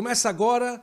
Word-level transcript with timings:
Começa 0.00 0.30
agora 0.30 0.82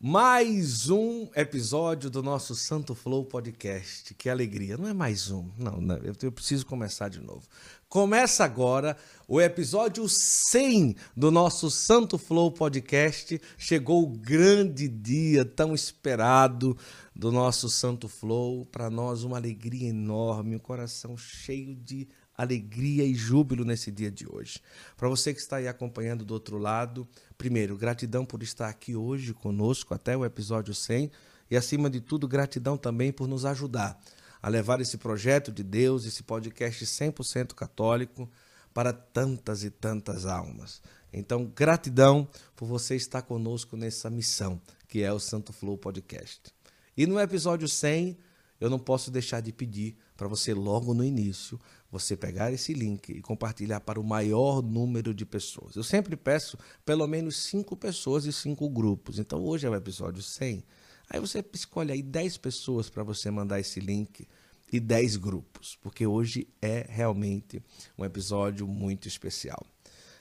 mais 0.00 0.88
um 0.88 1.28
episódio 1.36 2.08
do 2.08 2.22
nosso 2.22 2.54
Santo 2.54 2.94
Flow 2.94 3.22
Podcast. 3.22 4.14
Que 4.14 4.30
alegria! 4.30 4.78
Não 4.78 4.88
é 4.88 4.94
mais 4.94 5.30
um, 5.30 5.50
não, 5.58 5.82
não 5.82 5.96
eu 5.98 6.32
preciso 6.32 6.64
começar 6.64 7.10
de 7.10 7.20
novo. 7.20 7.46
Começa 7.90 8.42
agora 8.42 8.96
o 9.28 9.38
episódio 9.38 10.08
100 10.08 10.96
do 11.14 11.30
nosso 11.30 11.70
Santo 11.70 12.16
Flow 12.16 12.50
Podcast. 12.52 13.38
Chegou 13.58 14.02
o 14.02 14.08
grande 14.08 14.88
dia 14.88 15.44
tão 15.44 15.74
esperado 15.74 16.74
do 17.14 17.30
nosso 17.30 17.68
Santo 17.68 18.08
Flow. 18.08 18.64
Para 18.64 18.88
nós, 18.88 19.24
uma 19.24 19.36
alegria 19.36 19.90
enorme, 19.90 20.56
um 20.56 20.58
coração 20.58 21.18
cheio 21.18 21.76
de 21.76 22.08
alegria 22.36 23.04
e 23.04 23.14
júbilo 23.14 23.64
nesse 23.64 23.90
dia 23.90 24.10
de 24.10 24.26
hoje. 24.30 24.60
Para 24.96 25.08
você 25.08 25.32
que 25.32 25.40
está 25.40 25.56
aí 25.56 25.68
acompanhando 25.68 26.24
do 26.24 26.34
outro 26.34 26.58
lado, 26.58 27.08
primeiro, 27.38 27.76
gratidão 27.76 28.24
por 28.24 28.42
estar 28.42 28.68
aqui 28.68 28.96
hoje 28.96 29.32
conosco 29.32 29.94
até 29.94 30.16
o 30.16 30.24
episódio 30.24 30.74
100 30.74 31.10
e, 31.50 31.56
acima 31.56 31.88
de 31.88 32.00
tudo, 32.00 32.26
gratidão 32.26 32.76
também 32.76 33.12
por 33.12 33.28
nos 33.28 33.44
ajudar 33.44 33.98
a 34.42 34.48
levar 34.48 34.80
esse 34.80 34.98
projeto 34.98 35.50
de 35.50 35.62
Deus, 35.62 36.04
esse 36.04 36.22
podcast 36.22 36.84
100% 36.84 37.54
católico 37.54 38.30
para 38.74 38.92
tantas 38.92 39.64
e 39.64 39.70
tantas 39.70 40.26
almas. 40.26 40.82
Então, 41.12 41.50
gratidão 41.56 42.28
por 42.54 42.66
você 42.66 42.96
estar 42.96 43.22
conosco 43.22 43.76
nessa 43.76 44.10
missão 44.10 44.60
que 44.94 45.02
é 45.02 45.12
o 45.12 45.18
Santo 45.18 45.52
Flow 45.52 45.76
Podcast. 45.76 46.54
E 46.96 47.04
no 47.04 47.18
episódio 47.18 47.66
100, 47.66 48.16
eu 48.60 48.70
não 48.70 48.78
posso 48.78 49.10
deixar 49.10 49.40
de 49.40 49.52
pedir 49.52 49.96
para 50.16 50.28
você 50.28 50.54
logo 50.54 50.94
no 50.94 51.04
início 51.04 51.58
você 51.90 52.16
pegar 52.16 52.52
esse 52.52 52.72
link 52.72 53.10
e 53.10 53.20
compartilhar 53.20 53.80
para 53.80 54.00
o 54.00 54.04
maior 54.04 54.62
número 54.62 55.14
de 55.14 55.24
pessoas. 55.24 55.76
Eu 55.76 55.84
sempre 55.84 56.16
peço 56.16 56.58
pelo 56.84 57.06
menos 57.06 57.36
cinco 57.36 57.76
pessoas 57.76 58.24
e 58.24 58.32
cinco 58.32 58.68
grupos. 58.68 59.18
Então 59.18 59.44
hoje 59.44 59.66
é 59.66 59.70
o 59.70 59.74
episódio 59.74 60.22
100. 60.22 60.64
Aí 61.10 61.20
você 61.20 61.44
escolhe 61.52 61.92
aí 61.92 62.02
10 62.02 62.38
pessoas 62.38 62.90
para 62.90 63.02
você 63.02 63.30
mandar 63.30 63.60
esse 63.60 63.78
link 63.78 64.26
e 64.72 64.80
10 64.80 65.16
grupos, 65.16 65.78
porque 65.80 66.06
hoje 66.06 66.48
é 66.60 66.84
realmente 66.88 67.62
um 67.96 68.04
episódio 68.04 68.66
muito 68.66 69.06
especial. 69.06 69.64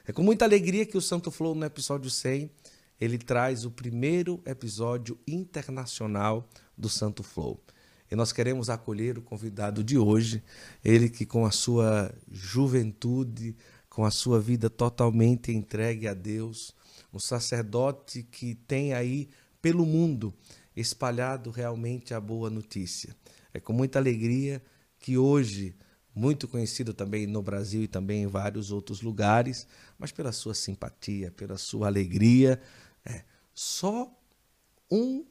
É 0.05 0.11
com 0.11 0.22
muita 0.22 0.45
alegria 0.45 0.85
que 0.85 0.97
o 0.97 1.02
Santo 1.02 1.31
Flow 1.31 1.55
no 1.55 1.66
episódio 1.66 2.11
100 2.11 2.52
ele 3.00 3.17
traz 3.17 3.66
o 3.66 3.72
primeiro 3.72 4.41
episódio 4.45 5.17
internacional 5.27 6.47
do 6.77 6.88
Santo 6.88 7.23
Flow. 7.23 7.59
E 8.11 8.15
nós 8.15 8.31
queremos 8.31 8.69
acolher 8.69 9.17
o 9.17 9.21
convidado 9.21 9.83
de 9.83 9.97
hoje, 9.97 10.43
ele 10.83 11.09
que 11.09 11.25
com 11.25 11.45
a 11.45 11.51
sua 11.51 12.13
juventude, 12.31 13.55
com 13.89 14.05
a 14.05 14.11
sua 14.11 14.39
vida 14.39 14.69
totalmente 14.69 15.51
entregue 15.51 16.07
a 16.07 16.13
Deus, 16.13 16.75
um 17.13 17.19
sacerdote 17.19 18.23
que 18.23 18.55
tem 18.55 18.93
aí 18.93 19.29
pelo 19.61 19.85
mundo 19.85 20.33
espalhado 20.75 21.51
realmente 21.51 22.13
a 22.13 22.19
boa 22.19 22.49
notícia. 22.49 23.15
É 23.53 23.59
com 23.59 23.71
muita 23.71 23.99
alegria 23.99 24.61
que 24.99 25.17
hoje, 25.17 25.75
muito 26.15 26.47
conhecido 26.47 26.93
também 26.93 27.27
no 27.27 27.41
Brasil 27.41 27.83
e 27.83 27.88
também 27.88 28.23
em 28.23 28.27
vários 28.27 28.71
outros 28.71 29.01
lugares, 29.01 29.67
mas 29.97 30.11
pela 30.11 30.31
sua 30.31 30.53
simpatia, 30.55 31.31
pela 31.31 31.57
sua 31.57 31.88
alegria, 31.88 32.59
é, 33.05 33.23
só 33.53 34.11
um 34.89 35.25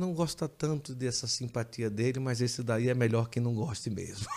não 0.00 0.14
gosta 0.14 0.48
tanto 0.48 0.94
dessa 0.94 1.26
simpatia 1.26 1.90
dele, 1.90 2.18
mas 2.18 2.40
esse 2.40 2.62
daí 2.62 2.88
é 2.88 2.94
melhor 2.94 3.28
que 3.28 3.38
não 3.38 3.54
goste 3.54 3.90
mesmo. 3.90 4.26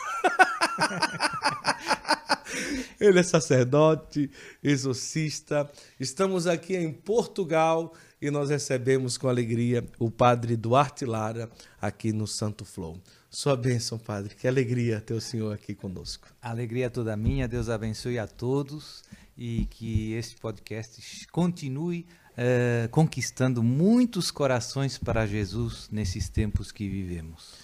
Ele 2.99 3.19
é 3.19 3.23
sacerdote, 3.23 4.29
exorcista. 4.61 5.69
Estamos 5.99 6.47
aqui 6.47 6.75
em 6.75 6.91
Portugal 6.91 7.93
e 8.21 8.29
nós 8.29 8.49
recebemos 8.49 9.17
com 9.17 9.27
alegria 9.27 9.85
o 9.97 10.11
padre 10.11 10.55
Duarte 10.55 11.05
Lara 11.05 11.49
aqui 11.81 12.11
no 12.13 12.27
Santo 12.27 12.65
Flow. 12.65 12.99
Sua 13.29 13.55
bênção, 13.55 13.97
padre. 13.97 14.35
Que 14.35 14.47
alegria 14.47 15.01
ter 15.01 15.13
o 15.13 15.21
senhor 15.21 15.53
aqui 15.53 15.73
conosco. 15.73 16.27
Alegria 16.41 16.85
é 16.85 16.89
toda 16.89 17.15
minha. 17.17 17.47
Deus 17.47 17.69
abençoe 17.69 18.19
a 18.19 18.27
todos 18.27 19.03
e 19.37 19.65
que 19.65 20.13
este 20.13 20.35
podcast 20.35 21.27
continue 21.31 22.05
uh, 22.33 22.89
conquistando 22.89 23.63
muitos 23.63 24.31
corações 24.31 24.97
para 24.97 25.25
Jesus 25.25 25.87
nesses 25.91 26.29
tempos 26.29 26.71
que 26.71 26.89
vivemos. 26.89 27.63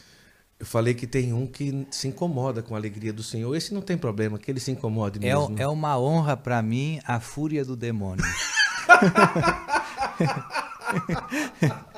Eu 0.60 0.66
falei 0.66 0.94
que 0.94 1.08
tem 1.08 1.32
um 1.32 1.48
que 1.48 1.88
se 1.90 2.10
incomoda 2.10 2.62
com 2.62 2.76
a 2.76 2.78
alegria 2.78 3.14
do 3.14 3.24
Senhor. 3.24 3.56
Esse 3.56 3.74
não 3.74 3.82
tem 3.82 3.98
problema, 3.98 4.38
que 4.38 4.52
ele 4.52 4.60
se 4.60 4.72
incomode 4.72 5.18
é 5.20 5.22
mesmo. 5.22 5.56
É, 5.58 5.64
é 5.64 5.68
uma 5.68 5.98
honra 5.98 6.36
para 6.36 6.62
mim 6.62 7.00
a 7.06 7.20
fúria 7.20 7.64
do 7.64 7.78
demônio. 7.78 8.26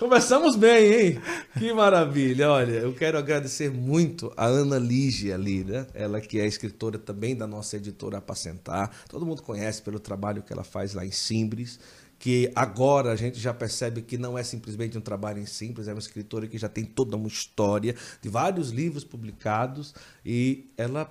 Começamos 0.00 0.56
bem, 0.56 0.94
hein? 0.94 1.20
Que 1.58 1.74
maravilha. 1.74 2.50
Olha, 2.50 2.72
eu 2.72 2.94
quero 2.94 3.18
agradecer 3.18 3.70
muito 3.70 4.32
a 4.34 4.46
Ana 4.46 4.78
Lígia 4.78 5.34
ali, 5.34 5.62
né? 5.62 5.86
Ela 5.92 6.22
que 6.22 6.40
é 6.40 6.46
escritora 6.46 6.98
também 6.98 7.36
da 7.36 7.46
nossa 7.46 7.76
editora 7.76 8.16
Apacentar. 8.16 8.90
Todo 9.10 9.26
mundo 9.26 9.42
conhece 9.42 9.82
pelo 9.82 10.00
trabalho 10.00 10.42
que 10.42 10.54
ela 10.54 10.64
faz 10.64 10.94
lá 10.94 11.04
em 11.04 11.10
Simbres 11.10 11.78
que 12.18 12.50
agora 12.54 13.12
a 13.12 13.16
gente 13.16 13.38
já 13.38 13.52
percebe 13.52 14.00
que 14.00 14.16
não 14.16 14.38
é 14.38 14.42
simplesmente 14.42 14.96
um 14.96 15.02
trabalho 15.02 15.38
em 15.38 15.46
simples, 15.46 15.86
é 15.86 15.92
uma 15.92 15.98
escritora 15.98 16.46
que 16.46 16.56
já 16.56 16.68
tem 16.68 16.84
toda 16.84 17.16
uma 17.16 17.28
história 17.28 17.94
de 18.22 18.28
vários 18.30 18.70
livros 18.70 19.04
publicados 19.04 19.94
e 20.24 20.70
ela 20.78 21.08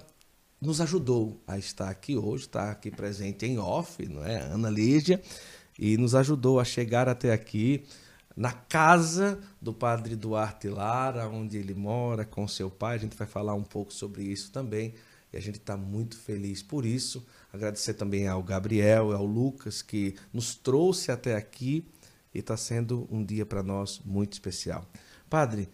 nos 0.60 0.82
ajudou 0.82 1.40
a 1.48 1.60
estar 1.60 1.90
aqui 1.90 2.16
hoje, 2.16 2.46
está 2.46 2.72
aqui 2.72 2.90
presente 2.90 3.46
em 3.46 3.60
off, 3.60 4.04
não 4.08 4.24
é? 4.24 4.40
Ana 4.40 4.70
Lígia, 4.70 5.22
e 5.78 5.96
nos 5.98 6.14
ajudou 6.14 6.60
a 6.60 6.64
chegar 6.64 7.08
até 7.08 7.32
aqui 7.32 7.84
na 8.40 8.54
casa 8.54 9.38
do 9.62 9.74
padre 9.74 10.16
Duarte 10.16 10.70
Lara, 10.70 11.28
onde 11.28 11.58
ele 11.58 11.74
mora 11.74 12.24
com 12.24 12.48
seu 12.48 12.72
pai. 12.72 12.96
A 12.96 12.98
gente 12.98 13.18
vai 13.18 13.28
falar 13.28 13.54
um 13.54 13.66
pouco 13.66 13.94
sobre 13.94 14.24
isso 14.24 14.50
também. 14.50 14.94
E 15.34 15.36
a 15.36 15.42
gente 15.42 15.58
está 15.58 15.76
muito 15.76 16.18
feliz 16.18 16.64
por 16.64 16.86
isso. 16.86 17.28
Agradecer 17.52 17.96
também 17.96 18.30
ao 18.30 18.42
Gabriel 18.42 19.12
e 19.12 19.14
ao 19.14 19.26
Lucas 19.26 19.82
que 19.82 20.16
nos 20.32 20.56
trouxe 20.56 21.12
até 21.12 21.36
aqui 21.36 21.86
e 22.34 22.40
está 22.40 22.56
sendo 22.56 23.06
um 23.12 23.26
dia 23.26 23.46
para 23.46 23.62
nós 23.62 24.00
muito 24.06 24.32
especial. 24.32 24.90
Padre, 25.30 25.68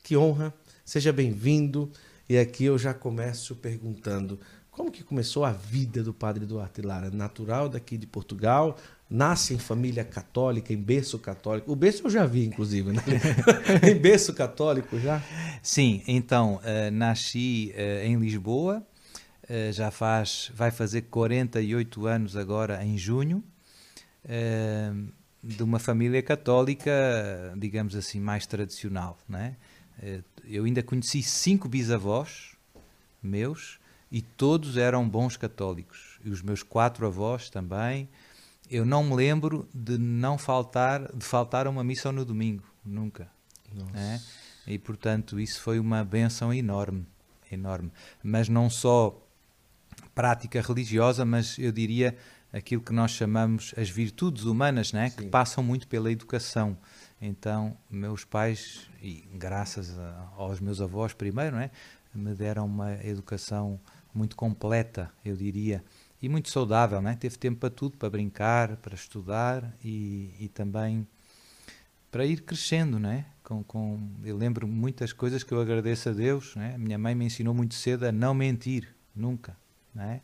que 0.00 0.16
honra, 0.16 0.54
seja 0.84 1.12
bem-vindo. 1.12 1.90
E 2.28 2.38
aqui 2.38 2.66
eu 2.66 2.78
já 2.78 2.94
começo 2.94 3.56
perguntando 3.56 4.38
como 4.72 4.90
que 4.90 5.04
começou 5.04 5.44
a 5.44 5.52
vida 5.52 6.02
do 6.02 6.14
padre 6.14 6.46
Duarte 6.46 6.80
Lara? 6.80 7.10
Natural 7.10 7.68
daqui 7.68 7.98
de 7.98 8.06
Portugal, 8.06 8.78
nasce 9.12 9.52
em 9.52 9.58
família 9.58 10.04
católica, 10.04 10.72
em 10.72 10.76
berço 10.76 11.18
católico. 11.18 11.70
O 11.70 11.76
berço 11.76 12.06
eu 12.06 12.10
já 12.10 12.24
vi, 12.24 12.46
inclusive, 12.46 12.92
né? 12.92 13.02
em 13.88 13.94
berço 13.94 14.32
católico 14.32 14.98
já? 14.98 15.22
Sim, 15.62 16.02
então, 16.08 16.56
uh, 16.56 16.90
nasci 16.90 17.74
uh, 17.76 18.06
em 18.06 18.16
Lisboa, 18.16 18.82
uh, 19.44 19.72
já 19.72 19.90
faz, 19.90 20.50
vai 20.54 20.70
fazer 20.70 21.02
48 21.02 22.06
anos 22.06 22.36
agora 22.36 22.82
em 22.84 22.96
junho, 22.96 23.44
de 25.42 25.64
uma 25.64 25.80
família 25.80 26.22
católica, 26.22 26.92
digamos 27.56 27.96
assim, 27.96 28.20
mais 28.20 28.46
tradicional, 28.46 29.18
né? 29.28 29.56
eu 30.44 30.64
ainda 30.64 30.80
conheci 30.80 31.24
cinco 31.24 31.68
bisavós 31.68 32.52
meus, 33.20 33.80
e 34.12 34.20
todos 34.20 34.76
eram 34.76 35.08
bons 35.08 35.36
católicos. 35.36 36.20
E 36.24 36.30
os 36.30 36.42
meus 36.42 36.62
quatro 36.62 37.06
avós 37.06 37.48
também. 37.48 38.08
Eu 38.72 38.86
não 38.86 39.04
me 39.04 39.14
lembro 39.14 39.68
de 39.74 39.98
não 39.98 40.38
faltar, 40.38 41.14
de 41.14 41.24
faltar 41.24 41.66
a 41.66 41.70
uma 41.70 41.84
missa 41.84 42.10
no 42.10 42.24
domingo, 42.24 42.64
nunca. 42.82 43.28
É? 43.94 44.18
E 44.66 44.78
portanto 44.78 45.38
isso 45.38 45.60
foi 45.60 45.78
uma 45.78 46.02
benção 46.02 46.54
enorme, 46.54 47.06
enorme. 47.50 47.92
Mas 48.22 48.48
não 48.48 48.70
só 48.70 49.22
prática 50.14 50.62
religiosa, 50.62 51.22
mas 51.22 51.58
eu 51.58 51.70
diria 51.70 52.16
aquilo 52.50 52.80
que 52.80 52.94
nós 52.94 53.10
chamamos 53.10 53.74
as 53.76 53.90
virtudes 53.90 54.44
humanas, 54.44 54.92
né? 54.92 55.10
que 55.10 55.26
passam 55.26 55.62
muito 55.62 55.86
pela 55.86 56.10
educação. 56.10 56.76
Então, 57.20 57.76
meus 57.90 58.24
pais, 58.24 58.88
e 59.02 59.28
graças 59.34 59.98
a, 59.98 60.28
aos 60.36 60.60
meus 60.60 60.80
avós 60.80 61.12
primeiro, 61.12 61.56
né? 61.56 61.70
me 62.14 62.34
deram 62.34 62.64
uma 62.64 62.92
educação 63.04 63.78
muito 64.14 64.34
completa, 64.34 65.10
eu 65.24 65.36
diria, 65.36 65.82
e 66.22 66.28
muito 66.28 66.48
saudável, 66.48 67.02
né? 67.02 67.16
Teve 67.18 67.36
tempo 67.36 67.58
para 67.58 67.70
tudo, 67.70 67.98
para 67.98 68.08
brincar, 68.08 68.76
para 68.76 68.94
estudar 68.94 69.74
e, 69.84 70.32
e 70.38 70.48
também 70.48 71.06
para 72.12 72.24
ir 72.24 72.42
crescendo, 72.42 72.98
né? 73.00 73.26
Com, 73.42 73.64
com, 73.64 73.98
eu 74.22 74.36
lembro 74.36 74.68
muitas 74.68 75.12
coisas 75.12 75.42
que 75.42 75.52
eu 75.52 75.60
agradeço 75.60 76.08
a 76.10 76.12
Deus, 76.12 76.54
né? 76.54 76.76
Minha 76.78 76.96
mãe 76.96 77.14
me 77.14 77.24
ensinou 77.24 77.52
muito 77.52 77.74
cedo 77.74 78.04
a 78.04 78.12
não 78.12 78.32
mentir, 78.34 78.94
nunca, 79.16 79.56
né? 79.92 80.20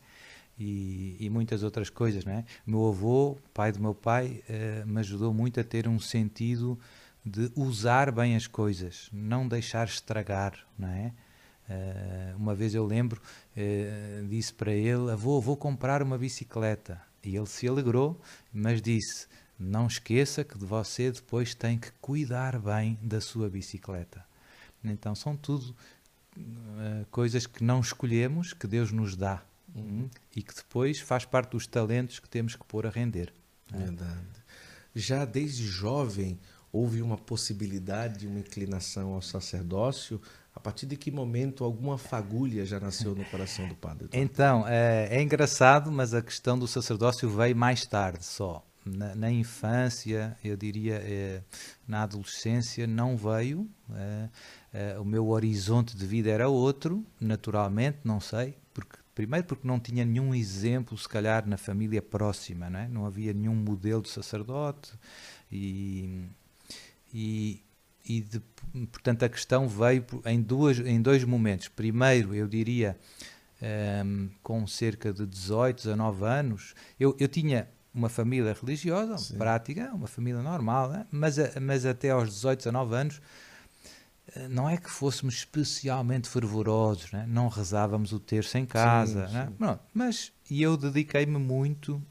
E, 0.57 1.17
e 1.19 1.29
muitas 1.31 1.63
outras 1.65 1.91
coisas, 1.91 2.25
né? 2.25 2.45
Meu 2.65 2.87
avô, 2.89 3.37
pai 3.53 3.73
do 3.73 3.81
meu 3.81 3.95
pai, 3.95 4.43
uh, 4.49 4.87
me 4.87 5.01
ajudou 5.01 5.35
muito 5.35 5.59
a 5.59 5.65
ter 5.65 5.89
um 5.89 5.99
sentido 5.99 6.79
de 7.25 7.51
usar 7.57 8.13
bem 8.13 8.37
as 8.37 8.47
coisas, 8.47 9.09
não 9.13 9.49
deixar 9.49 9.89
estragar, 9.89 10.55
não 10.79 10.89
é? 10.89 11.13
Uh, 11.69 12.37
uma 12.37 12.55
vez 12.55 12.75
eu 12.75 12.85
lembro, 12.85 13.21
uh, 13.59 14.27
disse 14.29 14.53
para 14.53 14.73
ele: 14.73 15.11
Avô, 15.11 15.41
vou 15.41 15.57
comprar 15.57 16.03
uma 16.03 16.17
bicicleta. 16.17 17.01
E 17.23 17.37
ele 17.37 17.47
se 17.47 17.67
alegrou, 17.67 18.21
mas 18.53 18.81
disse: 18.81 19.27
não 19.59 19.87
esqueça 19.89 20.45
que 20.45 20.57
você 20.57 21.11
depois 21.11 21.55
tem 21.55 21.79
que 21.79 21.91
cuidar 22.01 22.59
bem 22.59 22.97
da 23.03 23.21
sua 23.21 23.51
bicicleta. 23.51 24.25
Então 24.85 25.15
são 25.15 25.37
tudo 25.37 25.75
uh, 26.37 27.05
coisas 27.11 27.47
que 27.47 27.65
não 27.65 27.81
escolhemos, 27.81 28.53
que 28.53 28.69
Deus 28.69 28.93
nos 28.93 29.17
dá 29.17 29.43
uhum. 29.75 30.09
e 30.37 30.43
que 30.43 30.55
depois 30.55 31.01
faz 31.01 31.25
parte 31.25 31.51
dos 31.51 31.67
talentos 31.67 32.21
que 32.21 32.29
temos 32.29 32.55
que 32.55 32.65
pôr 32.65 32.87
a 32.87 32.91
render. 32.91 33.33
É? 33.73 33.79
Verdade. 33.79 34.39
Já 34.95 35.25
desde 35.25 35.67
jovem 35.67 36.39
houve 36.73 37.03
uma 37.03 37.19
possibilidade 37.19 38.21
de 38.21 38.27
uma 38.29 38.39
inclinação 38.39 39.15
ao 39.15 39.23
sacerdócio? 39.23 40.21
A 40.59 40.61
partir 40.61 40.87
de 40.87 40.97
que 40.97 41.09
momento 41.09 41.63
alguma 41.63 41.97
fagulha 41.97 42.67
já 42.67 42.81
nasceu 42.81 43.15
no 43.15 43.25
coração 43.27 43.69
do 43.69 43.77
padre? 43.77 44.09
Então, 44.13 44.67
é, 44.67 45.07
é 45.09 45.23
engraçado, 45.23 45.93
mas 45.93 46.13
a 46.13 46.21
questão 46.21 46.59
do 46.59 46.67
sacerdócio 46.67 47.31
veio 47.31 47.55
mais 47.55 47.87
tarde 47.87 48.25
só. 48.25 48.67
Na, 48.85 49.15
na 49.15 49.31
infância, 49.31 50.37
eu 50.43 50.57
diria, 50.57 50.97
é, 50.97 51.43
na 51.87 52.03
adolescência, 52.03 52.89
não 52.89 53.17
veio. 53.17 53.71
É, 53.95 54.29
é, 54.73 54.99
o 54.99 55.05
meu 55.05 55.29
horizonte 55.29 55.97
de 55.97 56.05
vida 56.05 56.29
era 56.29 56.49
outro, 56.49 57.07
naturalmente, 57.21 57.99
não 58.03 58.19
sei, 58.19 58.57
porque 58.75 58.99
primeiro 59.15 59.47
porque 59.47 59.65
não 59.65 59.79
tinha 59.79 60.05
nenhum 60.05 60.35
exemplo, 60.35 60.99
se 60.99 61.09
calhar, 61.09 61.47
na 61.47 61.57
família 61.57 62.03
próxima, 62.03 62.69
não, 62.69 62.81
é? 62.81 62.89
não 62.89 63.07
havia 63.07 63.33
nenhum 63.33 63.55
modelo 63.55 64.03
de 64.03 64.09
sacerdote 64.09 64.93
e, 65.53 66.25
e, 67.15 67.63
e 68.09 68.21
de, 68.23 68.41
portanto 68.87 69.23
a 69.25 69.29
questão 69.29 69.69
veio 69.69 70.05
em, 70.25 70.41
duas, 70.41 70.79
em 70.79 71.01
dois 71.01 71.25
momentos. 71.25 71.69
Primeiro, 71.69 72.35
eu 72.35 72.49
diria, 72.49 72.97
um, 73.61 73.67
ehm, 73.67 74.31
com 74.43 74.67
cerca 74.67 75.13
de 75.13 75.27
18, 75.27 75.77
19 75.85 76.25
anos, 76.25 76.75
eu, 76.99 77.15
eu 77.21 77.29
tinha 77.29 77.69
uma 77.93 78.09
família 78.09 78.57
religiosa, 78.59 79.19
Sim. 79.19 79.37
prática, 79.37 79.91
uma 79.93 80.07
família 80.07 80.41
normal, 80.41 80.89
né? 80.91 81.07
mas, 81.11 81.37
mas 81.61 81.85
até 81.85 82.11
aos 82.11 82.29
18, 82.29 82.59
19 82.59 82.95
anos 82.95 83.21
eh, 84.35 84.49
não 84.49 84.69
é 84.69 84.77
que 84.77 84.89
fôssemos 84.89 85.35
especialmente 85.35 86.29
fervorosos, 86.29 87.11
né? 87.13 87.27
não 87.29 87.49
rezávamos 87.49 88.13
o 88.13 88.21
terço 88.21 88.57
em 88.57 88.65
casa, 88.65 89.27
sim, 89.27 89.35
né? 89.35 89.53
Pronto, 89.59 89.81
mas 89.93 90.33
e 90.49 90.63
eu 90.63 90.77
dediquei-me 90.77 91.39
muito 91.39 92.03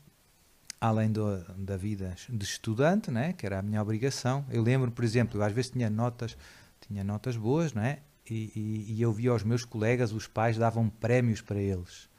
além 0.80 1.12
do, 1.12 1.40
da 1.58 1.76
vida 1.76 2.16
de 2.30 2.46
estudante, 2.46 3.10
né, 3.12 3.34
que 3.34 3.46
era 3.46 3.60
a 3.60 3.62
minha 3.62 3.82
obrigação. 3.82 4.46
Eu 4.50 4.62
lembro, 4.62 4.92
por 4.92 5.04
exemplo, 5.04 5.40
eu 5.40 5.44
às 5.44 5.52
vezes 5.52 5.72
tinha 5.72 5.90
notas, 5.90 6.38
tinha 6.82 7.04
notas 7.04 7.36
boas, 7.36 7.74
né, 7.74 8.00
e, 8.30 8.52
e, 8.56 8.94
e 8.94 9.02
eu 9.02 9.12
via 9.12 9.34
os 9.34 9.44
meus 9.44 9.66
colegas, 9.66 10.12
os 10.12 10.28
pais 10.28 10.58
davam 10.58 10.90
prémios 10.90 11.42
para 11.42 11.60
eles. 11.60 12.10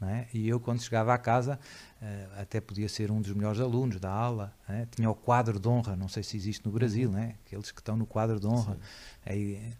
Né, 0.00 0.26
e 0.34 0.48
eu, 0.48 0.60
quando 0.60 0.82
chegava 0.82 1.14
à 1.14 1.18
casa, 1.18 1.58
uh, 2.02 2.40
até 2.40 2.60
podia 2.60 2.88
ser 2.88 3.10
um 3.10 3.20
dos 3.20 3.32
melhores 3.32 3.60
alunos 3.60 3.98
da 3.98 4.10
aula. 4.10 4.54
Né, 4.68 4.86
tinha 4.90 5.08
o 5.08 5.14
quadro 5.14 5.58
de 5.58 5.68
honra, 5.68 5.96
não 5.96 6.08
sei 6.08 6.22
se 6.22 6.36
existe 6.36 6.64
no 6.66 6.72
Brasil, 6.72 7.08
uhum. 7.08 7.16
né, 7.16 7.34
aqueles 7.44 7.70
que 7.70 7.80
estão 7.80 7.96
no 7.96 8.06
quadro 8.06 8.38
de 8.38 8.46
honra. 8.46 8.76
Aí, 9.24 9.72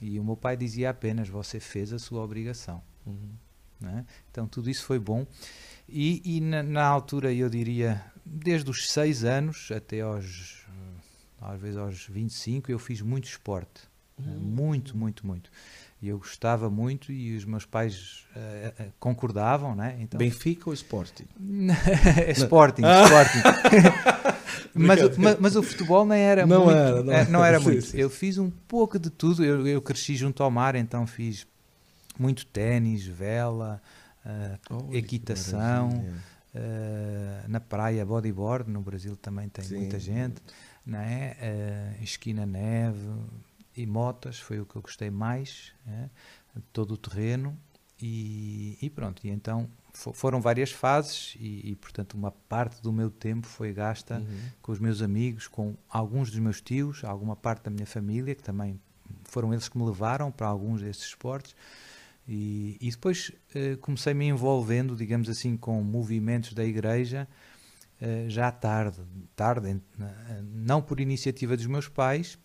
e 0.00 0.18
o 0.18 0.24
meu 0.24 0.36
pai 0.36 0.56
dizia 0.56 0.90
apenas: 0.90 1.28
Você 1.28 1.58
fez 1.58 1.92
a 1.92 1.98
sua 1.98 2.22
obrigação. 2.22 2.82
Uhum. 3.06 3.32
Então, 4.30 4.46
tudo 4.46 4.70
isso 4.70 4.84
foi 4.84 4.98
bom. 4.98 5.26
E, 5.88 6.36
e 6.36 6.40
na, 6.40 6.62
na, 6.62 6.84
altura, 6.84 7.32
eu 7.32 7.48
diria, 7.48 8.02
desde 8.24 8.70
os 8.70 8.90
6 8.90 9.24
anos 9.24 9.70
até 9.70 10.00
aos, 10.00 10.66
às 11.40 11.60
vezes 11.60 11.76
aos 11.76 12.06
25, 12.06 12.70
eu 12.70 12.78
fiz 12.78 13.00
muito 13.00 13.24
esporte. 13.24 13.82
Uhum. 14.18 14.38
Muito, 14.38 14.96
muito, 14.96 15.26
muito. 15.26 15.50
E 16.00 16.08
eu 16.08 16.18
gostava 16.18 16.68
muito 16.68 17.12
e 17.12 17.36
os 17.36 17.44
meus 17.44 17.64
pais 17.64 18.26
uh, 18.34 18.82
uh, 18.82 18.92
concordavam, 18.98 19.74
né? 19.74 19.96
Então... 20.00 20.18
Benfica 20.18 20.68
ou 20.68 20.74
Sporting? 20.74 21.26
Sporting, 22.36 22.82
Sporting. 23.04 23.38
mas, 24.74 25.16
mas, 25.16 25.38
mas, 25.38 25.56
o 25.56 25.62
futebol 25.62 26.04
nem 26.04 26.20
era 26.20 26.44
não 26.44 26.64
muito. 26.64 26.76
Era, 26.76 27.02
não, 27.02 27.12
é, 27.12 27.28
não 27.28 27.44
era 27.44 27.58
sim, 27.58 27.64
muito. 27.64 27.82
Sim. 27.82 27.98
Eu 27.98 28.10
fiz 28.10 28.36
um 28.36 28.50
pouco 28.50 28.98
de 28.98 29.10
tudo. 29.10 29.44
Eu, 29.44 29.64
eu 29.64 29.80
cresci 29.80 30.16
junto 30.16 30.42
ao 30.42 30.50
mar, 30.50 30.74
então 30.74 31.06
fiz 31.06 31.46
muito 32.18 32.46
ténis, 32.46 33.06
vela, 33.06 33.80
uh, 34.24 34.94
equitação, 34.94 35.90
uh, 35.90 37.48
na 37.48 37.60
praia 37.60 38.04
bodyboard, 38.04 38.70
no 38.70 38.80
Brasil 38.80 39.16
também 39.16 39.48
tem 39.48 39.64
Sim. 39.64 39.76
muita 39.78 39.98
gente, 39.98 40.40
não 40.84 40.98
é? 40.98 41.36
Uh, 42.00 42.02
esquina 42.02 42.46
neve 42.46 43.08
e 43.76 43.86
motas 43.86 44.38
foi 44.38 44.60
o 44.60 44.66
que 44.66 44.76
eu 44.76 44.82
gostei 44.82 45.10
mais, 45.10 45.72
é? 45.86 46.08
todo 46.72 46.92
o 46.92 46.96
terreno 46.96 47.56
e, 48.00 48.76
e, 48.82 48.90
pronto, 48.90 49.24
e 49.26 49.30
então 49.30 49.68
foram 49.92 50.40
várias 50.40 50.72
fases 50.72 51.36
e, 51.38 51.70
e, 51.70 51.76
portanto 51.76 52.14
uma 52.14 52.32
parte 52.32 52.82
do 52.82 52.92
meu 52.92 53.10
tempo 53.10 53.46
foi 53.46 53.72
gasta 53.72 54.18
uhum. 54.18 54.40
com 54.60 54.72
os 54.72 54.78
meus 54.78 55.00
amigos, 55.02 55.46
com 55.46 55.76
alguns 55.88 56.30
dos 56.30 56.40
meus 56.40 56.60
tios, 56.60 57.04
alguma 57.04 57.36
parte 57.36 57.64
da 57.64 57.70
minha 57.70 57.86
família 57.86 58.34
que 58.34 58.42
também 58.42 58.80
foram 59.24 59.52
eles 59.52 59.68
que 59.68 59.78
me 59.78 59.84
levaram 59.84 60.30
para 60.32 60.48
alguns 60.48 60.80
desses 60.80 61.04
esportes 61.04 61.54
e, 62.26 62.76
e 62.80 62.90
depois 62.90 63.30
uh, 63.54 63.76
comecei 63.78 64.14
me 64.14 64.26
envolvendo, 64.26 64.94
digamos 64.94 65.28
assim, 65.28 65.56
com 65.56 65.82
movimentos 65.82 66.52
da 66.52 66.64
igreja 66.64 67.28
uh, 68.00 68.30
já 68.30 68.50
tarde, 68.50 69.00
tarde, 69.34 69.80
não 70.54 70.80
por 70.80 71.00
iniciativa 71.00 71.56
dos 71.56 71.66
meus 71.66 71.88
pais, 71.88 72.38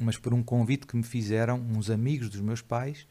mas 0.00 0.16
por 0.16 0.32
um 0.32 0.42
convite 0.42 0.86
que 0.86 0.96
me 0.96 1.02
fizeram 1.02 1.58
uns 1.58 1.90
amigos 1.90 2.28
dos 2.28 2.40
meus 2.40 2.60
pais 2.60 3.06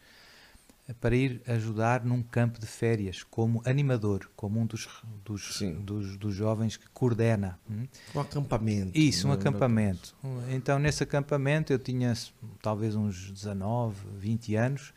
eh, 0.87 0.93
para 0.93 1.15
ir 1.15 1.41
ajudar 1.47 2.03
num 2.03 2.21
campo 2.21 2.59
de 2.59 2.67
férias 2.67 3.23
como 3.23 3.61
animador, 3.65 4.29
como 4.35 4.59
um 4.59 4.65
dos, 4.67 4.87
dos, 5.23 5.61
dos, 5.81 6.17
dos 6.17 6.35
jovens 6.35 6.77
que 6.77 6.87
coordena. 6.89 7.59
Hum? 7.69 7.87
Um 8.13 8.19
acampamento. 8.19 8.97
Isso, 8.97 9.27
um 9.27 9.31
acampamento. 9.31 10.15
Então, 10.49 10.77
nesse 10.77 11.01
acampamento 11.01 11.73
eu 11.73 11.79
tinha 11.79 12.13
talvez 12.61 12.95
uns 12.95 13.31
19, 13.31 13.95
20 14.19 14.55
anos 14.55 14.93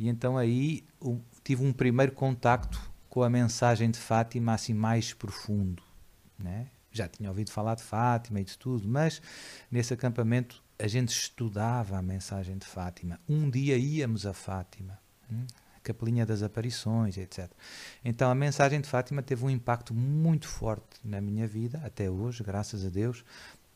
e 0.00 0.08
então 0.08 0.38
aí 0.38 0.82
tive 1.44 1.62
um 1.62 1.74
primeiro 1.74 2.12
contacto 2.12 2.80
com 3.06 3.22
a 3.22 3.28
mensagem 3.28 3.90
de 3.90 3.98
Fátima 3.98 4.54
assim 4.54 4.72
mais 4.72 5.12
profundo, 5.12 5.82
né? 6.38 6.68
Já 6.90 7.06
tinha 7.06 7.28
ouvido 7.28 7.50
falar 7.50 7.74
de 7.74 7.82
Fátima 7.82 8.40
e 8.40 8.44
de 8.44 8.56
tudo, 8.56 8.88
mas 8.88 9.20
nesse 9.70 9.92
acampamento 9.92 10.64
a 10.78 10.88
gente 10.88 11.10
estudava 11.10 11.98
a 11.98 12.02
mensagem 12.02 12.56
de 12.56 12.64
Fátima. 12.64 13.20
Um 13.28 13.50
dia 13.50 13.76
íamos 13.76 14.24
a 14.24 14.32
Fátima, 14.32 14.98
hein? 15.30 15.40
Hum? 15.42 15.46
a 15.76 15.80
Capelinha 15.80 16.24
das 16.24 16.42
Aparições, 16.42 17.18
etc. 17.18 17.50
Então 18.02 18.30
a 18.30 18.34
mensagem 18.34 18.80
de 18.80 18.88
Fátima 18.88 19.22
teve 19.22 19.44
um 19.44 19.50
impacto 19.50 19.92
muito 19.92 20.48
forte 20.48 20.98
na 21.04 21.20
minha 21.20 21.46
vida, 21.46 21.78
até 21.84 22.10
hoje, 22.10 22.42
graças 22.42 22.86
a 22.86 22.88
Deus, 22.88 23.22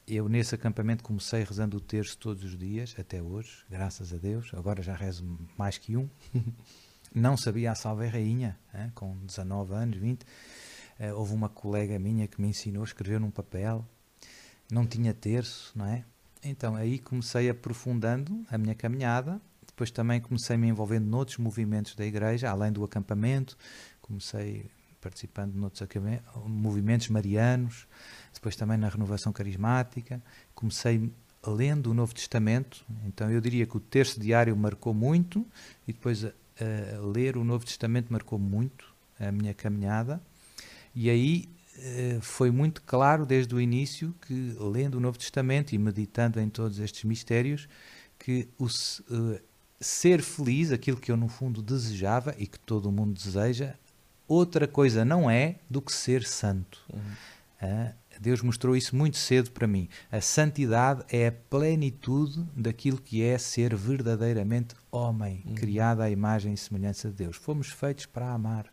eu 0.07 0.29
nesse 0.29 0.55
acampamento 0.55 1.03
comecei 1.03 1.43
rezando 1.43 1.79
o 1.79 1.81
terço 1.81 2.19
todos 2.19 2.45
os 2.45 2.59
dias, 2.59 2.95
até 2.99 3.23
hoje, 3.23 3.65
graças 3.71 4.13
a 4.13 4.17
Deus. 4.17 4.51
Agora 4.55 4.83
já 4.83 4.95
rezo 4.95 5.25
mais 5.57 5.79
que 5.79 5.97
um. 5.97 6.09
Não 7.15 7.37
sabia 7.37 7.73
a 7.73 7.75
Salve 7.75 8.07
Rainha, 8.07 8.59
hein, 8.75 8.91
com 8.95 9.17
19 9.19 9.73
anos, 9.73 9.97
20. 9.97 10.23
Uh, 10.23 10.27
eh, 10.99 11.15
houve 11.15 11.33
uma 11.33 11.49
colega 11.49 11.99
minha 11.99 12.27
que 12.27 12.41
me 12.41 12.49
ensinou 12.49 12.83
escrever 12.83 13.21
num 13.21 13.31
papel. 13.31 13.87
Não 14.71 14.85
tinha 14.85 15.15
terço, 15.15 15.73
não 15.77 15.87
é? 15.87 16.05
Então 16.43 16.75
aí 16.75 16.99
comecei 16.99 17.49
aprofundando 17.49 18.45
a 18.51 18.59
minha 18.59 18.75
caminhada. 18.75 19.41
Depois 19.67 19.91
também 19.91 20.21
comecei 20.21 20.57
me 20.57 20.69
envolvendo 20.69 21.07
noutros 21.07 21.39
movimentos 21.39 21.95
da 21.95 22.05
igreja, 22.05 22.51
além 22.51 22.73
do 22.73 22.85
acampamento. 22.85 23.57
Comecei 24.03 24.71
participando 25.01 25.55
noutros 25.55 25.89
movimentos 26.47 27.09
marianos 27.09 27.87
depois 28.35 28.57
também 28.57 28.77
na 28.77 28.89
renovação 28.89 29.33
carismática. 29.33 30.23
Comecei 30.55 31.11
lendo 31.47 31.91
o 31.91 31.95
Novo 31.95 32.15
Testamento, 32.15 32.85
então 33.07 33.31
eu 33.31 33.41
diria 33.41 33.67
que 33.67 33.77
o 33.77 33.81
terço 33.81 34.19
diário 34.19 34.57
marcou 34.57 34.95
muito 34.95 35.47
e 35.87 35.93
depois 35.93 36.25
a, 36.25 36.29
a 36.97 37.07
ler 37.07 37.37
o 37.37 37.45
Novo 37.45 37.65
Testamento 37.65 38.13
marcou 38.13 38.39
muito 38.39 38.95
a 39.21 39.31
minha 39.31 39.53
caminhada. 39.53 40.21
E 40.95 41.11
aí 41.11 41.49
eh, 41.79 42.19
foi 42.21 42.51
muito 42.51 42.83
claro 42.83 43.27
desde 43.27 43.55
o 43.55 43.61
início 43.61 44.15
que, 44.27 44.57
lendo 44.59 44.97
o 44.97 45.01
Novo 45.01 45.19
Testamento 45.19 45.75
e 45.75 45.79
meditando 45.79 46.41
em 46.41 46.49
todos 46.49 46.79
estes 46.79 47.05
mistérios, 47.05 47.69
que 48.19 48.49
o 48.59 48.67
uh, 48.67 49.41
ser 49.81 50.23
feliz, 50.23 50.73
aquilo 50.73 50.97
que 50.97 51.11
eu 51.11 51.17
no 51.17 51.29
fundo 51.29 51.61
desejava 51.61 52.35
e 52.39 52.47
que 52.47 52.59
todo 52.59 52.87
o 52.87 52.93
mundo 52.93 53.13
deseja, 53.13 53.75
outra 54.27 54.69
coisa 54.69 55.05
não 55.05 55.29
é 55.29 55.57
do 55.69 55.83
que 55.83 55.93
ser 55.93 56.25
santo. 56.25 56.81
Uhum. 56.93 57.01
Uh, 57.63 57.95
Deus 58.21 58.43
mostrou 58.43 58.77
isso 58.77 58.95
muito 58.97 59.17
cedo 59.17 59.51
para 59.51 59.67
mim. 59.67 59.89
A 60.11 60.21
santidade 60.21 61.05
é 61.09 61.29
a 61.29 61.33
plenitude 61.33 62.45
daquilo 62.57 63.01
que 63.01 63.23
é 63.23 63.37
ser 63.39 63.75
verdadeiramente 63.75 64.75
homem, 64.91 65.43
uhum. 65.47 65.55
criado 65.55 66.01
à 66.01 66.11
imagem 66.11 66.55
e 66.55 66.57
semelhança 66.57 67.09
de 67.09 67.15
Deus. 67.15 67.37
Fomos 67.37 67.69
feitos 67.69 68.07
para 68.07 68.33
amar. 68.33 68.73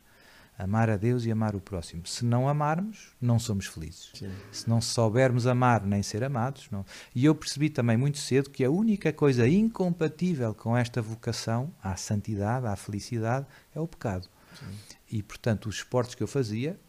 Amar 0.57 0.91
a 0.91 0.97
Deus 0.97 1.25
e 1.25 1.31
amar 1.31 1.55
o 1.55 1.59
próximo. 1.59 2.05
Se 2.05 2.23
não 2.23 2.47
amarmos, 2.47 3.15
não 3.19 3.39
somos 3.39 3.65
felizes. 3.65 4.11
Sim. 4.13 4.31
Se 4.51 4.69
não 4.69 4.79
soubermos 4.79 5.47
amar 5.47 5.83
nem 5.83 6.03
ser 6.03 6.23
amados, 6.23 6.67
não. 6.69 6.85
E 7.15 7.25
eu 7.25 7.33
percebi 7.33 7.67
também 7.67 7.97
muito 7.97 8.19
cedo 8.19 8.49
que 8.49 8.63
a 8.63 8.69
única 8.69 9.11
coisa 9.11 9.47
incompatível 9.47 10.53
com 10.53 10.77
esta 10.77 11.01
vocação 11.01 11.73
à 11.81 11.95
santidade, 11.95 12.67
à 12.67 12.75
felicidade, 12.75 13.47
é 13.73 13.79
o 13.79 13.87
pecado. 13.87 14.29
Sim. 14.59 14.65
E, 15.11 15.23
portanto, 15.23 15.67
os 15.67 15.77
esportes 15.77 16.13
que 16.13 16.21
eu 16.21 16.27
fazia 16.27 16.79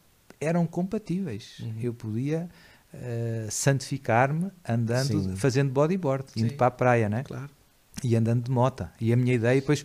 eram 0.43 0.67
compatíveis. 0.67 1.59
Uhum. 1.61 1.75
Eu 1.81 1.95
podia 1.95 2.49
uh, 2.93 3.51
santificar-me 3.51 4.51
andando, 4.69 5.23
Sim. 5.23 5.37
fazendo 5.37 5.71
bodyboard, 5.71 6.27
indo 6.37 6.51
Sim. 6.51 6.57
para 6.57 6.67
a 6.67 6.71
praia, 6.71 7.09
né? 7.09 7.23
Claro. 7.23 7.51
E 8.03 8.17
andando 8.17 8.45
de 8.45 8.51
moto. 8.51 8.89
E 9.01 9.13
a 9.13 9.17
minha 9.17 9.35
ideia, 9.35 9.61
depois, 9.61 9.85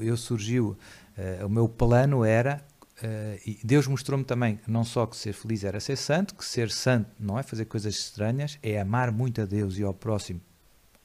eu 0.00 0.16
surgiu, 0.16 0.76
uh, 1.16 1.46
o 1.46 1.48
meu 1.48 1.68
plano 1.68 2.24
era, 2.24 2.62
uh, 3.02 3.40
e 3.46 3.58
Deus 3.64 3.86
mostrou-me 3.86 4.24
também, 4.24 4.60
não 4.66 4.84
só 4.84 5.06
que 5.06 5.16
ser 5.16 5.32
feliz 5.32 5.64
era 5.64 5.80
ser 5.80 5.96
santo, 5.96 6.34
que 6.34 6.44
ser 6.44 6.70
santo 6.70 7.08
não 7.18 7.38
é 7.38 7.42
fazer 7.42 7.64
coisas 7.64 7.94
estranhas, 7.94 8.58
é 8.62 8.80
amar 8.80 9.10
muito 9.10 9.40
a 9.40 9.46
Deus 9.46 9.78
e 9.78 9.82
ao 9.82 9.94
próximo 9.94 10.40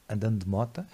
andando 0.10 0.40
de 0.40 0.50
moto. 0.50 0.86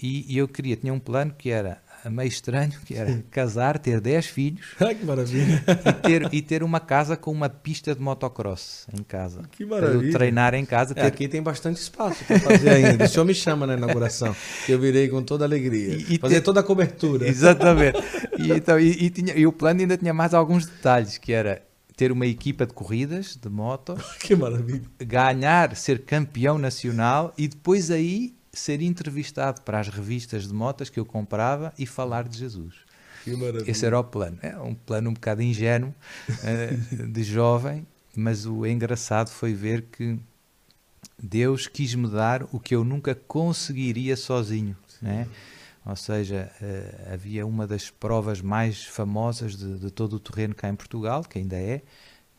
E, 0.00 0.32
e 0.32 0.36
eu 0.36 0.46
queria, 0.46 0.76
tinha 0.76 0.92
um 0.92 0.98
plano 0.98 1.32
que 1.32 1.50
era 1.50 1.82
meio 2.10 2.28
estranho, 2.28 2.72
que 2.84 2.94
era 2.94 3.22
casar, 3.30 3.78
ter 3.78 4.00
10 4.00 4.26
filhos 4.26 4.66
Ai, 4.80 4.94
que 4.94 5.04
maravilha. 5.04 5.62
e 5.66 5.92
ter, 5.92 6.34
e 6.34 6.42
ter 6.42 6.62
uma 6.62 6.80
casa 6.80 7.16
com 7.16 7.30
uma 7.32 7.48
pista 7.48 7.94
de 7.94 8.00
motocross 8.00 8.86
em 8.92 9.02
casa. 9.02 9.42
Que 9.52 9.64
maravilha. 9.64 10.06
eu 10.08 10.12
treinar 10.12 10.54
em 10.54 10.64
casa. 10.64 10.92
É, 10.92 11.02
Ter... 11.02 11.06
aqui 11.06 11.28
tem 11.28 11.42
bastante 11.42 11.80
espaço 11.80 12.24
para 12.24 12.38
fazer 12.40 12.70
ainda. 12.70 13.04
O 13.04 13.08
senhor 13.08 13.24
me 13.24 13.34
chama 13.34 13.66
na 13.66 13.74
inauguração, 13.74 14.34
que 14.64 14.72
eu 14.72 14.78
virei 14.80 15.08
com 15.08 15.22
toda 15.22 15.44
alegria. 15.44 15.94
E- 15.94 16.14
e 16.14 16.18
fazer 16.18 16.36
ter- 16.36 16.40
toda 16.42 16.60
a 16.60 16.62
cobertura. 16.62 17.28
Exatamente. 17.28 17.98
E, 18.38 18.52
então, 18.52 18.78
e, 18.78 18.90
e 19.06 19.10
tinha, 19.10 19.34
e 19.34 19.46
o 19.46 19.52
plano 19.52 19.80
ainda 19.80 19.96
tinha 19.96 20.12
mais 20.14 20.34
alguns 20.34 20.66
detalhes, 20.66 21.18
que 21.18 21.32
era 21.32 21.62
ter 21.96 22.12
uma 22.12 22.26
equipa 22.26 22.66
de 22.66 22.74
corridas, 22.74 23.36
de 23.40 23.48
motos, 23.48 24.02
Que 24.20 24.36
maravilha. 24.36 24.82
ganhar, 24.98 25.74
ser 25.74 26.02
campeão 26.04 26.58
nacional 26.58 27.32
e 27.38 27.48
depois 27.48 27.90
aí 27.90 28.34
ser 28.58 28.82
entrevistado 28.82 29.62
para 29.62 29.80
as 29.80 29.88
revistas 29.88 30.46
de 30.46 30.54
motas 30.54 30.88
que 30.88 30.98
eu 30.98 31.04
comprava 31.04 31.72
e 31.78 31.86
falar 31.86 32.28
de 32.28 32.38
Jesus. 32.38 32.74
Esse 33.68 33.84
era 33.84 33.98
o 33.98 34.04
plano. 34.04 34.38
É 34.40 34.56
um 34.58 34.74
plano 34.74 35.10
um 35.10 35.14
bocado 35.14 35.42
ingênuo, 35.42 35.94
eh, 36.44 36.76
de 37.06 37.22
jovem, 37.24 37.86
mas 38.14 38.46
o 38.46 38.64
engraçado 38.64 39.28
foi 39.30 39.52
ver 39.52 39.82
que 39.82 40.18
Deus 41.20 41.66
quis-me 41.66 42.08
dar 42.08 42.44
o 42.52 42.60
que 42.60 42.74
eu 42.74 42.84
nunca 42.84 43.14
conseguiria 43.14 44.16
sozinho. 44.16 44.76
Né? 45.02 45.26
Ou 45.84 45.96
seja, 45.96 46.50
eh, 46.60 47.10
havia 47.12 47.46
uma 47.46 47.66
das 47.66 47.90
provas 47.90 48.40
mais 48.40 48.84
famosas 48.84 49.56
de, 49.56 49.78
de 49.78 49.90
todo 49.90 50.14
o 50.14 50.20
terreno 50.20 50.54
cá 50.54 50.68
em 50.68 50.74
Portugal, 50.74 51.22
que 51.22 51.38
ainda 51.38 51.56
é, 51.56 51.82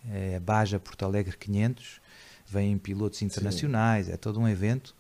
é 0.10 0.36
a 0.38 0.40
Baja 0.40 0.80
Porto 0.80 1.04
Alegre 1.04 1.36
500, 1.36 2.02
vêm 2.46 2.78
pilotos 2.78 3.22
internacionais, 3.22 4.10
é 4.10 4.18
todo 4.18 4.40
um 4.40 4.48
evento. 4.48 4.96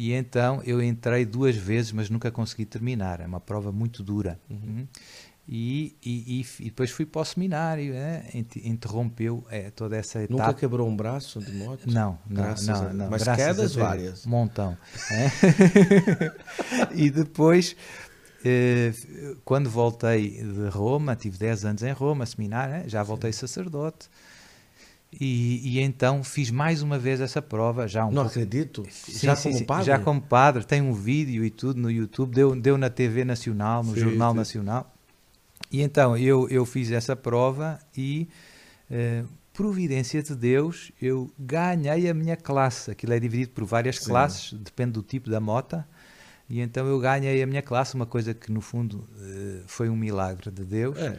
E 0.00 0.14
então 0.14 0.62
eu 0.64 0.82
entrei 0.82 1.26
duas 1.26 1.54
vezes, 1.54 1.92
mas 1.92 2.08
nunca 2.08 2.30
consegui 2.30 2.64
terminar. 2.64 3.20
É 3.20 3.26
uma 3.26 3.38
prova 3.38 3.70
muito 3.70 4.02
dura. 4.02 4.40
Uhum. 4.48 4.88
E, 5.46 5.94
e, 6.02 6.40
e 6.58 6.64
depois 6.64 6.90
fui 6.90 7.04
para 7.04 7.20
o 7.20 7.24
seminário, 7.26 7.92
né? 7.92 8.24
Int- 8.32 8.64
interrompeu 8.64 9.44
é, 9.50 9.68
toda 9.70 9.98
essa 9.98 10.22
etapa. 10.22 10.42
Nunca 10.42 10.54
quebrou 10.54 10.88
um 10.88 10.96
braço 10.96 11.38
de 11.38 11.52
moto? 11.52 11.82
Não, 11.84 12.18
não, 12.26 12.42
Graças 12.42 12.66
não, 12.66 12.94
não. 12.94 13.10
Mas 13.10 13.24
graças 13.24 13.44
quedas 13.44 13.74
várias. 13.74 14.24
Montão. 14.24 14.74
é. 15.12 16.32
e 16.94 17.10
depois, 17.10 17.76
eh, 18.42 18.94
quando 19.44 19.68
voltei 19.68 20.42
de 20.42 20.68
Roma, 20.70 21.14
tive 21.14 21.36
10 21.36 21.66
anos 21.66 21.82
em 21.82 21.92
Roma, 21.92 22.24
seminário, 22.24 22.72
né? 22.72 22.84
já 22.86 23.02
voltei 23.02 23.34
sacerdote. 23.34 24.08
E, 25.12 25.60
e 25.76 25.80
então 25.80 26.22
fiz 26.22 26.50
mais 26.50 26.82
uma 26.82 26.96
vez 26.98 27.20
essa 27.20 27.42
prova, 27.42 27.88
já 27.88 28.04
um 28.06 28.10
Não 28.12 28.22
pouco- 28.22 28.28
acredito. 28.30 28.86
Sim, 28.90 29.26
Já 29.26 29.34
sim, 29.34 29.52
como 29.52 29.66
padre? 29.66 29.84
Já 29.86 29.98
como 29.98 30.20
padre, 30.20 30.64
tem 30.64 30.80
um 30.80 30.92
vídeo 30.92 31.44
e 31.44 31.50
tudo 31.50 31.80
no 31.80 31.90
YouTube, 31.90 32.32
deu, 32.32 32.54
deu 32.54 32.78
na 32.78 32.88
TV 32.88 33.24
Nacional, 33.24 33.82
no 33.82 33.94
Sim, 33.94 34.00
Jornal. 34.00 34.34
Nacional. 34.34 34.94
E 35.72 35.82
então 35.82 36.16
eu, 36.16 36.48
eu 36.48 36.64
fiz 36.64 36.90
essa 36.92 37.16
prova 37.16 37.78
e, 37.96 38.28
eh, 38.90 39.24
providência 39.52 40.22
de 40.22 40.34
Deus, 40.34 40.92
eu 41.02 41.30
ganhei 41.38 42.08
a 42.08 42.14
minha 42.14 42.36
classe. 42.36 42.90
Aquilo 42.92 43.12
é 43.12 43.18
dividido 43.20 43.50
por 43.50 43.64
várias 43.64 43.98
classes, 43.98 44.52
depende 44.52 44.92
do 44.92 45.02
tipo 45.02 45.28
da 45.28 45.40
mota. 45.40 45.86
E 46.50 46.60
então 46.60 46.84
eu 46.84 46.98
ganhei 46.98 47.40
a 47.40 47.46
minha 47.46 47.62
classe, 47.62 47.94
uma 47.94 48.04
coisa 48.04 48.34
que 48.34 48.50
no 48.50 48.60
fundo 48.60 49.08
eh, 49.20 49.60
foi 49.66 49.88
um 49.88 49.94
milagre 49.94 50.50
de 50.50 50.64
Deus. 50.64 50.98
É. 50.98 51.10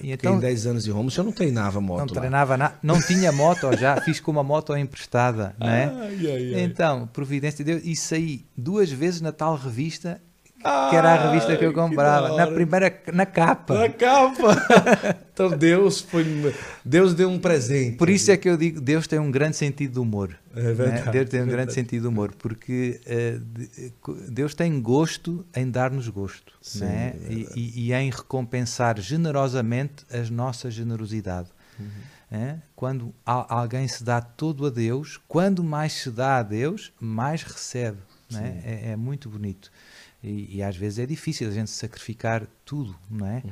Porque 0.00 0.12
então 0.12 0.36
em 0.36 0.40
10 0.40 0.66
anos 0.66 0.84
de 0.84 0.92
Roma, 0.92 1.08
o 1.08 1.10
senhor 1.10 1.24
não 1.24 1.32
treinava 1.32 1.80
moto 1.80 1.98
não 1.98 2.06
lá. 2.06 2.20
treinava 2.20 2.56
nada, 2.56 2.78
não 2.80 3.02
tinha 3.02 3.32
moto 3.32 3.76
já, 3.76 4.00
fiz 4.00 4.20
com 4.20 4.30
uma 4.30 4.44
moto 4.44 4.76
emprestada, 4.76 5.56
é? 5.60 5.84
Ai, 5.84 5.90
ai, 5.92 6.54
ai. 6.54 6.62
Então, 6.62 7.08
providência 7.12 7.64
de 7.64 7.72
Deus, 7.72 7.82
e 7.84 7.96
saí 7.96 8.46
duas 8.56 8.90
vezes 8.92 9.20
na 9.20 9.32
tal 9.32 9.56
revista, 9.56 10.20
que 10.60 10.96
era 10.96 11.12
a 11.14 11.30
revista 11.30 11.56
que 11.56 11.64
eu 11.64 11.70
que 11.70 11.78
comprava, 11.78 12.28
da 12.30 12.36
na 12.36 12.46
primeira, 12.52 13.02
na 13.12 13.24
capa. 13.24 13.74
Na 13.74 13.88
capa. 13.88 14.56
então 15.32 15.50
Deus 15.56 16.00
foi. 16.00 16.54
Deus 16.84 17.14
deu 17.14 17.30
um 17.30 17.38
presente. 17.38 17.96
Por 17.96 18.10
isso 18.10 18.30
é 18.30 18.36
que 18.36 18.48
eu 18.48 18.56
digo, 18.56 18.80
Deus 18.80 19.06
tem 19.06 19.18
um 19.18 19.30
grande 19.30 19.56
sentido 19.56 19.94
de 19.94 19.98
humor. 19.98 20.36
É 20.54 20.72
verdade, 20.72 21.06
né? 21.06 21.12
Deus 21.12 21.28
tem 21.30 21.40
um 21.40 21.44
verdade. 21.44 21.50
grande 21.50 21.72
sentido 21.74 22.02
de 22.02 22.08
humor, 22.08 22.34
porque 22.38 23.00
de- 23.40 23.92
Deus 24.30 24.54
tem 24.54 24.80
gosto 24.82 25.44
em 25.56 25.70
dar-nos 25.70 26.08
gosto, 26.08 26.52
Sim, 26.60 26.80
né? 26.84 27.14
é 27.28 27.32
e, 27.56 27.88
e- 27.88 27.92
em 27.94 28.10
recompensar 28.10 28.98
generosamente 29.00 30.04
a 30.12 30.30
nossa 30.30 30.70
generosidade. 30.70 31.48
Uhum. 31.78 31.86
né? 32.30 32.58
Quando 32.76 33.14
alguém 33.24 33.88
se 33.88 34.04
dá 34.04 34.20
todo 34.20 34.66
a 34.66 34.70
Deus, 34.70 35.18
quando 35.26 35.64
mais 35.64 35.94
se 35.94 36.10
dá 36.10 36.36
a 36.36 36.42
Deus, 36.42 36.92
mais 37.00 37.42
recebe. 37.42 37.98
né? 38.30 38.60
É, 38.64 38.90
é 38.92 38.96
muito 38.96 39.28
bonito. 39.30 39.72
E, 40.22 40.56
e 40.56 40.62
às 40.62 40.76
vezes 40.76 40.98
é 40.98 41.06
difícil 41.06 41.48
a 41.48 41.50
gente 41.50 41.70
sacrificar 41.70 42.46
tudo, 42.64 42.96
não 43.10 43.26
é? 43.26 43.42
Uhum. 43.44 43.50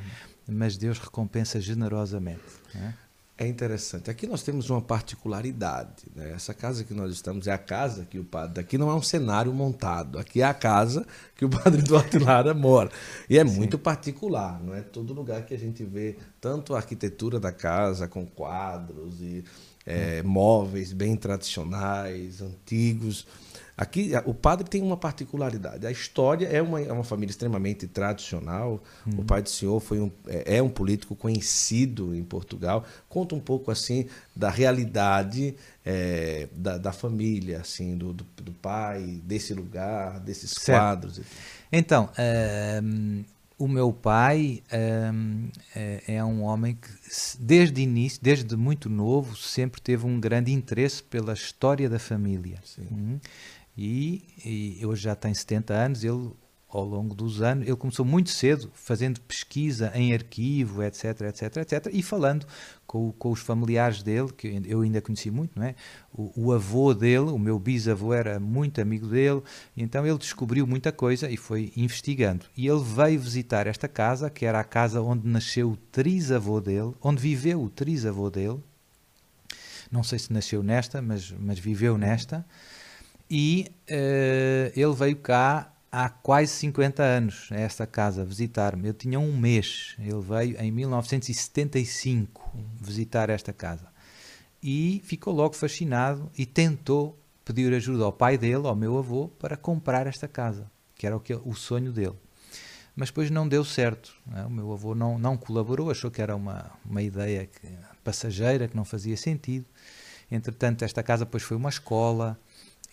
Mas 0.57 0.77
Deus 0.77 0.99
recompensa 0.99 1.61
generosamente. 1.61 2.43
né? 2.75 2.95
É 3.41 3.47
interessante. 3.47 4.11
Aqui 4.11 4.27
nós 4.27 4.43
temos 4.43 4.69
uma 4.69 4.83
particularidade. 4.83 6.07
Né? 6.13 6.33
Essa 6.33 6.53
casa 6.53 6.83
que 6.83 6.93
nós 6.93 7.13
estamos 7.13 7.47
é 7.47 7.53
a 7.53 7.59
casa 7.59 8.05
que 8.05 8.19
o 8.19 8.25
padre. 8.25 8.61
Aqui 8.61 8.77
não 8.77 8.91
é 8.91 8.95
um 8.95 9.03
cenário 9.03 9.53
montado. 9.53 10.19
Aqui 10.19 10.43
é 10.43 10.45
a 10.45 10.53
casa 10.53 11.07
que 11.37 11.45
o 11.45 11.49
padre 11.49 11.81
Duarte 11.81 12.19
Lara 12.19 12.53
mora. 12.53 12.91
E 13.31 13.39
é 13.39 13.45
muito 13.45 13.79
particular. 13.79 14.61
Não 14.61 14.75
é 14.75 14.81
todo 14.81 15.15
lugar 15.15 15.47
que 15.47 15.55
a 15.55 15.59
gente 15.59 15.85
vê 15.85 16.17
tanto 16.41 16.75
a 16.75 16.79
arquitetura 16.79 17.39
da 17.39 17.53
casa 17.53 18.09
com 18.09 18.27
quadros 18.27 19.21
e 19.21 19.45
é, 19.87 20.21
móveis 20.25 20.93
bem 20.93 21.15
tradicionais, 21.15 22.43
antigos. 22.43 23.25
Aqui 23.79 24.11
o 24.27 24.35
padre 24.35 24.69
tem 24.69 24.83
uma 24.83 24.97
particularidade. 24.97 25.87
A 25.87 25.91
história 25.93 26.49
é 26.49 26.61
uma, 26.61 26.81
é 26.81 26.93
uma 26.93 27.05
família 27.05 27.31
extremamente 27.31 27.87
tradicional. 27.87 28.83
O 29.17 29.23
pai 29.23 29.41
do 29.41 29.49
senhor 29.49 29.79
foi 29.79 30.01
um, 30.01 30.11
é, 30.27 30.57
é 30.57 30.63
um 30.63 30.69
político 30.69 31.15
conhecido 31.15 32.13
em 32.13 32.25
Portugal. 32.25 32.85
Conta 33.09 33.37
um 33.37 33.41
pouco 33.41 33.71
assim 33.71 34.07
da 34.35 34.51
realidade 34.51 35.55
é, 35.87 36.49
da, 36.53 36.77
da 36.77 36.91
família, 36.91 37.61
assim, 37.61 37.97
do, 37.97 38.13
do, 38.13 38.27
do 38.43 38.53
pai, 38.53 39.21
desse 39.23 39.55
lugar, 39.55 40.19
desses 40.19 40.51
Certo. 40.51 40.77
quadros. 40.77 41.21
Então, 41.71 42.11
ahm, 42.19 43.23
o 43.59 43.67
meu 43.67 43.93
pai 43.93 44.63
é, 44.71 46.03
é 46.07 46.25
um 46.25 46.43
homem 46.43 46.77
que, 46.81 46.89
desde 47.41 47.83
início, 47.83 48.21
desde 48.23 48.57
muito 48.57 48.89
novo, 48.89 49.37
sempre 49.37 49.81
teve 49.81 50.07
um 50.07 50.21
grande 50.21 50.53
interesse 50.53 51.03
pela 51.03 51.33
história 51.33 51.89
da 51.89 51.99
família. 51.99 52.59
Sim. 52.65 52.87
Uhum. 52.91 53.21
E, 53.81 54.25
e 54.45 54.85
hoje 54.85 55.03
já 55.03 55.15
tem 55.15 55.33
70 55.33 55.73
anos, 55.73 56.03
ele, 56.03 56.33
ao 56.69 56.85
longo 56.85 57.15
dos 57.15 57.41
anos, 57.41 57.65
ele 57.65 57.77
começou 57.77 58.05
muito 58.05 58.29
cedo, 58.29 58.69
fazendo 58.75 59.21
pesquisa 59.21 59.93
em 59.95 60.13
arquivo, 60.13 60.83
etc, 60.83 61.21
etc, 61.21 61.57
etc, 61.59 61.87
e 61.93 62.03
falando 62.03 62.45
com, 62.89 63.13
com 63.13 63.31
os 63.31 63.39
familiares 63.39 64.03
dele, 64.03 64.33
que 64.33 64.61
eu 64.67 64.81
ainda 64.81 65.01
conheci 65.01 65.31
muito, 65.31 65.57
não 65.57 65.65
é? 65.65 65.77
O, 66.13 66.49
o 66.49 66.53
avô 66.53 66.93
dele, 66.93 67.31
o 67.31 67.39
meu 67.39 67.57
bisavô 67.57 68.13
era 68.13 68.41
muito 68.41 68.81
amigo 68.81 69.07
dele, 69.07 69.41
então 69.77 70.05
ele 70.05 70.19
descobriu 70.19 70.67
muita 70.67 70.91
coisa 70.91 71.31
e 71.31 71.37
foi 71.37 71.73
investigando. 71.77 72.47
E 72.57 72.67
ele 72.67 72.83
veio 72.83 73.21
visitar 73.21 73.69
esta 73.69 73.87
casa, 73.87 74.29
que 74.29 74.45
era 74.45 74.59
a 74.59 74.65
casa 74.65 75.01
onde 75.01 75.29
nasceu 75.29 75.71
o 75.71 75.77
trisavô 75.77 76.61
dele, 76.61 76.93
onde 77.01 77.23
viveu 77.23 77.63
o 77.63 77.71
trisavô 77.71 78.29
dele, 78.29 78.59
não 79.89 80.03
sei 80.03 80.19
se 80.19 80.33
nasceu 80.33 80.65
nesta, 80.65 81.01
mas, 81.01 81.31
mas 81.31 81.61
viveu 81.61 81.97
nesta, 81.97 82.45
e 83.31 83.67
eh, 83.87 84.73
ele 84.75 84.95
veio 84.95 85.17
cá 85.17 85.73
há 85.91 86.09
quase 86.09 86.53
50 86.53 87.03
anos, 87.03 87.49
a 87.51 87.57
esta 87.57 87.87
casa, 87.87 88.25
visitar-me. 88.25 88.89
Eu 88.89 88.95
tinha 88.95 89.19
um 89.19 89.37
mês, 89.37 89.95
ele 89.99 90.21
veio 90.21 90.61
em 90.61 90.71
1975 90.71 92.51
visitar 92.81 93.31
esta 93.31 93.53
casa. 93.53 93.87
E 94.63 95.01
ficou 95.05 95.33
logo 95.35 95.55
fascinado 95.55 96.31
e 96.37 96.45
tentou 96.45 97.19
pedir 97.45 97.73
ajuda 97.73 98.05
ao 98.05 98.13
pai 98.13 98.37
dele, 98.37 98.67
ao 98.67 98.75
meu 98.77 98.99
avô, 98.99 99.29
para 99.29 99.57
comprar 99.57 100.07
esta 100.07 100.29
casa, 100.29 100.71
que 100.95 101.07
era 101.07 101.17
o, 101.17 101.21
que, 101.21 101.35
o 101.35 101.55
sonho 101.55 101.93
dele. 101.93 102.17
Mas 102.95 103.09
depois 103.11 103.31
não 103.31 103.47
deu 103.49 103.65
certo. 103.65 104.13
não 104.27 104.39
é? 104.39 104.45
O 104.47 104.51
meu 104.51 104.73
avô 104.73 104.95
não, 104.95 105.19
não 105.19 105.37
colaborou, 105.37 105.91
achou 105.91 106.11
que 106.11 106.21
era 106.21 106.35
uma, 106.35 106.71
uma 106.85 107.01
ideia 107.01 107.47
que- 107.47 107.69
passageira, 108.03 108.67
que 108.67 108.77
não 108.77 108.85
fazia 108.85 109.17
sentido. 109.17 109.65
Entretanto, 110.31 110.85
esta 110.85 111.03
casa 111.03 111.25
depois 111.25 111.43
foi 111.43 111.57
uma 111.57 111.69
escola 111.71 112.39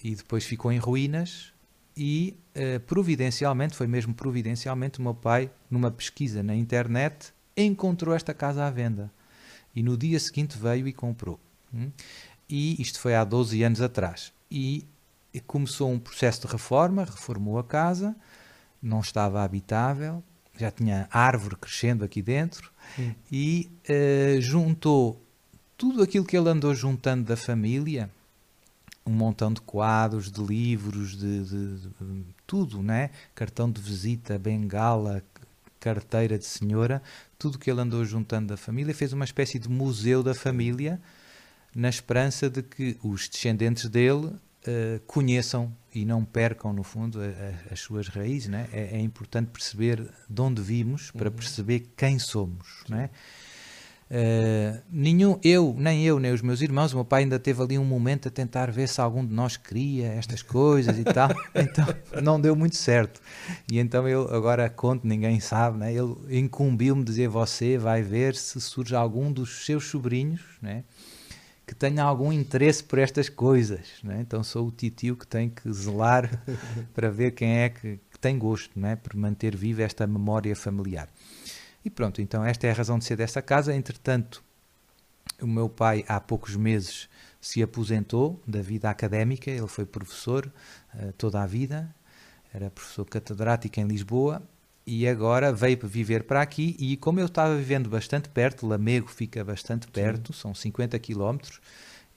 e 0.06 0.14
depois 0.14 0.46
ficou 0.46 0.72
em 0.72 0.78
ruínas. 0.78 1.52
E 1.98 2.38
eh, 2.54 2.78
providencialmente, 2.78 3.76
foi 3.76 3.88
mesmo 3.88 4.14
providencialmente, 4.14 5.00
o 5.00 5.02
meu 5.02 5.16
pai, 5.16 5.50
numa 5.68 5.90
pesquisa 5.90 6.44
na 6.44 6.54
internet, 6.54 7.34
encontrou 7.58 8.14
esta 8.14 8.32
casa 8.32 8.66
à 8.68 8.70
venda. 8.70 9.12
E 9.76 9.82
no 9.82 9.98
dia 9.98 10.20
seguinte 10.20 10.58
veio 10.60 10.88
e 10.88 10.94
comprou. 10.94 11.40
Hum? 11.74 11.92
e 12.48 12.80
isto 12.80 13.00
foi 13.00 13.16
há 13.16 13.24
12 13.24 13.64
anos 13.64 13.82
atrás. 13.82 14.32
E 14.52 14.86
começou 15.48 15.92
um 15.92 15.98
processo 15.98 16.46
de 16.46 16.54
reforma, 16.54 17.04
reformou 17.04 17.58
a 17.58 17.64
casa, 17.64 18.16
não 18.82 19.00
estava 19.00 19.44
habitável, 19.44 20.24
já 20.56 20.70
tinha 20.70 21.08
árvore 21.12 21.56
crescendo 21.56 22.06
aqui 22.06 22.22
dentro 22.22 22.72
hum. 22.98 23.12
e 23.32 23.70
uh, 23.90 24.40
juntou 24.40 25.22
tudo 25.76 26.04
aquilo 26.04 26.24
que 26.24 26.38
ele 26.38 26.48
andou 26.48 26.74
juntando 26.74 27.24
da 27.26 27.36
família, 27.36 28.10
um 29.06 29.12
montão 29.12 29.54
de 29.54 29.62
quadros, 29.62 30.32
de 30.32 30.42
livros, 30.42 31.16
de, 31.16 31.44
de, 31.44 31.78
de, 31.80 31.90
tudo, 32.48 32.82
né? 32.82 33.12
Cartão 33.34 33.70
de 33.70 33.80
visita, 33.80 34.40
bengala, 34.40 35.24
carteira 35.80 36.40
de 36.40 36.46
senhora, 36.46 37.02
tudo 37.38 37.60
que 37.60 37.70
ele 37.70 37.80
andou 37.82 38.04
juntando 38.04 38.48
da 38.48 38.58
família, 38.58 38.94
fez 38.94 39.14
uma 39.14 39.24
espécie 39.24 39.60
de 39.60 39.70
museu 39.70 40.24
da 40.24 40.34
família, 40.34 41.00
na 41.76 41.90
esperança 41.90 42.50
de 42.50 42.64
que 42.64 42.98
os 43.04 43.30
descendentes 43.30 43.88
dele 43.88 44.26
uh, 44.26 45.00
conheçam 45.06 45.72
e 45.94 46.04
não 46.04 46.26
percam, 46.26 46.74
no 46.74 46.84
fundo, 46.84 47.20
a, 47.22 47.26
a, 47.26 47.74
as 47.74 47.82
suas 47.82 48.08
raízes. 48.08 48.50
Né? 48.50 48.68
É, 48.72 48.98
é, 48.98 49.00
importante 49.00 49.50
perceber 49.50 50.10
de 50.28 50.42
onde 50.42 50.62
vimos 50.62 51.12
para 51.12 51.30
uhum. 51.30 51.36
perceber 51.36 51.92
quem 51.96 52.18
somos. 52.18 52.84
Né? 52.90 53.12
Uh, 54.06 54.80
nenhum, 54.88 55.40
eu, 55.44 55.76
nem 55.76 56.06
eu, 56.06 56.20
nem 56.20 56.32
os 56.32 56.42
meus 56.44 56.62
irmãos, 56.62 56.94
o 56.94 56.98
meu 56.98 57.06
pai 57.06 57.24
ainda 57.24 57.40
teve 57.40 57.60
ali 57.64 57.80
um 57.80 57.84
momento 57.84 58.28
a 58.28 58.32
tentar 58.32 58.70
ver 58.70 58.88
se 58.88 59.02
algum 59.02 59.26
de 59.26 59.34
nós 59.34 59.58
queria 59.58 60.10
estas 60.10 60.44
coisas 60.44 61.00
e 61.00 61.04
tal, 61.04 61.30
então 61.56 61.86
não 62.22 62.40
deu 62.40 62.56
muito 62.56 62.76
certo. 62.76 63.20
E 63.72 63.80
então 63.80 64.08
eu 64.08 64.32
agora 64.34 64.70
conto, 64.70 65.08
ninguém 65.08 65.40
sabe, 65.40 65.80
né? 65.80 65.92
ele 65.92 66.16
incumbiu-me 66.40 67.04
dizer: 67.04 67.28
Você 67.30 67.80
vai 67.80 68.04
ver 68.04 68.36
se 68.36 68.62
surge 68.62 68.96
algum 68.96 69.32
dos 69.32 69.66
seus 69.66 69.86
sobrinhos 69.86 70.42
né? 70.62 70.84
que 71.66 71.74
tenha 71.74 72.04
algum 72.04 72.32
interesse 72.32 72.84
por 72.84 73.00
estas 73.00 73.28
coisas. 73.28 73.88
Né? 74.04 74.20
Então 74.22 74.44
sou 74.44 74.68
o 74.68 74.72
titio 74.72 75.16
que 75.16 75.26
tem 75.26 75.50
que 75.50 75.72
zelar 75.74 76.30
para 76.94 77.10
ver 77.10 77.32
quem 77.32 77.58
é 77.58 77.70
que, 77.70 78.00
que 78.12 78.20
tem 78.20 78.38
gosto 78.38 78.80
né? 78.80 78.96
por 78.96 79.16
manter 79.16 79.56
viva 79.56 79.82
esta 79.82 80.06
memória 80.06 80.56
familiar. 80.56 81.10
E 81.86 81.90
pronto, 81.92 82.20
então 82.20 82.44
esta 82.44 82.66
é 82.66 82.72
a 82.72 82.74
razão 82.74 82.98
de 82.98 83.06
ser 83.06 83.16
desta 83.16 83.44
casa. 83.44 83.74
Entretanto, 83.74 84.44
o 85.40 85.46
meu 85.46 85.70
pai 85.70 86.04
há 86.08 86.20
poucos 86.20 86.56
meses 86.56 87.08
se 87.40 87.62
aposentou 87.62 88.42
da 88.48 88.60
vida 88.60 88.90
académica, 88.90 89.52
ele 89.52 89.68
foi 89.68 89.86
professor 89.86 90.52
uh, 90.96 91.14
toda 91.14 91.44
a 91.44 91.46
vida, 91.46 91.94
era 92.52 92.72
professor 92.72 93.06
catedrático 93.06 93.80
em 93.80 93.86
Lisboa 93.86 94.42
e 94.88 95.08
agora 95.08 95.54
veio 95.54 95.78
viver 95.84 96.24
para 96.24 96.42
aqui 96.42 96.76
e 96.80 96.98
como 96.98 97.20
eu 97.20 97.28
estava 97.28 97.56
vivendo 97.56 97.88
bastante 97.88 98.30
perto, 98.30 98.66
Lamego 98.66 99.08
fica 99.08 99.44
bastante 99.44 99.88
perto, 99.88 100.34
Sim. 100.34 100.40
são 100.40 100.56
50 100.56 100.98
quilómetros, 100.98 101.60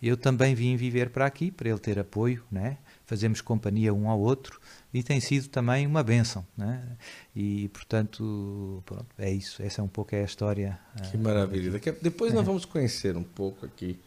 eu 0.01 0.17
também 0.17 0.55
vim 0.55 0.77
viver 0.77 1.11
para 1.11 1.27
aqui 1.27 1.51
para 1.51 1.69
ele 1.69 1.79
ter 1.79 1.99
apoio, 1.99 2.43
né? 2.51 2.79
fazemos 3.05 3.43
companhia 3.43 3.93
um 3.93 4.09
ao 4.09 4.19
outro 4.19 4.59
e 4.93 5.03
tem 5.03 5.21
sido 5.21 5.49
também 5.49 5.87
uma 5.87 6.03
benção. 6.03 6.47
Né? 6.57 6.83
E, 7.35 7.69
portanto, 7.69 8.83
pronto, 8.87 9.07
é 9.19 9.31
isso. 9.31 9.63
Essa 9.63 9.81
é 9.81 9.85
um 9.85 9.89
pouco 9.89 10.15
é 10.15 10.23
a 10.23 10.25
história. 10.25 10.79
Que 11.11 11.17
uh, 11.17 11.21
maravilha. 11.21 11.73
Daqui 11.73 11.91
a, 11.91 11.93
depois 11.93 12.33
nós 12.33 12.45
vamos 12.45 12.65
conhecer 12.65 13.17
um 13.17 13.23
pouco 13.23 13.67
aqui 13.67 13.99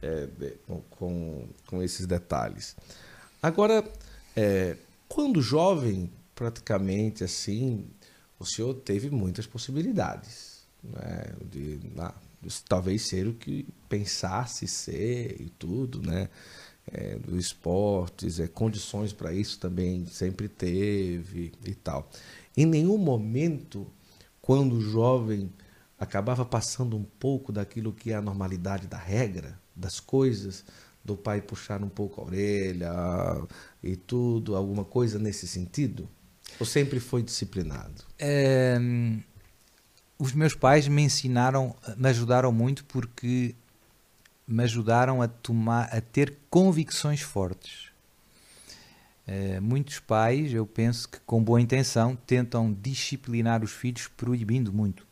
é, 0.00 0.26
de, 0.26 0.54
com, 0.90 1.48
com 1.66 1.82
esses 1.82 2.06
detalhes. 2.06 2.76
Agora, 3.42 3.84
é, 4.36 4.76
quando 5.08 5.42
jovem, 5.42 6.10
praticamente 6.34 7.24
assim, 7.24 7.86
o 8.38 8.44
senhor 8.44 8.74
teve 8.74 9.10
muitas 9.10 9.46
possibilidades. 9.46 10.62
Né? 10.82 11.32
De, 11.50 11.80
ah, 11.98 12.14
talvez 12.68 13.02
ser 13.02 13.26
o 13.26 13.34
que 13.34 13.66
pensasse 13.88 14.68
ser 14.68 15.40
e 15.40 15.50
tudo, 15.58 16.00
né? 16.00 16.28
É, 16.92 17.16
do 17.16 17.38
esportes, 17.38 18.40
é, 18.40 18.46
condições 18.46 19.12
para 19.12 19.32
isso 19.32 19.58
também 19.58 20.06
sempre 20.06 20.48
teve 20.48 21.52
e 21.64 21.74
tal. 21.74 22.10
Em 22.56 22.66
nenhum 22.66 22.98
momento, 22.98 23.86
quando 24.40 24.76
o 24.76 24.80
jovem 24.80 25.52
acabava 25.98 26.44
passando 26.44 26.96
um 26.96 27.04
pouco 27.04 27.52
daquilo 27.52 27.92
que 27.92 28.12
é 28.12 28.14
a 28.14 28.22
normalidade 28.22 28.86
da 28.86 28.98
regra, 28.98 29.58
das 29.74 30.00
coisas, 30.00 30.64
do 31.04 31.16
pai 31.16 31.40
puxar 31.40 31.82
um 31.82 31.88
pouco 31.88 32.20
a 32.20 32.24
orelha 32.24 32.92
e 33.82 33.96
tudo, 33.96 34.56
alguma 34.56 34.84
coisa 34.84 35.18
nesse 35.18 35.46
sentido? 35.46 36.08
Ou 36.58 36.66
sempre 36.66 37.00
foi 37.00 37.22
disciplinado? 37.22 38.04
É, 38.18 38.78
os 40.18 40.32
meus 40.32 40.54
pais 40.54 40.88
me 40.88 41.02
ensinaram, 41.02 41.74
me 41.96 42.08
ajudaram 42.08 42.52
muito 42.52 42.84
porque 42.84 43.54
me 44.48 44.64
ajudaram 44.64 45.20
a 45.20 45.28
tomar, 45.28 45.94
a 45.94 46.00
ter 46.00 46.38
convicções 46.48 47.20
fortes. 47.20 47.88
Uh, 49.28 49.60
muitos 49.60 49.98
pais, 50.00 50.54
eu 50.54 50.64
penso 50.66 51.06
que 51.06 51.20
com 51.20 51.44
boa 51.44 51.60
intenção, 51.60 52.16
tentam 52.16 52.72
disciplinar 52.72 53.62
os 53.62 53.70
filhos 53.70 54.08
proibindo 54.08 54.72
muito. 54.72 55.06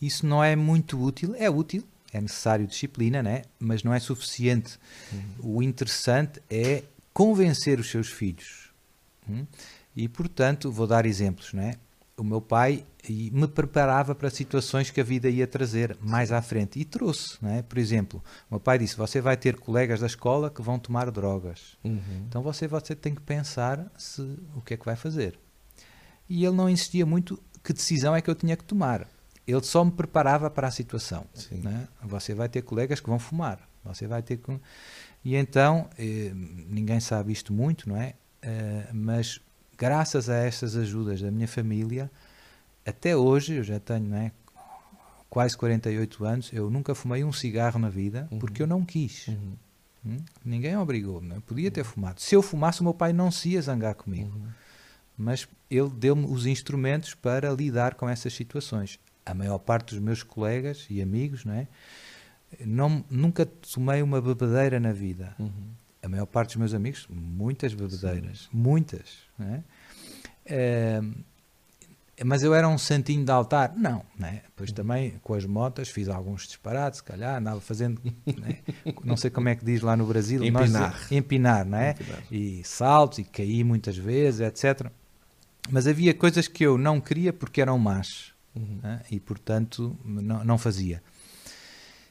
Isso 0.00 0.26
não 0.26 0.42
é 0.42 0.56
muito 0.56 0.98
útil, 0.98 1.34
é 1.36 1.50
útil, 1.50 1.84
é 2.10 2.20
necessário 2.20 2.66
disciplina, 2.66 3.22
né? 3.22 3.42
mas 3.58 3.82
não 3.82 3.92
é 3.92 4.00
suficiente. 4.00 4.78
Uhum. 5.12 5.56
O 5.56 5.62
interessante 5.62 6.40
é 6.48 6.84
convencer 7.12 7.78
os 7.78 7.90
seus 7.90 8.08
filhos. 8.08 8.70
Hum? 9.28 9.46
E, 9.94 10.08
portanto, 10.08 10.70
vou 10.70 10.86
dar 10.86 11.04
exemplos. 11.04 11.52
Né? 11.52 11.74
O 12.18 12.24
meu 12.24 12.40
pai 12.40 12.86
me 13.08 13.46
preparava 13.46 14.14
para 14.14 14.30
situações 14.30 14.90
que 14.90 15.00
a 15.00 15.04
vida 15.04 15.28
ia 15.28 15.46
trazer 15.46 15.98
mais 16.00 16.32
à 16.32 16.40
frente. 16.40 16.80
E 16.80 16.84
trouxe, 16.84 17.36
não 17.42 17.50
é? 17.50 17.62
Por 17.62 17.76
exemplo, 17.76 18.24
o 18.50 18.54
meu 18.54 18.60
pai 18.60 18.78
disse: 18.78 18.96
Você 18.96 19.20
vai 19.20 19.36
ter 19.36 19.56
colegas 19.56 20.00
da 20.00 20.06
escola 20.06 20.50
que 20.50 20.62
vão 20.62 20.78
tomar 20.78 21.10
drogas. 21.10 21.76
Uhum. 21.84 22.24
Então 22.26 22.42
você, 22.42 22.66
você 22.66 22.94
tem 22.94 23.14
que 23.14 23.20
pensar 23.20 23.92
se, 23.98 24.22
o 24.54 24.62
que 24.62 24.72
é 24.72 24.76
que 24.78 24.86
vai 24.86 24.96
fazer. 24.96 25.38
E 26.26 26.44
ele 26.44 26.56
não 26.56 26.70
insistia 26.70 27.04
muito 27.04 27.38
que 27.62 27.72
decisão 27.72 28.16
é 28.16 28.22
que 28.22 28.30
eu 28.30 28.34
tinha 28.34 28.56
que 28.56 28.64
tomar. 28.64 29.06
Ele 29.46 29.62
só 29.62 29.84
me 29.84 29.90
preparava 29.90 30.48
para 30.48 30.68
a 30.68 30.70
situação. 30.70 31.26
É? 31.50 32.06
Você 32.06 32.34
vai 32.34 32.48
ter 32.48 32.62
colegas 32.62 32.98
que 32.98 33.08
vão 33.08 33.18
fumar. 33.18 33.60
Você 33.84 34.06
vai 34.06 34.22
ter. 34.22 34.40
E 35.24 35.36
então, 35.36 35.88
eh, 35.98 36.32
ninguém 36.34 36.98
sabe 36.98 37.32
isto 37.32 37.52
muito, 37.52 37.88
não 37.88 37.96
é? 37.96 38.14
Eh, 38.42 38.88
mas 38.92 39.40
graças 39.76 40.28
a 40.28 40.36
estas 40.36 40.76
ajudas 40.76 41.20
da 41.20 41.30
minha 41.30 41.48
família 41.48 42.10
até 42.86 43.16
hoje, 43.16 43.54
eu 43.54 43.64
já 43.64 43.80
tenho 43.80 44.04
né, 44.04 44.30
quase 45.28 45.56
48 45.56 46.24
anos, 46.24 46.52
eu 46.52 46.70
nunca 46.70 46.94
fumei 46.94 47.24
um 47.24 47.32
cigarro 47.32 47.80
na 47.80 47.88
vida 47.88 48.28
uhum. 48.30 48.38
porque 48.38 48.62
eu 48.62 48.66
não 48.66 48.84
quis. 48.84 49.26
Uhum. 49.26 49.52
Hum? 50.06 50.16
Ninguém 50.44 50.76
obrigou, 50.76 51.20
não 51.20 51.40
podia 51.40 51.68
ter 51.68 51.82
fumado. 51.82 52.20
Se 52.20 52.36
eu 52.36 52.42
fumasse, 52.42 52.80
o 52.80 52.84
meu 52.84 52.94
pai 52.94 53.12
não 53.12 53.30
se 53.30 53.50
ia 53.50 53.60
zangar 53.60 53.96
comigo. 53.96 54.30
Uhum. 54.36 54.46
Mas 55.18 55.48
ele 55.68 55.90
deu-me 55.90 56.26
os 56.26 56.46
instrumentos 56.46 57.14
para 57.14 57.50
lidar 57.50 57.94
com 57.94 58.08
essas 58.08 58.32
situações. 58.32 59.00
A 59.24 59.34
maior 59.34 59.58
parte 59.58 59.94
dos 59.94 59.98
meus 59.98 60.22
colegas 60.22 60.86
e 60.88 61.02
amigos, 61.02 61.44
não 61.44 61.54
é? 61.54 61.66
Não, 62.60 63.04
nunca 63.10 63.44
tomei 63.44 64.02
uma 64.02 64.20
bebedeira 64.20 64.78
na 64.78 64.92
vida. 64.92 65.34
Uhum. 65.40 65.70
A 66.06 66.08
maior 66.08 66.26
parte 66.26 66.50
dos 66.50 66.56
meus 66.56 66.72
amigos, 66.72 67.04
muitas 67.10 67.74
bebedeiras. 67.74 68.42
Sim. 68.42 68.48
Muitas. 68.52 69.18
Não 69.36 69.54
é? 69.54 69.62
é 70.46 71.00
mas 72.24 72.44
eu 72.44 72.54
era 72.54 72.66
um 72.68 72.78
santinho 72.78 73.24
de 73.24 73.30
altar? 73.30 73.74
Não, 73.76 74.02
né? 74.16 74.42
Depois 74.46 74.70
também 74.72 75.20
com 75.22 75.34
as 75.34 75.44
motas 75.44 75.88
fiz 75.88 76.08
alguns 76.08 76.46
disparates, 76.46 76.98
se 76.98 77.04
calhar, 77.04 77.36
andava 77.36 77.60
fazendo, 77.60 78.00
né? 78.24 78.58
não 79.04 79.16
sei 79.16 79.30
como 79.30 79.48
é 79.48 79.56
que 79.56 79.64
diz 79.64 79.82
lá 79.82 79.96
no 79.96 80.06
Brasil, 80.06 80.42
empinar, 80.44 80.92
nós, 80.92 81.12
empinar, 81.12 81.66
né? 81.66 81.90
Empinar. 81.90 82.22
E 82.30 82.62
saltos 82.64 83.18
e 83.18 83.24
caí 83.24 83.64
muitas 83.64 83.98
vezes, 83.98 84.40
etc. 84.40 84.90
Mas 85.68 85.88
havia 85.88 86.14
coisas 86.14 86.46
que 86.46 86.64
eu 86.64 86.78
não 86.78 87.00
queria 87.00 87.32
porque 87.32 87.60
eram 87.60 87.78
más 87.78 88.32
uhum. 88.54 88.78
né? 88.80 89.02
e, 89.10 89.18
portanto, 89.18 89.98
não, 90.04 90.44
não 90.44 90.56
fazia. 90.56 91.02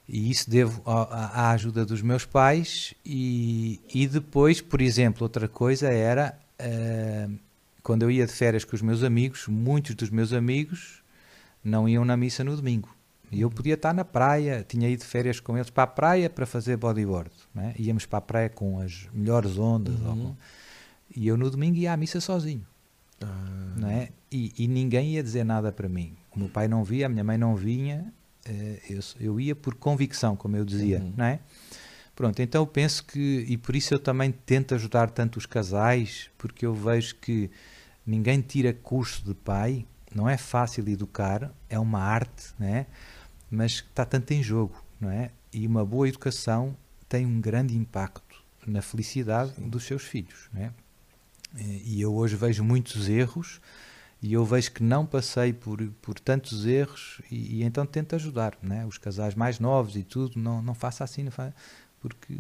E 0.08 0.30
isso 0.30 0.50
devo 0.50 0.82
à 0.86 1.52
ajuda 1.52 1.86
dos 1.86 2.02
meus 2.02 2.26
pais. 2.26 2.94
E, 3.06 3.80
e 3.94 4.08
depois, 4.08 4.62
por 4.62 4.82
exemplo, 4.82 5.24
outra 5.24 5.48
coisa 5.48 5.90
era. 5.90 6.38
Uh, 6.60 7.38
quando 7.82 8.04
eu 8.04 8.10
ia 8.10 8.26
de 8.26 8.32
férias 8.32 8.64
com 8.64 8.76
os 8.76 8.82
meus 8.82 9.04
amigos, 9.04 9.48
muitos 9.48 9.94
dos 9.94 10.10
meus 10.10 10.34
amigos 10.34 11.04
não 11.64 11.88
iam 11.88 12.04
na 12.04 12.18
missa 12.18 12.44
no 12.44 12.56
domingo. 12.56 12.90
E 13.32 13.42
eu 13.42 13.50
podia 13.50 13.74
estar 13.74 13.94
na 13.94 14.06
praia, 14.06 14.66
tinha 14.68 14.90
ido 14.90 15.02
de 15.02 15.06
férias 15.06 15.40
com 15.40 15.58
eles 15.58 15.70
para 15.70 15.84
a 15.84 15.88
praia 15.88 16.30
para 16.30 16.46
fazer 16.46 16.78
bodyboard. 16.78 17.32
Né? 17.54 17.74
Íamos 17.78 18.06
para 18.06 18.20
a 18.20 18.22
praia 18.22 18.50
com 18.50 18.80
as 18.80 19.08
melhores 19.14 19.58
ondas. 19.58 20.00
Uhum. 20.00 20.36
E 21.16 21.28
eu 21.28 21.38
no 21.38 21.50
domingo 21.50 21.78
ia 21.78 21.94
à 21.94 21.98
missa 21.98 22.20
sozinho. 22.20 22.66
Ah. 23.22 23.26
Né? 23.78 24.10
E, 24.32 24.54
e, 24.58 24.68
ninguém 24.68 25.14
ia 25.14 25.24
dizer 25.24 25.44
nada 25.44 25.72
para 25.72 25.88
mim. 25.90 26.14
O 26.36 26.40
meu 26.40 26.50
pai 26.50 26.68
não 26.68 26.84
via, 26.84 27.06
a 27.06 27.10
minha 27.10 27.24
mãe 27.24 27.38
não 27.38 27.56
vinha. 27.56 28.12
Eh, 28.46 28.82
eu, 28.90 29.00
eu 29.20 29.40
ia 29.40 29.56
por 29.56 29.76
convicção, 29.76 30.36
como 30.36 30.56
eu 30.56 30.64
dizia. 30.64 31.00
Uhum. 31.00 31.14
Não 31.18 31.26
é? 31.26 31.40
Pronto, 32.16 32.42
então 32.42 32.62
eu 32.62 32.68
penso 32.68 33.04
que, 33.04 33.46
e 33.48 33.58
por 33.58 33.76
isso 33.76 33.94
eu 33.94 34.00
também 34.00 34.32
tento 34.32 34.74
ajudar 34.74 35.10
tanto 35.10 35.38
os 35.38 35.46
casais, 35.46 36.30
porque 36.38 36.66
eu 36.66 36.74
vejo 36.74 37.16
que 37.16 37.52
ninguém 38.06 38.40
tira 38.40 38.74
curso 38.74 39.26
de 39.26 39.34
pai, 39.34 39.86
não 40.14 40.30
é 40.30 40.38
fácil 40.38 40.88
educar, 40.88 41.52
é 41.70 41.78
uma 41.78 42.00
arte, 42.00 42.54
né? 42.58 42.86
mas 43.50 43.74
está 43.74 44.06
tanto 44.06 44.32
em 44.32 44.42
jogo, 44.42 44.82
não 45.00 45.10
é? 45.10 45.32
E 45.52 45.68
uma 45.68 45.86
boa 45.86 46.08
educação 46.08 46.76
tem 47.08 47.26
um 47.26 47.40
grande 47.40 47.76
impacto 47.76 48.44
na 48.66 48.82
felicidade 48.82 49.54
Sim. 49.56 49.70
dos 49.70 49.84
seus 49.84 50.04
filhos. 50.04 50.50
Né? 50.54 50.72
E 51.56 52.02
eu 52.02 52.14
hoje 52.14 52.36
vejo 52.36 52.64
muitos 52.64 53.08
erros 53.08 53.62
e 54.22 54.34
eu 54.34 54.44
vejo 54.46 54.72
que 54.72 54.84
não 54.84 55.06
passei 55.06 55.54
por, 55.54 55.82
por 56.02 56.20
tantos 56.20 56.66
erros 56.66 57.22
e, 57.30 57.58
e 57.58 57.64
então 57.64 57.86
tento 57.86 58.16
ajudar. 58.16 58.58
Né? 58.62 58.86
Os 58.86 58.98
casais 58.98 59.36
mais 59.36 59.60
novos 59.60 59.96
e 59.96 60.04
tudo, 60.04 60.40
não, 60.40 60.62
não 60.62 60.74
faça 60.74 61.04
assim, 61.04 61.24
não 61.24 61.32
faça, 61.32 61.54
porque 62.00 62.36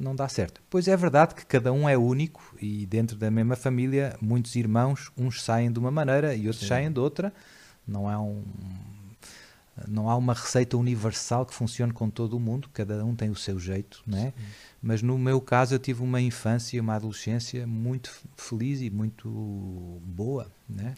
não 0.00 0.14
dá 0.14 0.28
certo. 0.28 0.60
Pois 0.68 0.88
é 0.88 0.96
verdade 0.96 1.34
que 1.34 1.44
cada 1.46 1.72
um 1.72 1.88
é 1.88 1.96
único 1.96 2.56
e 2.60 2.86
dentro 2.86 3.16
da 3.16 3.30
mesma 3.30 3.56
família, 3.56 4.16
muitos 4.20 4.56
irmãos, 4.56 5.10
uns 5.16 5.42
saem 5.42 5.70
de 5.70 5.78
uma 5.78 5.90
maneira 5.90 6.34
e 6.34 6.46
outros 6.46 6.62
Sim. 6.62 6.68
saem 6.68 6.92
de 6.92 7.00
outra. 7.00 7.32
Não 7.86 8.10
é 8.10 8.18
um 8.18 8.44
não 9.86 10.10
há 10.10 10.16
uma 10.16 10.34
receita 10.34 10.76
universal 10.76 11.46
que 11.46 11.54
funcione 11.54 11.92
com 11.92 12.10
todo 12.10 12.36
o 12.36 12.40
mundo, 12.40 12.68
cada 12.72 13.04
um 13.04 13.14
tem 13.14 13.30
o 13.30 13.36
seu 13.36 13.60
jeito, 13.60 14.02
né? 14.06 14.32
Mas 14.80 15.02
no 15.02 15.18
meu 15.18 15.40
caso 15.40 15.74
eu 15.74 15.78
tive 15.78 16.02
uma 16.02 16.20
infância, 16.20 16.80
uma 16.80 16.94
adolescência 16.94 17.66
muito 17.66 18.14
feliz 18.36 18.80
e 18.80 18.88
muito 18.88 19.28
boa, 20.04 20.50
né? 20.68 20.94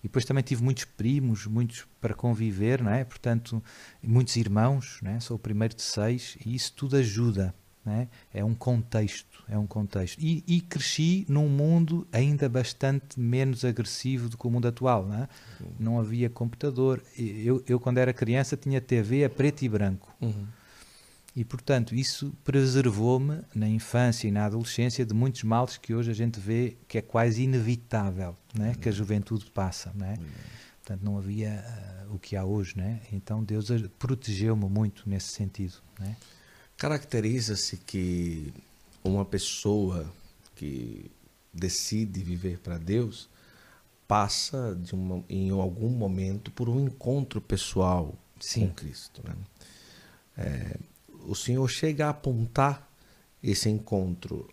E 0.00 0.02
depois 0.04 0.24
também 0.24 0.42
tive 0.42 0.62
muitos 0.62 0.84
primos, 0.84 1.46
muitos 1.46 1.84
para 2.00 2.14
conviver, 2.14 2.80
né? 2.80 3.02
Portanto, 3.04 3.62
muitos 4.02 4.36
irmãos, 4.36 5.00
né? 5.02 5.18
Sou 5.18 5.36
o 5.36 5.38
primeiro 5.38 5.74
de 5.74 5.82
seis 5.82 6.38
e 6.46 6.54
isso 6.54 6.72
tudo 6.74 6.96
ajuda, 6.96 7.52
né? 7.84 8.08
É 8.32 8.44
um 8.44 8.54
contexto, 8.54 9.42
é 9.48 9.58
um 9.58 9.66
contexto. 9.66 10.16
E, 10.20 10.44
e, 10.46 10.60
cresci 10.60 11.26
num 11.28 11.48
mundo 11.48 12.06
ainda 12.12 12.48
bastante 12.48 13.18
menos 13.18 13.64
agressivo 13.64 14.28
do 14.28 14.38
que 14.38 14.46
o 14.46 14.50
mundo 14.50 14.68
atual, 14.68 15.06
né? 15.06 15.28
Não 15.78 15.98
havia 15.98 16.30
computador. 16.30 17.02
Eu, 17.18 17.64
eu, 17.66 17.80
quando 17.80 17.98
era 17.98 18.12
criança, 18.12 18.56
tinha 18.56 18.80
TV 18.80 19.24
a 19.24 19.30
preto 19.30 19.62
e 19.62 19.68
branco. 19.68 20.14
Uhum. 20.20 20.46
E, 21.36 21.44
portanto, 21.44 21.94
isso 21.94 22.32
preservou-me 22.44 23.40
na 23.54 23.68
infância 23.68 24.28
e 24.28 24.30
na 24.30 24.46
adolescência 24.46 25.04
de 25.04 25.12
muitos 25.12 25.42
males 25.42 25.76
que 25.76 25.92
hoje 25.92 26.10
a 26.10 26.14
gente 26.14 26.38
vê 26.38 26.76
que 26.86 26.98
é 26.98 27.02
quase 27.02 27.42
inevitável, 27.42 28.36
né? 28.54 28.68
Uhum. 28.68 28.74
Que 28.74 28.88
a 28.88 28.92
juventude 28.92 29.50
passa, 29.50 29.92
né? 29.94 30.16
Uhum. 30.18 30.26
Portanto, 30.84 31.02
não 31.02 31.18
havia 31.18 31.64
uh, 32.08 32.14
o 32.14 32.18
que 32.20 32.36
há 32.36 32.44
hoje, 32.44 32.74
né? 32.76 33.00
Então, 33.12 33.42
Deus 33.42 33.68
protegeu-me 33.98 34.68
muito 34.68 35.08
nesse 35.08 35.28
sentido, 35.28 35.74
né? 35.98 36.16
Caracteriza-se 36.76 37.78
que 37.78 38.52
uma 39.02 39.24
pessoa 39.24 40.06
que 40.54 41.10
decide 41.52 42.22
viver 42.22 42.58
para 42.58 42.78
Deus 42.78 43.28
passa 44.06 44.76
de 44.80 44.94
uma, 44.94 45.24
em 45.28 45.50
algum 45.50 45.88
momento 45.88 46.50
por 46.50 46.68
um 46.68 46.80
encontro 46.80 47.40
pessoal 47.40 48.14
Sim. 48.38 48.68
com 48.68 48.74
Cristo. 48.74 49.22
Né? 49.24 49.34
É, 50.36 50.76
o 51.26 51.34
Senhor 51.34 51.68
chega 51.68 52.06
a 52.06 52.10
apontar 52.10 52.88
esse 53.42 53.68
encontro 53.68 54.48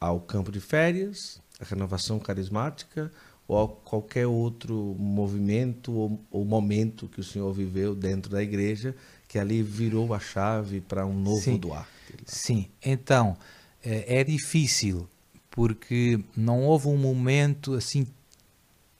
ao 0.00 0.20
campo 0.20 0.52
de 0.52 0.60
férias, 0.60 1.40
à 1.60 1.64
renovação 1.64 2.18
carismática 2.18 3.10
ou 3.48 3.62
a 3.62 3.68
qualquer 3.68 4.26
outro 4.26 4.96
movimento 4.98 5.92
ou, 5.92 6.20
ou 6.30 6.44
momento 6.44 7.08
que 7.08 7.20
o 7.20 7.24
Senhor 7.24 7.52
viveu 7.52 7.94
dentro 7.94 8.30
da 8.30 8.42
igreja 8.42 8.94
que 9.28 9.38
ali 9.38 9.62
virou 9.62 10.12
a 10.14 10.20
chave 10.20 10.80
para 10.80 11.06
um 11.06 11.18
novo 11.18 11.42
Sim. 11.42 11.56
Duarte. 11.56 11.90
Sim, 12.24 12.68
então 12.84 13.36
é, 13.84 14.20
é 14.20 14.24
difícil 14.24 15.08
porque 15.50 16.20
não 16.36 16.64
houve 16.64 16.88
um 16.88 16.96
momento 16.96 17.74
assim 17.74 18.06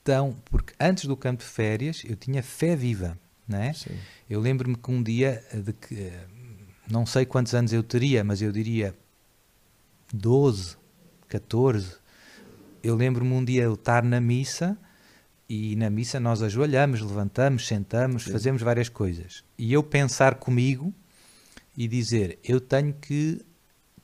tão. 0.02 0.34
Porque 0.46 0.72
antes 0.80 1.04
do 1.04 1.16
campo 1.16 1.42
de 1.42 1.48
férias 1.48 2.02
eu 2.04 2.16
tinha 2.16 2.42
fé 2.42 2.74
viva, 2.74 3.18
né? 3.46 3.74
Eu 4.30 4.40
lembro-me 4.40 4.76
que 4.76 4.90
um 4.90 5.02
dia 5.02 5.44
de 5.52 5.72
que 5.72 6.12
não 6.90 7.04
sei 7.04 7.26
quantos 7.26 7.54
anos 7.54 7.72
eu 7.72 7.82
teria, 7.82 8.22
mas 8.22 8.40
eu 8.40 8.52
diria 8.52 8.96
12, 10.12 10.76
14. 11.28 11.96
Eu 12.82 12.94
lembro-me 12.94 13.32
um 13.32 13.44
dia 13.44 13.64
eu 13.64 13.74
estar 13.74 14.04
na 14.04 14.20
missa 14.20 14.78
e 15.48 15.76
na 15.76 15.88
missa 15.90 16.18
nós 16.20 16.42
ajoelhamos, 16.42 17.00
levantamos, 17.00 17.66
sentamos, 17.66 18.24
Sim. 18.24 18.32
fazemos 18.32 18.62
várias 18.62 18.88
coisas. 18.88 19.44
E 19.58 19.72
eu 19.72 19.82
pensar 19.82 20.36
comigo 20.36 20.92
e 21.76 21.86
dizer: 21.88 22.38
eu 22.44 22.60
tenho 22.60 22.94
que 22.94 23.40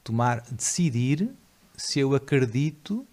tomar, 0.03 0.43
decidir 0.51 1.31
se 1.77 2.01
eu 2.01 2.15
acredito 2.15 3.07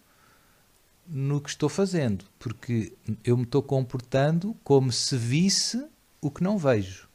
no 1.08 1.42
que 1.42 1.50
estou 1.50 1.70
fazendo, 1.70 2.26
porque 2.38 2.94
eu 3.24 3.36
me 3.36 3.44
estou 3.44 3.64
comportando 3.64 4.56
como 4.64 4.92
se 4.92 5.18
visse 5.18 5.84
o 6.22 6.30
que 6.30 6.44
não 6.44 6.58
vejo. 6.58 7.09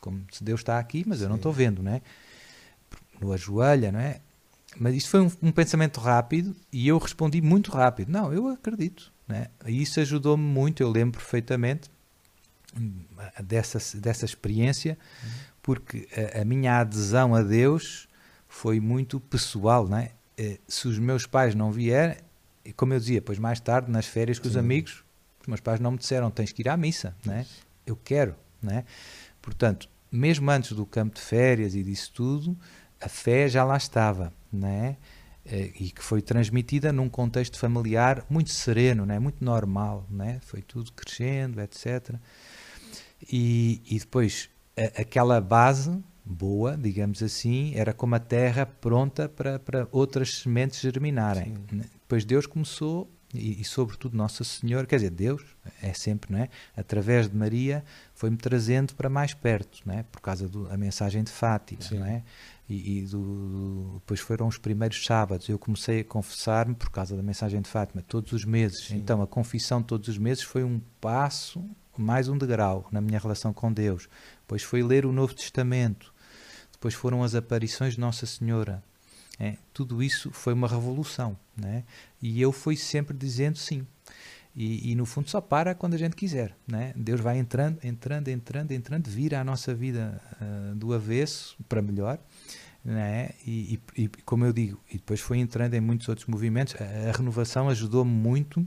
Como 0.00 0.24
se 0.30 0.42
Deus 0.42 0.60
está 0.60 0.78
aqui, 0.78 1.04
mas 1.06 1.18
Sim. 1.18 1.24
eu 1.24 1.28
não 1.28 1.36
estou 1.36 1.52
vendo, 1.52 1.82
não 1.82 1.92
é? 1.92 2.02
No 3.20 3.32
ajoelha, 3.32 3.90
não 3.92 4.00
é? 4.00 4.20
Mas 4.76 4.94
isto 4.94 5.10
foi 5.10 5.20
um, 5.20 5.30
um 5.42 5.52
pensamento 5.52 5.98
rápido 6.00 6.54
e 6.72 6.86
eu 6.86 6.98
respondi 6.98 7.40
muito 7.40 7.70
rápido: 7.70 8.10
não, 8.10 8.32
eu 8.32 8.48
acredito 8.48 9.12
né? 9.28 9.48
E 9.66 9.82
isso 9.82 10.00
ajudou-me 10.00 10.42
muito, 10.42 10.82
eu 10.82 10.90
lembro 10.90 11.20
perfeitamente 11.20 11.90
hum, 12.76 13.04
dessa, 13.44 13.78
dessa 13.98 14.24
experiência, 14.24 14.98
porque 15.62 16.08
a, 16.34 16.40
a, 16.40 16.44
minha 16.44 16.80
adesão 16.80 17.34
a 17.34 17.42
Deus 17.42 18.08
foi 18.48 18.80
muito 18.80 19.20
pessoal. 19.20 19.86
Né? 19.86 20.12
Se 20.66 20.88
os 20.88 20.98
meus 20.98 21.26
pais 21.26 21.54
não 21.54 21.70
vierem, 21.70 22.16
como 22.74 22.94
eu 22.94 22.98
dizia, 22.98 23.20
depois 23.20 23.38
mais 23.38 23.60
tarde, 23.60 23.90
nas 23.90 24.06
férias 24.06 24.38
com 24.38 24.44
Sim. 24.44 24.50
os 24.50 24.56
amigos, 24.56 25.04
os 25.42 25.46
meus 25.46 25.60
pais 25.60 25.78
não 25.78 25.90
me 25.90 25.98
disseram: 25.98 26.30
tens 26.30 26.50
que 26.50 26.62
ir 26.62 26.68
à 26.70 26.76
missa. 26.76 27.14
Né? 27.24 27.44
Eu 27.84 27.96
quero. 27.96 28.34
Né? 28.62 28.84
Portanto, 29.48 29.88
mesmo 30.12 30.50
antes 30.50 30.72
do 30.72 30.84
campo 30.84 31.14
de 31.14 31.22
férias 31.22 31.74
e 31.74 31.82
disso 31.82 32.12
tudo, 32.12 32.54
a 33.00 33.08
fé 33.08 33.48
já 33.48 33.64
lá 33.64 33.78
estava. 33.78 34.30
Né? 34.52 34.98
E 35.80 35.90
que 35.90 36.02
foi 36.02 36.20
transmitida 36.20 36.92
num 36.92 37.08
contexto 37.08 37.58
familiar 37.58 38.26
muito 38.28 38.50
sereno, 38.50 39.06
né? 39.06 39.18
muito 39.18 39.42
normal, 39.42 40.06
né? 40.10 40.38
foi 40.42 40.60
tudo 40.60 40.92
crescendo, 40.92 41.62
etc. 41.62 42.14
E, 43.32 43.80
e 43.86 43.98
depois 43.98 44.50
a, 44.76 45.00
aquela 45.00 45.40
base 45.40 45.98
boa, 46.22 46.76
digamos 46.76 47.22
assim, 47.22 47.72
era 47.74 47.94
como 47.94 48.16
a 48.16 48.18
terra 48.18 48.66
pronta 48.66 49.30
para, 49.30 49.58
para 49.58 49.88
outras 49.90 50.40
sementes 50.40 50.78
germinarem. 50.80 51.54
Né? 51.72 51.86
Depois 51.94 52.22
Deus 52.22 52.46
começou, 52.46 53.10
e, 53.34 53.60
e, 53.60 53.64
sobretudo 53.64 54.16
Nossa 54.16 54.42
Senhora, 54.42 54.86
quer 54.86 54.96
dizer, 54.96 55.10
Deus 55.10 55.42
é 55.82 55.92
sempre, 55.92 56.32
não 56.32 56.38
é? 56.40 56.48
através 56.76 57.28
de 57.28 57.36
Maria, 57.36 57.84
foi-me 58.14 58.36
trazendo 58.36 58.94
para 58.94 59.10
mais 59.10 59.34
perto, 59.34 59.80
não 59.84 59.94
é? 59.94 60.02
por 60.02 60.20
causa 60.20 60.48
da 60.48 60.76
mensagem 60.76 61.22
de 61.22 61.30
Fátima. 61.30 61.80
Não 61.92 62.06
é? 62.06 62.22
e, 62.68 62.98
e 62.98 63.02
do, 63.06 63.94
depois 63.94 64.20
foram 64.20 64.46
os 64.46 64.58
primeiros 64.58 65.04
sábados. 65.04 65.48
Eu 65.48 65.58
comecei 65.58 66.00
a 66.00 66.04
confessar-me 66.04 66.74
por 66.74 66.90
causa 66.90 67.16
da 67.16 67.22
mensagem 67.22 67.60
de 67.62 67.68
Fátima 67.68 68.02
todos 68.06 68.32
os 68.32 68.44
meses. 68.44 68.86
Sim. 68.86 68.96
Então 68.96 69.22
a 69.22 69.26
confissão 69.26 69.82
todos 69.82 70.08
os 70.08 70.18
meses 70.18 70.42
foi 70.42 70.62
um 70.62 70.80
passo, 71.00 71.64
mais 71.96 72.28
um 72.28 72.36
degrau 72.36 72.86
na 72.92 73.00
minha 73.00 73.18
relação 73.18 73.52
com 73.52 73.72
Deus. 73.72 74.08
Depois 74.40 74.62
foi 74.62 74.82
ler 74.82 75.06
o 75.06 75.12
Novo 75.12 75.34
Testamento. 75.34 76.12
Depois 76.72 76.94
foram 76.94 77.22
as 77.24 77.34
aparições 77.34 77.94
de 77.94 78.00
Nossa 78.00 78.26
Senhora. 78.26 78.82
É, 79.38 79.56
tudo 79.72 80.02
isso 80.02 80.30
foi 80.32 80.52
uma 80.52 80.66
revolução, 80.66 81.36
né? 81.56 81.84
E 82.20 82.40
eu 82.40 82.50
fui 82.50 82.76
sempre 82.76 83.16
dizendo 83.16 83.56
sim. 83.56 83.86
E, 84.56 84.90
e, 84.90 84.94
no 84.96 85.06
fundo 85.06 85.30
só 85.30 85.40
para 85.40 85.74
quando 85.74 85.94
a 85.94 85.98
gente 85.98 86.16
quiser, 86.16 86.56
né? 86.66 86.92
Deus 86.96 87.20
vai 87.20 87.38
entrando, 87.38 87.78
entrando, 87.84 88.28
entrando, 88.28 88.72
entrando, 88.72 89.08
vira 89.08 89.40
a 89.40 89.44
nossa 89.44 89.72
vida 89.72 90.20
uh, 90.40 90.74
do 90.74 90.92
avesso 90.92 91.56
para 91.68 91.80
melhor 91.80 92.18
né? 92.84 93.30
E, 93.46 93.78
e, 93.96 94.02
e, 94.04 94.08
como 94.24 94.44
eu 94.44 94.52
digo, 94.52 94.80
e 94.90 94.94
depois 94.94 95.20
foi 95.20 95.38
entrando 95.38 95.74
em 95.74 95.80
muitos 95.80 96.08
outros 96.08 96.26
movimentos, 96.26 96.74
a, 96.80 97.10
a 97.10 97.12
renovação 97.12 97.68
ajudou-me 97.68 98.10
muito 98.10 98.66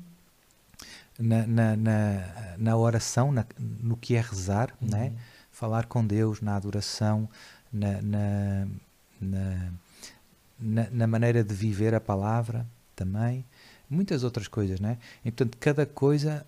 na, 1.18 1.46
na, 1.48 1.76
na, 1.76 2.56
na 2.58 2.78
oração, 2.78 3.32
na, 3.32 3.46
no 3.60 3.98
que 3.98 4.16
é 4.16 4.22
rezar, 4.22 4.76
uhum. 4.82 4.90
né? 4.90 5.14
falar 5.52 5.86
com 5.86 6.06
Deus, 6.06 6.42
na 6.42 6.56
adoração, 6.56 7.30
na, 7.72 8.02
na, 8.02 8.68
na, 10.62 10.90
na, 10.92 11.08
maneira 11.08 11.44
de 11.44 11.54
viver 11.54 11.94
a 11.94 12.00
palavra 12.00 12.68
também, 12.96 13.46
muitas 13.90 14.24
outras 14.24 14.48
coisas, 14.48 14.80
né? 14.80 14.98
E 15.26 15.32
portanto, 15.32 15.58
cada 15.60 15.86
coisa 15.86 16.46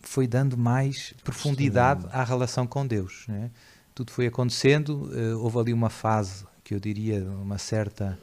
foi 0.00 0.26
dando 0.26 0.56
mais 0.56 1.12
profundidade 1.22 2.02
Sim. 2.02 2.08
à 2.12 2.24
relação 2.24 2.66
com 2.66 2.86
Deus, 2.86 3.24
né? 3.28 3.50
Tudo 3.94 4.12
foi 4.12 4.26
acontecendo, 4.26 5.10
uh, 5.12 5.38
houve 5.38 5.58
ali 5.58 5.72
uma 5.72 5.90
fase 5.90 6.44
que 6.64 6.74
eu 6.74 6.80
diria 6.80 7.22
uma 7.24 7.58
certa 7.58 8.18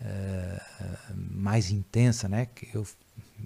uh, 0.00 1.14
mais 1.16 1.70
intensa, 1.70 2.28
né? 2.28 2.46
Que 2.46 2.68
eu, 2.74 2.86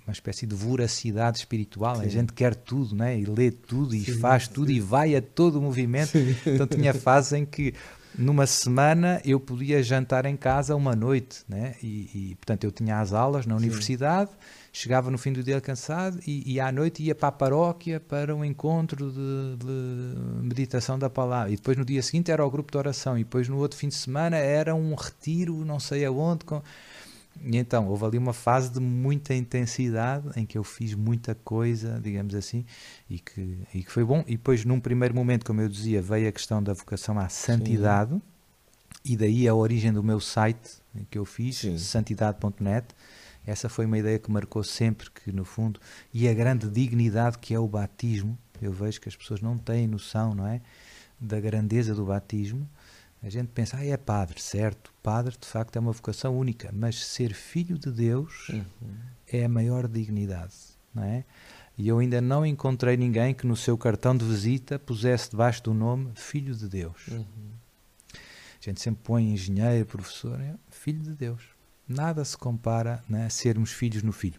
uma 0.07 0.13
espécie 0.13 0.47
de 0.47 0.55
voracidade 0.55 1.39
espiritual. 1.39 1.97
Sim. 1.97 2.03
A 2.03 2.09
gente 2.09 2.33
quer 2.33 2.55
tudo, 2.55 2.95
né? 2.95 3.19
E 3.19 3.25
lê 3.25 3.51
tudo 3.51 3.95
e 3.95 4.05
sim, 4.05 4.19
faz 4.19 4.49
tudo 4.49 4.69
sim. 4.69 4.75
e 4.75 4.81
vai 4.81 5.15
a 5.15 5.23
todo 5.23 5.59
o 5.59 5.63
movimento. 5.63 6.13
Então 6.47 6.67
tinha 6.67 6.93
fases 6.95 7.33
em 7.33 7.45
que 7.45 7.75
numa 8.17 8.47
semana 8.47 9.21
eu 9.25 9.41
podia 9.41 9.83
jantar 9.83 10.27
em 10.27 10.37
casa 10.37 10.77
uma 10.77 10.95
noite, 10.95 11.45
né? 11.49 11.75
E, 11.83 12.11
e 12.15 12.35
portanto 12.37 12.65
eu 12.65 12.73
tinha 12.73 13.01
as 13.01 13.13
aulas 13.13 13.47
na 13.47 13.57
universidade, 13.57 14.31
chegava 14.73 15.11
no 15.11 15.19
fim 15.19 15.33
do 15.33 15.43
dia 15.43 15.61
cansado 15.61 16.19
e, 16.27 16.55
e, 16.55 16.61
à 16.61 16.73
noite 16.73 17.03
ia 17.03 17.15
para 17.15 17.29
a 17.29 17.33
paróquia 17.33 18.01
para 18.01 18.35
um 18.35 18.45
encontro 18.45 19.11
de, 19.11 19.57
de, 19.57 20.43
meditação 20.43 20.99
da 20.99 21.11
palavra. 21.11 21.53
E 21.53 21.57
depois 21.57 21.77
no 21.77 21.85
dia 21.85 22.03
seguinte 22.03 22.31
era 22.31 22.45
o 22.45 22.51
grupo 22.51 22.73
de 22.73 22.79
oração 22.79 23.19
e 23.19 23.25
depois 23.25 23.49
no 23.49 23.59
outro 23.59 23.79
fim 23.79 23.89
de 23.89 23.95
semana 23.95 24.37
era 24.37 24.75
um 24.75 24.95
retiro, 24.95 25.65
não 25.65 25.79
sei 25.79 26.05
aonde. 26.05 26.45
Com... 26.45 26.63
E 27.41 27.57
então 27.57 27.89
houve 27.89 28.05
ali 28.05 28.19
uma 28.19 28.33
fase 28.33 28.71
de 28.71 28.81
muita 28.81 29.35
intensidade 29.35 30.29
em 30.37 30.45
que 30.45 30.59
eu 30.59 30.65
fiz 30.65 30.95
muita 30.95 31.35
coisa, 31.35 32.01
digamos 32.03 32.35
assim, 32.35 32.65
e 33.09 33.19
que, 33.19 33.59
e 33.75 33.83
que 33.83 33.91
foi 33.91 34.05
bom. 34.05 34.23
E 34.27 34.33
depois, 34.33 34.65
num 34.65 34.81
primeiro 34.81 35.15
momento, 35.15 35.45
como 35.45 35.61
eu 35.61 35.69
dizia, 35.69 36.03
veio 36.03 36.29
a 36.29 36.33
questão 36.33 36.63
da 36.63 36.73
vocação 36.73 37.19
à 37.19 37.29
santidade, 37.29 38.13
Sim. 38.13 38.23
e 39.05 39.17
daí 39.17 39.49
a 39.49 39.55
origem 39.55 39.93
do 39.93 40.03
meu 40.03 40.21
site 40.21 40.83
que 41.11 41.19
eu 41.19 41.25
fiz, 41.25 41.63
santidade.net. 41.79 42.87
Essa 43.45 43.69
foi 43.69 43.87
uma 43.87 43.99
ideia 43.99 44.19
que 44.19 44.31
marcou 44.31 44.63
sempre 44.63 45.11
que, 45.11 45.33
no 45.33 45.45
fundo, 45.45 45.81
e 46.15 46.29
a 46.29 46.35
grande 46.35 46.69
dignidade 46.69 47.39
que 47.39 47.55
é 47.55 47.59
o 47.59 47.67
batismo. 47.67 48.39
Eu 48.61 48.73
vejo 48.73 49.01
que 49.01 49.09
as 49.09 49.17
pessoas 49.17 49.41
não 49.41 49.59
têm 49.59 49.89
noção, 49.89 50.33
não 50.33 50.47
é? 50.47 50.61
Da 51.19 51.41
grandeza 51.41 51.93
do 51.93 52.05
batismo 52.05 52.69
a 53.23 53.31
gente 53.31 53.49
pensa, 53.49 53.77
ah, 53.77 53.85
é 53.85 53.97
padre, 53.97 54.41
certo? 54.41 54.93
Padre, 55.03 55.37
de 55.41 55.47
facto, 55.47 55.77
é 55.77 55.81
uma 55.81 55.93
vocação 55.93 56.37
única, 56.37 56.71
mas 56.73 57.05
ser 57.05 57.33
filho 57.33 57.79
de 57.79 57.91
Deus 57.91 58.49
uhum. 58.49 58.65
é 59.29 59.45
a 59.45 59.49
maior 59.49 59.87
dignidade, 59.87 60.55
não 60.93 61.05
é? 61.05 61.25
E 61.79 61.89
eu 61.89 61.99
ainda 62.01 62.21
não 62.21 62.45
encontrei 62.45 62.97
ninguém 62.97 63.33
que 63.33 63.47
no 63.47 63.57
seu 63.57 63.79
cartão 63.79 64.17
de 64.17 64.25
visita 64.25 64.79
pusesse 64.79 65.31
debaixo 65.31 65.63
do 65.63 65.73
nome 65.73 66.13
Filho 66.17 66.55
de 66.55 66.69
Deus. 66.69 67.09
Uhum. 67.09 67.25
A 68.15 68.65
gente 68.65 68.81
sempre 68.81 69.03
põe 69.03 69.33
engenheiro, 69.33 69.87
professor, 69.87 70.41
é 70.41 70.55
Filho 70.69 71.01
de 71.01 71.13
Deus. 71.13 71.43
Nada 71.89 72.25
se 72.25 72.37
compara 72.37 73.03
né, 73.09 73.27
a 73.27 73.31
sermos 73.31 73.73
filhos 73.73 74.03
no 74.03 74.13
Filho. 74.13 74.39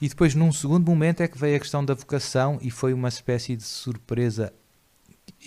E 0.00 0.08
depois, 0.08 0.34
num 0.34 0.52
segundo 0.52 0.86
momento, 0.86 1.22
é 1.22 1.28
que 1.28 1.38
veio 1.38 1.56
a 1.56 1.60
questão 1.60 1.84
da 1.84 1.94
vocação 1.94 2.58
e 2.62 2.70
foi 2.70 2.92
uma 2.92 3.08
espécie 3.08 3.56
de 3.56 3.62
surpresa 3.62 4.52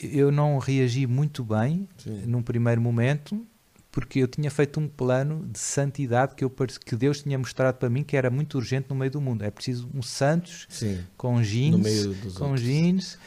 eu 0.02 0.32
não 0.32 0.58
reagi 0.58 1.06
muito 1.06 1.44
bem 1.44 1.88
Sim. 1.98 2.24
num 2.26 2.42
primeiro 2.42 2.82
momento, 2.82 3.46
porque 3.94 4.18
eu 4.20 4.28
tinha 4.28 4.50
feito 4.50 4.80
um 4.80 4.88
plano 4.88 5.48
de 5.52 5.60
santidade 5.60 6.34
que, 6.34 6.44
eu, 6.44 6.50
que 6.50 6.96
Deus 6.96 7.22
tinha 7.22 7.38
mostrado 7.38 7.78
para 7.78 7.88
mim 7.92 8.04
que 8.04 8.18
era 8.18 8.32
muito 8.32 8.58
urgente 8.58 8.88
no 8.90 8.96
meio 8.96 9.12
do 9.12 9.22
mundo. 9.22 9.44
É 9.44 9.52
preciso 9.52 9.88
um 9.94 10.02
Santos 10.02 10.66
sim. 10.68 11.00
com 11.16 11.40
jeans, 11.44 12.08
com 12.34 12.56
jeans 12.56 13.20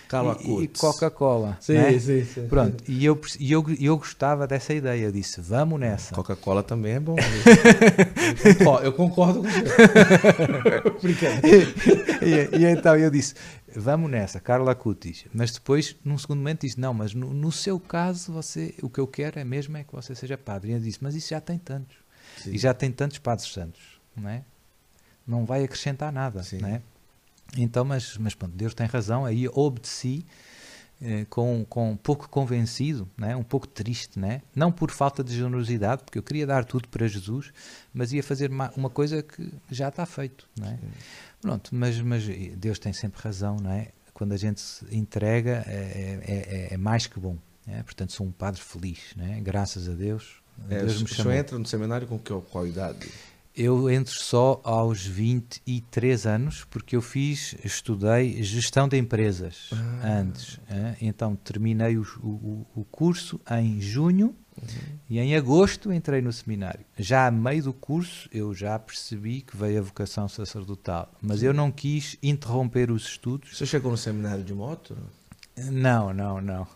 e, 0.45 0.65
e 0.65 0.69
Coca-Cola. 0.69 1.57
Sim, 1.61 1.75
né? 1.75 1.97
sim, 2.01 2.25
sim, 2.25 2.49
Pronto, 2.49 2.83
e 2.89 3.05
eu, 3.05 3.21
e 3.39 3.53
eu, 3.53 3.65
eu 3.81 3.97
gostava 3.97 4.45
dessa 4.45 4.75
ideia. 4.75 5.05
Eu 5.05 5.13
disse, 5.13 5.41
vamos 5.41 5.79
nessa. 5.79 6.13
Coca-Cola 6.13 6.65
também 6.65 6.95
é 6.95 7.01
bom. 7.01 7.15
eu 8.83 8.93
concordo 8.93 9.45
com 9.45 9.49
você. 9.49 9.63
e, 12.27 12.59
e, 12.59 12.65
então 12.67 12.97
eu 12.97 13.09
disse, 13.09 13.35
vamos 13.81 14.11
nessa, 14.11 14.41
Carla 14.41 14.75
Cutis. 14.75 15.27
Mas 15.33 15.53
depois, 15.53 15.97
num 16.05 16.19
segundo 16.19 16.39
momento, 16.39 16.63
disse: 16.63 16.81
Não, 16.81 16.95
mas 16.95 17.15
no, 17.15 17.33
no, 17.33 17.53
seu 17.53 17.79
caso, 17.79 18.33
você, 18.33 18.75
o 18.83 18.89
que 18.89 18.99
eu 18.99 19.07
quero 19.07 19.39
é 19.39 19.45
mesmo 19.45 19.77
é 19.77 19.85
que 19.85 19.93
você 19.93 20.15
seja 20.15 20.37
padre. 20.37 20.71
E 20.71 20.75
eu 20.75 20.81
disse: 20.81 20.99
Mas 21.01 21.15
isso 21.15 21.31
já 21.31 21.41
tem 21.41 21.59
tantos. 21.59 21.97
Sim. 22.43 22.53
E 22.53 22.59
já 22.59 22.75
tem 22.75 22.91
tantos 22.91 23.19
padres 23.19 23.49
santos, 23.53 23.81
não 24.17 24.29
é? 24.29 24.43
Não 25.27 25.45
vai 25.45 25.65
acrescentar 25.65 26.13
nada, 26.13 26.43
Sim. 26.43 26.59
não 26.59 26.69
é? 26.69 26.83
Então, 27.57 27.85
mas, 27.85 28.17
mas 28.19 28.35
pronto, 28.35 28.57
Deus 28.57 28.75
tem 28.75 28.87
razão. 28.87 29.25
Aí 29.25 29.49
obedeci. 29.49 30.25
Eh, 30.99 31.27
com, 31.29 31.63
com 31.69 31.91
um 31.91 31.97
pouco 31.97 32.27
convencido, 32.27 33.07
né? 33.19 33.37
um 33.37 33.43
pouco 33.43 33.67
triste, 33.67 34.19
né? 34.19 34.41
não 34.55 34.73
por 34.73 34.91
falta 34.91 35.23
de 35.23 35.37
generosidade, 35.37 36.03
porque 36.03 36.19
eu 36.19 36.23
queria 36.23 36.47
dar 36.47 36.65
tudo 36.65 36.89
para 36.89 37.07
Jesus, 37.07 37.53
mas 37.93 38.15
ia 38.15 38.23
fazer 38.23 38.51
uma, 38.51 38.73
uma 38.75 38.89
coisa 38.89 39.23
que 39.23 39.53
já 39.71 39.89
está 39.89 40.07
feito. 40.07 40.49
Né? 40.59 40.79
Pronto, 41.41 41.75
mas, 41.75 42.01
mas 42.01 42.25
Deus 42.57 42.79
tem 42.79 42.93
sempre 42.93 43.21
razão, 43.23 43.57
não 43.57 43.71
é? 43.71 43.89
Quando 44.13 44.33
a 44.33 44.37
gente 44.37 44.61
se 44.61 44.85
entrega 44.91 45.63
é, 45.67 46.21
é, 46.27 46.69
é, 46.71 46.75
é 46.75 46.77
mais 46.77 47.07
que 47.07 47.21
bom. 47.21 47.37
É? 47.67 47.83
Portanto, 47.83 48.13
sou 48.13 48.27
um 48.27 48.33
padre 48.33 48.61
feliz, 48.61 48.99
né? 49.17 49.41
graças 49.43 49.89
a 49.89 49.93
Deus. 49.93 50.37
É, 50.71 50.79
Deus 50.81 51.03
me 51.03 51.09
chamou. 51.09 51.33
entra 51.33 51.59
no 51.59 51.67
seminário 51.67 52.07
com 52.07 52.19
que, 52.19 52.33
qual 52.51 52.67
idade? 52.67 53.09
Eu 53.55 53.91
entro 53.91 54.13
só 54.13 54.61
aos 54.63 55.07
23 55.07 56.27
anos, 56.27 56.65
porque 56.71 56.95
eu 56.95 57.01
fiz, 57.01 57.57
estudei 57.65 58.43
gestão 58.43 58.87
de 58.87 58.99
empresas 58.99 59.71
ah. 59.73 60.21
antes. 60.21 60.61
É? 60.69 60.97
Então 61.01 61.35
terminei 61.35 61.97
o, 61.97 62.03
o, 62.23 62.67
o, 62.75 62.85
curso 62.85 63.41
em 63.51 63.81
junho 63.81 64.37
uhum. 64.61 64.99
e 65.11 65.19
em 65.19 65.37
agosto 65.37 65.93
entrei 65.93 66.21
no 66.21 66.33
seminário. 66.33 66.85
Já 66.99 67.27
a 67.27 67.31
meio 67.31 67.65
do 67.65 67.73
curso 67.73 68.29
eu 68.33 68.55
já 68.55 68.79
percebi 68.79 69.43
que 69.43 69.57
veio 69.57 69.79
a 69.79 69.83
vocação 69.83 70.29
sacerdotal, 70.29 71.13
mas 71.21 71.43
eu 71.43 71.53
não 71.53 71.71
quis 71.71 72.17
interromper 72.23 72.91
os 72.91 73.05
estudos. 73.05 73.57
Você 73.57 73.67
chegou 73.67 73.91
no 73.91 73.97
seminário 73.97 74.45
de 74.45 74.55
moto? 74.55 74.97
Não, 75.57 76.13
não, 76.13 76.41
não. 76.41 76.67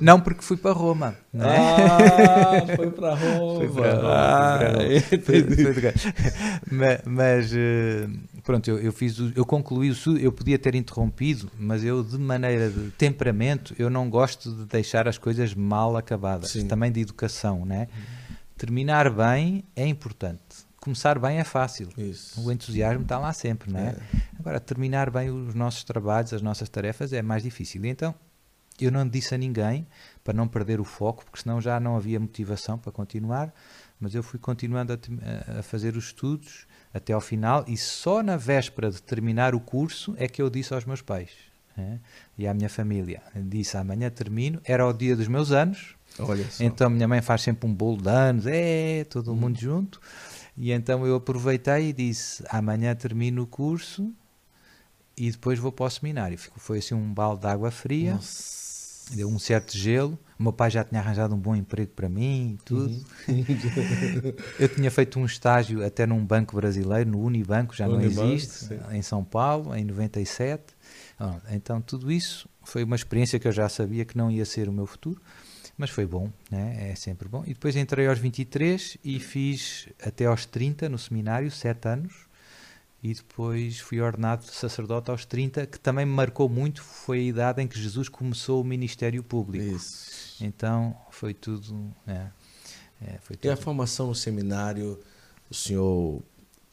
Não, 0.00 0.20
porque 0.20 0.42
fui 0.42 0.56
para 0.56 0.72
Roma. 0.72 1.16
Né? 1.32 1.46
Ah, 1.48 2.76
foi 2.76 2.90
para 2.92 3.14
Roma. 3.14 3.58
Fui 3.58 3.68
para 3.68 3.94
Roma. 3.96 4.08
Ah, 4.08 4.58
mas, 6.70 7.00
mas, 7.04 7.52
eh, 7.52 8.08
pronto, 8.42 8.68
eu, 8.70 8.78
eu, 8.78 8.92
fiz, 8.92 9.18
eu 9.34 9.44
concluí 9.44 9.90
o 9.90 9.92
estudo, 9.92 10.18
eu 10.18 10.32
podia 10.32 10.58
ter 10.58 10.74
interrompido, 10.74 11.50
mas 11.58 11.84
eu, 11.84 12.02
de 12.02 12.18
maneira 12.18 12.70
de 12.70 12.90
temperamento, 12.92 13.74
eu 13.78 13.90
não 13.90 14.08
gosto 14.08 14.52
de 14.54 14.64
deixar 14.66 15.08
as 15.08 15.18
coisas 15.18 15.54
mal 15.54 15.96
acabadas. 15.96 16.50
Sim. 16.50 16.66
Também 16.66 16.90
de 16.90 17.00
educação, 17.00 17.64
né? 17.64 17.88
Terminar 18.56 19.10
bem 19.10 19.64
é 19.74 19.86
importante 19.86 20.70
começar 20.80 21.18
bem 21.18 21.38
é 21.38 21.44
fácil. 21.44 21.88
Isso. 21.96 22.40
O 22.40 22.50
entusiasmo 22.50 23.02
está 23.02 23.18
lá 23.18 23.32
sempre, 23.32 23.70
não 23.70 23.78
é? 23.78 23.96
Agora, 24.38 24.58
terminar 24.58 25.10
bem 25.10 25.30
os 25.30 25.54
nossos 25.54 25.84
trabalhos, 25.84 26.32
as 26.32 26.40
nossas 26.40 26.68
tarefas 26.68 27.12
é 27.12 27.20
mais 27.20 27.42
difícil. 27.42 27.84
Então, 27.84 28.14
eu 28.80 28.90
não 28.90 29.06
disse 29.06 29.34
a 29.34 29.38
ninguém 29.38 29.86
para 30.24 30.32
não 30.32 30.48
perder 30.48 30.80
o 30.80 30.84
foco, 30.84 31.24
porque 31.24 31.42
senão 31.42 31.60
já 31.60 31.78
não 31.78 31.96
havia 31.96 32.18
motivação 32.18 32.78
para 32.78 32.90
continuar, 32.90 33.52
mas 34.00 34.14
eu 34.14 34.22
fui 34.22 34.38
continuando 34.38 34.94
a, 34.94 35.58
a 35.58 35.62
fazer 35.62 35.96
os 35.96 36.06
estudos 36.06 36.66
até 36.92 37.12
ao 37.12 37.20
final 37.20 37.64
e 37.68 37.76
só 37.76 38.22
na 38.22 38.36
véspera 38.36 38.90
de 38.90 39.02
terminar 39.02 39.54
o 39.54 39.60
curso 39.60 40.14
é 40.18 40.26
que 40.26 40.42
eu 40.42 40.50
disse 40.50 40.74
aos 40.74 40.84
meus 40.84 41.02
pais 41.02 41.30
é? 41.78 41.98
e 42.36 42.46
à 42.46 42.54
minha 42.54 42.68
família. 42.68 43.22
disse 43.34 43.76
amanhã 43.76 44.10
termino, 44.10 44.60
era 44.64 44.86
o 44.86 44.92
dia 44.92 45.16
dos 45.16 45.28
meus 45.28 45.52
anos, 45.52 45.94
então 46.60 46.90
minha 46.90 47.08
mãe 47.08 47.22
faz 47.22 47.42
sempre 47.42 47.68
um 47.68 47.74
bolo 47.74 48.02
de 48.02 48.08
anos, 48.08 48.46
é, 48.46 49.04
todo 49.04 49.32
hum. 49.32 49.36
mundo 49.36 49.58
junto. 49.58 50.00
E 50.56 50.72
então 50.72 51.06
eu 51.06 51.16
aproveitei 51.16 51.88
e 51.88 51.92
disse: 51.92 52.44
amanhã 52.50 52.94
termino 52.94 53.42
o 53.42 53.46
curso 53.46 54.12
e 55.16 55.30
depois 55.30 55.58
vou 55.58 55.72
para 55.72 55.86
o 55.86 55.90
seminário. 55.90 56.38
Foi 56.56 56.78
assim 56.78 56.94
um 56.94 57.14
balde 57.14 57.42
de 57.42 57.46
água 57.46 57.70
fria, 57.70 58.14
Nossa. 58.14 58.69
Deu 59.14 59.28
um 59.28 59.38
certo 59.38 59.76
gelo. 59.76 60.18
O 60.38 60.42
meu 60.42 60.52
pai 60.52 60.70
já 60.70 60.82
tinha 60.82 61.00
arranjado 61.00 61.34
um 61.34 61.38
bom 61.38 61.54
emprego 61.54 61.92
para 61.94 62.08
mim 62.08 62.54
e 62.54 62.64
tudo. 62.64 62.92
Uhum. 63.28 63.44
eu 64.58 64.68
tinha 64.68 64.90
feito 64.90 65.18
um 65.18 65.24
estágio 65.26 65.84
até 65.84 66.06
num 66.06 66.24
banco 66.24 66.56
brasileiro, 66.56 67.10
no 67.10 67.22
Unibanco, 67.22 67.74
já 67.74 67.86
Unibanco, 67.86 68.20
não 68.20 68.32
existe, 68.32 68.66
sim. 68.66 68.78
em 68.92 69.02
São 69.02 69.22
Paulo, 69.22 69.74
em 69.74 69.84
97. 69.84 70.74
Então 71.50 71.80
tudo 71.80 72.10
isso 72.10 72.48
foi 72.62 72.82
uma 72.82 72.96
experiência 72.96 73.38
que 73.38 73.46
eu 73.46 73.52
já 73.52 73.68
sabia 73.68 74.04
que 74.04 74.16
não 74.16 74.30
ia 74.30 74.44
ser 74.46 74.68
o 74.68 74.72
meu 74.72 74.86
futuro 74.86 75.20
mas 75.80 75.88
foi 75.88 76.04
bom, 76.04 76.30
né? 76.50 76.90
é 76.90 76.94
sempre 76.94 77.26
bom. 77.26 77.42
E 77.46 77.54
depois 77.54 77.74
entrei 77.74 78.06
aos 78.06 78.18
23 78.18 78.98
e 79.02 79.18
fiz 79.18 79.88
até 80.04 80.26
aos 80.26 80.44
30 80.44 80.90
no 80.90 80.98
seminário, 80.98 81.50
7 81.50 81.88
anos, 81.88 82.12
e 83.02 83.14
depois 83.14 83.78
fui 83.78 84.00
ordenado 84.00 84.44
sacerdote 84.44 85.10
aos 85.10 85.24
30, 85.24 85.66
que 85.66 85.80
também 85.80 86.04
me 86.04 86.12
marcou 86.12 86.48
muito, 86.48 86.82
foi 86.82 87.18
a 87.18 87.22
idade 87.22 87.62
em 87.62 87.66
que 87.66 87.80
Jesus 87.80 88.08
começou 88.08 88.60
o 88.60 88.64
ministério 88.64 89.22
público. 89.22 89.64
Isso. 89.76 90.44
Então 90.44 90.94
foi 91.10 91.32
tudo. 91.32 91.90
É, 92.06 92.26
é, 93.02 93.18
foi 93.22 93.36
tudo. 93.36 93.46
E 93.46 93.50
a 93.50 93.56
formação 93.56 94.08
no 94.08 94.14
seminário, 94.14 95.00
o 95.48 95.54
senhor 95.54 96.22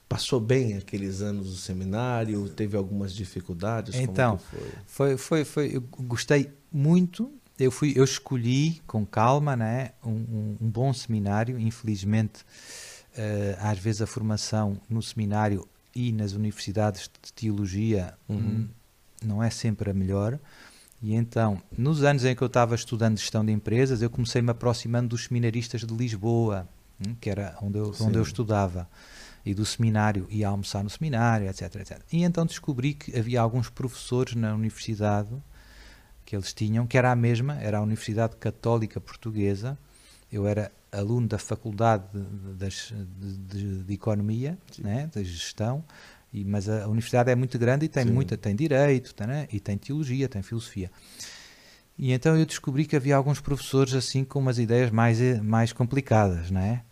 passou 0.10 0.40
bem 0.40 0.76
aqueles 0.76 1.22
anos 1.22 1.50
do 1.50 1.56
seminário? 1.56 2.50
Teve 2.50 2.76
algumas 2.76 3.14
dificuldades? 3.14 3.96
Então, 3.96 4.38
foi? 4.38 4.70
Foi, 4.86 5.18
foi, 5.18 5.46
foi, 5.46 5.76
eu 5.76 5.82
gostei 5.82 6.52
muito 6.72 7.32
eu 7.60 7.72
fui 7.72 7.94
eu 7.96 8.04
escolhi 8.04 8.82
com 8.86 9.04
calma 9.06 9.56
né 9.56 9.92
um, 10.06 10.12
um, 10.12 10.58
um 10.62 10.70
bom 10.70 10.94
seminário 10.94 11.60
infelizmente 11.60 12.42
uh, 12.42 13.58
às 13.60 13.80
vezes 13.80 14.02
a 14.02 14.06
formação 14.06 14.80
no 14.88 15.02
seminário 15.02 15.68
e 15.98 16.12
nas 16.12 16.34
universidades 16.34 17.10
de 17.22 17.34
teologia 17.34 18.14
uhum. 18.30 18.68
não 19.24 19.42
é 19.42 19.50
sempre 19.50 19.90
a 19.90 19.94
melhor. 19.94 20.38
E 21.02 21.14
então 21.14 21.62
nos 21.76 22.04
anos 22.04 22.24
em 22.24 22.36
que 22.36 22.42
eu 22.42 22.48
estava 22.48 22.76
estudando 22.76 23.18
gestão 23.18 23.46
de 23.46 23.52
empresas 23.52 24.02
eu 24.02 24.10
comecei 24.10 24.42
me 24.42 24.52
aproximando 24.52 25.10
dos 25.10 25.26
seminaristas 25.26 25.82
de 25.84 25.94
Lisboa 25.94 26.68
hum, 27.00 27.16
que 27.22 27.30
era 27.30 27.58
onde 27.62 27.78
eu, 27.78 27.94
onde 28.02 28.18
eu 28.18 28.24
estudava 28.24 28.90
e 29.46 29.54
do 29.54 29.64
seminário 29.64 30.26
ia 30.30 30.48
almoçar 30.48 30.84
no 30.84 30.90
seminário 30.90 31.48
etc 31.48 31.76
etc 31.76 32.02
e 32.12 32.24
então 32.24 32.48
descobri 32.48 32.96
que 32.96 33.16
havia 33.16 33.40
alguns 33.40 33.70
professores 33.70 34.34
na 34.34 34.56
universidade 34.56 35.30
que 36.28 36.36
eles 36.36 36.54
tinham, 36.54 36.86
que 36.86 36.98
era 36.98 37.10
a 37.10 37.16
mesma, 37.16 37.56
era 37.62 37.78
a 37.78 37.82
Universidade 37.82 38.36
Católica 38.36 39.00
Portuguesa, 39.00 39.78
eu 40.30 40.46
era 40.46 40.70
aluno 40.92 41.28
da 41.28 41.38
Faculdade 41.38 42.04
de, 42.14 43.38
de- 43.38 43.84
de- 43.84 43.94
Economia, 43.94 44.58
né, 44.80 45.10
da 45.14 45.22
Gestão, 45.24 45.84
e, 46.34 46.44
mas 46.44 46.68
a, 46.70 46.88
universidade 46.88 47.32
é 47.32 47.36
muito 47.36 47.58
grande 47.58 47.86
e 47.86 47.90
tem 47.90 48.04
Sim. 48.06 48.12
muita, 48.12 48.38
tem 48.38 48.56
Direito, 48.56 49.14
tem, 49.14 49.28
né, 49.28 49.48
e 49.52 49.60
tem 49.60 49.78
Teologia, 49.78 50.28
tem 50.28 50.42
Filosofia. 50.42 50.92
E 51.98 52.12
então 52.12 52.38
eu 52.38 52.46
descobri 52.46 52.86
que 52.86 52.96
havia 52.96 53.16
alguns 53.16 53.40
professores 53.40 53.94
assim 53.94 54.24
com 54.24 54.40
umas 54.40 54.60
ideias 54.60 54.92
mais, 54.92 55.20
eh, 55.20 55.42
mais 55.42 55.74
complicadas, 55.74 56.52
não 56.52 56.62
é? 56.62 56.84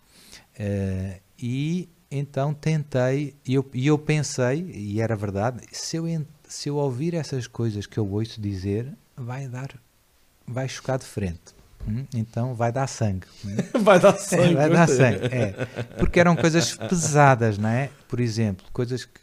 Eh, 0.58 1.19
e 1.38 1.88
então 2.10 2.53
tentei, 2.53 3.36
e 3.45 3.53
eu, 3.53 3.69
e 3.73 3.86
eu 3.88 3.97
pensei, 3.99 4.62
e 4.73 5.01
era 5.01 5.15
verdade, 5.15 5.62
se 5.71 5.97
eu, 5.97 6.05
se 6.47 6.69
eu 6.69 6.77
ouvir 6.77 7.13
essas 7.13 7.45
coisas 7.45 7.86
que 7.86 7.97
eu 7.97 8.08
ouço 8.10 8.39
dizer, 8.41 8.91
vai 9.15 9.47
dar, 9.47 9.69
vai 10.47 10.67
chocar 10.67 10.97
de 10.97 11.05
frente. 11.05 11.55
Hum? 11.88 12.06
Então 12.13 12.56
vai 12.56 12.71
dar 12.71 12.88
sangue. 12.88 13.28
hum? 13.45 13.56
Vai 13.82 14.00
dar 14.00 14.17
sangue. 14.17 14.56
vai 14.56 14.69
dar 14.69 14.88
gostei. 14.88 14.98
sangue, 15.19 15.26
é. 15.36 15.52
Porque 16.00 16.19
eram 16.19 16.36
coisas 16.36 16.76
pesadas, 16.76 17.58
não 17.58 17.69
é? 17.69 17.89
Por 18.08 18.19
exemplo, 18.19 18.65
coisas 18.74 19.06
que, 19.06 19.19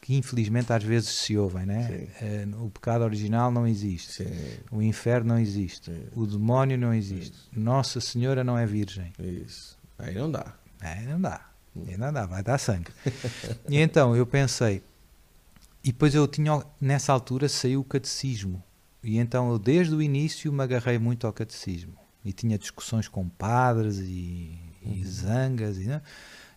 que 0.00 0.14
infelizmente 0.16 0.72
às 0.72 0.82
vezes 0.82 1.10
se 1.10 1.36
ouvem, 1.36 1.70
é? 1.70 1.82
Sim. 1.86 2.08
Eh, 2.22 2.46
o 2.58 2.70
pecado 2.70 3.02
original 3.04 3.50
não 3.50 3.66
existe. 3.66 4.24
Sim, 4.24 4.32
O 4.70 4.80
inferno 4.80 5.34
não 5.34 5.38
existe. 5.38 5.90
Sim. 5.92 6.06
O 6.14 6.26
demónio 6.26 6.78
não 6.78 6.94
existe. 6.94 7.36
Nossa 7.52 8.00
Senhora 8.00 8.42
não 8.42 8.56
é 8.56 8.64
virgem. 8.64 9.12
isso. 9.18 9.76
Aí 9.98 10.14
não 10.14 10.30
dá. 10.30 10.54
É, 10.80 11.02
não 11.02 11.20
dá. 11.20 11.40
Aí 11.86 11.96
não 11.98 12.10
dá, 12.12 12.24
vai 12.24 12.42
dar 12.42 12.56
sangue. 12.58 12.90
e 13.68 13.78
então 13.78 14.16
eu 14.16 14.24
pensei, 14.26 14.82
e 15.84 15.92
depois 15.92 16.14
eu 16.14 16.26
tinha, 16.26 16.62
nessa 16.80 17.12
altura 17.12 17.48
saiu 17.48 17.80
o 17.80 17.84
catecismo. 17.84 18.62
E 19.04 19.18
então 19.18 19.50
eu 19.50 19.58
desde 19.58 19.94
o 19.94 20.00
início 20.02 20.50
me 20.52 20.62
agarrei 20.62 20.98
muito 20.98 21.26
ao 21.26 21.32
catecismo. 21.32 21.92
E 22.26 22.32
tinha 22.32 22.58
discussões 22.58 23.08
com 23.08 23.28
padres 23.28 23.98
e, 23.98 24.58
e 24.84 25.04
zangas. 25.04 25.78
E, 25.78 25.84
né? 25.84 26.02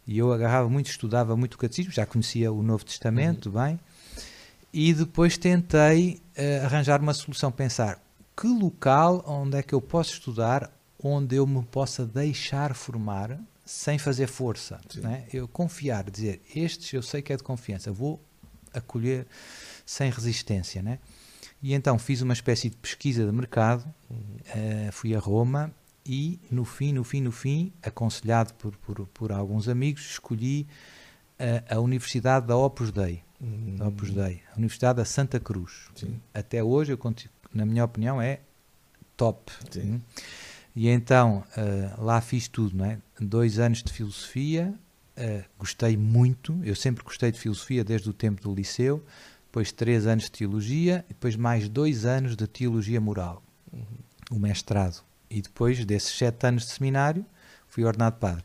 e 0.07 0.17
eu 0.17 0.33
agarrava 0.33 0.67
muito, 0.67 0.89
estudava 0.89 1.37
muito 1.37 1.53
o 1.53 1.57
catecismo, 1.59 1.91
já 1.91 2.05
conhecia 2.05 2.51
o 2.51 2.63
Novo 2.63 2.83
Testamento 2.83 3.51
bem. 3.51 3.79
E 4.73 4.93
depois 4.93 5.37
tentei 5.37 6.21
eh, 6.35 6.61
arranjar 6.63 6.99
uma 6.99 7.13
solução, 7.13 7.51
pensar 7.51 8.01
que 8.35 8.47
local 8.47 9.23
onde 9.27 9.57
é 9.57 9.63
que 9.63 9.73
eu 9.73 9.81
posso 9.81 10.13
estudar, 10.13 10.71
onde 11.03 11.35
eu 11.35 11.45
me 11.45 11.63
possa 11.63 12.05
deixar 12.05 12.73
formar 12.73 13.39
sem 13.65 13.99
fazer 13.99 14.25
força. 14.25 14.79
Né? 14.95 15.25
Eu 15.31 15.47
confiar, 15.47 16.09
dizer, 16.09 16.41
estes 16.55 16.91
eu 16.91 17.03
sei 17.03 17.21
que 17.21 17.31
é 17.31 17.37
de 17.37 17.43
confiança, 17.43 17.91
vou 17.91 18.19
acolher 18.73 19.27
sem 19.85 20.09
resistência. 20.09 20.81
Né? 20.81 20.97
E 21.61 21.73
então 21.73 21.99
fiz 21.99 22.21
uma 22.21 22.33
espécie 22.33 22.69
de 22.69 22.77
pesquisa 22.77 23.25
de 23.25 23.31
mercado, 23.31 23.85
eh, 24.55 24.89
fui 24.91 25.13
a 25.13 25.19
Roma 25.19 25.73
e 26.05 26.39
no 26.49 26.63
fim, 26.63 26.93
no 26.93 27.03
fim, 27.03 27.21
no 27.21 27.31
fim, 27.31 27.73
aconselhado 27.83 28.53
por, 28.53 28.75
por, 28.77 29.05
por 29.07 29.31
alguns 29.31 29.67
amigos, 29.67 30.03
escolhi 30.11 30.65
eh, 31.37 31.63
a 31.69 31.79
Universidade 31.79 32.47
da 32.47 32.55
Opus 32.55 32.91
Dei. 32.91 33.21
Da 33.77 33.87
Opus 33.87 34.11
Dei, 34.11 34.41
a 34.53 34.57
Universidade 34.57 34.97
da 34.97 35.05
Santa 35.05 35.39
Cruz. 35.39 35.89
Sim. 35.95 36.19
Até 36.33 36.63
hoje, 36.63 36.93
eu 36.93 36.99
na 37.53 37.65
minha 37.65 37.83
opinião, 37.83 38.21
é 38.21 38.39
top. 39.15 39.51
Sim. 39.69 39.93
Hum. 39.93 40.01
E 40.75 40.87
então 40.87 41.43
eh, 41.57 41.91
lá 41.97 42.21
fiz 42.21 42.47
tudo, 42.47 42.77
não 42.77 42.85
é? 42.85 42.99
Dois 43.19 43.59
anos 43.59 43.83
de 43.83 43.91
filosofia, 43.91 44.73
eh, 45.15 45.43
gostei 45.57 45.97
muito. 45.97 46.57
Eu 46.63 46.75
sempre 46.75 47.03
gostei 47.03 47.31
de 47.31 47.39
filosofia 47.39 47.83
desde 47.83 48.09
o 48.09 48.13
tempo 48.13 48.41
do 48.41 48.53
liceu. 48.53 49.03
Depois 49.49 49.71
três 49.71 50.05
anos 50.05 50.25
de 50.25 50.31
teologia, 50.31 51.03
e 51.09 51.13
depois 51.13 51.35
mais 51.35 51.67
dois 51.67 52.05
anos 52.05 52.35
de 52.35 52.45
teologia 52.45 53.01
moral, 53.01 53.41
o 54.29 54.37
mestrado. 54.37 55.01
E 55.27 55.41
depois 55.41 55.83
desses 55.85 56.15
sete 56.15 56.45
anos 56.45 56.65
de 56.67 56.71
seminário, 56.71 57.25
fui 57.67 57.83
ordenado 57.83 58.17
padre. 58.17 58.43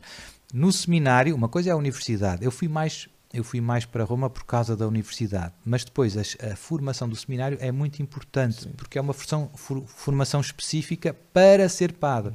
No 0.51 0.71
seminário, 0.71 1.35
uma 1.35 1.47
coisa 1.47 1.69
é 1.69 1.73
a 1.73 1.75
universidade. 1.77 2.43
Eu 2.43 2.49
fui 2.51 2.67
mais, 2.67 3.07
eu 3.31 3.43
fui 3.43 3.61
mais 3.61 3.85
para 3.85 4.03
Roma 4.03 4.31
por 4.31 4.45
causa 4.45 4.75
da 4.75 4.87
universidade. 4.87 5.53
Mas 5.63 5.83
depois 5.85 6.17
as- 6.17 6.35
a, 6.41 6.55
formação 6.55 7.07
do 7.07 7.15
seminário 7.15 7.57
é 7.61 7.71
muito 7.71 8.01
importante, 8.01 8.67
porque 8.69 8.97
é 8.97 9.01
uma 9.01 9.13
forção- 9.13 9.51
for- 9.55 9.83
formação 9.85 10.41
específica 10.41 11.13
para 11.31 11.69
ser 11.69 11.93
padre. 11.93 12.33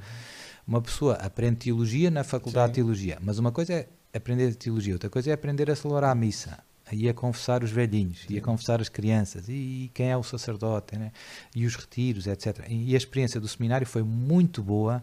Uma 0.64 0.80
pessoa 0.80 1.14
aprende 1.14 1.56
teologia 1.56 2.08
na 2.08 2.22
faculdade 2.22 2.68
Sim. 2.68 2.72
de 2.72 2.74
teologia, 2.76 3.18
mas 3.20 3.38
uma 3.40 3.50
coisa 3.50 3.72
é 3.72 3.88
aprender 4.14 4.54
teologia, 4.54 4.92
outra 4.94 5.10
coisa 5.10 5.30
é 5.30 5.32
aprender 5.32 5.68
a 5.70 5.74
celebrar 5.74 6.12
a 6.12 6.14
missa. 6.14 6.58
E 6.92 7.08
a 7.08 7.14
confessar 7.14 7.62
os 7.62 7.70
velhinhos, 7.70 8.26
e 8.28 8.38
a 8.38 8.40
confessar 8.40 8.80
as 8.80 8.88
crianças, 8.88 9.48
e, 9.48 9.90
quem 9.94 10.10
é 10.10 10.16
o 10.16 10.22
sacerdote, 10.22 10.96
né? 10.96 11.12
e 11.54 11.66
os 11.66 11.74
retiros, 11.76 12.26
etc. 12.26 12.66
E 12.68 12.94
a 12.94 12.96
experiência 12.96 13.40
do 13.40 13.48
seminário 13.48 13.86
foi 13.86 14.02
muito 14.02 14.62
boa. 14.62 15.02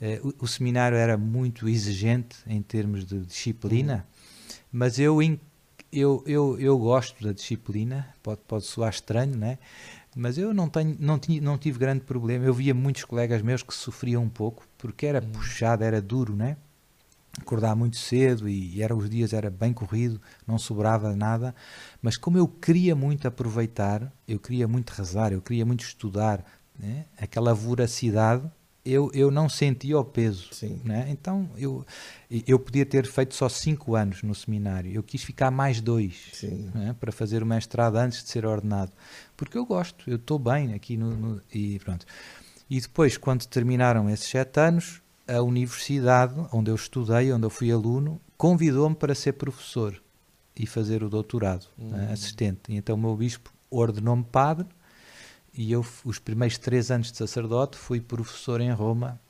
Eh, 0.00 0.20
o, 0.22 0.44
o 0.44 0.48
seminário 0.48 0.96
era 0.96 1.16
muito 1.16 1.68
exigente 1.68 2.36
em 2.46 2.60
termos 2.62 3.04
de 3.04 3.20
disciplina, 3.20 4.06
mas 4.72 4.98
eu, 4.98 5.20
eu, 5.92 6.22
eu, 6.26 6.60
eu 6.60 6.78
gosto 6.78 7.22
da 7.22 7.32
disciplina, 7.32 8.08
pode, 8.22 8.40
pode 8.46 8.64
soar 8.64 8.90
estranho, 8.90 9.36
né? 9.36 9.58
mas 10.16 10.38
eu 10.38 10.54
não, 10.54 10.68
tenho, 10.68 10.96
não, 10.98 11.18
tinha, 11.18 11.40
não 11.40 11.58
tive 11.58 11.78
grande 11.78 12.04
problema. 12.04 12.44
Eu 12.44 12.54
via 12.54 12.72
muitos 12.72 13.04
colegas 13.04 13.42
meus 13.42 13.62
que 13.62 13.74
sofriam 13.74 14.22
um 14.22 14.28
pouco, 14.28 14.66
porque 14.78 15.06
era 15.06 15.20
puxado, 15.20 15.82
era 15.82 16.00
duro, 16.00 16.36
né? 16.36 16.56
Acordar 17.40 17.74
muito 17.74 17.96
cedo 17.96 18.48
e, 18.48 18.76
e 18.76 18.82
era 18.82 18.94
os 18.94 19.08
dias 19.08 19.32
era 19.32 19.50
bem 19.50 19.72
corrido, 19.72 20.20
não 20.46 20.58
sobrava 20.58 21.14
nada, 21.14 21.54
mas 22.00 22.16
como 22.16 22.38
eu 22.38 22.46
queria 22.46 22.94
muito 22.94 23.26
aproveitar, 23.26 24.12
eu 24.26 24.38
queria 24.38 24.68
muito 24.68 24.90
rezar, 24.90 25.32
eu 25.32 25.42
queria 25.42 25.64
muito 25.66 25.84
estudar, 25.84 26.44
né? 26.78 27.06
aquela 27.18 27.52
voracidade, 27.54 28.44
eu, 28.84 29.10
eu 29.14 29.30
não 29.30 29.48
sentia 29.48 29.98
o 29.98 30.04
peso. 30.04 30.48
Sim. 30.52 30.78
Né? 30.84 31.06
Então 31.08 31.48
eu, 31.56 31.84
eu 32.46 32.58
podia 32.58 32.84
ter 32.84 33.06
feito 33.06 33.34
só 33.34 33.48
cinco 33.48 33.94
anos 33.96 34.22
no 34.22 34.34
seminário, 34.34 34.92
eu 34.92 35.02
quis 35.02 35.22
ficar 35.22 35.50
mais 35.50 35.80
dois 35.80 36.30
Sim. 36.34 36.70
né, 36.74 36.94
para 36.98 37.10
fazer 37.10 37.42
o 37.42 37.46
mestrado 37.46 37.96
antes 37.96 38.22
de 38.22 38.28
ser 38.30 38.44
ordenado, 38.44 38.92
porque 39.36 39.56
eu 39.56 39.64
gosto, 39.64 40.08
eu 40.08 40.16
estou 40.16 40.38
bem 40.38 40.74
aqui 40.74 40.96
no, 40.96 41.10
no- 41.16 41.40
e 41.52 41.78
pronto. 41.80 42.06
E 42.68 42.80
depois, 42.80 43.18
quando 43.18 43.44
terminaram 43.46 44.08
esses 44.08 44.26
sete 44.26 44.58
anos, 44.58 45.02
a 45.26 45.40
universidade 45.42 46.34
onde 46.52 46.70
eu 46.70 46.74
estudei, 46.74 47.32
onde 47.32 47.46
eu 47.46 47.50
fui 47.50 47.70
aluno, 47.72 48.20
convidou-me 48.36 48.94
para 48.94 49.14
ser 49.14 49.32
professor 49.34 50.00
e 50.56 50.66
fazer 50.66 51.02
o 51.02 51.08
doutorado, 51.08 51.66
né, 51.78 52.10
assistente. 52.12 52.60
E 52.68 52.76
então 52.76 52.94
o 52.94 52.98
meu 52.98 53.16
bispo 53.16 53.52
ordenou-me 53.70 54.22
padre 54.24 54.66
e 55.52 55.70
eu, 55.72 55.84
os 56.04 56.18
primeiros 56.18 56.58
três 56.58 56.90
anos 56.90 57.10
de 57.10 57.16
sacerdote, 57.18 57.76
fui 57.76 58.00
professor 58.00 58.60
em 58.60 58.70
Roma 58.72 59.20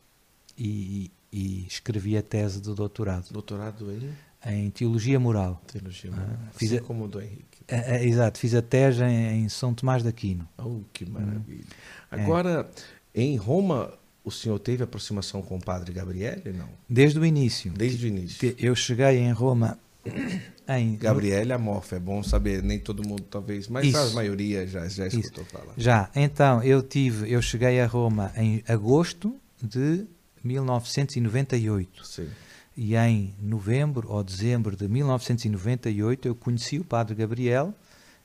e, 0.59 1.11
e 1.33 1.67
escrevi 1.67 2.17
a 2.17 2.23
tese 2.23 2.61
do 2.61 2.75
doutorado 2.75 3.27
Doutorado 3.33 3.91
em 3.93 4.13
em 4.47 4.71
teologia 4.71 5.19
moral. 5.19 5.63
teologia. 5.67 6.11
Ah, 6.13 6.17
né? 6.17 6.39
fiz 6.53 6.71
assim 6.73 6.83
a- 6.83 6.87
como 6.87 7.05
o 7.05 7.09
do 7.09 7.19
Henrique. 7.21 7.45
É, 7.67 7.97
é, 7.97 8.05
exato, 8.07 8.39
fiz 8.39 8.55
a 8.55 8.61
tese 8.61 9.03
em, 9.03 9.45
em 9.45 9.49
São 9.49 9.73
Tomás 9.73 10.03
de 10.03 10.09
Aquino. 10.11 10.47
Oh, 10.59 10.81
que 10.93 11.05
Uhum. 11.05 11.13
maravilha. 11.13 11.65
É. 12.13 12.21
Agora, 12.23 12.71
em 13.15 13.37
Roma, 13.39 13.95
o 14.25 14.31
senhor 14.31 14.59
teve 14.59 14.83
aproximação 14.83 15.43
com 15.43 15.57
o 15.57 15.61
padre 15.61 15.93
Gabriele? 15.93 16.53
Não. 16.53 16.69
Desde 16.89 17.19
o 17.19 17.27
início. 17.27 17.71
Desde 17.71 18.07
o 18.07 18.09
início. 18.09 18.55
Eu 18.59 18.75
cheguei 18.75 19.19
em 19.19 19.31
Roma 19.33 19.79
em. 20.69 20.97
Gabriele 20.97 21.53
Amorfa, 21.53 21.97
é 21.97 22.01
bom 22.01 22.23
saber, 22.23 22.63
nem 22.63 22.79
todo 22.79 23.07
mundo 23.07 23.23
talvez, 23.23 23.69
mas 23.69 23.87
Isso. 23.87 23.99
a 23.99 24.11
maioria 24.11 24.67
já, 24.67 24.89
já 24.89 25.07
Isso. 25.07 25.21
escutou 25.21 25.45
falar. 25.45 25.75
Já, 25.77 26.11
então 26.17 26.63
eu 26.63 26.83
tive, 26.83 27.31
eu 27.31 27.43
cheguei 27.43 27.81
a 27.81 27.87
Roma 27.87 28.33
em 28.37 28.65
agosto 28.67 29.37
de 29.63 30.07
1998 30.43 32.07
Sim. 32.07 32.29
e 32.77 32.97
em 32.97 33.35
novembro 33.41 34.11
ou 34.11 34.23
dezembro 34.25 34.75
de 34.77 34.89
1998 34.89 36.29
eu 36.29 36.35
conheci 36.35 36.79
o 36.79 36.85
Padre 36.85 37.15
Gabriel 37.15 37.75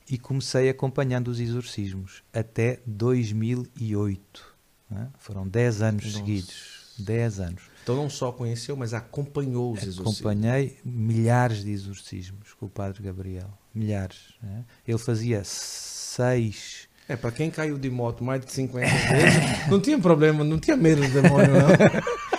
e 0.09 0.17
comecei 0.17 0.69
acompanhando 0.69 1.27
os 1.27 1.39
exorcismos 1.39 2.23
até 2.33 2.79
2008. 2.85 4.48
Né? 4.89 5.07
Foram 5.19 5.47
10 5.47 5.81
anos 5.81 6.05
Nossa. 6.05 6.17
seguidos. 6.17 6.79
10 6.97 7.39
anos. 7.39 7.61
Então 7.83 7.95
não 7.95 8.09
só 8.09 8.31
conheceu, 8.31 8.75
mas 8.75 8.93
acompanhou 8.93 9.71
os 9.71 9.83
exorcismos. 9.83 10.19
Acompanhei 10.19 10.77
milhares 10.83 11.63
de 11.63 11.71
exorcismos 11.71 12.53
com 12.53 12.65
o 12.65 12.69
Padre 12.69 13.01
Gabriel. 13.01 13.49
Milhares. 13.73 14.35
né? 14.41 14.63
Ele 14.87 14.97
fazia 14.97 15.41
seis. 15.43 16.87
É, 17.07 17.15
para 17.15 17.31
quem 17.31 17.49
caiu 17.49 17.77
de 17.79 17.89
moto 17.89 18.23
mais 18.23 18.45
de 18.45 18.51
50 18.51 18.85
vezes, 19.09 19.67
não 19.69 19.79
tinha 19.79 19.97
problema, 19.97 20.43
não 20.43 20.59
tinha 20.59 20.77
medo 20.77 21.01
do 21.01 21.09
demônio, 21.21 21.47
não. 21.53 21.69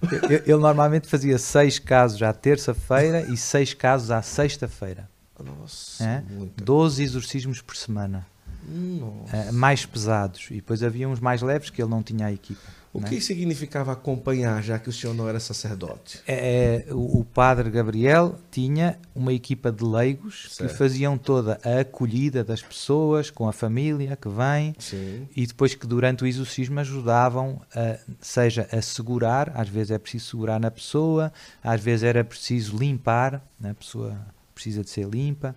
Ele, 0.00 0.34
ele 0.46 0.56
normalmente 0.56 1.08
fazia 1.08 1.38
seis 1.38 1.78
casos 1.78 2.22
à 2.22 2.32
terça-feira 2.32 3.22
e 3.32 3.36
seis 3.36 3.74
casos 3.74 4.10
à 4.10 4.22
sexta-feira. 4.22 5.08
Nossa, 5.42 6.04
né? 6.04 6.24
muito. 6.30 6.62
12 6.62 7.02
exorcismos 7.02 7.60
por 7.60 7.76
semana. 7.76 8.26
Uh, 8.68 9.52
mais 9.52 9.84
pesados. 9.86 10.46
E 10.50 10.54
depois 10.54 10.82
havia 10.82 11.08
uns 11.08 11.20
mais 11.20 11.42
leves 11.42 11.70
que 11.70 11.80
ele 11.82 11.90
não 11.90 12.02
tinha 12.02 12.26
a 12.26 12.32
equipa. 12.32 12.78
O 12.92 13.00
né? 13.00 13.08
que 13.08 13.20
significava 13.20 13.92
acompanhar, 13.92 14.62
já 14.62 14.78
que 14.78 14.88
o 14.88 14.92
senhor 14.92 15.14
não 15.14 15.28
era 15.28 15.38
sacerdote? 15.38 16.20
É, 16.26 16.86
é, 16.88 16.94
o, 16.94 17.20
o, 17.20 17.24
padre 17.24 17.70
Gabriel 17.70 18.38
tinha 18.50 18.98
uma 19.14 19.32
equipa 19.32 19.70
de 19.70 19.84
leigos 19.84 20.48
certo. 20.50 20.70
que 20.70 20.76
faziam 20.76 21.18
toda 21.18 21.60
a 21.62 21.80
acolhida 21.80 22.42
das 22.42 22.62
pessoas, 22.62 23.30
com 23.30 23.46
a 23.46 23.52
família 23.52 24.16
que 24.16 24.28
vem, 24.28 24.74
Sim. 24.78 25.28
e 25.36 25.46
depois 25.46 25.74
que 25.74 25.86
durante 25.86 26.24
o 26.24 26.26
exorcismo 26.26 26.80
ajudavam, 26.80 27.60
a, 27.74 27.98
seja 28.20 28.66
a 28.72 28.80
segurar, 28.80 29.52
às 29.54 29.68
vezes 29.68 29.90
é 29.90 29.98
preciso 29.98 30.30
segurar 30.30 30.58
na 30.58 30.70
pessoa, 30.70 31.32
às 31.62 31.80
vezes 31.80 32.04
era 32.04 32.24
preciso 32.24 32.76
limpar, 32.76 33.42
né? 33.60 33.70
a 33.70 33.74
pessoa 33.74 34.18
precisa 34.54 34.82
de 34.82 34.90
ser 34.90 35.06
limpa, 35.06 35.54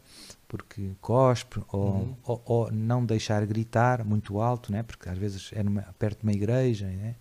porque 0.52 0.91
cospe, 0.99 1.62
ou, 1.72 1.82
uhum. 1.82 2.16
ou, 2.26 2.41
ou, 2.45 2.72
não 2.74 3.06
deixar 3.06 3.45
gritar 3.45 4.04
muito 4.04 4.41
alto, 4.41 4.70
né? 4.70 4.84
porque 4.84 5.08
às 5.08 5.18
vezes 5.18 5.49
é 5.54 5.64
numa, 5.64 5.82
perto 5.97 6.20
de 6.20 6.24
uma 6.24 6.34
igreja. 6.34 6.88
Né? 6.88 7.16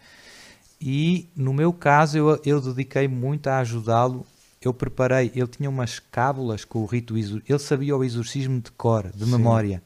E 0.81 1.29
no 1.37 1.55
meu 1.55 1.73
caso, 1.73 2.19
eu, 2.19 2.41
eu 2.45 2.61
dediquei 2.61 3.07
muito 3.07 3.47
a 3.47 3.59
ajudá-lo. 3.59 4.27
Eu 4.61 4.75
preparei, 4.75 5.31
ele 5.33 5.47
tinha 5.47 5.71
umas 5.71 6.01
cábulas 6.01 6.65
com 6.65 6.81
o 6.81 6.87
rito, 6.87 7.17
ele 7.17 7.59
sabia 7.61 7.97
o 7.97 8.03
exorcismo 8.03 8.61
de 8.61 8.73
cor, 8.73 9.09
de 9.15 9.25
Sim. 9.25 9.31
memória, 9.31 9.81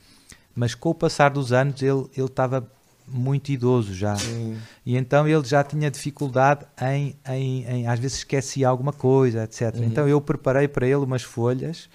mas 0.57 0.74
com 0.74 0.88
o 0.88 0.95
passar 0.95 1.28
dos 1.28 1.53
anos 1.53 1.82
ele 1.82 2.09
estava 2.16 2.66
muito 3.07 3.51
idoso 3.51 3.92
já. 3.92 4.16
Sim. 4.16 4.57
E 4.86 4.97
então 4.97 5.28
ele 5.28 5.45
já 5.45 5.62
tinha 5.62 5.90
dificuldade 5.90 6.64
em, 6.80 7.14
em, 7.28 7.64
em, 7.66 7.86
às 7.86 7.99
vezes 7.99 8.16
esquecia 8.16 8.66
alguma 8.66 8.92
coisa, 8.92 9.45
etc. 9.45 9.74
Uhum. 9.76 9.84
Então 9.84 10.09
eu 10.09 10.18
preparei 10.18 10.66
para 10.66 10.86
ele 10.86 11.05
umas 11.05 11.22
folhas 11.22 11.90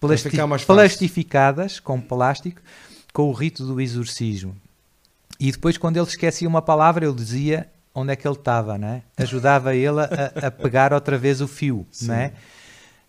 plasti 0.00 0.30
plastificadas 0.66 1.78
com 1.78 2.00
plástico 2.00 2.60
com 3.12 3.28
o 3.28 3.32
rito 3.32 3.66
do 3.66 3.80
exorcismo. 3.80 4.56
E 5.38 5.50
depois, 5.50 5.78
quando 5.78 5.96
ele 5.96 6.06
esquecia 6.06 6.48
uma 6.48 6.62
palavra, 6.62 7.04
eu 7.04 7.14
dizia 7.14 7.70
onde 7.94 8.12
é 8.12 8.16
que 8.16 8.26
ele 8.26 8.34
estava, 8.34 8.78
né? 8.78 9.02
Ajudava 9.16 9.74
ele 9.74 10.00
a, 10.00 10.46
a, 10.46 10.50
pegar 10.50 10.92
outra 10.92 11.18
vez 11.18 11.40
o 11.40 11.48
fio, 11.48 11.86
né? 12.02 12.32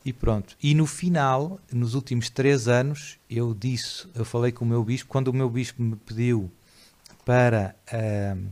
E 0.03 0.11
pronto. 0.11 0.55
E 0.61 0.73
no 0.73 0.87
final, 0.87 1.59
nos 1.71 1.93
últimos 1.93 2.29
três 2.29 2.67
anos, 2.67 3.19
eu 3.29 3.53
disse, 3.53 4.07
eu 4.15 4.25
falei 4.25 4.51
com 4.51 4.65
o 4.65 4.67
meu 4.67 4.83
bispo, 4.83 5.07
quando 5.07 5.27
o 5.27 5.33
meu 5.33 5.49
bispo 5.49 5.81
me 5.81 5.95
pediu 5.95 6.51
para 7.23 7.75
uh, 7.93 8.47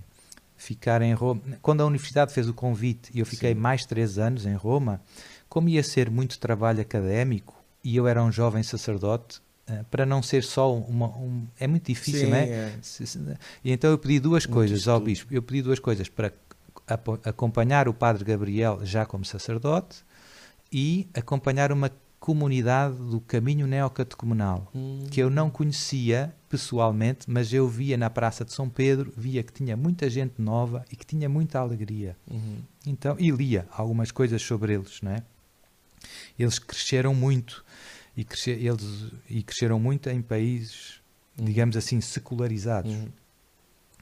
ficar 0.56 1.02
em 1.02 1.14
Roma, 1.14 1.42
quando 1.62 1.82
a 1.82 1.86
universidade 1.86 2.32
fez 2.32 2.48
o 2.48 2.54
convite 2.54 3.10
e 3.14 3.20
eu 3.20 3.26
fiquei 3.26 3.54
Sim. 3.54 3.60
mais 3.60 3.86
três 3.86 4.20
anos 4.20 4.46
em 4.46 4.54
Roma, 4.54 5.02
como 5.48 5.70
ia 5.70 5.82
ser 5.82 6.12
muito 6.12 6.38
trabalho 6.38 6.82
académico, 6.82 7.59
e 7.84 7.96
eu 7.96 8.08
era 8.08 8.24
um 8.24 8.32
jovem 8.32 8.64
sacerdote, 8.64 9.40
uh, 9.70 9.84
para 9.90 10.06
não 10.06 10.22
ser 10.22 10.44
só 10.44 10.74
uma. 10.74 11.08
Um, 11.08 11.48
é 11.60 11.68
muito 11.68 11.88
difícil, 11.88 12.26
Sim, 12.26 12.30
não 12.30 12.38
é? 12.38 12.50
é. 12.50 12.80
E 13.64 13.72
então 13.72 13.90
eu 13.90 13.98
pedi 13.98 14.20
duas 14.20 14.46
muito 14.46 14.54
coisas 14.56 14.80
estudo. 14.80 14.94
ao 14.94 15.00
bispo. 15.00 15.34
Eu 15.34 15.42
pedi 15.42 15.62
duas 15.62 15.80
coisas 15.80 16.10
para 16.10 16.32
acompanhar 17.24 17.88
o 17.88 17.94
padre 17.94 18.24
Gabriel 18.24 18.80
já 18.84 19.06
como 19.06 19.24
sacerdote 19.24 20.04
e 20.72 21.08
acompanhar 21.14 21.72
uma 21.72 21.92
comunidade 22.20 22.96
do 22.96 23.22
caminho 23.22 23.66
neocatecumenal 23.66 24.70
hum. 24.76 25.08
que 25.10 25.22
eu 25.22 25.30
não 25.30 25.50
conhecia 25.50 26.34
pessoalmente, 26.50 27.30
mas 27.30 27.54
eu 27.54 27.68
via 27.68 27.96
na 27.96 28.10
Praça 28.10 28.44
de 28.44 28.52
São 28.52 28.68
Pedro, 28.68 29.14
via 29.16 29.42
que 29.42 29.54
tinha 29.54 29.78
muita 29.78 30.10
gente 30.10 30.42
nova 30.42 30.84
e 30.92 30.96
que 30.96 31.06
tinha 31.06 31.30
muita 31.30 31.60
alegria. 31.60 32.18
Uhum. 32.30 32.58
Então, 32.86 33.16
e 33.20 33.30
lia 33.32 33.68
algumas 33.72 34.12
coisas 34.12 34.42
sobre 34.42 34.74
eles, 34.74 35.00
não 35.02 35.12
é? 35.12 35.24
Eles 36.38 36.60
cresceram 36.60 37.14
muito 37.14 37.64
e, 38.20 38.24
crescer, 38.26 38.62
eles, 38.62 39.12
e 39.30 39.42
cresceram 39.42 39.80
muito 39.80 40.10
em 40.10 40.22
países, 40.22 41.00
uhum. 41.38 41.46
digamos 41.46 41.78
assim, 41.78 42.02
secularizados. 42.02 42.92
Uhum. 42.92 43.08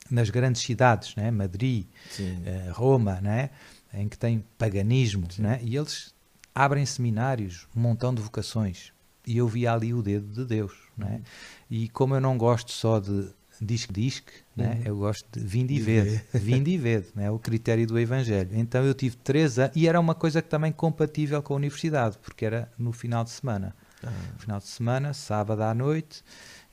Nas 0.10 0.30
grandes 0.30 0.62
cidades, 0.62 1.16
né? 1.16 1.30
Madrid, 1.30 1.86
uh, 2.20 2.72
Roma, 2.72 3.20
né? 3.22 3.50
em 3.94 4.08
que 4.08 4.18
tem 4.18 4.44
paganismo, 4.58 5.28
né? 5.38 5.60
e 5.64 5.76
eles 5.76 6.14
abrem 6.54 6.86
seminários, 6.86 7.68
um 7.76 7.80
montão 7.80 8.14
de 8.14 8.22
vocações. 8.22 8.92
E 9.26 9.38
eu 9.38 9.48
vi 9.48 9.68
ali 9.68 9.94
o 9.94 10.02
dedo 10.02 10.28
de 10.34 10.46
Deus. 10.46 10.74
Né? 10.98 11.16
Uhum. 11.16 11.22
E 11.70 11.90
como 11.90 12.16
eu 12.16 12.22
não 12.22 12.38
gosto 12.38 12.72
só 12.72 13.00
de 13.00 13.30
disque-disque, 13.60 14.32
né? 14.56 14.76
Uhum. 14.76 14.82
eu 14.86 14.98
gosto 14.98 15.28
de 15.32 15.46
vinde 15.46 15.74
e 15.74 15.80
vede, 15.80 16.22
vinde 16.34 16.72
e 16.72 16.78
vede, 16.78 17.08
né? 17.16 17.30
o 17.30 17.40
critério 17.40 17.86
do 17.86 18.00
Evangelho. 18.00 18.52
Então 18.54 18.86
eu 18.86 18.94
tive 18.94 19.16
três 19.18 19.58
anos, 19.58 19.76
e 19.76 19.88
era 19.88 20.00
uma 20.00 20.16
coisa 20.16 20.42
que 20.42 20.50
também 20.50 20.72
compatível 20.72 21.42
com 21.42 21.54
a 21.54 21.58
universidade, 21.58 22.18
porque 22.20 22.46
era 22.46 22.72
no 22.78 22.92
final 22.92 23.24
de 23.24 23.32
semana. 23.32 23.76
Ah. 24.04 24.12
Final 24.38 24.60
de 24.60 24.68
semana, 24.68 25.14
sábado 25.14 25.62
à 25.64 25.74
noite, 25.74 26.24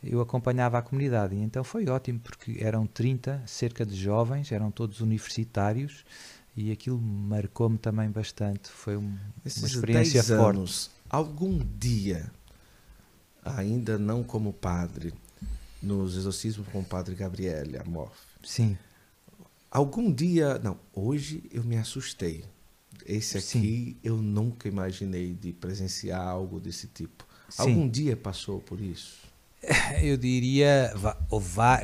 eu 0.02 0.20
acompanhava 0.20 0.78
a 0.78 0.82
comunidade. 0.82 1.34
E 1.34 1.40
então 1.40 1.64
foi 1.64 1.88
ótimo, 1.88 2.20
porque 2.20 2.58
eram 2.60 2.86
30, 2.86 3.42
cerca 3.46 3.84
de 3.84 3.96
jovens, 3.96 4.52
eram 4.52 4.70
todos 4.70 5.00
universitários, 5.00 6.04
e 6.56 6.70
aquilo 6.70 7.00
marcou-me 7.00 7.78
também 7.78 8.10
bastante. 8.10 8.68
Foi 8.68 8.96
um, 8.96 9.00
uma 9.00 9.66
experiência 9.66 10.22
forte. 10.22 10.58
Anos, 10.58 10.90
algum 11.08 11.58
dia, 11.78 12.30
ainda 13.44 13.98
não 13.98 14.22
como 14.22 14.52
padre, 14.52 15.14
nos 15.82 16.16
exorcismos 16.16 16.66
com 16.68 16.80
o 16.80 16.84
padre 16.84 17.14
Gabriele 17.14 17.78
Amorf. 17.78 18.16
Sim. 18.42 18.76
Algum 19.70 20.12
dia, 20.12 20.58
não, 20.60 20.78
hoje 20.92 21.42
eu 21.50 21.64
me 21.64 21.76
assustei 21.76 22.44
esse 23.06 23.38
aqui 23.38 23.44
Sim. 23.48 23.96
eu 24.02 24.16
nunca 24.16 24.68
imaginei 24.68 25.34
de 25.34 25.52
presenciar 25.52 26.20
algo 26.20 26.58
desse 26.58 26.86
tipo. 26.86 27.26
Sim. 27.48 27.62
Algum 27.62 27.88
dia 27.88 28.16
passou 28.16 28.60
por 28.60 28.80
isso? 28.80 29.24
Eu 30.02 30.16
diria, 30.16 30.92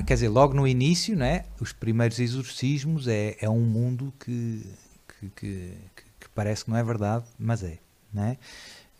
quer 0.07 0.15
dizer, 0.15 0.29
logo 0.29 0.55
no 0.55 0.67
início, 0.67 1.17
né, 1.17 1.45
os 1.61 1.73
primeiros 1.73 2.19
exorcismos 2.19 3.09
é, 3.09 3.37
é 3.41 3.49
um 3.49 3.61
mundo 3.61 4.13
que, 4.21 4.67
que, 5.19 5.29
que, 5.31 5.73
que 6.21 6.29
parece 6.35 6.65
que 6.65 6.71
não 6.71 6.77
é 6.77 6.85
verdade, 6.85 7.25
mas 7.39 7.63
é. 7.63 7.79
Né? 8.13 8.37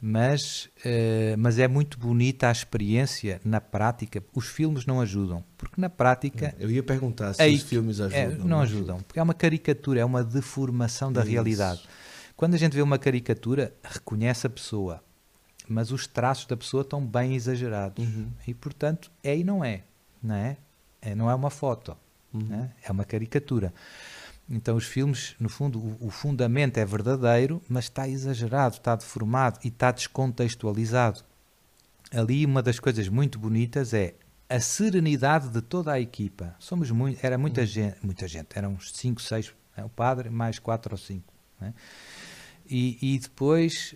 Mas, 0.01 0.71
uh, 0.79 1.37
mas 1.37 1.59
é 1.59 1.69
muito 1.69 1.99
bonita 1.99 2.49
a 2.49 2.53
experiência 2.53 3.39
na 3.45 3.61
prática. 3.61 4.23
Os 4.35 4.47
filmes 4.47 4.87
não 4.87 4.99
ajudam, 4.99 5.45
porque 5.59 5.79
na 5.79 5.91
prática. 5.91 6.55
Eu 6.59 6.71
ia 6.71 6.83
perguntar 6.83 7.35
se 7.35 7.47
os 7.47 7.63
filmes 7.63 8.01
ajudam. 8.01 8.19
É, 8.19 8.29
não, 8.29 8.47
não 8.47 8.61
ajudam, 8.61 9.01
porque 9.01 9.19
é 9.19 9.23
uma 9.23 9.35
caricatura, 9.35 10.01
é 10.01 10.05
uma 10.05 10.25
deformação 10.25 11.13
da 11.13 11.21
Isso. 11.21 11.31
realidade. 11.31 11.83
Quando 12.41 12.55
a 12.55 12.57
gente 12.57 12.75
vê 12.75 12.81
uma 12.81 12.99
caricatura, 12.99 13.75
reconhece 13.85 14.47
a 14.47 14.51
pessoa, 14.51 15.05
mas 15.69 15.93
os 15.93 16.07
traços 16.07 16.47
da 16.47 16.57
pessoa 16.57 16.81
estão 16.81 17.05
bem 17.05 17.35
exagerados. 17.35 18.03
Uhum. 18.03 18.31
E, 18.47 18.55
portanto, 18.55 19.13
é 19.23 19.37
e 19.37 19.45
não 19.45 19.63
é. 19.63 19.83
Não 20.23 20.35
é, 20.35 20.57
é 21.03 21.15
não 21.15 21.31
é 21.31 21.35
uma 21.35 21.51
foto. 21.51 21.95
Uhum. 22.33 22.49
É? 22.55 22.71
é 22.89 22.91
uma 22.91 23.05
caricatura. 23.05 23.75
Então, 24.49 24.75
os 24.75 24.87
filmes, 24.87 25.37
no 25.39 25.51
fundo, 25.51 25.79
o, 25.79 26.07
o, 26.07 26.11
fundamento 26.11 26.79
é 26.79 26.85
verdadeiro, 26.87 27.61
mas 27.69 27.85
está 27.85 28.09
exagerado, 28.09 28.77
está 28.77 28.97
deformado 28.97 29.61
e 29.63 29.69
está 29.69 29.93
descontextualizado. 29.93 31.23
Ali, 32.11 32.47
uma 32.47 32.63
das 32.63 32.81
coisas 32.81 33.07
muito 33.11 33.39
bonitas 33.39 33.93
é 33.93 34.15
a 34.49 34.61
serenidade 34.61 35.51
de 35.51 35.61
toda 35.61 35.93
a 35.93 36.01
equipa. 36.01 36.57
Somos 36.59 36.91
muito, 36.91 37.23
era 37.23 37.37
muita 37.37 37.61
uhum. 37.61 37.67
gente, 37.67 37.97
muita 38.03 38.27
gente, 38.27 38.49
eram 38.55 38.73
uns 38.73 38.93
5, 38.97 39.21
6, 39.21 39.53
é, 39.77 39.85
o 39.85 39.91
padre, 39.91 40.31
mais 40.31 40.59
4 40.59 40.95
ou 40.95 40.97
5. 40.99 41.35
É? 41.63 41.73
E, 42.71 42.99
e 43.03 43.19
depois, 43.19 43.95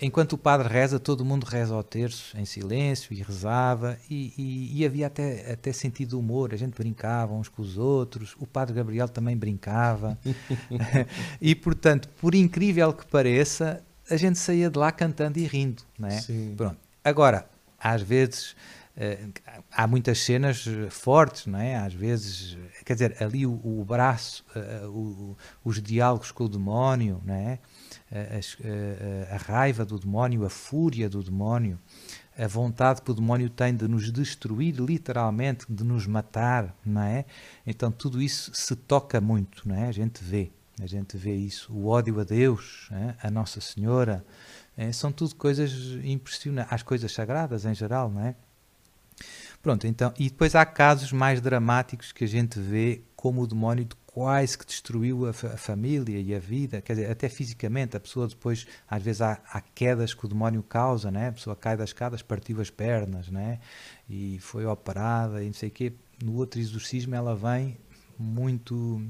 enquanto 0.00 0.34
o 0.34 0.38
padre 0.38 0.68
reza, 0.68 0.98
todo 0.98 1.24
mundo 1.24 1.44
reza 1.44 1.74
ao 1.74 1.82
terço, 1.82 2.36
em 2.36 2.44
silêncio, 2.44 3.14
e 3.14 3.22
rezava, 3.22 3.98
e, 4.10 4.32
e, 4.36 4.80
e, 4.80 4.84
havia 4.84 5.06
até, 5.06 5.52
até 5.52 5.72
sentido 5.72 6.10
de 6.10 6.16
humor, 6.16 6.52
a 6.52 6.56
gente 6.56 6.74
brincava 6.74 7.32
uns 7.32 7.48
com 7.48 7.62
os 7.62 7.78
outros, 7.78 8.34
o 8.38 8.46
padre 8.46 8.74
Gabriel 8.74 9.08
também 9.08 9.36
brincava, 9.36 10.18
e 11.40 11.54
portanto, 11.54 12.08
por 12.20 12.34
incrível 12.34 12.92
que 12.92 13.06
pareça, 13.06 13.82
a 14.10 14.16
gente 14.16 14.38
saía 14.38 14.70
de 14.70 14.78
lá 14.78 14.92
cantando 14.92 15.38
e 15.38 15.46
rindo, 15.46 15.82
não 15.98 16.08
é? 16.08 16.20
Sim. 16.20 16.54
Pronto. 16.56 16.78
Agora, 17.02 17.48
às 17.78 18.02
vezes, 18.02 18.52
uh, 18.96 19.32
há 19.70 19.86
muitas 19.86 20.18
cenas 20.20 20.64
fortes, 20.90 21.46
não 21.46 21.58
é? 21.58 21.76
Às 21.76 21.94
vezes, 21.94 22.56
quer 22.84 22.94
dizer, 22.94 23.16
ali 23.22 23.46
o, 23.46 23.60
o 23.64 23.84
braço, 23.84 24.44
uh, 24.54 24.88
o, 24.88 25.36
os 25.64 25.80
diálogos 25.82 26.30
com 26.30 26.44
o 26.44 26.48
demónio, 26.48 27.20
não 27.24 27.34
é? 27.34 27.58
A, 28.10 29.32
a, 29.32 29.34
a, 29.34 29.38
raiva 29.38 29.84
do 29.84 29.98
demónio, 29.98 30.44
a 30.44 30.50
fúria 30.50 31.08
do 31.08 31.22
demónio, 31.22 31.78
a 32.38 32.46
vontade 32.46 33.02
que 33.02 33.10
o 33.10 33.14
demónio 33.14 33.50
tem 33.50 33.74
de 33.74 33.88
nos 33.88 34.12
destruir, 34.12 34.76
literalmente, 34.76 35.66
de 35.68 35.82
nos 35.82 36.06
matar, 36.06 36.74
não 36.84 37.02
é? 37.02 37.24
Então 37.66 37.90
tudo 37.90 38.22
isso 38.22 38.52
se 38.54 38.76
toca 38.76 39.20
muito, 39.20 39.68
não 39.68 39.74
é? 39.74 39.88
A 39.88 39.92
gente 39.92 40.22
vê, 40.22 40.50
a 40.80 40.86
gente 40.86 41.16
vê 41.16 41.34
isso. 41.34 41.72
O 41.72 41.88
ódio 41.88 42.20
a 42.20 42.24
Deus, 42.24 42.88
é? 42.92 43.14
a 43.26 43.30
Nossa 43.30 43.60
Senhora, 43.60 44.24
é? 44.76 44.92
são 44.92 45.10
tudo 45.10 45.34
coisas 45.34 45.72
impressionantes, 46.04 46.72
as 46.72 46.82
coisas 46.82 47.10
sagradas 47.12 47.64
em 47.64 47.74
geral, 47.74 48.10
não 48.10 48.20
é? 48.20 48.36
Pronto, 49.62 49.86
então, 49.86 50.12
e 50.18 50.28
depois 50.28 50.54
há 50.54 50.64
casos 50.64 51.10
mais 51.10 51.40
dramáticos 51.40 52.12
que 52.12 52.22
a 52.22 52.28
gente 52.28 52.60
vê 52.60 53.02
como 53.16 53.42
o 53.42 53.46
demónio 53.46 53.88
quase 54.16 54.56
que 54.56 54.64
destruiu 54.64 55.26
a, 55.26 55.32
fa- 55.34 55.48
a 55.48 55.56
família 55.58 56.18
e 56.18 56.34
a 56.34 56.38
vida, 56.38 56.80
quer 56.80 56.94
dizer, 56.94 57.10
até 57.10 57.28
fisicamente, 57.28 57.98
a 57.98 58.00
pessoa 58.00 58.26
depois, 58.26 58.66
às 58.88 59.02
vezes 59.02 59.20
há, 59.20 59.38
há 59.52 59.60
quedas 59.60 60.14
que 60.14 60.24
o 60.24 60.28
demónio 60.28 60.62
causa, 60.62 61.10
né? 61.10 61.28
a 61.28 61.32
pessoa 61.32 61.54
cai 61.54 61.76
das 61.76 61.90
escadas, 61.90 62.22
partiu 62.22 62.58
as 62.58 62.70
pernas, 62.70 63.28
né? 63.28 63.60
e 64.08 64.38
foi 64.40 64.64
operada 64.64 65.42
e 65.42 65.46
não 65.48 65.52
sei 65.52 65.68
o 65.68 65.72
quê. 65.72 65.92
No 66.24 66.32
outro 66.36 66.58
exorcismo 66.58 67.14
ela 67.14 67.36
vem 67.36 67.76
muito... 68.18 69.02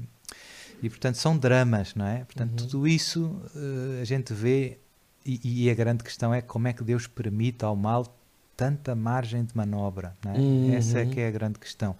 E, 0.83 0.89
portanto, 0.89 1.15
são 1.15 1.37
dramas, 1.37 1.95
não 1.95 2.05
é? 2.05 2.25
Portanto, 2.25 2.67
tudo 2.67 2.85
isso 2.85 3.41
eh, 3.55 4.01
a 4.01 4.03
gente 4.03 4.33
vê 4.33 4.77
e, 5.25 5.63
e 5.63 5.69
a 5.69 5.73
grande 5.73 6.03
questão 6.03 6.33
é 6.33 6.41
como 6.41 6.67
é 6.67 6.73
que 6.73 6.83
Deus 6.83 7.07
permite 7.07 7.63
ao 7.63 7.77
mal 7.77 8.13
tanta 8.57 8.93
margem 8.93 9.45
de 9.45 9.55
manobra, 9.55 10.17
não 10.25 10.33
é? 10.33 10.37
Uhum. 10.37 10.73
Essa 10.75 10.99
é 10.99 11.05
que 11.05 11.19
é 11.21 11.27
a 11.27 11.31
grande 11.31 11.59
questão. 11.59 11.95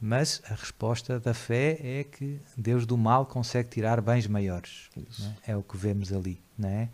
Mas 0.00 0.42
a 0.50 0.54
resposta 0.54 1.18
da 1.18 1.32
fé 1.32 1.78
é 1.82 2.04
que 2.04 2.38
Deus 2.56 2.84
do 2.84 2.96
mal 2.96 3.24
consegue 3.26 3.68
tirar 3.70 4.00
bens 4.00 4.26
maiores. 4.26 4.90
É? 5.46 5.52
É 5.52 5.56
o 5.56 5.62
que 5.62 5.76
vemos 5.76 6.12
ali, 6.12 6.40
não 6.58 6.68
é? 6.68 6.88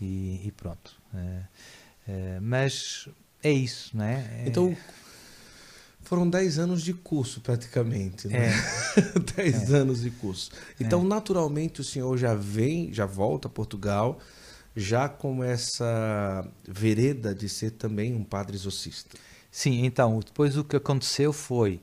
E, 0.00 0.40
e 0.46 0.52
pronto. 0.56 0.96
Eh, 1.14 1.42
eh, 2.08 2.38
mas 2.40 3.08
é 3.42 3.50
isso, 3.50 3.96
não 3.96 4.04
é? 4.04 4.14
É- 4.14 4.44
Então, 4.46 4.76
foram 6.02 6.28
10 6.28 6.58
anos 6.58 6.82
de 6.82 6.92
curso, 6.92 7.40
praticamente. 7.40 8.28
Né? 8.28 8.48
é, 8.48 9.18
10 9.36 9.72
anos 9.72 10.02
de 10.02 10.10
curso. 10.10 10.50
Então, 10.78 11.02
naturalmente, 11.02 11.80
o 11.80 11.84
senhor 11.84 12.16
já 12.18 12.34
vem, 12.34 12.92
já 12.92 13.06
volta 13.06 13.48
a 13.48 13.50
Portugal, 13.50 14.20
já 14.76 15.08
com 15.08 15.42
essa 15.42 16.46
vereda 16.68 17.34
de 17.34 17.48
ser 17.48 17.72
também 17.72 18.14
um 18.14 18.22
padre 18.22 18.54
exorcista. 18.56 19.16
Sim, 19.50 19.84
então, 19.86 20.20
depois 20.20 20.56
o 20.56 20.64
que 20.64 20.76
aconteceu 20.76 21.32
foi, 21.32 21.80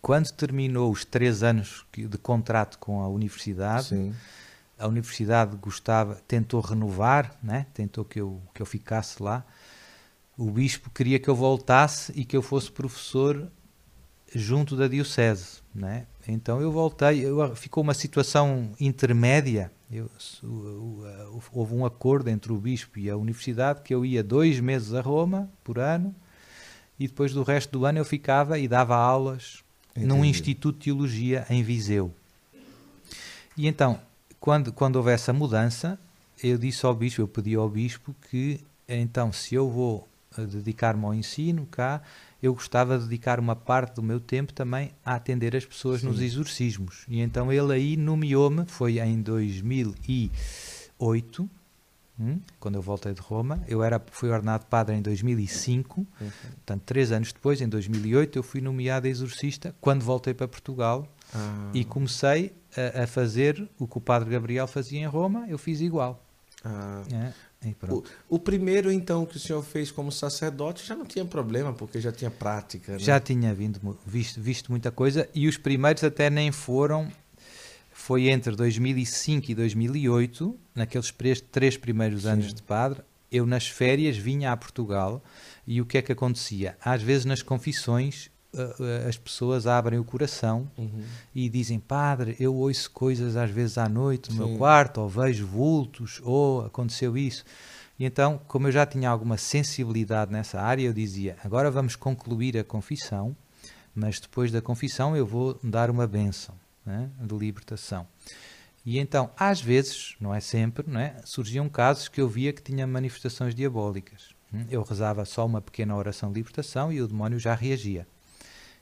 quando 0.00 0.30
terminou 0.32 0.90
os 0.92 1.04
três 1.04 1.42
anos 1.42 1.84
de 1.92 2.18
contrato 2.18 2.78
com 2.78 3.02
a 3.02 3.08
universidade, 3.08 3.88
Sim. 3.88 4.14
a 4.78 4.86
universidade 4.86 5.56
gostava, 5.56 6.16
tentou 6.26 6.60
renovar, 6.60 7.36
né? 7.42 7.66
tentou 7.74 8.04
que 8.04 8.20
eu, 8.20 8.40
que 8.54 8.62
eu 8.62 8.66
ficasse 8.66 9.22
lá. 9.22 9.44
O 10.36 10.50
bispo 10.50 10.88
queria 10.90 11.18
que 11.18 11.28
eu 11.28 11.34
voltasse 11.34 12.12
e 12.14 12.24
que 12.24 12.36
eu 12.36 12.42
fosse 12.42 12.70
professor 12.70 13.50
junto 14.34 14.76
da 14.76 14.86
diocese, 14.86 15.62
né? 15.74 16.06
Então 16.28 16.60
eu 16.60 16.70
voltei, 16.70 17.24
eu- 17.24 17.56
ficou 17.56 17.82
uma 17.82 17.94
situação 17.94 18.70
intermédia. 18.78 19.72
Eu- 19.90 20.08
houve 21.52 21.74
um 21.74 21.84
acordo 21.84 22.28
entre 22.28 22.52
o 22.52 22.56
bispo 22.58 22.98
e 22.98 23.08
a 23.10 23.16
universidade 23.16 23.80
que 23.82 23.94
eu 23.94 24.04
ia 24.04 24.22
dois 24.22 24.60
meses 24.60 24.92
a 24.92 25.00
Roma 25.00 25.50
por 25.64 25.78
ano 25.78 26.14
e 26.98 27.08
depois 27.08 27.32
do 27.32 27.42
resto 27.42 27.70
do 27.78 27.84
ano 27.86 27.98
eu 27.98 28.04
ficava 28.04 28.58
e 28.58 28.68
dava 28.68 28.94
aulas 28.96 29.64
num 29.98 30.18
Entendi. 30.18 30.30
instituto 30.30 30.78
de 30.78 30.84
teologia 30.84 31.46
em 31.50 31.62
Viseu. 31.62 32.12
E 33.56 33.66
então, 33.66 34.00
quando, 34.38 34.72
quando 34.72 34.96
houve 34.96 35.10
essa 35.10 35.32
mudança, 35.32 35.98
eu 36.42 36.56
disse 36.56 36.86
ao 36.86 36.94
bispo, 36.94 37.20
eu 37.20 37.28
pedi 37.28 37.54
ao 37.54 37.68
bispo 37.68 38.14
que, 38.30 38.60
então, 38.88 39.32
se 39.32 39.54
eu 39.54 39.68
vou 39.68 40.08
eh, 40.36 40.46
dedicar-me 40.46 41.04
ao 41.04 41.14
ensino 41.14 41.66
cá, 41.66 42.00
eu 42.42 42.54
gostava 42.54 42.98
de 42.98 43.04
dedicar 43.04 43.38
uma 43.40 43.56
parte 43.56 43.96
do 43.96 44.02
meu 44.02 44.20
tempo 44.20 44.52
também 44.52 44.92
a 45.04 45.16
atender 45.16 45.56
as 45.56 45.64
pessoas 45.64 46.04
nos 46.04 46.18
Sim. 46.18 46.24
exorcismos. 46.24 47.04
E 47.08 47.20
então 47.20 47.52
ele 47.52 47.72
aí 47.72 47.96
nomeou-me, 47.96 48.64
foi 48.66 49.00
em 49.00 49.20
2008, 49.20 51.50
hum, 52.18 52.40
quando 52.60 52.74
eu 52.76 52.82
voltei 52.82 53.12
de 53.14 53.20
Roma, 53.20 53.62
eu 53.68 53.82
era, 53.82 54.00
fui 54.10 54.30
ordenado 54.30 54.66
padre 54.66 54.96
em 54.96 55.02
2005, 55.02 56.00
Uhum. 56.00 56.06
portanto, 56.56 56.82
três 56.84 57.12
anos 57.12 57.32
depois, 57.32 57.60
em 57.60 57.68
2008, 57.68 58.38
eu 58.38 58.42
fui 58.42 58.60
nomeado 58.60 59.06
exorcista 59.06 59.74
quando 59.80 60.02
voltei 60.02 60.34
para 60.34 60.48
Portugal 60.48 61.06
Ah, 61.34 61.70
e 61.74 61.84
comecei 61.84 62.52
a, 62.96 63.04
a 63.04 63.06
fazer 63.06 63.68
o 63.78 63.86
que 63.86 63.98
o 63.98 64.00
padre 64.00 64.30
Gabriel 64.30 64.66
fazia 64.66 64.98
em 65.00 65.06
Roma, 65.06 65.46
eu 65.48 65.58
fiz 65.58 65.80
igual. 65.80 66.22
ah. 66.64 67.02
E 67.60 67.74
O, 67.90 68.04
o 68.28 68.38
primeiro, 68.38 68.90
então, 68.92 69.26
que 69.26 69.36
o 69.36 69.40
senhor 69.40 69.64
fez 69.64 69.90
como 69.90 70.12
sacerdote 70.12 70.86
já 70.86 70.94
não 70.94 71.04
tinha 71.04 71.24
problema, 71.24 71.72
porque 71.72 72.00
já 72.00 72.12
tinha 72.12 72.30
prática. 72.30 72.92
Né? 72.92 72.98
Já 73.00 73.18
tinha 73.18 73.52
vindo, 73.52 73.98
visto, 74.06 74.40
visto 74.40 74.70
muita 74.70 74.92
coisa 74.92 75.28
e 75.34 75.48
os 75.48 75.56
primeiros 75.58 76.04
até 76.04 76.30
nem 76.30 76.52
foram. 76.52 77.10
Foi 78.08 78.30
entre 78.30 78.56
2005 78.56 79.50
e 79.50 79.54
2008, 79.54 80.58
naqueles 80.74 81.12
três 81.52 81.76
primeiros 81.76 82.22
Sim. 82.22 82.28
anos 82.30 82.54
de 82.54 82.62
padre, 82.62 83.02
eu 83.30 83.44
nas 83.44 83.68
férias 83.68 84.16
vinha 84.16 84.50
a 84.50 84.56
Portugal 84.56 85.22
e 85.66 85.78
o 85.82 85.84
que 85.84 85.98
é 85.98 86.00
que 86.00 86.10
acontecia? 86.12 86.74
Às 86.82 87.02
vezes 87.02 87.26
nas 87.26 87.42
confissões 87.42 88.30
as 89.06 89.18
pessoas 89.18 89.66
abrem 89.66 89.98
o 89.98 90.04
coração 90.04 90.70
Uhum. 90.78 91.02
e 91.34 91.50
dizem, 91.50 91.78
padre, 91.78 92.34
eu 92.40 92.54
ouço 92.54 92.90
coisas 92.92 93.36
às 93.36 93.50
vezes 93.50 93.76
à 93.76 93.86
noite 93.90 94.30
no 94.30 94.36
Sim. 94.36 94.48
meu 94.52 94.56
quarto, 94.58 95.02
ou 95.02 95.08
vejo 95.10 95.46
vultos, 95.46 96.18
ou 96.24 96.64
aconteceu 96.64 97.14
isso. 97.14 97.44
E 97.98 98.06
então, 98.06 98.40
como 98.48 98.68
eu 98.68 98.72
já 98.72 98.86
tinha 98.86 99.10
alguma 99.10 99.36
sensibilidade 99.36 100.32
nessa 100.32 100.58
área, 100.58 100.84
eu 100.86 100.94
dizia, 100.94 101.36
agora 101.44 101.70
vamos 101.70 101.94
concluir 101.94 102.56
a 102.56 102.64
confissão, 102.64 103.36
mas 103.94 104.18
depois 104.18 104.50
da 104.50 104.62
confissão 104.62 105.14
eu 105.14 105.26
vou 105.26 105.60
dar 105.62 105.90
uma 105.90 106.06
bênção 106.06 106.54
né, 106.88 107.10
de 107.20 107.34
libertação. 107.36 108.06
E 108.84 108.98
então, 108.98 109.30
às 109.36 109.60
vezes, 109.60 110.16
não 110.18 110.34
é 110.34 110.40
sempre, 110.40 110.84
não 110.90 110.98
é, 110.98 111.20
surgiam 111.24 111.68
casos 111.68 112.08
que 112.08 112.20
eu 112.20 112.28
via 112.28 112.52
que 112.52 112.62
tinha 112.62 112.86
manifestações 112.86 113.54
diabólicas. 113.54 114.34
Hum, 114.52 114.64
Eu 114.70 114.82
rezava 114.82 115.24
só 115.26 115.44
uma 115.44 115.60
pequena 115.60 115.94
oração 115.94 116.32
de 116.32 116.40
libertação 116.40 116.90
e 116.90 117.02
o 117.02 117.06
demónio 117.06 117.38
já 117.38 117.54
reagia. 117.54 118.06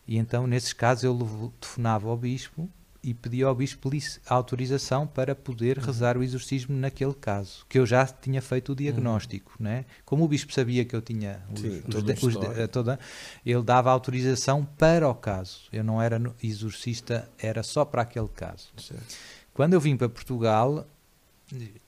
E 0.07 0.17
então, 0.17 0.47
nesses 0.47 0.73
casos, 0.73 1.03
eu 1.03 1.53
telefonava 1.61 2.09
ao 2.09 2.17
bispo 2.17 2.71
e 3.07 3.15
pedia 3.15 3.47
ao 3.47 3.55
bispo 3.55 3.89
autorização 4.29 5.07
para 5.07 5.33
poder 5.33 5.79
rezar 5.79 6.19
o 6.19 6.25
exorcismo 6.25 6.77
naquele 6.77 7.15
caso, 7.15 7.65
que 7.69 7.79
eu 7.79 7.87
já 7.87 8.05
tinha 8.05 8.43
feito 8.43 8.73
o 8.73 8.75
diagnóstico, 8.75 9.53
né? 9.61 9.85
Como 10.05 10.25
o 10.25 10.29
bispo 10.29 10.53
sabia 10.53 10.85
que 10.85 10.95
eu 10.97 11.01
tinha 11.01 11.41
os, 11.55 11.61
Sim, 11.61 11.83
os 11.87 12.03
de- 12.03 12.27
os 12.27 12.37
de- 12.37 12.61
eh, 12.61 12.67
toda, 12.67 12.99
ele 13.45 13.63
dava 13.63 13.93
autorização 13.93 14.65
para 14.65 15.09
o 15.09 15.15
caso. 15.15 15.61
Eu 15.73 15.85
não 15.85 16.03
era 16.03 16.21
exorcista, 16.43 17.31
era 17.39 17.63
só 17.63 17.85
para 17.85 18.03
aquele 18.03 18.27
caso. 18.29 18.71
Certo. 18.77 19.15
Quando 19.55 19.75
eu 19.75 19.81
vim 19.81 19.97
para 19.97 20.09
Portugal, 20.09 20.85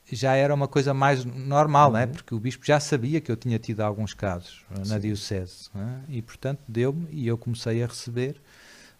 já 0.09 0.35
era 0.35 0.55
uma 0.55 0.69
coisa 0.69 0.93
mais 0.93 1.25
normal, 1.25 1.91
né? 1.91 2.05
Uhum. 2.05 2.11
porque 2.13 2.33
o 2.33 2.39
bispo 2.39 2.65
já 2.65 2.79
sabia 2.79 3.19
que 3.19 3.29
eu 3.29 3.35
tinha 3.35 3.59
tido 3.59 3.81
alguns 3.81 4.13
casos 4.13 4.63
eh, 4.71 4.79
na 4.79 4.95
Sim. 4.95 4.99
diocese. 5.01 5.69
né? 5.75 6.01
E, 6.07 6.21
portanto, 6.21 6.61
deu-me 6.65 7.07
e 7.11 7.27
eu 7.27 7.37
comecei 7.37 7.83
a 7.83 7.87
receber 7.87 8.41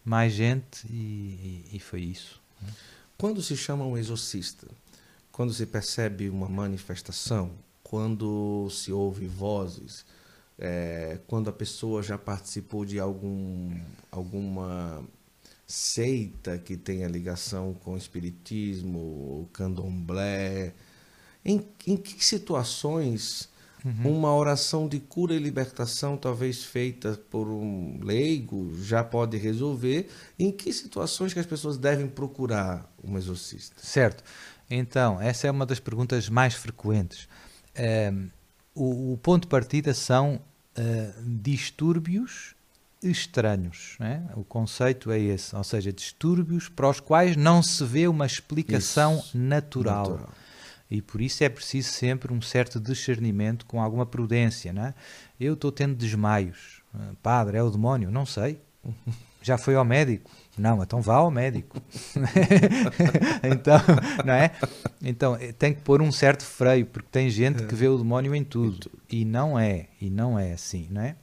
mais 0.03 0.33
gente 0.33 0.87
e, 0.89 1.65
e- 1.71 1.77
e 1.77 1.79
foi 1.79 2.01
isso. 2.01 2.41
Quando 3.17 3.41
se 3.41 3.55
chama 3.57 3.85
um 3.85 3.97
exorcista? 3.97 4.67
Quando 5.31 5.53
se 5.53 5.65
percebe 5.65 6.29
uma 6.29 6.47
manifestação? 6.49 7.51
Quando 7.83 8.69
se 8.71 8.91
ouve 8.91 9.27
vozes? 9.27 10.05
É, 10.57 11.19
quando 11.27 11.49
a 11.49 11.53
pessoa 11.53 12.03
já 12.03 12.17
participou 12.17 12.85
de 12.85 12.99
algum, 12.99 13.77
alguma 14.11 15.03
seita 15.65 16.57
que 16.57 16.75
tenha 16.75 17.07
ligação 17.07 17.73
com 17.75 17.93
o 17.93 17.97
espiritismo, 17.97 18.99
o 18.99 19.49
candomblé? 19.53 20.73
Em, 21.45 21.65
em 21.87 21.95
que 21.97 22.23
situações 22.23 23.49
uma 23.85 24.33
oração 24.35 24.87
de 24.87 24.99
cura 24.99 25.33
e 25.33 25.39
libertação, 25.39 26.17
talvez 26.17 26.63
feita 26.63 27.19
por 27.29 27.47
um 27.47 27.99
leigo, 28.03 28.75
já 28.81 29.03
pode 29.03 29.37
resolver? 29.37 30.09
Em 30.37 30.51
que 30.51 30.71
situações 30.73 31.33
que 31.33 31.39
as 31.39 31.45
pessoas 31.45 31.77
devem 31.77 32.07
procurar 32.07 32.91
um 33.03 33.17
exorcista? 33.17 33.75
Certo. 33.81 34.23
Então, 34.69 35.19
essa 35.21 35.47
é 35.47 35.51
uma 35.51 35.65
das 35.65 35.79
perguntas 35.79 36.29
mais 36.29 36.53
frequentes. 36.53 37.27
Ehm, 37.75 38.27
o, 38.75 39.13
o 39.13 39.17
ponto 39.17 39.43
de 39.43 39.47
partida 39.47 39.93
são 39.93 40.41
eh, 40.75 41.11
distúrbios 41.25 42.55
estranhos. 43.01 43.95
né? 43.99 44.23
O 44.35 44.43
conceito 44.43 45.11
é 45.11 45.19
esse, 45.19 45.55
ou 45.55 45.63
seja, 45.63 45.91
distúrbios 45.91 46.67
para 46.69 46.89
os 46.89 46.99
quais 46.99 47.35
não 47.35 47.63
se 47.63 47.83
vê 47.85 48.07
uma 48.07 48.25
explicação 48.25 49.23
natural. 49.33 50.09
natural. 50.09 50.29
E 50.89 51.01
por 51.01 51.21
isso 51.21 51.43
é 51.43 51.49
preciso 51.49 51.89
sempre 51.91 52.33
um 52.33 52.41
certo 52.41 52.79
discernimento 52.79 53.65
com 53.65 53.81
alguma 53.81 54.05
prudência. 54.05 54.73
Né? 54.73 54.93
Eu 55.39 55.53
estou 55.53 55.71
tendo 55.71 55.95
desmaios. 55.95 56.81
Ah, 56.93 57.11
Padre, 57.21 57.57
é 57.57 57.63
o 57.63 57.69
demónio? 57.69 58.09
Não 58.09 58.25
sei. 58.25 58.59
Já 59.41 59.57
foi 59.57 59.75
ao 59.75 59.85
médico? 59.85 60.29
Não, 60.57 60.83
então 60.83 61.01
vá 61.01 61.15
ao 61.15 61.31
médico. 61.31 61.81
então, 63.43 63.79
não 64.25 64.33
é? 64.33 64.51
Então, 65.01 65.35
eh, 65.37 65.53
tem 65.53 65.73
que 65.73 65.79
pôr 65.81 66.01
um 66.01 66.11
certo 66.11 66.43
freio, 66.43 66.85
porque 66.85 67.07
tem 67.09 67.29
gente 67.29 67.63
que 67.65 67.73
vê 67.73 67.87
o 67.87 67.97
demónio 67.97 68.35
em 68.35 68.43
tudo. 68.43 68.91
E 69.09 69.23
não 69.23 69.57
é, 69.57 69.87
e 70.01 70.09
não 70.09 70.37
é 70.37 70.51
assim, 70.51 70.87
não 70.91 71.01
é? 71.01 71.15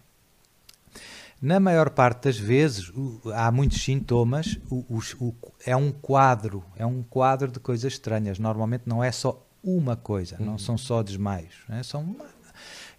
Na 1.43 1.61
maior 1.61 1.91
parte 1.91 2.23
das 2.25 2.39
vezes, 2.39 2.89
o- 2.89 3.21
há 3.35 3.53
muitos 3.53 3.83
sintomas, 3.83 4.59
o- 4.71 4.85
os- 4.89 5.15
o- 5.21 5.35
é 5.67 5.77
um 5.77 5.93
quadro, 5.93 6.65
é 6.77 6.87
um 6.87 7.03
quadro 7.03 7.51
de 7.51 7.61
coisas 7.61 7.93
estranhas. 7.93 8.39
Normalmente 8.39 8.85
não 8.87 9.05
é 9.05 9.13
só 9.13 9.46
uma 9.67 9.97
coisa, 9.97 10.39
não 10.39 10.57
são 10.57 10.79
só 10.79 11.03
desmaios. 11.03 11.57
né? 11.69 11.83
São 11.83 12.03
uma- 12.03 12.25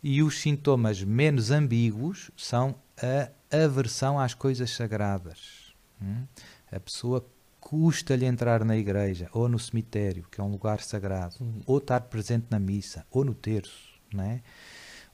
E 0.04 0.22
os 0.22 0.40
sintomas 0.42 1.02
menos 1.04 1.50
ambíguos 1.50 2.30
são 2.38 2.76
a 3.02 3.32
aversão 3.64 4.20
às 4.20 4.34
coisas 4.34 4.70
sagradas. 4.72 5.74
hum? 6.02 6.26
A 6.72 6.80
pessoa 6.80 7.26
custa-lhe 7.60 8.26
entrar 8.26 8.64
na 8.64 8.78
igreja 8.78 9.28
ou 9.34 9.50
no 9.50 9.58
cemitério, 9.58 10.28
que 10.32 10.40
é 10.40 10.44
um 10.44 10.52
lugar 10.52 10.82
sagrado, 10.82 11.36
Uhum. 11.42 11.62
ou 11.66 11.78
estar 11.80 12.02
presente 12.02 12.46
na 12.52 12.60
missa, 12.60 13.06
ou 13.10 13.26
no 13.26 13.34
terço, 13.34 14.00
não 14.14 14.24
é? 14.24 14.42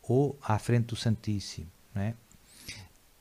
ou 0.06 0.38
à 0.43 0.60
frente 0.60 0.88
do 0.88 0.95
Santíssimo. 0.97 1.72
Não 1.95 2.01
é? 2.01 2.14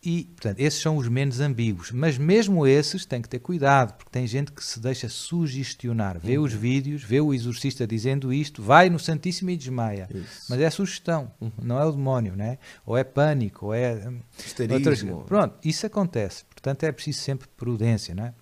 E, 0.04 0.24
portanto, 0.24 0.58
esses 0.58 0.80
são 0.80 0.96
os 0.96 1.06
menos 1.06 1.38
ambíguos. 1.38 1.92
Mas 1.92 2.18
mesmo 2.18 2.66
esses 2.66 3.06
têm 3.06 3.22
que 3.22 3.28
ter 3.28 3.38
cuidado, 3.38 3.94
porque 3.94 4.10
tem 4.10 4.26
gente 4.26 4.50
que 4.50 4.64
se 4.64 4.80
deixa 4.80 5.08
sugestionar. 5.08 6.18
Vê 6.18 6.38
Uhum. 6.38 6.44
os 6.44 6.52
vídeos, 6.52 7.04
vê 7.04 7.20
o 7.20 7.32
exorcista 7.32 7.86
dizendo 7.86 8.32
isto, 8.32 8.60
vai 8.60 8.90
no 8.90 8.98
Santíssimo 8.98 9.50
e 9.50 9.56
desmaia. 9.56 10.08
Isso. 10.12 10.46
Mas 10.50 10.60
é 10.60 10.68
sugestão, 10.70 11.30
Uhum. 11.40 11.52
não 11.62 11.78
é 11.78 11.84
o 11.84 11.92
demónio, 11.92 12.34
né? 12.34 12.58
ou 12.84 12.96
é 12.98 13.04
pânico, 13.04 13.66
ou 13.66 13.74
é. 13.74 13.94
hum, 14.08 14.18
Histerismo. 14.44 14.76
outras- 15.12 15.26
Pronto, 15.28 15.56
isso 15.64 15.86
acontece. 15.86 16.44
Portanto, 16.46 16.82
é 16.82 16.90
preciso 16.90 17.20
sempre 17.20 17.46
prudência. 17.56 18.12
Não 18.12 18.24
é? 18.26 18.34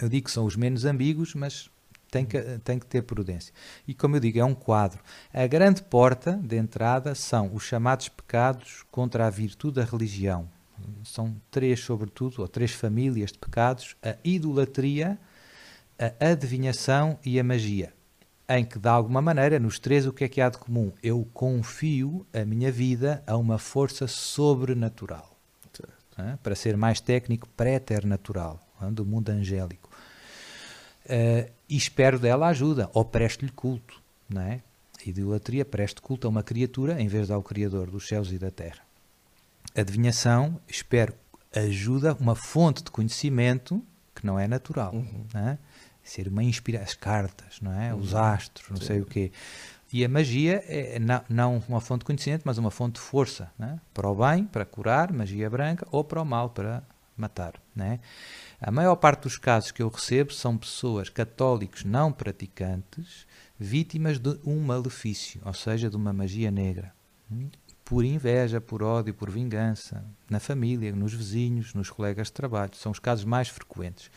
Eu 0.00 0.08
digo 0.08 0.24
que 0.26 0.32
são 0.32 0.46
os 0.46 0.56
menos 0.56 0.86
ambíguos, 0.86 1.34
mas 1.34 1.68
tem 2.10 2.24
que, 2.24 2.40
tem 2.64 2.78
que 2.78 2.86
ter 2.86 3.02
prudência. 3.02 3.52
E 3.86 3.92
como 3.92 4.16
eu 4.16 4.20
digo, 4.20 4.38
é 4.38 4.44
um 4.44 4.54
quadro. 4.54 5.00
A 5.32 5.46
grande 5.46 5.82
porta 5.82 6.40
de 6.42 6.56
entrada 6.56 7.14
são 7.14 7.54
os 7.54 7.64
chamados 7.64 8.08
pecados 8.08 8.82
contra 8.90 9.26
a 9.26 9.30
virtude 9.30 9.74
da 9.74 9.84
religião. 9.84 10.48
São 11.04 11.36
três, 11.50 11.80
sobretudo, 11.80 12.42
ou 12.42 12.48
três 12.48 12.72
famílias 12.72 13.32
de 13.32 13.38
pecados: 13.38 13.96
a 14.02 14.16
idolatria, 14.24 15.18
a 15.98 16.30
adivinhação 16.30 17.18
e 17.24 17.38
a 17.38 17.44
magia. 17.44 17.92
Em 18.48 18.64
que, 18.64 18.78
de 18.78 18.88
alguma 18.88 19.20
maneira, 19.20 19.58
nos 19.58 19.78
três, 19.78 20.06
o 20.06 20.12
que 20.12 20.24
é 20.24 20.28
que 20.28 20.40
há 20.40 20.48
de 20.48 20.58
comum? 20.58 20.92
Eu 21.02 21.28
confio 21.34 22.24
a 22.32 22.44
minha 22.44 22.70
vida 22.70 23.22
a 23.26 23.36
uma 23.36 23.58
força 23.58 24.06
sobrenatural. 24.06 25.36
Certo. 25.72 26.38
Para 26.42 26.54
ser 26.54 26.76
mais 26.76 27.00
técnico, 27.00 27.48
préternatural, 27.56 28.64
do 28.92 29.04
mundo 29.04 29.30
angélico. 29.30 29.90
Eh, 31.08 31.50
e 31.68 31.76
espero 31.76 32.18
dela 32.18 32.46
ajuda, 32.46 32.88
ou 32.94 33.04
presto-lhe 33.04 33.50
culto. 33.50 34.00
Não 34.28 34.42
é? 34.42 34.62
A 35.04 35.08
idolatria 35.08 35.64
preste 35.64 36.00
culto 36.00 36.26
a 36.26 36.30
uma 36.30 36.42
criatura 36.42 37.00
em 37.00 37.08
vez 37.08 37.26
de 37.26 37.32
ao 37.32 37.42
Criador 37.42 37.90
dos 37.90 38.06
céus 38.06 38.30
e 38.32 38.38
da 38.38 38.50
terra. 38.50 38.85
Adivinhação, 39.76 40.60
espero 40.68 41.14
ajuda, 41.54 42.14
uma 42.20 42.34
fonte 42.34 42.82
de 42.82 42.90
conhecimento 42.90 43.82
que 44.14 44.24
não 44.26 44.38
é 44.38 44.48
natural. 44.48 44.92
Uhum. 44.94 45.26
não 45.34 45.40
é? 45.48 45.58
Ser 46.02 46.28
uma 46.28 46.42
inspiração, 46.42 46.86
as 46.86 46.94
cartas, 46.94 47.60
não 47.60 47.72
é? 47.72 47.94
os 47.94 48.12
Uhum. 48.12 48.18
astros, 48.20 48.68
não 48.70 48.76
Sim. 48.76 48.86
sei 48.86 49.00
o 49.00 49.04
quê. 49.06 49.32
E 49.92 50.04
a 50.04 50.08
magia 50.08 50.62
é 50.66 50.98
não, 50.98 51.22
não 51.28 51.62
uma 51.68 51.80
fonte 51.80 52.00
de 52.00 52.04
conhecimento, 52.06 52.42
mas 52.44 52.58
uma 52.58 52.70
fonte 52.70 52.94
de 52.94 53.00
força. 53.00 53.50
é? 53.60 53.76
Para 53.92 54.08
o 54.08 54.14
bem, 54.14 54.44
para 54.44 54.64
curar, 54.64 55.12
magia 55.12 55.48
branca, 55.50 55.86
ou 55.90 56.02
para 56.04 56.20
o 56.22 56.24
mal, 56.24 56.50
para 56.50 56.82
matar. 57.16 57.54
é? 57.78 57.98
A 58.60 58.70
maior 58.70 58.96
parte 58.96 59.22
dos 59.22 59.36
casos 59.38 59.70
que 59.72 59.82
eu 59.82 59.88
recebo 59.88 60.32
são 60.32 60.56
pessoas 60.56 61.08
católicos 61.08 61.84
não 61.84 62.12
praticantes, 62.12 63.26
vítimas 63.58 64.18
de 64.18 64.38
um 64.44 64.60
malefício, 64.60 65.40
ou 65.44 65.54
seja, 65.54 65.88
de 65.90 65.96
uma 65.96 66.12
magia 66.12 66.50
negra. 66.50 66.92
Por 67.86 68.04
inveja, 68.04 68.60
por 68.60 68.82
ódio, 68.82 69.14
por 69.14 69.30
vingança, 69.30 70.04
na 70.28 70.40
família, 70.40 70.90
nos 70.94 71.14
vizinhos, 71.14 71.72
nos 71.72 71.88
colegas 71.88 72.26
de 72.26 72.32
trabalho. 72.32 72.72
São 72.74 72.90
os 72.90 72.98
casos 72.98 73.24
mais 73.24 73.48
frequentes. 73.48 74.10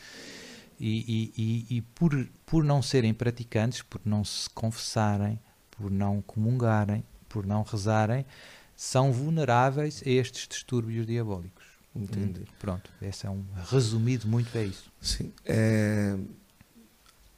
E, 0.78 1.32
e- 1.36 1.42
e- 1.72 1.76
e 1.76 1.80
por, 1.82 2.28
por 2.44 2.64
não 2.64 2.82
serem 2.82 3.14
praticantes, 3.14 3.80
por 3.82 4.00
não 4.04 4.24
se 4.24 4.50
confessarem, 4.50 5.38
por 5.70 5.88
não 5.88 6.20
comungarem, 6.20 7.04
por 7.28 7.46
não 7.46 7.62
rezarem, 7.62 8.26
são 8.74 9.12
vulneráveis 9.12 10.02
a 10.04 10.10
estes 10.10 10.48
distúrbios 10.48 11.06
diabólicos. 11.06 11.64
Entendi. 11.94 12.46
Pronto, 12.58 12.90
esse 13.00 13.24
é 13.26 13.30
um 13.30 13.44
resumido 13.68 14.26
muito 14.26 14.56
é 14.58 14.64
isso. 14.64 14.90
Sim. 15.00 15.32
É, 15.44 16.16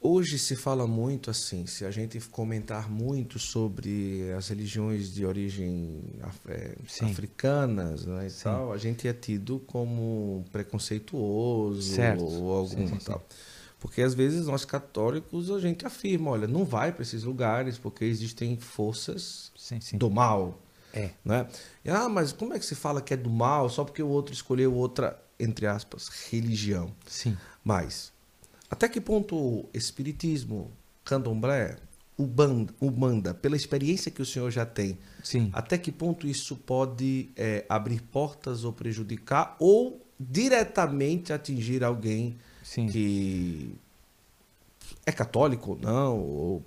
Hoje 0.05 0.37
se 0.37 0.57
fala 0.57 0.85
muito 0.85 1.29
assim, 1.31 1.65
se 1.65 1.85
a 1.85 1.89
gente 1.91 2.19
comentar 2.19 2.91
muito 2.91 3.39
sobre 3.39 4.33
as 4.37 4.49
religiões 4.49 5.13
de 5.13 5.25
origem 5.25 6.01
af- 6.21 6.45
é, 6.49 6.75
Sim. 6.89 7.05
africanas 7.05 8.05
né, 8.05 8.27
e 8.27 8.29
Sim. 8.29 8.43
tal, 8.43 8.73
a 8.73 8.77
gente 8.77 9.07
é 9.07 9.13
tido 9.13 9.59
como 9.65 10.43
preconceituoso 10.51 11.95
Certo. 11.95 12.21
ou 12.21 12.51
alguma 12.51 12.99
Sim, 12.99 13.05
tal. 13.05 13.25
Porque 13.79 14.01
às 14.01 14.13
vezes 14.13 14.45
nós 14.45 14.65
católicos 14.65 15.49
a 15.49 15.59
gente 15.61 15.85
afirma, 15.85 16.31
olha, 16.31 16.47
não 16.47 16.65
vai 16.65 16.91
para 16.91 17.01
esses 17.03 17.23
lugares 17.23 17.77
porque 17.77 18.03
existem 18.03 18.57
forças 18.57 19.53
do 19.93 20.09
mal. 20.09 20.61
É. 20.93 21.11
Né? 21.23 21.47
E, 21.83 21.89
ah, 21.89 22.07
mas 22.09 22.31
como 22.33 22.53
é 22.53 22.59
que 22.59 22.65
se 22.65 22.75
fala 22.75 23.01
que 23.01 23.13
é 23.13 23.17
do 23.17 23.29
mal 23.29 23.69
só 23.69 23.83
porque 23.85 24.03
o 24.03 24.07
outro 24.09 24.33
escolheu 24.33 24.73
outra, 24.75 25.17
entre 25.39 25.65
aspas, 25.65 26.09
religião? 26.29 26.93
Sim. 27.07 27.37
Mas, 27.63 28.12
até 28.73 28.89
que 28.89 28.99
ponto 28.99 29.35
o 29.35 29.69
espiritismo, 29.71 30.71
candomblé, 31.05 31.75
ubanda, 32.17 32.73
ubanda, 32.81 33.31
pela 33.31 33.55
experiência 33.55 34.09
que 34.09 34.19
o 34.19 34.25
senhor 34.25 34.49
já 34.49 34.65
tem, 34.65 34.97
Sim. 35.23 35.51
até 35.53 35.77
que 35.77 35.91
ponto 35.91 36.25
isso 36.25 36.55
pode 36.55 37.29
é, 37.35 37.63
abrir 37.69 38.01
portas 38.01 38.63
ou 38.63 38.73
prejudicar 38.73 39.55
ou 39.59 40.03
diretamente 40.19 41.31
atingir 41.31 41.83
alguém 41.83 42.35
Sim. 42.63 42.87
que 42.87 43.75
é 45.05 45.11
católico 45.11 45.73
ou 45.73 45.77
não, 45.77 46.19
ou 46.19 46.65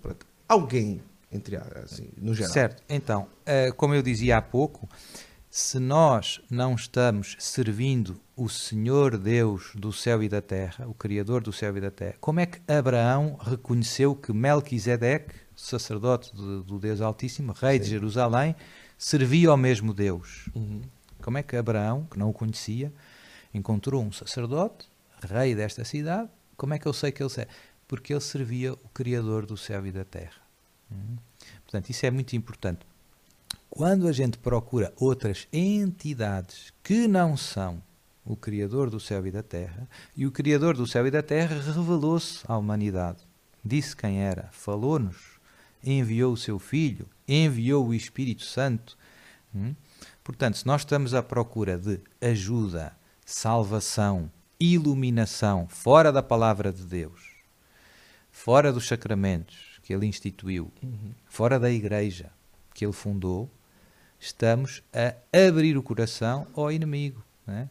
alguém, 0.49 1.03
entre 1.33 1.57
assim, 1.57 2.09
no 2.17 2.33
geral. 2.35 2.53
Certo. 2.53 2.85
Então, 2.89 3.27
eh, 3.45 3.73
como 3.73 3.95
eu 3.95 4.03
dizia 4.03 4.37
há 4.37 4.43
pouco, 4.43 4.89
se 5.51 5.81
nós 5.81 6.41
não 6.49 6.77
estamos 6.77 7.35
servindo 7.41 8.21
o 8.37 8.51
Senhor 8.51 9.17
Deus 9.17 9.73
do 9.75 9.91
céu 9.91 10.23
e 10.23 10.29
da 10.29 10.43
terra, 10.43 10.87
o 10.87 10.93
Criador 10.93 11.43
do 11.43 11.55
céu 11.55 11.75
e 11.75 11.81
da 11.81 11.91
terra, 11.91 12.17
como 12.21 12.39
é 12.39 12.45
que 12.45 12.61
Abraão 12.71 13.39
reconheceu 13.41 14.15
que 14.15 14.31
Melquisedeque, 14.31 15.35
sacerdote 15.57 16.35
do, 16.35 16.63
do 16.63 16.79
Deus 16.79 17.01
Altíssimo, 17.01 17.53
rei 17.53 17.79
de 17.79 17.87
Sim. 17.87 17.93
Jerusalém, 17.93 18.55
servia 18.99 19.49
ao 19.49 19.57
mesmo 19.57 19.95
Deus? 19.95 20.51
Uhum. 20.55 20.83
Como 21.23 21.39
é 21.39 21.43
que 21.43 21.57
Abraão, 21.57 22.07
que 22.11 22.19
não 22.19 22.29
o 22.29 22.33
conhecia, 22.33 22.93
encontrou 23.55 24.05
um 24.05 24.13
sacerdote, 24.13 24.87
rei 25.23 25.55
desta 25.55 25.83
cidade? 25.83 26.29
Como 26.59 26.75
é 26.75 26.79
que 26.79 26.87
eu 26.87 26.93
sei 26.93 27.11
que 27.11 27.23
ele 27.23 27.31
serve? 27.31 27.51
Porque 27.89 28.13
ele 28.13 28.21
servia 28.21 28.75
o 28.75 28.89
Criador 28.93 29.47
do 29.47 29.57
céu 29.57 29.87
e 29.87 29.91
da 29.91 30.05
terra. 30.05 30.43
Hum? 30.93 31.17
Portanto, 31.63 31.89
isso 31.89 32.05
é 32.05 32.11
muito 32.11 32.37
importante. 32.37 32.81
Quando 33.71 34.07
a 34.07 34.13
gente 34.13 34.37
procura 34.37 34.93
outras 34.97 35.49
entidades 35.53 36.73
que 36.83 37.09
não 37.09 37.35
são 37.37 37.83
o 38.27 38.37
Criador 38.37 38.91
do 38.91 38.99
céu 38.99 39.27
e 39.27 39.31
da 39.31 39.43
terra, 39.43 39.89
e 40.17 40.27
o 40.27 40.33
Criador 40.33 40.77
do 40.77 40.87
céu 40.87 41.07
e 41.07 41.11
da 41.11 41.23
terra 41.23 41.61
revelou-se 41.61 42.41
à 42.49 42.59
humanidade, 42.59 43.19
disse 43.65 43.97
quem 43.97 44.21
era, 44.21 44.49
falou-nos, 44.53 45.17
enviou 45.83 46.33
o 46.33 46.37
seu 46.37 46.59
Filho, 46.59 47.09
enviou 47.29 47.87
o 47.87 47.95
Espírito 47.95 48.45
Santo. 48.45 48.99
Hum? 49.55 49.75
Portanto, 50.25 50.59
se 50.59 50.67
nós 50.67 50.81
estamos 50.81 51.15
à 51.15 51.23
procura 51.23 51.79
de 51.79 52.01
ajuda, 52.21 52.93
salvação, 53.25 54.31
iluminação 54.59 55.69
fora 55.69 56.11
da 56.11 56.23
palavra 56.23 56.73
de 56.73 56.83
Deus, 56.85 57.21
fora 58.33 58.73
dos 58.73 58.89
sacramentos 58.89 59.79
que 59.83 59.95
ele 59.95 60.07
instituiu, 60.07 60.73
Uhum. 60.83 61.13
fora 61.27 61.61
da 61.61 61.71
igreja 61.71 62.31
que 62.75 62.85
ele 62.85 62.93
fundou, 62.93 63.49
estamos 64.19 64.83
a 64.93 65.15
abrir 65.47 65.77
o 65.79 65.83
coração 65.83 66.47
ao 66.55 66.73
inimigo. 66.73 67.23
não 67.47 67.55
é? 67.55 67.61
Eh, 67.63 67.69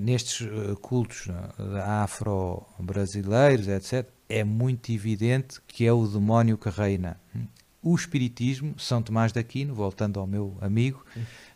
nestes 0.00 0.46
eh, 0.46 0.74
cultos 0.80 1.28
eh, 1.28 1.80
afro-brasileiros, 1.80 3.68
etc., 3.68 4.08
é 4.28 4.42
muito 4.42 4.90
evidente 4.90 5.60
que 5.68 5.86
é 5.86 5.92
o 5.92 6.06
demónio 6.06 6.58
que 6.58 6.68
reina. 6.68 7.20
O 7.82 7.94
Espiritismo, 7.94 8.74
São 8.78 9.00
Tomás 9.00 9.32
de 9.32 9.38
Aquino, 9.38 9.72
voltando 9.74 10.18
ao 10.18 10.26
meu 10.26 10.56
amigo, 10.60 11.04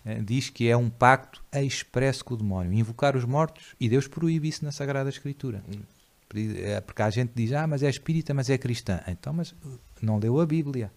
eh, 0.05 0.20
diz 0.22 0.49
que 0.51 0.68
é 0.68 0.76
um 0.76 0.88
pacto 0.88 1.43
expresso 1.53 2.24
com 2.24 2.34
o 2.34 2.36
demónio, 2.36 2.72
invocar 2.72 3.16
os 3.16 3.24
mortos, 3.24 3.74
e 3.80 3.88
Deus 3.88 4.07
proíbe 4.07 4.49
isso 4.49 4.64
na 4.64 4.70
Sagrada 4.70 5.11
Escritura. 5.11 5.64
Eh, 6.34 6.80
Porque 6.82 7.03
a 7.03 7.11
gente 7.11 7.32
diz, 7.34 7.53
ah, 7.53 7.66
mas 7.66 7.82
é 7.82 7.91
espírita, 7.91 8.32
mas 8.32 8.49
é 8.49 8.57
cristã. 8.57 9.01
Então, 9.09 9.32
mas 9.32 9.53
não 10.01 10.18
leu 10.18 10.38
a 10.41 10.47
Bíblia. 10.47 10.93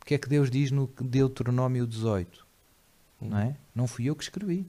O 0.00 0.04
que 0.06 0.14
é 0.14 0.18
que 0.18 0.28
Deus 0.28 0.50
diz 0.50 0.70
no 0.70 0.86
Deuteronômio 1.00 1.86
18? 1.86 2.46
Não 3.20 3.38
é? 3.38 3.54
Não 3.74 3.86
fui 3.86 4.06
eu 4.06 4.16
que 4.16 4.22
escrevi. 4.22 4.66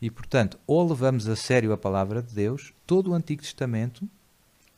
E, 0.00 0.10
portanto, 0.10 0.58
ou 0.66 0.88
levamos 0.88 1.28
a 1.28 1.36
sério 1.36 1.72
a 1.72 1.76
palavra 1.76 2.22
de 2.22 2.34
Deus, 2.34 2.72
todo 2.86 3.10
o 3.10 3.14
Antigo 3.14 3.42
Testamento 3.42 4.08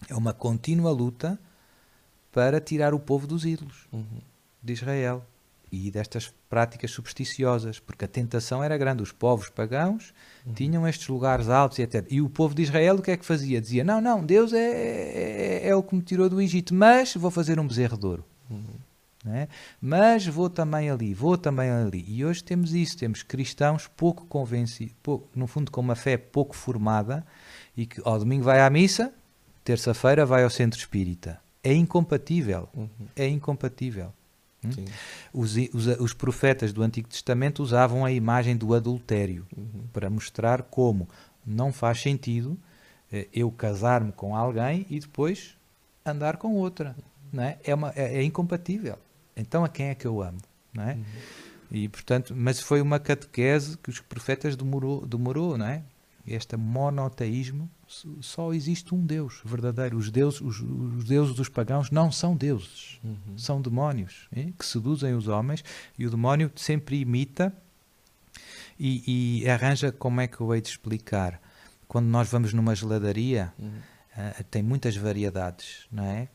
é 0.09 0.15
uma 0.15 0.33
contínua 0.33 0.91
luta 0.91 1.39
para 2.33 2.61
tirar 2.61 2.93
o 2.95 2.99
povo 2.99 3.27
dos 3.27 3.45
ídolos 3.45 3.87
Uhum. 3.93 4.21
de 4.63 4.73
Israel 4.73 5.25
e 5.71 5.91
destas 5.91 6.33
práticas 6.51 6.91
supersticiosas, 6.91 7.79
porque 7.79 8.05
a 8.05 8.09
tentação 8.09 8.63
era 8.63 8.77
grande. 8.77 9.03
Os 9.03 9.11
povos 9.13 9.49
pagãos 9.49 10.13
tinham 10.55 10.87
estes 10.87 11.09
lugares 11.09 11.49
altos 11.49 11.79
e 11.79 11.83
etc. 11.83 12.07
E 12.11 12.21
o 12.21 12.29
povo 12.29 12.55
de 12.55 12.63
Israel 12.63 12.97
o 12.97 13.03
que 13.03 13.11
é 13.11 13.17
que 13.17 13.25
fazia? 13.25 13.61
Dizia: 13.61 13.83
Não, 13.83 14.01
não, 14.01 14.23
Deus 14.23 14.53
é, 14.53 14.59
é, 14.59 15.69
é 15.69 15.75
o 15.75 15.83
que 15.83 15.95
me 15.95 16.03
tirou 16.03 16.29
do 16.29 16.41
Egito, 16.43 16.75
mas 16.75 17.15
vou 17.15 17.31
fazer 17.31 17.59
um 17.59 17.67
bezerro 17.67 17.97
de 17.97 18.07
ouro. 18.07 18.25
Uhum. 18.51 18.65
Né? 19.25 19.49
mas 19.81 20.27
vou 20.27 20.51
também 20.51 20.91
ali, 20.91 21.15
vou 21.15 21.39
também 21.39 21.71
ali. 21.71 22.05
E 22.09 22.25
hoje 22.25 22.43
temos 22.43 22.75
isso, 22.75 22.97
temos 22.97 23.23
cristãos 23.23 23.87
pouco 23.87 24.27
convencidos, 24.27 24.95
pouco, 25.03 25.29
no 25.35 25.47
fundo 25.47 25.71
com 25.71 25.81
uma 25.81 25.95
fé 25.95 26.17
pouco 26.17 26.57
formada, 26.57 27.25
e 27.77 27.87
que 27.87 28.01
ao 28.05 28.19
domingo 28.19 28.45
vai 28.45 28.61
à 28.61 28.69
missa, 28.69 29.13
terça-feira 29.65 30.27
vai 30.27 30.45
ao 30.45 30.51
centro 30.51 30.79
espírita. 30.79 31.41
É 31.63 31.73
incompatível, 31.73 32.69
uhum. 32.75 32.89
é 33.15 33.29
incompatível. 33.29 34.13
Hum? 34.65 34.85
Os, 35.33 35.57
os, 35.73 35.87
os, 35.99 36.13
profetas 36.13 36.73
do 36.73 36.83
Antigo 36.83 37.09
Testamento 37.09 37.63
usavam 37.63 38.05
a 38.05 38.13
imagem 38.13 38.57
do 38.57 38.75
adultério 38.75 39.45
uhum. 39.57 39.87
para 39.93 40.09
mostrar 40.09 40.63
como 40.63 41.09
não 41.45 41.73
faz 41.73 42.01
sentido 42.01 42.57
eh, 43.13 43.27
eu 43.33 43.51
casar-me 43.51 44.13
com 44.13 44.37
alguém 44.37 44.87
e 44.89 45.01
depois 45.01 45.57
andar 46.07 46.37
com 46.37 46.55
outra. 46.55 46.95
Não 47.33 47.43
é? 47.43 47.59
É, 47.65 47.75
uma, 47.75 47.93
é, 47.97 48.19
é 48.19 48.23
incompatível. 48.23 48.99
Então 49.37 49.65
a 49.65 49.69
quem 49.69 49.87
é 49.87 49.95
que 49.95 50.07
eu 50.07 50.23
amo? 50.23 50.39
Não 50.73 50.85
é? 50.85 50.95
Uhum. 50.95 51.05
E, 51.71 51.89
portanto, 51.89 52.35
mas 52.37 52.61
foi 52.61 52.83
uma 52.83 52.99
catequese 52.99 53.79
que 53.79 53.89
os 53.89 53.99
profetas 54.01 54.57
demorou, 54.57 55.07
demorou 55.07 55.57
não 55.57 55.67
é? 55.67 55.83
Este 56.27 56.57
monoteísmo, 56.57 57.69
só 58.21 58.53
existe 58.53 58.95
um 58.95 59.05
Deus 59.05 59.41
verdadeiro. 59.45 59.97
Os 59.97 60.09
deuses, 60.09 60.41
os, 60.41 60.61
os 60.61 61.05
deuses 61.05 61.35
dos 61.35 61.49
pagãos 61.49 61.91
não 61.91 62.13
são 62.13 62.37
deuses, 62.37 63.01
uhum. 63.03 63.37
são 63.37 63.61
demónios 63.61 64.29
é? 64.31 64.53
que 64.57 64.65
seduzem 64.65 65.15
os 65.15 65.27
homens 65.27 65.65
e 65.99 66.07
o 66.07 66.11
demónio 66.11 66.53
sempre 66.55 67.01
imita 67.01 67.53
e, 68.79 69.43
e, 69.43 69.49
arranja 69.49 69.91
como 69.91 70.21
é 70.21 70.29
que 70.29 70.41
eu 70.41 70.55
hei 70.55 70.61
de 70.61 70.69
explicar. 70.69 71.41
Quando 71.89 72.07
nós 72.07 72.29
vamos 72.29 72.53
numa 72.53 72.75
geladaria, 72.75 73.53
uhum. 73.59 73.69
uh, 73.69 74.45
tem 74.45 74.63
muitas 74.63 74.97
variedades, 74.97 75.87
não 75.91 76.05
é? 76.05 76.29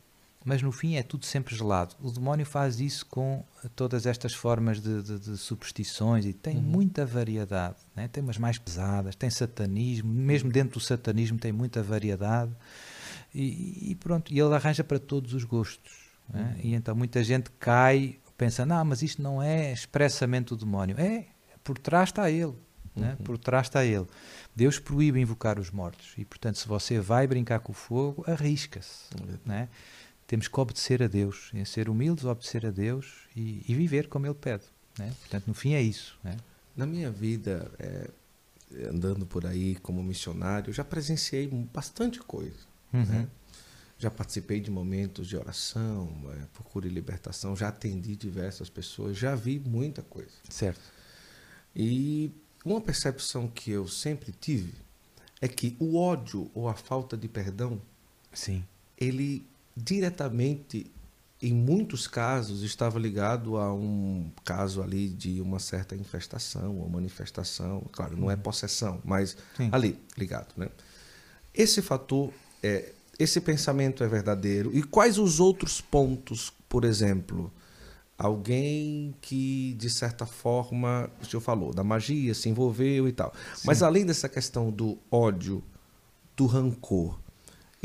Mas 0.48 0.62
no 0.62 0.72
fim 0.72 0.96
é 0.96 1.04
tudo 1.04 1.26
sempre 1.26 1.54
gelado. 1.54 1.94
O 2.00 2.10
demónio 2.10 2.46
faz 2.46 2.80
isso 2.80 3.06
com 3.06 3.44
todas 3.76 4.06
estas 4.06 4.34
formas 4.34 4.80
de, 4.82 5.04
de, 5.04 5.20
de 5.20 5.38
superstições 5.38 6.26
e 6.26 6.32
tem 6.32 6.56
uhum. 6.56 6.62
muita 6.62 7.06
variedade. 7.06 7.76
Né? 7.94 8.08
Tem 8.08 8.24
umas 8.24 8.38
mais 8.38 8.58
pesadas, 8.58 9.14
tem 9.14 9.30
satanismo, 9.30 10.10
mesmo 10.10 10.50
dentro 10.50 10.80
do 10.80 10.80
satanismo 10.80 11.38
tem 11.38 11.52
muita 11.52 11.84
variedade. 11.84 12.54
E, 13.36 13.92
e 13.92 13.96
pronto, 13.96 14.34
e 14.34 14.40
ele 14.40 14.56
arranja 14.56 14.86
para 14.86 14.98
todos 14.98 15.34
os 15.34 15.44
gostos. 15.44 15.92
Né? 16.30 16.56
Uhum. 16.56 16.62
E 16.64 16.76
então 16.76 16.96
muita 16.96 17.22
gente 17.26 17.52
cai, 17.60 18.18
pensa, 18.38 18.66
não, 18.66 18.86
mas 18.86 19.02
isto 19.02 19.22
não 19.22 19.44
é 19.44 19.74
expressamente 19.74 20.54
o 20.54 20.56
demónio. 20.56 20.96
É, 20.98 21.26
por 21.62 21.78
trás 21.78 22.08
está 22.08 22.32
ele. 22.32 22.56
Né? 22.96 23.18
Uhum. 23.20 23.26
Por 23.26 23.38
trás 23.38 23.68
está 23.68 23.84
ele. 23.84 24.08
Deus 24.56 24.80
proíbe 24.80 25.20
invocar 25.20 25.60
os 25.60 25.72
mortos. 25.72 26.14
E 26.18 26.24
portanto, 26.24 26.58
se 26.58 26.70
você 26.70 27.02
vai 27.02 27.28
brincar 27.28 27.60
com 27.60 27.74
o 27.74 27.76
fogo, 27.76 28.24
arrisca-se. 28.26 29.10
Uhum. 29.22 29.38
Né? 29.46 29.68
Temos 30.28 30.50
que 30.50 30.60
obedecer 30.60 31.02
a 31.02 31.08
Deus, 31.08 31.50
em 31.54 31.64
ser 31.64 31.88
humildes, 31.88 32.26
obedecer 32.26 32.66
a 32.66 32.70
Deus 32.70 33.28
e, 33.36 33.64
e 33.68 33.74
viver 33.74 34.08
como 34.10 34.28
Ele 34.28 34.36
pede. 34.36 34.66
Né? 35.00 35.14
Portanto, 35.22 35.48
no 35.48 35.54
fim 35.54 35.74
é 35.74 35.82
isso. 35.82 36.20
Né? 36.22 36.36
Na 36.76 36.86
minha 36.86 37.10
vida, 37.10 37.72
é, 37.80 38.10
andando 38.90 39.26
por 39.26 39.46
aí 39.46 39.76
como 39.76 40.04
missionário, 40.04 40.74
já 40.74 40.84
presenciei 40.84 41.48
bastante 41.48 42.20
coisa. 42.20 42.60
Uhum. 42.92 43.06
Né? 43.06 43.28
Já 43.98 44.12
participei 44.12 44.60
de 44.60 44.70
momentos 44.70 45.28
de 45.28 45.38
oração, 45.38 46.14
é, 46.34 46.46
procura 46.54 46.88
e 46.88 46.90
libertação, 46.90 47.56
já 47.56 47.70
atendi 47.70 48.16
diversas 48.16 48.70
pessoas, 48.70 49.18
já 49.18 49.34
vi 49.34 49.60
muita 49.60 50.02
coisa. 50.04 50.32
Certo. 50.50 50.82
E 51.74 52.32
uma 52.66 52.82
percepção 52.82 53.48
que 53.48 53.72
eu 53.72 53.88
sempre 53.88 54.32
tive 54.34 54.74
é 55.40 55.48
que 55.48 55.76
o 55.80 55.98
ódio 55.98 56.52
ou 56.54 56.68
a 56.68 56.74
falta 56.74 57.16
de 57.16 57.28
perdão, 57.28 57.82
Sim. 58.34 58.64
ele 59.00 59.46
diretamente, 59.78 60.92
em 61.40 61.54
muitos 61.54 62.08
casos, 62.08 62.64
estava 62.64 62.98
ligado 62.98 63.58
a 63.58 63.72
um 63.72 64.32
caso 64.44 64.82
ali 64.82 65.08
de 65.08 65.40
uma 65.40 65.60
certa 65.60 65.96
infestação 65.96 66.80
ou 66.80 66.90
manifestação. 66.90 67.86
Claro, 67.92 68.18
não 68.18 68.32
é 68.32 68.34
uhum. 68.34 68.42
possessão, 68.42 69.00
mas 69.06 69.38
Sim. 69.56 69.70
ali, 69.72 70.00
ligado. 70.18 70.48
Né? 70.58 70.68
Esse 71.54 71.82
fator, 71.82 72.34
é, 72.64 72.92
esse 73.20 73.40
pensamento 73.40 74.04
é 74.04 74.08
verdadeiro. 74.08 74.76
E 74.76 74.82
quais 74.82 75.20
os 75.20 75.40
outros 75.40 75.80
pontos, 75.80 76.52
por 76.68 76.84
exemplo? 76.84 77.54
Alguém 78.18 79.14
que, 79.22 79.76
de 79.78 79.92
certa 79.92 80.26
forma, 80.26 81.08
o 81.22 81.26
senhor 81.26 81.42
falou, 81.42 81.72
da 81.72 81.84
magia, 81.84 82.34
se 82.34 82.50
envolveu 82.50 83.08
e 83.08 83.12
tal. 83.12 83.32
Sim. 83.56 83.68
Mas 83.68 83.84
além 83.84 84.08
dessa 84.08 84.28
questão 84.28 84.72
do 84.72 84.98
ódio, 85.12 85.64
do 86.36 86.48
rancor, 86.48 87.20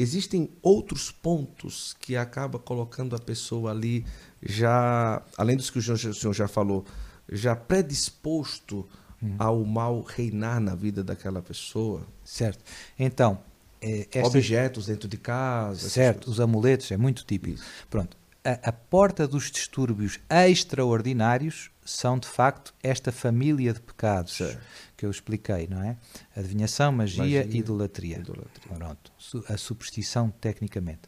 existem 0.02 0.50
outros 0.60 1.10
pontos 1.10 1.96
que 2.00 2.16
acaba 2.16 2.58
colocando 2.58 3.16
a 3.16 3.18
pessoa 3.18 3.70
ali 3.70 4.04
já, 4.42 5.22
além 5.38 5.56
dos 5.56 5.70
que 5.70 5.78
o 5.78 5.82
senhor 6.14 6.34
já 6.34 6.48
falou, 6.48 6.84
já 7.30 7.54
predisposto 7.54 8.88
hum. 9.22 9.36
ao 9.38 9.64
mal 9.64 10.00
reinar 10.02 10.60
na 10.60 10.74
vida 10.74 11.02
daquela 11.04 11.40
pessoa. 11.40 12.06
Certo. 12.24 12.64
Então, 12.98 13.38
é, 13.80 14.06
objetos 14.24 14.86
dentro 14.86 15.08
de 15.08 15.16
casa. 15.16 15.88
Certo, 15.88 16.30
os 16.30 16.40
amuletos 16.40 16.90
é 16.90 16.96
muito 16.96 17.24
típico. 17.24 17.56
Isso. 17.56 17.86
Pronto. 17.90 18.16
A, 18.44 18.70
a 18.70 18.72
porta 18.72 19.26
dos 19.26 19.50
distúrbios 19.50 20.18
extraordinários 20.28 21.70
são 21.84 22.18
de 22.18 22.28
facto 22.28 22.74
esta 22.82 23.10
família 23.10 23.72
de 23.72 23.80
pecados 23.80 24.34
certo. 24.34 24.60
Que 25.02 25.06
eu 25.06 25.10
expliquei, 25.10 25.66
não 25.68 25.82
é? 25.82 25.96
Adivinhação, 26.36 26.92
magia, 26.92 27.24
magia 27.24 27.58
idolatria. 27.58 28.18
idolatria. 28.18 28.76
Pronto, 28.76 29.12
a 29.48 29.56
superstição 29.56 30.30
tecnicamente. 30.30 31.02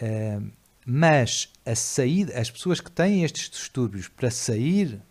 Uh, 0.00 0.50
mas 0.86 1.52
a 1.66 1.74
saída, 1.74 2.40
as 2.40 2.50
pessoas 2.50 2.80
que 2.80 2.90
têm 2.90 3.24
estes 3.24 3.50
distúrbios 3.50 4.08
para 4.08 4.30
sair, 4.30 5.02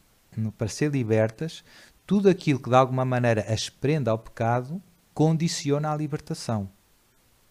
para 0.58 0.68
ser 0.68 0.90
libertas, 0.92 1.64
tudo 2.08 2.28
aquilo 2.28 2.60
que 2.60 2.70
de 2.70 2.76
alguma 2.76 3.06
maneira 3.06 3.46
as 3.48 3.70
prenda 3.70 4.10
ao 4.10 4.18
pecado 4.18 4.82
condiciona 5.14 5.92
a 5.92 5.96
libertação. 5.96 6.68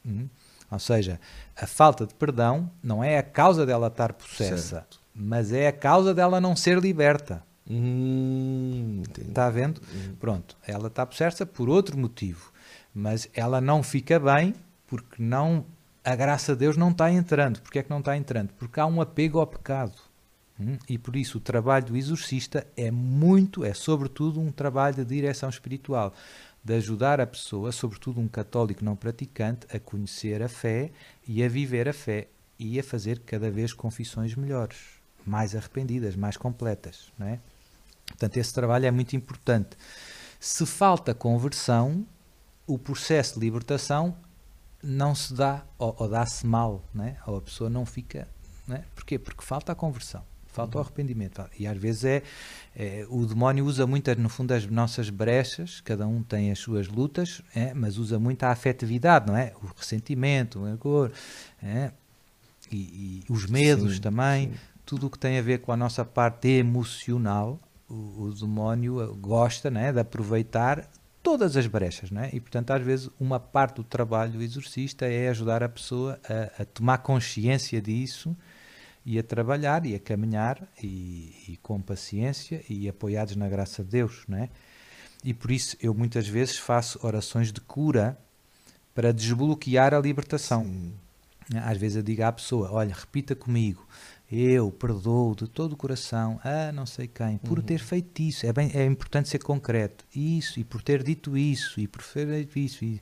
Hum? 0.04 0.28
Ou 0.68 0.80
seja, 0.80 1.20
a 1.54 1.68
falta 1.68 2.04
de 2.04 2.14
perdão 2.14 2.68
não 2.82 3.04
é 3.04 3.18
a 3.18 3.22
causa 3.22 3.64
dela 3.64 3.86
estar 3.86 4.12
possessa. 4.14 4.80
Certo 4.80 5.06
mas 5.16 5.50
é 5.50 5.66
a 5.66 5.72
causa 5.72 6.12
dela 6.12 6.40
não 6.40 6.54
ser 6.54 6.78
liberta. 6.78 7.42
Hum, 7.68 9.02
está 9.18 9.50
vendo? 9.50 9.80
Hum. 9.92 10.14
Pronto, 10.20 10.56
ela 10.66 10.88
está 10.88 11.04
possessa 11.04 11.44
por 11.44 11.68
outro 11.68 11.98
motivo, 11.98 12.52
mas 12.94 13.28
ela 13.34 13.60
não 13.60 13.82
fica 13.82 14.18
bem 14.18 14.54
porque 14.86 15.22
não 15.22 15.64
a 16.06 16.14
graça 16.14 16.52
de 16.52 16.60
Deus 16.60 16.76
não 16.76 16.90
está 16.90 17.10
entrando. 17.10 17.60
Porque 17.60 17.80
é 17.80 17.82
que 17.82 17.90
não 17.90 17.98
está 17.98 18.16
entrando? 18.16 18.52
Porque 18.52 18.78
há 18.78 18.86
um 18.86 19.00
apego 19.00 19.40
ao 19.40 19.46
pecado. 19.46 19.94
Hum? 20.58 20.78
E 20.88 20.96
por 20.96 21.16
isso 21.16 21.38
o 21.38 21.40
trabalho 21.40 21.86
do 21.86 21.96
exorcista 21.96 22.64
é 22.76 22.92
muito, 22.92 23.64
é 23.64 23.74
sobretudo 23.74 24.40
um 24.40 24.52
trabalho 24.52 24.94
de 24.94 25.04
direção 25.04 25.48
espiritual, 25.48 26.14
de 26.62 26.74
ajudar 26.74 27.20
a 27.20 27.26
pessoa, 27.26 27.72
sobretudo 27.72 28.20
um 28.20 28.28
católico 28.28 28.84
não 28.84 28.94
praticante, 28.94 29.66
a 29.74 29.80
conhecer 29.80 30.42
a 30.42 30.48
fé 30.48 30.92
e 31.26 31.42
a 31.42 31.48
viver 31.48 31.88
a 31.88 31.92
fé 31.92 32.28
e 32.56 32.78
a 32.78 32.84
fazer 32.84 33.18
cada 33.20 33.50
vez 33.50 33.72
confissões 33.72 34.34
melhores 34.36 34.76
mais 35.26 35.56
arrependidas, 35.56 36.14
mais 36.14 36.36
completas. 36.36 37.12
Não 37.18 37.26
é? 37.26 37.40
Portanto, 38.06 38.36
esse 38.36 38.52
trabalho 38.52 38.86
é 38.86 38.90
muito 38.90 39.14
importante. 39.14 39.76
Se 40.40 40.64
falta 40.64 41.14
conversão, 41.14 42.06
o 42.66 42.78
processo 42.78 43.34
de 43.34 43.40
libertação 43.40 44.16
não 44.82 45.14
se 45.14 45.34
dá, 45.34 45.64
ou, 45.78 45.94
ou 45.98 46.08
dá-se 46.08 46.46
mal, 46.46 46.84
né? 46.94 47.16
ou 47.26 47.36
a 47.36 47.42
pessoa 47.42 47.68
não 47.68 47.84
fica. 47.84 48.28
Né? 48.66 48.84
Porquê? 48.94 49.18
Porque 49.18 49.44
falta 49.44 49.72
a 49.72 49.74
conversão, 49.74 50.22
falta 50.46 50.76
uhum. 50.76 50.82
o 50.82 50.86
arrependimento. 50.86 51.44
E 51.58 51.66
às 51.66 51.76
vezes 51.76 52.04
é, 52.04 52.22
é, 52.74 53.06
o 53.08 53.24
demónio 53.26 53.64
usa 53.64 53.86
muito, 53.86 54.14
no 54.20 54.28
fundo, 54.28 54.52
as 54.52 54.66
nossas 54.66 55.10
brechas, 55.10 55.80
cada 55.80 56.06
um 56.06 56.22
tem 56.22 56.50
as 56.50 56.58
suas 56.58 56.88
lutas, 56.88 57.42
é? 57.54 57.74
mas 57.74 57.98
usa 57.98 58.18
muito 58.18 58.44
a 58.44 58.50
afetividade, 58.50 59.26
não 59.26 59.36
é? 59.36 59.52
O 59.62 59.66
ressentimento, 59.66 60.60
o 60.60 60.64
rancor, 60.64 61.10
é? 61.62 61.92
e, 62.70 63.24
e, 63.28 63.32
os 63.32 63.46
medos 63.46 63.96
sim, 63.96 64.00
também. 64.00 64.52
Sim 64.52 64.58
tudo 64.86 65.08
o 65.08 65.10
que 65.10 65.18
tem 65.18 65.36
a 65.36 65.42
ver 65.42 65.58
com 65.58 65.72
a 65.72 65.76
nossa 65.76 66.04
parte 66.04 66.46
emocional, 66.46 67.60
o, 67.88 68.22
o 68.24 68.34
demónio 68.34 69.14
gosta 69.16 69.70
né, 69.70 69.92
de 69.92 70.00
aproveitar 70.00 70.88
todas 71.22 71.56
as 71.56 71.66
brechas, 71.66 72.10
né? 72.10 72.30
E 72.32 72.38
portanto, 72.38 72.70
às 72.70 72.82
vezes, 72.82 73.10
uma 73.18 73.40
parte 73.40 73.76
do 73.76 73.84
trabalho 73.84 74.32
do 74.32 74.42
exorcista 74.42 75.06
é 75.06 75.28
ajudar 75.28 75.60
a 75.62 75.68
pessoa 75.68 76.20
a, 76.28 76.62
a 76.62 76.64
tomar 76.64 76.98
consciência 76.98 77.80
disso 77.82 78.36
e 79.04 79.18
a 79.18 79.22
trabalhar 79.22 79.84
e 79.86 79.94
a 79.94 79.98
caminhar 79.98 80.62
e, 80.80 81.34
e, 81.48 81.58
com 81.62 81.80
paciência 81.80 82.62
e 82.68 82.88
apoiados 82.88 83.34
na 83.34 83.48
graça 83.48 83.82
de 83.82 83.90
Deus, 83.90 84.22
né? 84.28 84.50
E 85.24 85.34
por 85.34 85.50
isso 85.50 85.76
eu 85.80 85.92
muitas 85.92 86.28
vezes 86.28 86.58
faço 86.58 87.04
orações 87.04 87.52
de 87.52 87.60
cura 87.60 88.16
para 88.94 89.12
desbloquear 89.12 89.94
a 89.94 89.98
libertação. 89.98 90.64
Sim. 90.64 90.94
Às 91.54 91.78
vezes 91.78 91.96
eu 91.96 92.02
digo 92.02 92.22
à 92.22 92.32
pessoa: 92.32 92.70
olha, 92.72 92.94
repita 92.94 93.34
comigo, 93.34 93.86
eu 94.30 94.72
perdoo 94.72 95.34
de 95.36 95.46
todo 95.46 95.74
o 95.74 95.76
coração 95.76 96.40
a 96.42 96.72
não 96.72 96.84
sei 96.84 97.06
quem 97.06 97.38
por 97.38 97.58
uhum. 97.58 97.64
ter 97.64 97.78
feito 97.78 98.20
isso. 98.20 98.44
É, 98.44 98.52
bem, 98.52 98.70
é 98.74 98.84
importante 98.84 99.28
ser 99.28 99.38
concreto. 99.38 100.04
Isso, 100.14 100.58
e 100.58 100.64
por 100.64 100.82
ter 100.82 101.02
dito 101.02 101.36
isso, 101.36 101.78
e 101.78 101.86
por 101.86 102.02
ter 102.02 102.26
feito 102.26 102.58
isso. 102.58 102.84
E, 102.84 103.00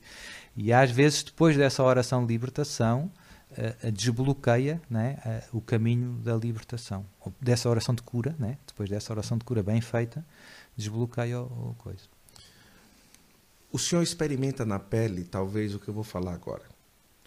e 0.55 0.71
às 0.71 0.91
vezes, 0.91 1.23
depois 1.23 1.57
dessa 1.57 1.83
oração 1.83 2.25
de 2.25 2.31
libertação, 2.31 3.11
uh, 3.51 3.91
desbloqueia 3.91 4.79
né, 4.89 5.17
uh, 5.51 5.57
o 5.57 5.61
caminho 5.61 6.13
da 6.19 6.35
libertação. 6.35 7.05
Dessa 7.41 7.69
oração 7.69 7.95
de 7.95 8.03
cura, 8.03 8.35
né, 8.37 8.57
depois 8.67 8.89
dessa 8.89 9.11
oração 9.11 9.37
de 9.37 9.43
cura 9.43 9.63
bem 9.63 9.81
feita, 9.81 10.23
desbloqueia 10.77 11.41
o 11.41 11.75
coisa. 11.77 12.03
O 13.71 13.79
senhor 13.79 14.03
experimenta 14.03 14.63
na 14.63 14.79
pele, 14.79 15.23
talvez, 15.23 15.73
o 15.73 15.79
que 15.79 15.87
eu 15.87 15.93
vou 15.93 16.03
falar 16.03 16.33
agora. 16.33 16.63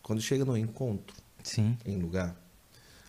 Quando 0.03 0.22
chega 0.22 0.44
no 0.44 0.57
encontro, 0.57 1.14
Sim. 1.42 1.76
em 1.84 1.99
lugar, 1.99 2.34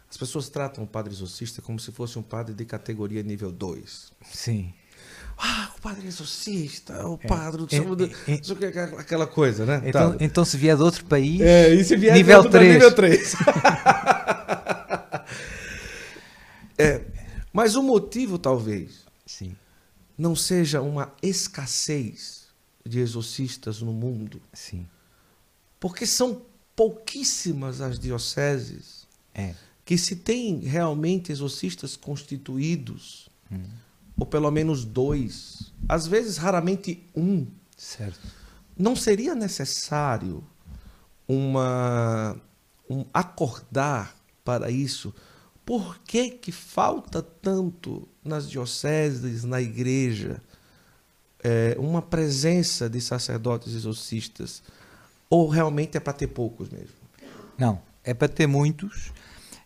as 0.10 0.18
pessoas 0.18 0.50
tratam 0.50 0.84
o 0.84 0.88
padre 0.88 1.14
exorcista 1.14 1.62
como 1.62 1.80
se 1.80 1.92
fosse 1.92 2.18
um 2.18 2.24
padre 2.24 2.56
de 2.56 2.66
categoria 2.66 3.22
nível 3.22 3.52
2. 3.52 4.12
Sim. 4.32 4.74
Ah, 5.38 5.72
o 5.78 5.82
padre 5.82 6.08
exorcista, 6.08 7.08
o 7.08 7.18
padre 7.18 7.66
do 7.66 7.74
é, 7.74 7.78
é, 8.28 8.34
é, 8.78 8.84
aquela 9.00 9.26
coisa, 9.26 9.66
né? 9.66 9.82
Então, 9.86 10.18
tá. 10.18 10.26
então 10.26 10.44
se 10.44 10.58
vier 10.58 10.76
de 10.76 10.84
outro 10.84 11.06
país, 11.06 11.40
é, 11.40 11.74
e 11.74 11.82
se 11.84 11.96
vier 11.96 12.14
nível 12.14 12.50
3. 12.50 12.74
Nível 12.74 12.94
3. 12.94 13.36
é, 16.78 17.06
mas 17.54 17.76
o 17.76 17.84
motivo, 17.84 18.38
talvez, 18.38 19.06
Sim. 19.26 19.56
não 20.18 20.36
seja 20.36 20.82
uma 20.82 21.14
escassez 21.22 22.50
de 22.86 23.00
exorcistas 23.00 23.82
no 23.82 23.94
mundo. 23.94 24.42
Sim. 24.52 24.86
Porque 25.80 26.06
são 26.06 26.42
pouquíssimas 26.76 27.80
as 27.80 27.98
dioceses 27.98 29.08
é. 29.34 29.56
Que 29.90 29.98
se 29.98 30.18
tem 30.18 30.60
realmente 30.60 31.32
exorcistas 31.32 31.98
constituídos. 31.98 33.28
Hum 33.52 33.64
ou 34.20 34.26
pelo 34.26 34.52
menos 34.52 34.84
dois, 34.84 35.72
às 35.88 36.06
vezes 36.06 36.36
raramente 36.38 37.08
um. 37.16 37.48
Certo. 37.78 38.20
Não 38.78 38.96
seria 38.96 39.34
necessário 39.34 40.44
uma 41.28 42.36
um 42.90 43.06
acordar 43.14 44.16
para 44.44 44.70
isso? 44.70 45.14
Por 45.66 46.00
que, 46.00 46.32
que 46.32 46.52
falta 46.52 47.22
tanto 47.22 48.08
nas 48.24 48.50
dioceses, 48.50 49.44
na 49.44 49.62
igreja, 49.62 50.42
é, 51.44 51.76
uma 51.78 52.02
presença 52.02 52.90
de 52.90 53.00
sacerdotes 53.00 53.74
exorcistas? 53.74 54.64
Ou 55.30 55.48
realmente 55.48 55.96
é 55.96 56.00
para 56.00 56.14
ter 56.14 56.28
poucos 56.28 56.70
mesmo? 56.70 56.96
Não, 57.58 57.80
é 58.04 58.14
para 58.14 58.28
ter 58.28 58.48
muitos. 58.48 59.14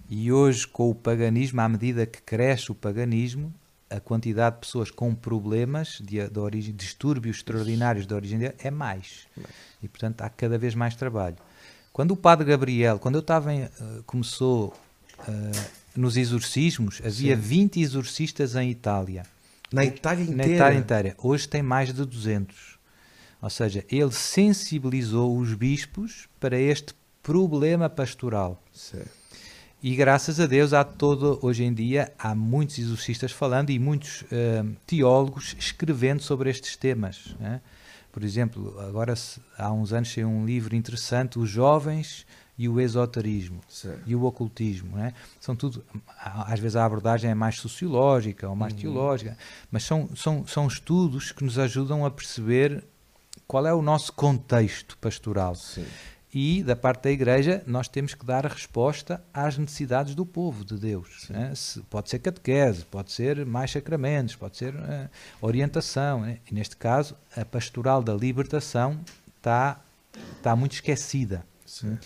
E 0.09 0.31
hoje, 0.31 0.67
com 0.67 0.89
o 0.89 0.95
paganismo, 0.95 1.61
à 1.61 1.69
medida 1.69 2.05
que 2.05 2.21
cresce 2.21 2.71
o 2.71 2.75
paganismo, 2.75 3.53
a 3.89 3.99
quantidade 3.99 4.55
de 4.55 4.61
pessoas 4.61 4.89
com 4.89 5.13
problemas 5.13 5.99
de, 6.01 6.27
de 6.27 6.39
origem, 6.39 6.75
distúrbios 6.75 7.37
extraordinários 7.37 8.07
de 8.07 8.13
origem 8.13 8.51
é 8.57 8.71
mais. 8.71 9.27
E, 9.81 9.87
portanto, 9.87 10.21
há 10.21 10.29
cada 10.29 10.57
vez 10.57 10.73
mais 10.73 10.95
trabalho. 10.95 11.37
Quando 11.91 12.11
o 12.11 12.17
padre 12.17 12.45
Gabriel, 12.45 12.97
quando 12.97 13.15
eu 13.15 13.21
estava 13.21 13.53
em, 13.53 13.65
uh, 13.65 13.69
começou 14.05 14.73
uh, 15.19 15.69
nos 15.95 16.17
exorcismos, 16.17 17.01
havia 17.05 17.35
Sim. 17.35 17.41
20 17.41 17.81
exorcistas 17.81 18.55
em 18.55 18.71
Itália. 18.71 19.23
Na 19.71 19.85
Itália 19.85 20.23
inteira? 20.23 20.47
Na 20.47 20.55
Itália 20.55 20.79
inteira. 20.79 21.15
Hoje 21.19 21.47
tem 21.47 21.61
mais 21.61 21.93
de 21.93 22.03
200. 22.03 22.79
Ou 23.41 23.49
seja, 23.49 23.85
ele 23.91 24.11
sensibilizou 24.11 25.37
os 25.37 25.53
bispos 25.53 26.27
para 26.39 26.57
este 26.57 26.95
problema 27.21 27.89
pastoral. 27.89 28.61
Certo. 28.71 29.22
E 29.83 29.97
graças 29.97 30.39
a 30.39 30.45
Deus 30.45 30.71
há 30.71 30.81
todo, 30.81 31.37
hoje 31.41 31.65
em 31.65 31.73
dia, 31.73 32.13
há 32.17 32.33
muitos 32.33 32.79
exorcistas 32.79 33.33
falando 33.33 33.69
e 33.69 33.77
muitos 33.77 34.21
uh, 34.21 34.73
teólogos 34.87 35.57
escrevendo 35.59 36.21
sobre 36.21 36.49
estes 36.49 36.77
temas. 36.77 37.35
Né? 37.37 37.59
Por 38.09 38.23
exemplo, 38.23 38.79
agora 38.79 39.13
há 39.57 39.73
uns 39.73 39.91
anos 39.91 40.13
saiu 40.13 40.29
um 40.29 40.45
livro 40.45 40.73
interessante, 40.73 41.37
Os 41.37 41.49
Jovens 41.49 42.25
e 42.57 42.69
o 42.69 42.79
Esoterismo 42.79 43.59
certo. 43.67 44.03
e 44.07 44.15
o 44.15 44.23
Ocultismo. 44.23 44.95
Né? 44.95 45.13
São 45.37 45.53
tudo, 45.53 45.83
às 46.17 46.61
vezes 46.61 46.77
a 46.77 46.85
abordagem 46.85 47.31
é 47.31 47.35
mais 47.35 47.57
sociológica 47.57 48.47
ou 48.47 48.55
mais 48.55 48.71
uhum. 48.71 48.79
teológica, 48.79 49.37
mas 49.69 49.83
são, 49.83 50.07
são, 50.15 50.47
são 50.47 50.65
estudos 50.65 51.33
que 51.33 51.43
nos 51.43 51.59
ajudam 51.59 52.05
a 52.05 52.11
perceber 52.11 52.85
qual 53.45 53.67
é 53.67 53.73
o 53.73 53.81
nosso 53.81 54.13
contexto 54.13 54.97
pastoral. 54.97 55.55
Sim 55.55 55.85
e 56.33 56.63
da 56.63 56.75
parte 56.75 57.03
da 57.03 57.11
Igreja 57.11 57.61
nós 57.67 57.87
temos 57.87 58.15
que 58.15 58.25
dar 58.25 58.45
a 58.45 58.49
resposta 58.49 59.23
às 59.33 59.57
necessidades 59.57 60.15
do 60.15 60.25
povo 60.25 60.65
de 60.65 60.77
Deus. 60.77 61.27
Né? 61.29 61.53
Se, 61.55 61.81
pode 61.81 62.09
ser 62.09 62.19
catequese, 62.19 62.85
pode 62.85 63.11
ser 63.11 63.45
mais 63.45 63.71
sacramentos, 63.71 64.35
pode 64.35 64.57
ser 64.57 64.73
uh, 64.73 65.09
orientação. 65.39 66.21
Né? 66.21 66.39
E 66.49 66.53
neste 66.53 66.75
caso, 66.75 67.15
a 67.37 67.45
pastoral 67.45 68.01
da 68.01 68.13
libertação 68.13 68.99
está 69.37 69.79
tá 70.41 70.55
muito 70.55 70.73
esquecida. 70.73 71.45
Sim. 71.65 71.97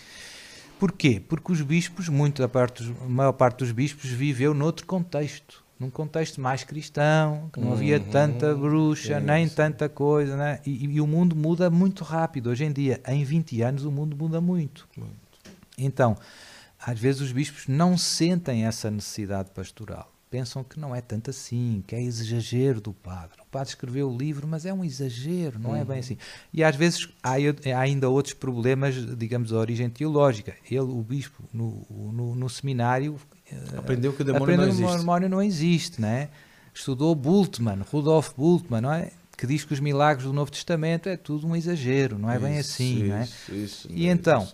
Porquê? 0.78 1.22
Porque 1.26 1.52
os 1.52 1.62
bispos, 1.62 2.10
muito 2.10 2.44
a, 2.44 2.50
parte, 2.50 2.84
a 3.02 3.06
maior 3.06 3.32
parte 3.32 3.60
dos 3.60 3.72
bispos, 3.72 4.10
viveu 4.10 4.54
noutro 4.54 4.86
contexto 4.86 5.66
num 5.80 5.90
contexto 5.90 6.42
mais 6.42 6.64
cristão, 6.64 7.50
que 7.54 7.60
não 7.60 7.74
havia 7.74 7.98
uhum, 7.98 8.06
tanta 8.06 8.56
bruxa, 8.56 9.20
nem 9.20 9.48
tanta 9.48 9.88
coisa, 9.88 10.36
né? 10.36 10.60
E, 10.66 10.86
e, 10.86 11.02
o 11.02 11.08
mundo 11.08 11.36
muda 11.36 11.70
muito 11.70 12.04
rápido. 12.04 12.50
Hoje 12.50 12.66
em 12.66 12.72
dia, 12.72 13.00
em 13.08 13.24
20 13.24 13.62
anos, 13.62 13.86
o 13.86 13.92
mundo 13.92 14.16
muda 14.16 14.42
muito. 14.42 14.88
muito. 14.98 15.14
Então, 15.78 16.18
às 16.84 17.00
vezes 17.00 17.22
os 17.22 17.32
bispos 17.32 17.68
não 17.68 17.98
sentem 17.98 18.66
essa 18.66 18.90
necessidade 18.90 19.52
pastoral. 19.52 20.12
Pensam 20.30 20.62
que 20.62 20.78
não 20.78 20.94
é 20.94 21.00
tanto 21.00 21.30
assim, 21.30 21.82
que 21.88 21.96
é 21.96 22.02
exagero 22.02 22.82
do 22.82 22.92
padre. 22.92 23.40
O 23.42 23.46
padre 23.46 23.70
escreveu 23.70 24.12
o 24.12 24.18
livro, 24.18 24.46
mas 24.46 24.66
é 24.66 24.74
um 24.74 24.84
exagero, 24.84 25.58
não 25.58 25.70
uhum. 25.70 25.76
é 25.78 25.86
bem 25.86 25.94
uhum. 25.94 26.00
assim. 26.00 26.18
E 26.52 26.64
às 26.64 26.76
vezes 26.76 27.08
há, 27.24 27.36
há, 27.36 27.80
ainda 27.80 28.10
outros 28.10 28.34
problemas, 28.34 28.96
digamos, 29.16 29.50
de 29.50 29.56
origem 29.56 29.90
teológica. 29.90 30.54
Ele, 30.70 30.80
o 30.80 31.02
bispo, 31.02 31.44
no, 31.54 31.86
no, 31.90 32.36
no 32.36 32.50
seminário, 32.50 33.18
Aprendeu 33.78 34.14
que 34.14 34.22
o 34.22 34.26
demônio 34.26 34.44
Aprendeu 34.44 34.66
não 34.66 34.74
existe. 34.74 34.96
o 34.96 34.98
demónio 35.00 35.30
não 35.30 35.42
existe, 35.42 36.02
né? 36.02 36.30
Estudou 36.74 37.16
Bultmann, 37.16 37.82
Rudolf 37.92 38.34
Bultmann, 38.36 38.82
não 38.82 38.94
é? 38.94 39.12
Que 39.38 39.48
diz 39.48 39.64
que 39.64 39.74
os 39.74 39.80
milagres 39.80 40.26
do 40.26 40.34
Novo 40.34 40.52
Testamento 40.52 41.08
é 41.08 41.16
tudo 41.16 41.48
um 41.48 41.56
exagero, 41.56 42.18
não 42.18 42.30
é 42.30 42.36
isso, 42.36 42.46
bem 42.46 42.58
assim, 42.58 42.96
isso, 42.96 43.08
não 43.08 43.16
é? 43.16 43.24
Isso, 43.64 43.88
e 43.92 44.08
então, 44.08 44.48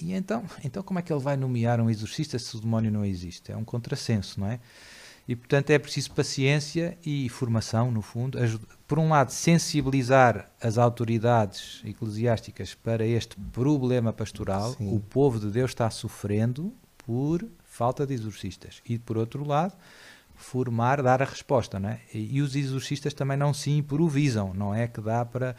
e 0.00 0.12
então, 0.12 0.44
então 0.64 0.82
como 0.82 0.98
é 0.98 1.02
que 1.02 1.12
ele 1.12 1.20
vai 1.20 1.36
nomear 1.36 1.80
um 1.80 1.90
exorcista 1.90 2.38
se 2.38 2.56
o 2.56 2.60
demónio 2.60 2.90
não 2.90 3.04
existe? 3.04 3.50
É 3.50 3.56
um 3.56 3.64
contrassenso, 3.64 4.38
não 4.40 4.46
é? 4.46 4.60
E 5.28 5.36
portanto 5.36 5.70
é 5.70 5.78
preciso 5.78 6.10
paciência 6.10 6.98
e 7.06 7.28
formação, 7.28 7.90
no 7.90 8.02
fundo. 8.02 8.38
Por 8.88 8.98
um 8.98 9.08
lado, 9.08 9.30
sensibilizar 9.30 10.50
as 10.60 10.76
autoridades 10.76 11.80
eclesiásticas 11.84 12.74
para 12.74 13.06
este 13.06 13.36
problema 13.52 14.12
pastoral. 14.12 14.74
Sim. 14.74 14.92
O 14.92 14.98
povo 14.98 15.38
de 15.38 15.48
Deus 15.50 15.70
está 15.70 15.88
sofrendo 15.88 16.72
por 16.98 17.44
falta 17.80 18.06
de 18.06 18.12
exorcistas. 18.12 18.82
E, 18.84 18.98
por 18.98 19.16
outro 19.16 19.42
lado, 19.42 19.72
formar, 20.34 21.02
dar 21.02 21.22
a 21.22 21.24
resposta. 21.24 21.80
Não 21.80 21.88
é? 21.88 21.98
e, 22.12 22.42
os 22.42 22.54
exorcistas 22.54 23.14
também 23.14 23.38
não 23.38 23.54
se 23.54 23.70
improvisam, 23.70 24.52
não 24.52 24.74
é 24.74 24.86
que 24.86 25.00
dá 25.00 25.24
para. 25.24 25.56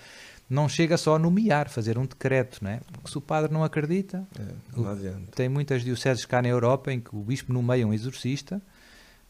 Não 0.47 0.69
chega 0.69 0.97
só 0.97 1.15
a 1.15 1.19
nomear, 1.19 1.67
fazer 1.67 1.97
um 1.97 2.05
decreto, 2.05 2.59
não 2.61 2.69
é? 2.69 2.79
Porque 2.91 3.09
se 3.09 3.17
o 3.17 3.21
padre 3.21 3.51
não 3.51 3.63
acredita, 3.63 4.27
é, 4.37 4.77
não 4.77 4.91
o, 4.91 5.27
tem 5.33 5.49
muitas 5.49 5.81
dioceses 5.81 6.25
cá 6.25 6.41
na 6.41 6.49
Europa 6.49 6.91
em 6.91 6.99
que 6.99 7.15
o 7.15 7.21
bispo 7.21 7.51
nomeia 7.53 7.87
um 7.87 7.93
exorcista 7.93 8.61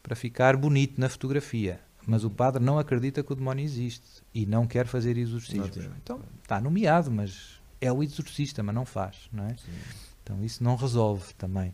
para 0.02 0.14
ficar 0.14 0.56
bonito 0.56 1.00
na 1.00 1.08
fotografia, 1.08 1.80
mas 2.04 2.24
o 2.24 2.30
padre 2.30 2.62
não 2.62 2.76
acredita 2.78 3.22
que 3.22 3.32
o 3.32 3.36
demónio 3.36 3.64
existe 3.64 4.22
e 4.34 4.44
não 4.44 4.66
quer 4.66 4.86
fazer 4.86 5.16
exorcismo. 5.16 5.94
Então 6.02 6.20
está 6.42 6.60
nomeado, 6.60 7.10
mas 7.10 7.60
é 7.80 7.90
o 7.90 8.02
exorcista, 8.02 8.62
mas 8.62 8.74
não 8.74 8.84
faz, 8.84 9.30
não 9.32 9.44
é? 9.44 9.50
Sim. 9.50 9.72
Então 10.24 10.44
isso 10.44 10.62
não 10.62 10.74
resolve 10.74 11.32
também. 11.34 11.72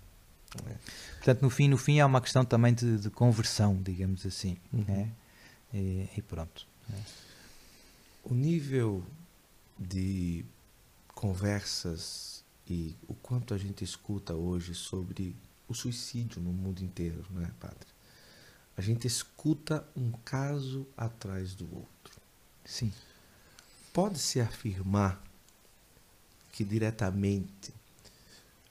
É. 0.67 0.77
Portanto, 1.17 1.43
no 1.43 1.51
fim, 1.51 1.69
no 1.69 1.77
fim, 1.77 1.99
é 1.99 2.05
uma 2.05 2.21
questão 2.21 2.45
também 2.45 2.73
de, 2.73 2.99
de 2.99 3.11
conversão, 3.11 3.81
digamos 3.83 4.25
assim. 4.25 4.57
Uhum. 4.73 4.85
Né? 4.87 5.13
E, 5.73 6.09
e, 6.17 6.23
pronto. 6.23 6.67
Né? 6.89 7.03
O 8.25 8.35
nível 8.35 9.05
de 9.79 10.45
conversas 11.15 12.45
e 12.69 12.97
o 13.07 13.15
quanto 13.15 13.55
a 13.55 13.59
gente 13.59 13.85
escuta 13.85 14.35
hoje 14.35 14.75
sobre 14.75 15.37
o 15.69 15.75
suicídio 15.75 16.41
no 16.41 16.53
mundo 16.53 16.83
inteiro, 16.83 17.25
não 17.31 17.43
é, 17.43 17.51
padre? 17.61 17.89
A 18.77 18.81
gente 18.81 19.07
escuta 19.07 19.87
um 19.97 20.13
caso 20.25 20.87
atrás 20.97 21.55
do 21.55 21.65
outro. 21.65 22.21
Sim. 22.65 22.93
Pode-se 23.93 24.41
afirmar 24.41 25.23
que 26.53 26.65
diretamente 26.65 27.75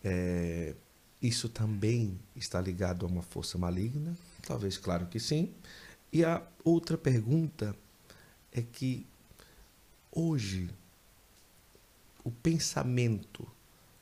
é, 0.04 0.74
isso 1.22 1.50
também 1.50 2.20
está 2.36 2.62
ligado 2.62 3.06
a 3.06 3.10
uma 3.10 3.22
força 3.22 3.58
maligna? 3.58 4.16
Talvez, 4.46 4.78
claro 4.78 5.08
que 5.08 5.20
sim. 5.20 5.52
E 6.12 6.24
a 6.24 6.42
outra 6.64 6.98
pergunta 6.98 7.76
é 8.52 8.62
que 8.62 9.06
hoje 10.12 10.70
o 12.24 12.32
pensamento 12.32 13.48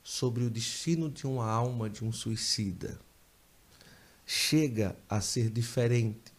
sobre 0.03 0.43
o 0.43 0.49
destino 0.49 1.09
de 1.09 1.25
uma 1.25 1.49
alma 1.49 1.89
de 1.89 2.03
um 2.03 2.11
suicida 2.11 2.99
chega 4.25 4.95
a 5.09 5.21
ser 5.21 5.49
diferente 5.49 6.33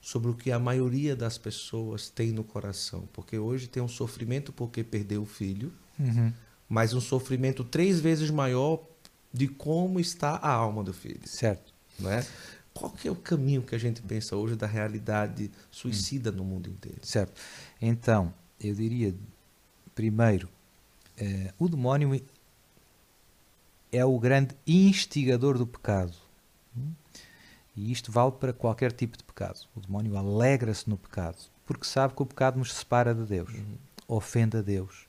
sobre 0.00 0.30
o 0.30 0.34
que 0.34 0.50
a 0.50 0.58
maioria 0.58 1.14
das 1.14 1.36
pessoas 1.36 2.08
tem 2.08 2.32
no 2.32 2.42
coração, 2.42 3.08
porque 3.12 3.38
hoje 3.38 3.68
tem 3.68 3.82
um 3.82 3.88
sofrimento 3.88 4.52
porque 4.52 4.82
perdeu 4.82 5.22
o 5.22 5.26
filho, 5.26 5.72
uhum. 5.98 6.32
mas 6.68 6.94
um 6.94 7.00
sofrimento 7.00 7.62
três 7.62 8.00
vezes 8.00 8.30
maior 8.30 8.82
de 9.32 9.48
como 9.48 10.00
está 10.00 10.36
a 10.36 10.50
alma 10.50 10.82
do 10.82 10.92
filho. 10.92 11.26
Certo. 11.26 11.72
Né? 11.98 12.24
Qual 12.72 12.90
que 12.90 13.08
é 13.08 13.10
o 13.10 13.16
caminho 13.16 13.62
que 13.62 13.74
a 13.74 13.78
gente 13.78 14.00
pensa 14.02 14.36
hoje 14.36 14.56
da 14.56 14.66
realidade 14.66 15.50
suicida 15.70 16.30
hum. 16.30 16.36
no 16.36 16.44
mundo 16.44 16.68
inteiro? 16.68 16.98
Certo. 17.02 17.40
Então, 17.80 18.32
eu 18.60 18.74
diria, 18.74 19.14
primeiro, 19.94 20.48
eh, 21.16 21.52
o 21.58 21.68
demónio 21.68 22.20
é 23.92 24.04
o 24.04 24.18
grande 24.18 24.56
instigador 24.66 25.58
do 25.58 25.66
pecado. 25.66 26.14
E 27.76 27.90
isto 27.90 28.12
vale 28.12 28.32
para 28.32 28.52
qualquer 28.52 28.92
tipo 28.92 29.16
de 29.16 29.24
pecado. 29.24 29.60
O 29.74 29.80
demónio 29.80 30.16
alegra-se 30.16 30.88
no 30.88 30.96
pecado, 30.96 31.38
porque 31.64 31.86
sabe 31.86 32.14
que 32.14 32.22
o 32.22 32.26
pecado 32.26 32.58
nos 32.58 32.72
separa 32.74 33.14
de 33.14 33.24
Deus, 33.24 33.52
uhum. 33.54 33.76
ofende 34.08 34.56
a 34.56 34.62
Deus. 34.62 35.06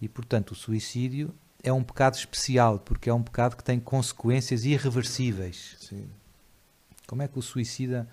E, 0.00 0.08
portanto, 0.08 0.50
o 0.50 0.54
suicídio 0.54 1.32
é 1.62 1.72
um 1.72 1.82
pecado 1.82 2.14
especial, 2.14 2.78
porque 2.78 3.08
é 3.08 3.14
um 3.14 3.22
pecado 3.22 3.56
que 3.56 3.64
tem 3.64 3.78
consequências 3.78 4.64
irreversíveis. 4.64 5.76
Sim. 5.80 6.06
Como 7.06 7.22
é 7.22 7.28
que 7.28 7.38
o 7.38 7.42
suicida 7.42 8.08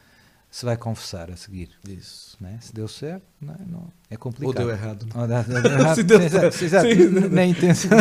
se 0.52 0.66
vai 0.66 0.78
confessar 0.78 1.32
a 1.32 1.36
seguir? 1.36 1.72
Isso. 1.88 2.38
Né? 2.40 2.60
Se 2.62 2.74
deu 2.74 2.88
certo, 2.88 3.26
não, 3.42 3.54
é? 3.54 3.58
não, 3.66 3.94
é 4.10 4.18
complicado. 4.18 4.48
Ou 4.48 4.54
deu 4.54 4.70
errado. 4.70 5.08
Ou 5.16 5.28
deu, 5.28 5.62
deu 5.62 5.72
errado. 5.80 5.96
se 5.96 6.04
deu 6.04 6.30
certo. 6.30 6.64
Exato, 6.64 6.88
nem 7.32 7.52
intenção. 7.52 7.92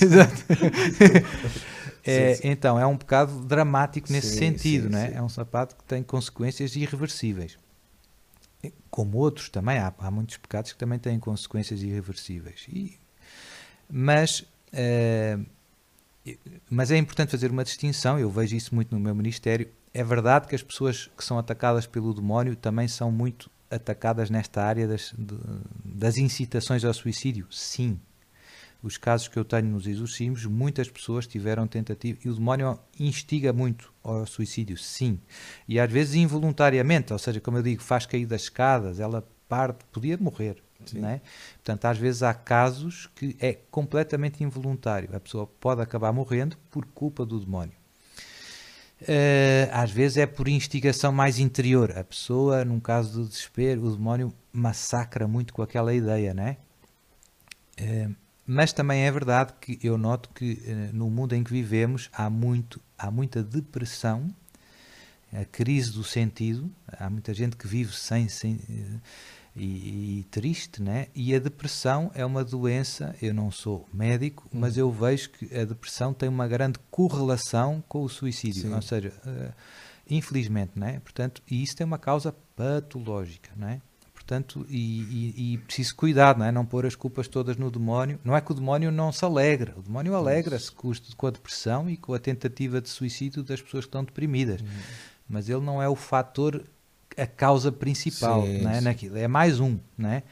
exato. 0.00 0.34
É, 2.02 2.34
sim, 2.34 2.42
sim. 2.42 2.48
Então, 2.48 2.78
é 2.78 2.86
um 2.86 2.96
pecado 2.96 3.44
dramático 3.44 4.10
nesse 4.10 4.30
sim, 4.30 4.38
sentido, 4.38 4.88
né? 4.88 5.12
é 5.14 5.22
um 5.22 5.28
sapato 5.28 5.76
que 5.76 5.84
tem 5.84 6.02
consequências 6.02 6.74
irreversíveis. 6.74 7.58
Como 8.90 9.18
outros 9.18 9.48
também, 9.48 9.78
há, 9.78 9.92
há 9.98 10.10
muitos 10.10 10.36
pecados 10.36 10.72
que 10.72 10.78
também 10.78 10.98
têm 10.98 11.18
consequências 11.18 11.82
irreversíveis. 11.82 12.66
E, 12.68 12.98
mas, 13.88 14.44
é, 14.44 14.46
mas 16.70 16.90
é 16.90 16.96
importante 16.96 17.30
fazer 17.30 17.50
uma 17.50 17.64
distinção, 17.64 18.18
eu 18.18 18.30
vejo 18.30 18.56
isso 18.56 18.74
muito 18.74 18.94
no 18.94 19.00
meu 19.00 19.14
ministério. 19.14 19.68
É 19.92 20.04
verdade 20.04 20.46
que 20.46 20.54
as 20.54 20.62
pessoas 20.62 21.10
que 21.16 21.24
são 21.24 21.38
atacadas 21.38 21.86
pelo 21.86 22.14
demónio 22.14 22.54
também 22.54 22.86
são 22.86 23.10
muito 23.10 23.50
atacadas 23.70 24.30
nesta 24.30 24.62
área 24.62 24.86
das, 24.86 25.14
das 25.84 26.16
incitações 26.16 26.84
ao 26.84 26.92
suicídio? 26.92 27.46
Sim, 27.50 27.98
os 28.82 28.96
casos 28.96 29.28
que 29.28 29.38
eu 29.38 29.44
tenho 29.44 29.66
nos 29.66 29.86
exorcismos, 29.86 30.44
muitas 30.46 30.88
pessoas 30.88 31.26
tiveram 31.26 31.66
tentativa 31.66 32.18
e 32.24 32.28
o 32.28 32.34
demónio 32.34 32.78
instiga 32.98 33.52
muito 33.52 33.92
ao 34.02 34.26
suicídio, 34.26 34.76
sim. 34.78 35.20
E 35.68 35.78
às 35.78 35.90
vezes 35.90 36.14
involuntariamente, 36.14 37.12
ou 37.12 37.18
seja, 37.18 37.40
como 37.40 37.58
eu 37.58 37.62
digo, 37.62 37.82
faz 37.82 38.06
cair 38.06 38.26
das 38.26 38.42
escadas, 38.42 38.98
ela 38.98 39.26
parte, 39.48 39.84
podia 39.92 40.16
morrer. 40.16 40.62
Né? 40.92 41.20
Portanto, 41.56 41.84
às 41.84 41.98
vezes 41.98 42.22
há 42.22 42.34
casos 42.34 43.08
que 43.14 43.36
é 43.38 43.52
completamente 43.70 44.42
involuntário. 44.42 45.14
A 45.14 45.20
pessoa 45.20 45.46
pode 45.46 45.80
acabar 45.80 46.12
morrendo 46.12 46.56
por 46.70 46.86
culpa 46.86 47.24
do 47.24 47.38
demónio. 47.38 47.80
Uh, 49.02 49.70
às 49.72 49.90
vezes 49.90 50.18
é 50.18 50.26
por 50.26 50.46
instigação 50.46 51.10
mais 51.10 51.38
interior. 51.38 51.96
A 51.96 52.04
pessoa, 52.04 52.64
num 52.64 52.78
caso 52.78 53.22
de 53.22 53.28
desespero, 53.30 53.84
o 53.84 53.96
demónio 53.96 54.32
massacra 54.52 55.26
muito 55.26 55.54
com 55.54 55.62
aquela 55.62 55.94
ideia, 55.94 56.34
né? 56.34 56.58
Uh, 57.80 58.14
mas 58.46 58.72
também 58.72 59.06
é 59.06 59.10
verdade 59.12 59.54
que 59.60 59.78
eu 59.82 59.96
noto 59.96 60.28
que 60.34 60.52
uh, 60.66 60.94
no 60.94 61.08
mundo 61.08 61.34
em 61.34 61.42
que 61.42 61.52
vivemos 61.52 62.10
há, 62.12 62.28
muito, 62.28 62.80
há 62.98 63.10
muita 63.10 63.42
depressão, 63.42 64.28
a 65.32 65.44
crise 65.44 65.92
do 65.92 66.02
sentido, 66.02 66.70
há 66.88 67.08
muita 67.08 67.32
gente 67.32 67.56
que 67.56 67.66
vive 67.66 67.94
sem, 67.94 68.28
sem 68.28 68.56
uh, 68.56 69.00
e, 69.54 70.20
e, 70.20 70.24
triste, 70.30 70.82
né? 70.82 71.08
E 71.14 71.34
a 71.34 71.38
depressão 71.38 72.10
é 72.14 72.24
uma 72.24 72.44
doença. 72.44 73.14
Eu 73.20 73.34
não 73.34 73.50
sou 73.50 73.88
médico, 73.92 74.46
hum. 74.46 74.58
mas 74.60 74.76
eu 74.76 74.90
vejo 74.90 75.30
que 75.30 75.56
a 75.56 75.64
depressão 75.64 76.14
tem 76.14 76.28
uma 76.28 76.46
grande 76.46 76.78
correlação 76.90 77.82
com 77.88 78.02
o 78.02 78.08
suicídio. 78.08 78.62
Sim. 78.62 78.74
Ou 78.74 78.82
seja, 78.82 79.12
uh, 79.26 79.52
infelizmente, 80.08 80.72
né? 80.76 81.00
Portanto, 81.00 81.42
e 81.50 81.62
isso 81.62 81.76
tem 81.76 81.84
uma 81.84 81.98
causa 81.98 82.34
patológica, 82.54 83.50
né? 83.56 83.80
Portanto, 84.30 84.64
e, 84.68 84.76
e, 84.78 85.54
e, 85.54 85.58
preciso 85.58 85.96
cuidar, 85.96 86.38
não 86.38 86.46
é? 86.46 86.52
Não 86.52 86.64
pôr 86.64 86.86
as 86.86 86.94
culpas 86.94 87.26
todas 87.26 87.56
no 87.56 87.68
demónio. 87.68 88.20
Não 88.22 88.36
é 88.36 88.40
que 88.40 88.52
o 88.52 88.54
demónio 88.54 88.92
não 88.92 89.10
se 89.10 89.24
alegra. 89.24 89.74
O 89.76 89.82
demónio 89.82 90.14
alegra-se 90.14 90.70
com, 90.70 90.92
a 91.26 91.30
depressão 91.30 91.90
e 91.90 91.96
com 91.96 92.14
a 92.14 92.18
tentativa 92.18 92.80
de 92.80 92.88
suicídio 92.88 93.42
das 93.42 93.60
pessoas 93.60 93.84
que 93.84 93.88
estão 93.88 94.04
deprimidas. 94.04 94.60
Uhum. 94.60 94.68
Mas 95.28 95.48
ele 95.48 95.62
não 95.62 95.82
é 95.82 95.88
o 95.88 95.96
fator, 95.96 96.64
a 97.22 97.26
causa 97.26 97.70
principal, 97.70 98.46
sim, 98.46 98.62
não 98.62 98.70
é? 98.70 98.80
Naquilo. 98.80 99.16
É 99.16 99.28
mais 99.28 99.60
um, 99.60 99.78
não 99.96 100.08
é? 100.08 100.22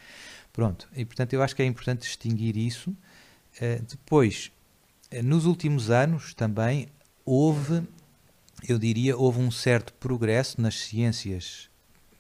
Pronto. 0.52 0.88
E, 0.96 1.04
portanto, 1.04 1.32
eu 1.32 1.42
acho 1.42 1.54
que 1.54 1.62
é 1.62 1.66
importante 1.66 2.00
distinguir 2.00 2.56
isso. 2.56 2.90
Uh, 2.90 3.82
depois, 3.88 4.50
uh, 5.12 5.22
nos 5.22 5.44
últimos 5.44 5.90
anos 5.90 6.34
também 6.34 6.88
houve, 7.24 7.82
eu 8.68 8.78
diria, 8.78 9.16
houve 9.16 9.40
um 9.40 9.50
certo 9.50 9.92
progresso 9.94 10.60
nas 10.60 10.78
ciências 10.78 11.68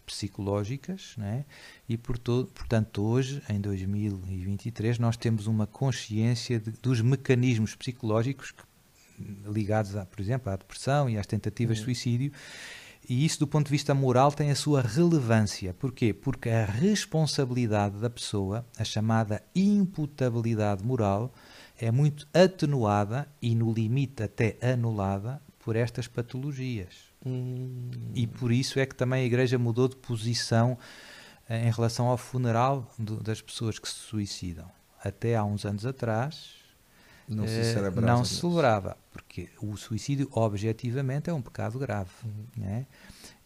psicológicas, 0.06 1.14
né? 1.18 1.44
e 1.88 1.96
portanto 1.98 3.02
hoje, 3.02 3.42
em 3.48 3.60
2023, 3.60 4.98
nós 4.98 5.18
temos 5.18 5.46
uma 5.46 5.66
consciência 5.66 6.58
de, 6.58 6.70
dos 6.82 7.02
mecanismos 7.02 7.74
psicológicos 7.74 8.52
que, 8.52 8.62
ligados, 9.46 9.96
a, 9.96 10.06
por 10.06 10.20
exemplo, 10.20 10.50
à 10.50 10.56
depressão 10.56 11.10
e 11.10 11.18
às 11.18 11.26
tentativas 11.26 11.78
uhum. 11.78 11.84
de 11.84 11.84
suicídio, 11.84 12.32
e 13.08 13.24
isso 13.24 13.40
do 13.40 13.46
ponto 13.46 13.66
de 13.66 13.72
vista 13.72 13.94
moral 13.94 14.32
tem 14.32 14.50
a 14.50 14.54
sua 14.54 14.80
relevância. 14.80 15.74
Porquê? 15.74 16.12
Porque 16.12 16.48
a 16.48 16.64
responsabilidade 16.64 17.98
da 17.98 18.08
pessoa, 18.08 18.66
a 18.78 18.84
chamada 18.84 19.42
imputabilidade 19.54 20.84
moral, 20.84 21.32
é 21.78 21.90
muito 21.90 22.26
atenuada 22.34 23.28
e 23.40 23.54
no 23.54 23.72
limite 23.72 24.22
até 24.22 24.56
anulada 24.62 25.40
por 25.58 25.76
estas 25.76 26.06
patologias. 26.06 26.94
Hum. 27.24 27.90
E 28.14 28.26
por 28.26 28.52
isso 28.52 28.78
é 28.78 28.86
que 28.86 28.94
também 28.94 29.22
a 29.22 29.26
Igreja 29.26 29.58
mudou 29.58 29.88
de 29.88 29.96
posição 29.96 30.78
eh, 31.48 31.68
em 31.68 31.70
relação 31.70 32.06
ao 32.06 32.16
funeral 32.16 32.90
das 32.98 33.40
pessoas 33.40 33.78
que 33.78 33.88
se 33.88 33.94
suicidam. 33.94 34.70
Até 35.02 35.36
há 35.36 35.44
uns 35.44 35.64
anos 35.64 35.86
atrás 35.86 36.57
não 37.28 37.46
se 37.46 37.60
eh, 37.60 37.74
celebrava, 37.74 38.06
não 38.06 38.24
se 38.24 38.34
celebrava 38.36 38.96
porque 39.12 39.48
o 39.60 39.76
suicídio 39.76 40.28
objetivamente 40.32 41.30
é 41.30 41.32
um 41.32 41.42
pecado 41.42 41.78
grave. 41.78 42.10
Uhum. 42.24 42.46
Né? 42.56 42.86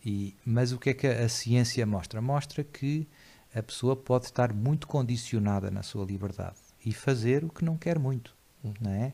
E, 0.05 0.35
mas 0.45 0.73
o 0.73 0.79
que 0.79 0.91
é 0.91 0.95
que 0.95 1.07
a, 1.07 1.25
a 1.25 1.29
ciência 1.29 1.85
mostra? 1.87 2.21
Mostra 2.21 2.63
que 2.63 3.09
a 3.55 3.63
pessoa 3.63 3.95
pode 3.95 4.27
estar 4.27 4.53
muito 4.53 4.87
condicionada 4.87 5.71
na 5.71 5.83
sua 5.83 6.05
liberdade 6.05 6.57
e 6.85 6.93
fazer 6.93 7.45
o 7.45 7.49
que 7.49 7.65
não 7.65 7.77
quer 7.77 7.99
muito. 7.99 8.35
Uhum. 8.63 8.75
Né? 8.81 9.13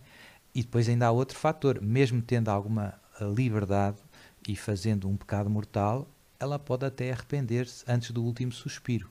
E 0.55 0.63
depois 0.63 0.89
ainda 0.89 1.07
há 1.07 1.11
outro 1.11 1.39
fator, 1.39 1.81
mesmo 1.81 2.21
tendo 2.23 2.49
alguma 2.49 2.95
liberdade, 3.21 3.99
e 4.47 4.57
fazendo 4.57 5.09
um 5.09 5.17
pecado 5.17 5.51
mortal, 5.51 6.09
ela 6.41 6.59
pode 6.59 6.85
até 6.85 7.13
arrepender-se 7.13 7.85
antes 7.87 8.11
do 8.11 8.25
último 8.25 8.51
suspiro. 8.51 9.11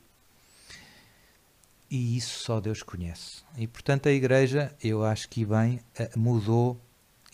E 1.90 2.16
isso 2.16 2.40
só 2.40 2.60
Deus 2.60 2.82
conhece. 2.82 3.42
E 3.56 3.66
portanto 3.66 4.08
a 4.08 4.12
Igreja, 4.12 4.74
eu 4.82 5.04
acho 5.04 5.28
que 5.28 5.44
bem, 5.44 5.80
mudou 6.14 6.80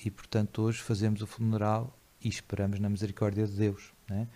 e 0.05 0.11
portanto 0.11 0.63
hoje 0.63 0.81
fazemos 0.81 1.23
o 1.23 1.27
funeral 1.27 1.97
e 2.21 2.29
esperamos 2.29 2.79
na 2.79 2.89
misericórdia 2.89 3.47
de 3.47 3.53
Deus. 3.53 3.93
Né? 4.09 4.29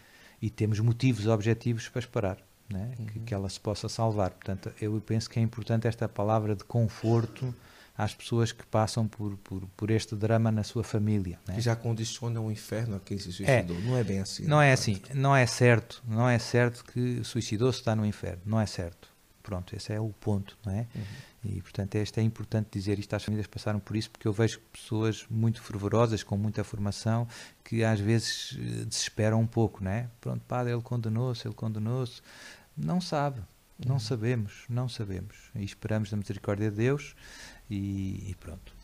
E 0.43 0.51
temos 0.51 0.81
motivos 0.81 1.27
objetivos 1.27 1.89
para 1.89 2.01
esperar. 2.01 2.39
Né? 2.69 2.95
Uhum. 2.99 3.07
Que, 3.07 3.21
que 3.21 3.35
ela 3.35 3.49
se 3.49 3.59
possa 3.59 3.89
salvar. 3.89 4.31
Portanto, 4.31 4.73
eu 4.81 5.01
penso 5.01 5.31
que 5.31 5.39
é 5.39 5.43
importante 5.43 5.87
esta 5.87 6.09
palavra 6.09 6.55
de 6.55 6.64
conforto 6.64 7.55
às 7.97 8.14
pessoas 8.14 8.53
que 8.53 8.64
passam 8.66 9.09
por, 9.09 9.37
por, 9.39 9.66
por 9.77 9.91
este 9.91 10.14
drama 10.14 10.53
na 10.53 10.62
sua 10.62 10.85
família. 10.85 11.39
Né? 11.49 11.57
Que 11.57 11.61
já 11.61 11.75
condicionam 11.75 12.47
o 12.47 12.53
inferno 12.53 12.97
a 12.97 13.01
quem 13.01 13.19
se 13.19 13.33
suicidou. 13.33 13.77
É, 13.77 13.81
não 13.81 13.97
é 13.97 14.05
bem 14.05 14.21
assim. 14.21 14.45
Não 14.45 14.61
é 14.61 14.73
assim. 14.73 15.01
Não 15.14 15.35
é 15.35 15.47
certo. 15.47 16.03
Não 16.07 16.29
é 16.29 16.39
certo 16.39 16.85
que 16.85 17.25
suicidou-se 17.25 17.81
está 17.81 17.97
no 17.97 18.05
inferno. 18.05 18.43
Não 18.45 18.61
é 18.61 18.66
certo. 18.66 19.09
Pronto, 19.49 19.75
esse 19.75 19.91
é 19.95 19.99
o 19.99 20.11
ponto, 20.11 20.59
não 20.63 20.75
é? 20.75 20.87
Uhum. 20.95 21.03
E, 21.43 21.63
portanto, 21.63 21.95
este 21.95 22.21
é 22.21 22.23
importante 22.23 22.69
dizer 22.71 22.99
isto 22.99 23.15
às 23.17 23.25
famílias 23.25 23.47
passaram 23.47 23.81
por 23.81 23.97
isso, 23.97 24.11
porque 24.11 24.29
eu 24.29 24.33
vejo 24.35 24.61
pessoas 24.71 25.25
muito 25.31 25.63
fervorosas, 25.63 26.23
com 26.23 26.37
muita 26.37 26.63
formação, 26.63 27.27
que 27.65 27.83
às 27.83 27.99
vezes 27.99 28.59
eh, 28.59 28.85
desesperam 28.85 29.41
um 29.41 29.47
pouco, 29.47 29.83
não 29.83 29.91
é? 29.91 30.07
Pronto, 30.21 30.43
padre, 30.47 30.75
ele 30.75 30.83
condenou-se, 30.83 31.49
ele 31.49 31.55
condenou-se. 31.55 32.21
Não 32.77 33.01
sabe, 33.01 33.41
não 33.83 33.95
uhum. 33.95 33.99
sabemos, 33.99 34.65
não 34.69 34.87
sabemos. 34.87 35.35
E 35.55 35.65
esperamos 35.65 36.11
na 36.13 36.19
misericórdia 36.19 36.71
de 36.71 36.77
Deus 36.77 37.17
e, 37.71 38.29
e 38.29 38.37
pronto. 38.39 38.75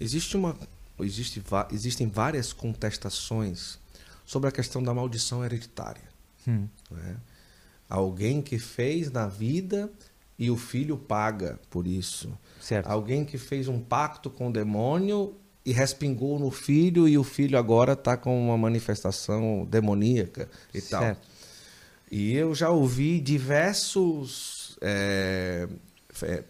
Existe 0.00 0.34
uma, 0.34 0.56
existe, 1.00 1.42
existem 1.72 2.08
várias 2.08 2.54
contestações 2.54 3.78
sobre 4.24 4.48
a 4.48 4.52
questão 4.52 4.82
da 4.82 4.94
maldição 4.94 5.44
hereditária. 5.44 6.08
Hum. 6.48 6.66
Né? 6.90 7.16
Alguém 7.90 8.40
que 8.40 8.58
fez 8.58 9.10
na 9.10 9.26
vida 9.26 9.90
e 10.38 10.50
o 10.50 10.56
filho 10.56 10.96
paga 10.96 11.58
por 11.68 11.86
isso. 11.86 12.32
Certo. 12.60 12.86
Alguém 12.86 13.24
que 13.24 13.36
fez 13.36 13.66
um 13.66 13.80
pacto 13.80 14.30
com 14.30 14.48
o 14.48 14.52
demônio 14.52 15.34
e 15.66 15.72
respingou 15.72 16.38
no 16.38 16.50
filho 16.50 17.08
e 17.08 17.18
o 17.18 17.24
filho 17.24 17.58
agora 17.58 17.92
está 17.94 18.16
com 18.16 18.46
uma 18.46 18.56
manifestação 18.56 19.66
demoníaca 19.68 20.48
e 20.72 20.80
certo. 20.80 21.16
tal. 21.16 21.30
E 22.10 22.34
eu 22.34 22.54
já 22.54 22.70
ouvi 22.70 23.20
diversos 23.20 24.78
é, 24.80 25.68
é, 26.22 26.44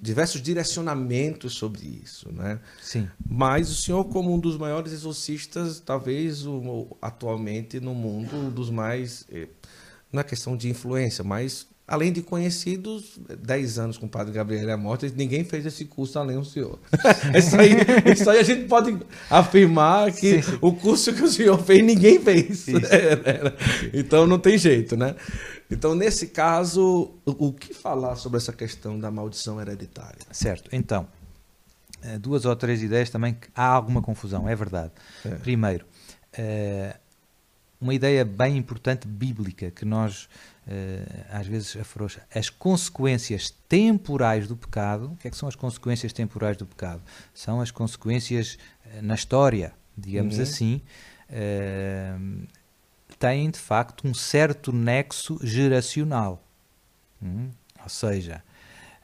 diversos 0.00 0.40
direcionamentos 0.40 1.54
sobre 1.54 2.00
isso, 2.04 2.30
né? 2.32 2.60
Sim. 2.80 3.08
Mas 3.28 3.68
o 3.70 3.74
senhor, 3.74 4.04
como 4.04 4.32
um 4.32 4.38
dos 4.38 4.56
maiores 4.56 4.92
exorcistas, 4.92 5.80
talvez 5.80 6.46
o, 6.46 6.96
atualmente 7.02 7.80
no 7.80 7.94
mundo, 7.94 8.36
um 8.36 8.50
dos 8.50 8.70
mais, 8.70 9.24
eh, 9.30 9.48
na 10.12 10.24
questão 10.24 10.56
de 10.56 10.68
influência, 10.68 11.22
mas 11.22 11.66
além 11.88 12.12
de 12.12 12.20
conhecidos, 12.20 13.18
10 13.42 13.78
anos 13.78 13.98
com 13.98 14.04
o 14.04 14.08
padre 14.08 14.32
Gabriel 14.32 14.70
Amorta, 14.74 15.10
ninguém 15.16 15.42
fez 15.42 15.64
esse 15.64 15.86
curso 15.86 16.18
além 16.18 16.38
do 16.38 16.44
senhor. 16.44 16.78
isso, 17.34 17.56
aí, 17.58 17.70
isso 18.12 18.28
aí 18.28 18.38
a 18.38 18.42
gente 18.42 18.66
pode 18.68 18.98
afirmar 19.30 20.12
que 20.12 20.42
sim, 20.42 20.58
o 20.60 20.74
curso 20.74 21.14
que 21.14 21.22
o 21.22 21.28
senhor 21.28 21.58
fez, 21.62 21.82
ninguém 21.82 22.20
fez. 22.20 22.66
então 23.94 24.26
não 24.26 24.38
tem 24.38 24.58
jeito, 24.58 24.96
né? 24.96 25.16
Então, 25.70 25.94
nesse 25.94 26.28
caso, 26.28 27.14
o 27.24 27.52
que 27.52 27.74
falar 27.74 28.16
sobre 28.16 28.38
essa 28.38 28.52
questão 28.52 28.98
da 28.98 29.10
maldição 29.10 29.60
hereditária? 29.60 30.20
Certo. 30.30 30.70
Então, 30.72 31.06
eh, 32.02 32.18
duas 32.18 32.44
ou 32.44 32.56
três 32.56 32.82
ideias 32.82 33.10
também 33.10 33.34
que 33.34 33.48
há 33.54 33.66
alguma 33.66 34.00
confusão, 34.00 34.48
é 34.48 34.54
verdade. 34.54 34.92
É. 35.24 35.30
Primeiro, 35.36 35.84
eh, 36.32 36.96
uma 37.80 37.94
ideia 37.94 38.24
bem 38.24 38.56
importante 38.56 39.06
bíblica 39.06 39.70
que 39.70 39.84
nós 39.84 40.28
eh, 40.66 41.26
às 41.30 41.46
vezes 41.46 41.76
afrouxa. 41.76 42.22
As 42.34 42.50
consequências 42.50 43.50
temporais 43.68 44.48
do 44.48 44.56
pecado, 44.56 45.12
o 45.12 45.16
que, 45.16 45.28
é 45.28 45.30
que 45.30 45.36
são 45.36 45.48
as 45.48 45.54
consequências 45.54 46.12
temporais 46.12 46.56
do 46.56 46.66
pecado? 46.66 47.02
São 47.32 47.60
as 47.60 47.70
consequências 47.70 48.58
na 49.02 49.14
história, 49.14 49.72
digamos 49.96 50.36
uhum. 50.36 50.42
assim, 50.42 50.82
têm 53.18 53.50
de 53.50 53.58
facto 53.58 54.06
um 54.06 54.14
certo 54.14 54.72
nexo 54.72 55.38
geracional. 55.42 56.42
Hum? 57.22 57.50
Ou 57.82 57.88
seja, 57.88 58.42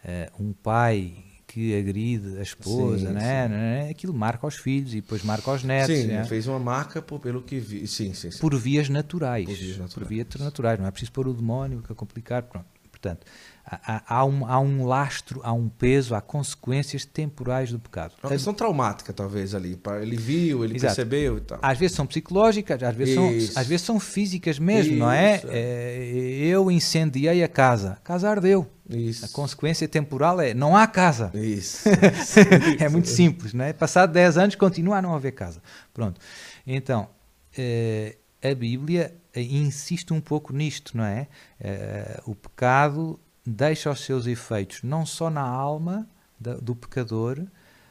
uh, 0.04 0.42
um 0.42 0.52
pai 0.52 1.24
que 1.54 1.78
agride 1.78 2.36
a 2.36 2.42
esposa, 2.42 3.06
sim, 3.06 3.12
né? 3.12 3.48
Sim. 3.48 3.54
É? 3.54 3.88
aquilo 3.88 4.12
marca 4.12 4.44
aos 4.44 4.56
filhos 4.56 4.92
e 4.92 5.00
depois 5.00 5.22
marca 5.22 5.52
aos 5.52 5.62
netos. 5.62 5.96
Sim, 5.96 6.08
né? 6.08 6.24
fez 6.24 6.48
uma 6.48 6.58
marca 6.58 7.00
por, 7.00 7.20
pelo 7.20 7.42
que 7.42 7.60
vi. 7.60 7.86
Sim, 7.86 8.12
sim, 8.12 8.32
sim. 8.32 8.40
Por 8.40 8.56
vias 8.56 8.88
naturais. 8.88 9.46
Por 9.46 9.54
vias 9.54 9.78
naturais. 9.78 9.94
Por 9.94 10.04
vias 10.04 10.34
naturais. 10.36 10.80
Não 10.80 10.86
é 10.88 10.90
preciso 10.90 11.12
pôr 11.12 11.28
o 11.28 11.32
demónio, 11.32 11.80
que 11.80 11.92
é 11.92 11.94
complicado. 11.94 12.48
Pronto. 12.48 12.66
Portanto, 12.90 13.24
há, 13.66 14.02
há, 14.06 14.24
um, 14.24 14.46
há 14.46 14.60
um 14.60 14.84
lastro, 14.84 15.40
há 15.42 15.52
um 15.52 15.68
peso, 15.68 16.14
há 16.14 16.20
consequências 16.20 17.04
temporais 17.04 17.70
do 17.72 17.78
pecado. 17.78 18.14
Uma 18.22 18.30
questão 18.30 18.52
traumática, 18.52 19.12
talvez, 19.12 19.54
ali. 19.54 19.78
Ele 20.02 20.16
viu, 20.16 20.64
ele 20.64 20.76
Exato. 20.76 20.94
percebeu 20.94 21.38
e 21.38 21.40
tal. 21.40 21.58
Às 21.62 21.78
vezes 21.78 21.96
são 21.96 22.06
psicológicas, 22.06 22.82
às 22.82 22.94
vezes, 22.94 23.14
são, 23.14 23.60
às 23.60 23.66
vezes 23.66 23.86
são 23.86 23.98
físicas 23.98 24.58
mesmo, 24.58 24.92
Isso. 24.92 25.00
não 25.00 25.10
é? 25.10 25.40
é? 25.48 25.96
Eu 26.42 26.70
incendiei 26.70 27.42
a 27.42 27.48
casa, 27.48 27.92
a 27.92 27.96
casa 27.96 28.28
ardeu. 28.28 28.68
Isso. 28.88 29.24
A 29.24 29.28
consequência 29.28 29.88
temporal 29.88 30.40
é 30.40 30.52
não 30.52 30.76
há 30.76 30.86
casa. 30.86 31.30
Isso. 31.34 31.88
é 32.78 32.88
muito 32.88 33.08
simples, 33.08 33.54
não 33.54 33.64
é? 33.64 33.72
Passado 33.72 34.12
10 34.12 34.36
anos 34.36 34.54
continua 34.56 34.98
a 34.98 35.02
não 35.02 35.14
haver 35.14 35.32
casa. 35.32 35.62
Pronto. 35.94 36.20
Então, 36.66 37.08
eh, 37.56 38.16
a 38.42 38.54
Bíblia 38.54 39.14
insiste 39.34 40.12
um 40.12 40.20
pouco 40.20 40.52
nisto, 40.52 40.96
não 40.96 41.04
é? 41.04 41.26
Uh, 41.60 42.30
o 42.30 42.34
pecado 42.34 43.18
deixa 43.46 43.90
os 43.90 44.00
seus 44.00 44.26
efeitos 44.26 44.82
não 44.82 45.04
só 45.04 45.28
na 45.28 45.42
alma 45.42 46.08
da, 46.38 46.54
do 46.54 46.74
pecador, 46.74 47.44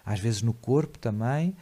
às 0.06 0.20
vezes 0.20 0.42
no 0.42 0.54
corpo 0.54 0.98
também, 1.00 1.56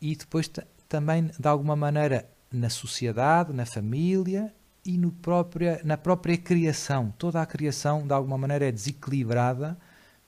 e 0.00 0.14
depois 0.14 0.50
também, 0.88 1.30
de 1.38 1.48
alguma 1.48 1.74
maneira, 1.74 2.28
na 2.52 2.70
sociedade, 2.70 3.52
na 3.52 3.66
família 3.66 4.52
e 4.84 4.96
no 4.96 5.10
própria, 5.10 5.80
na 5.84 5.96
própria 5.96 6.36
criação. 6.36 7.12
Toda 7.18 7.40
a 7.40 7.46
criação, 7.46 8.06
de 8.06 8.12
alguma 8.12 8.38
maneira, 8.38 8.66
é 8.66 8.72
desequilibrada 8.72 9.76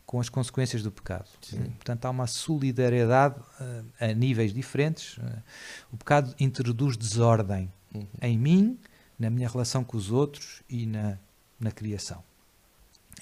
com 0.05 0.19
as 0.19 0.29
consequências 0.29 0.83
do 0.83 0.91
pecado. 0.91 1.29
Sim. 1.43 1.65
Portanto, 1.77 2.07
há 2.07 2.11
uma 2.11 2.27
solidariedade 2.27 3.39
uh, 3.39 3.85
a 4.01 4.07
níveis 4.15 4.53
diferentes. 4.55 5.19
Uh, 5.19 5.43
o 5.93 5.97
pecado 5.99 6.35
introduz 6.41 6.97
desordem 6.97 7.71
uhum. 7.95 8.07
em 8.23 8.39
mim, 8.39 8.79
na 9.19 9.29
minha 9.29 9.49
relação 9.49 9.85
com 9.85 9.97
os 9.97 10.11
outros 10.11 10.63
e 10.69 10.87
na, 10.87 11.19
na 11.61 11.71
criação. 11.71 12.25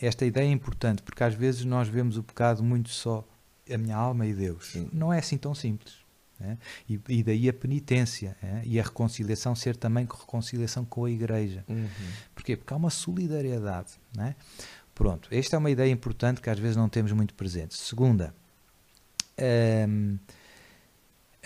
Esta 0.01 0.25
ideia 0.25 0.47
é 0.47 0.51
importante 0.51 1.03
porque 1.03 1.23
às 1.25 1.35
vezes 1.35 1.65
nós 1.65 1.89
vemos 1.89 2.17
o 2.17 2.23
pecado 2.23 2.63
muito 2.63 2.91
só 2.91 3.27
a 3.73 3.79
minha 3.79 3.97
alma 3.97 4.27
e 4.27 4.35
Deus. 4.35 4.73
Sim. 4.73 4.89
Não 4.93 5.13
é 5.13 5.19
assim 5.19 5.37
tão 5.37 5.55
simples. 5.55 6.07
Né? 6.39 6.59
E, 6.89 7.01
e, 7.09 7.23
daí 7.23 7.49
a 7.49 7.53
penitência 7.53 8.37
né? 8.43 8.63
e 8.65 8.79
a 8.79 8.83
reconciliação 8.83 9.55
ser 9.55 9.75
também 9.75 10.05
reconciliação 10.05 10.85
com 10.85 11.07
a 11.07 11.11
Igreja. 11.11 11.65
Uhum. 11.69 11.89
Porquê? 12.35 12.57
Porque 12.57 12.73
há 12.73 12.77
uma 12.77 12.91
solidariedade. 12.91 13.95
Né? 14.15 14.37
Pronto, 14.95 15.29
esta 15.31 15.57
é 15.57 15.59
uma 15.59 15.71
ideia 15.71 15.91
importante 15.91 16.41
que 16.41 16.51
às 16.51 16.59
vezes 16.59 16.77
não 16.77 16.89
temos 16.89 17.13
muito 17.13 17.35
presente. 17.35 17.77
Segunda, 17.77 18.35
hum, 19.89 20.19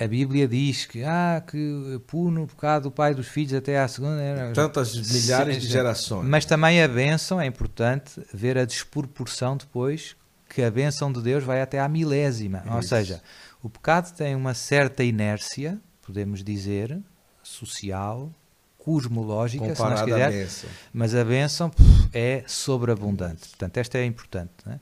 a 0.01 0.09
Bíblia 0.09 0.49
diz 0.49 0.87
que, 0.87 1.05
ah, 1.05 1.43
que 1.47 2.01
pune 2.07 2.41
o 2.41 2.47
pecado 2.47 2.85
do 2.85 2.91
pai 2.91 3.15
dos 3.15 3.29
filhos 3.29 3.53
até 3.53 3.79
à 3.79 3.87
segunda. 3.87 4.51
Tantas 4.55 4.95
milhares 4.97 5.61
de 5.61 5.69
gerações. 5.69 6.27
Mas 6.27 6.47
também 6.47 6.83
a 6.83 6.89
bênção, 6.89 7.39
é 7.39 7.45
importante 7.45 8.13
ver 8.33 8.57
a 8.57 8.65
desproporção 8.65 9.59
depois, 9.59 10.17
que 10.49 10.63
a 10.63 10.71
bênção 10.71 11.13
de 11.13 11.21
Deus 11.21 11.45
vai 11.45 11.61
até 11.61 11.79
à 11.79 11.87
milésima. 11.87 12.63
Isso. 12.65 12.75
Ou 12.75 12.83
seja, 12.83 13.23
o 13.63 13.69
pecado 13.69 14.17
tem 14.17 14.35
uma 14.35 14.55
certa 14.55 15.05
inércia, 15.05 15.79
podemos 16.01 16.43
dizer, 16.43 16.99
social, 17.43 18.33
cosmológica, 18.79 19.75
se 19.75 19.83
nós 19.83 20.01
quiser, 20.01 20.49
mas 20.95 21.15
a 21.15 21.23
bênção 21.23 21.71
é 22.11 22.43
sobreabundante. 22.47 23.51
Portanto, 23.51 23.77
esta 23.77 23.99
é 23.99 24.07
importante. 24.07 24.53
Né? 24.65 24.81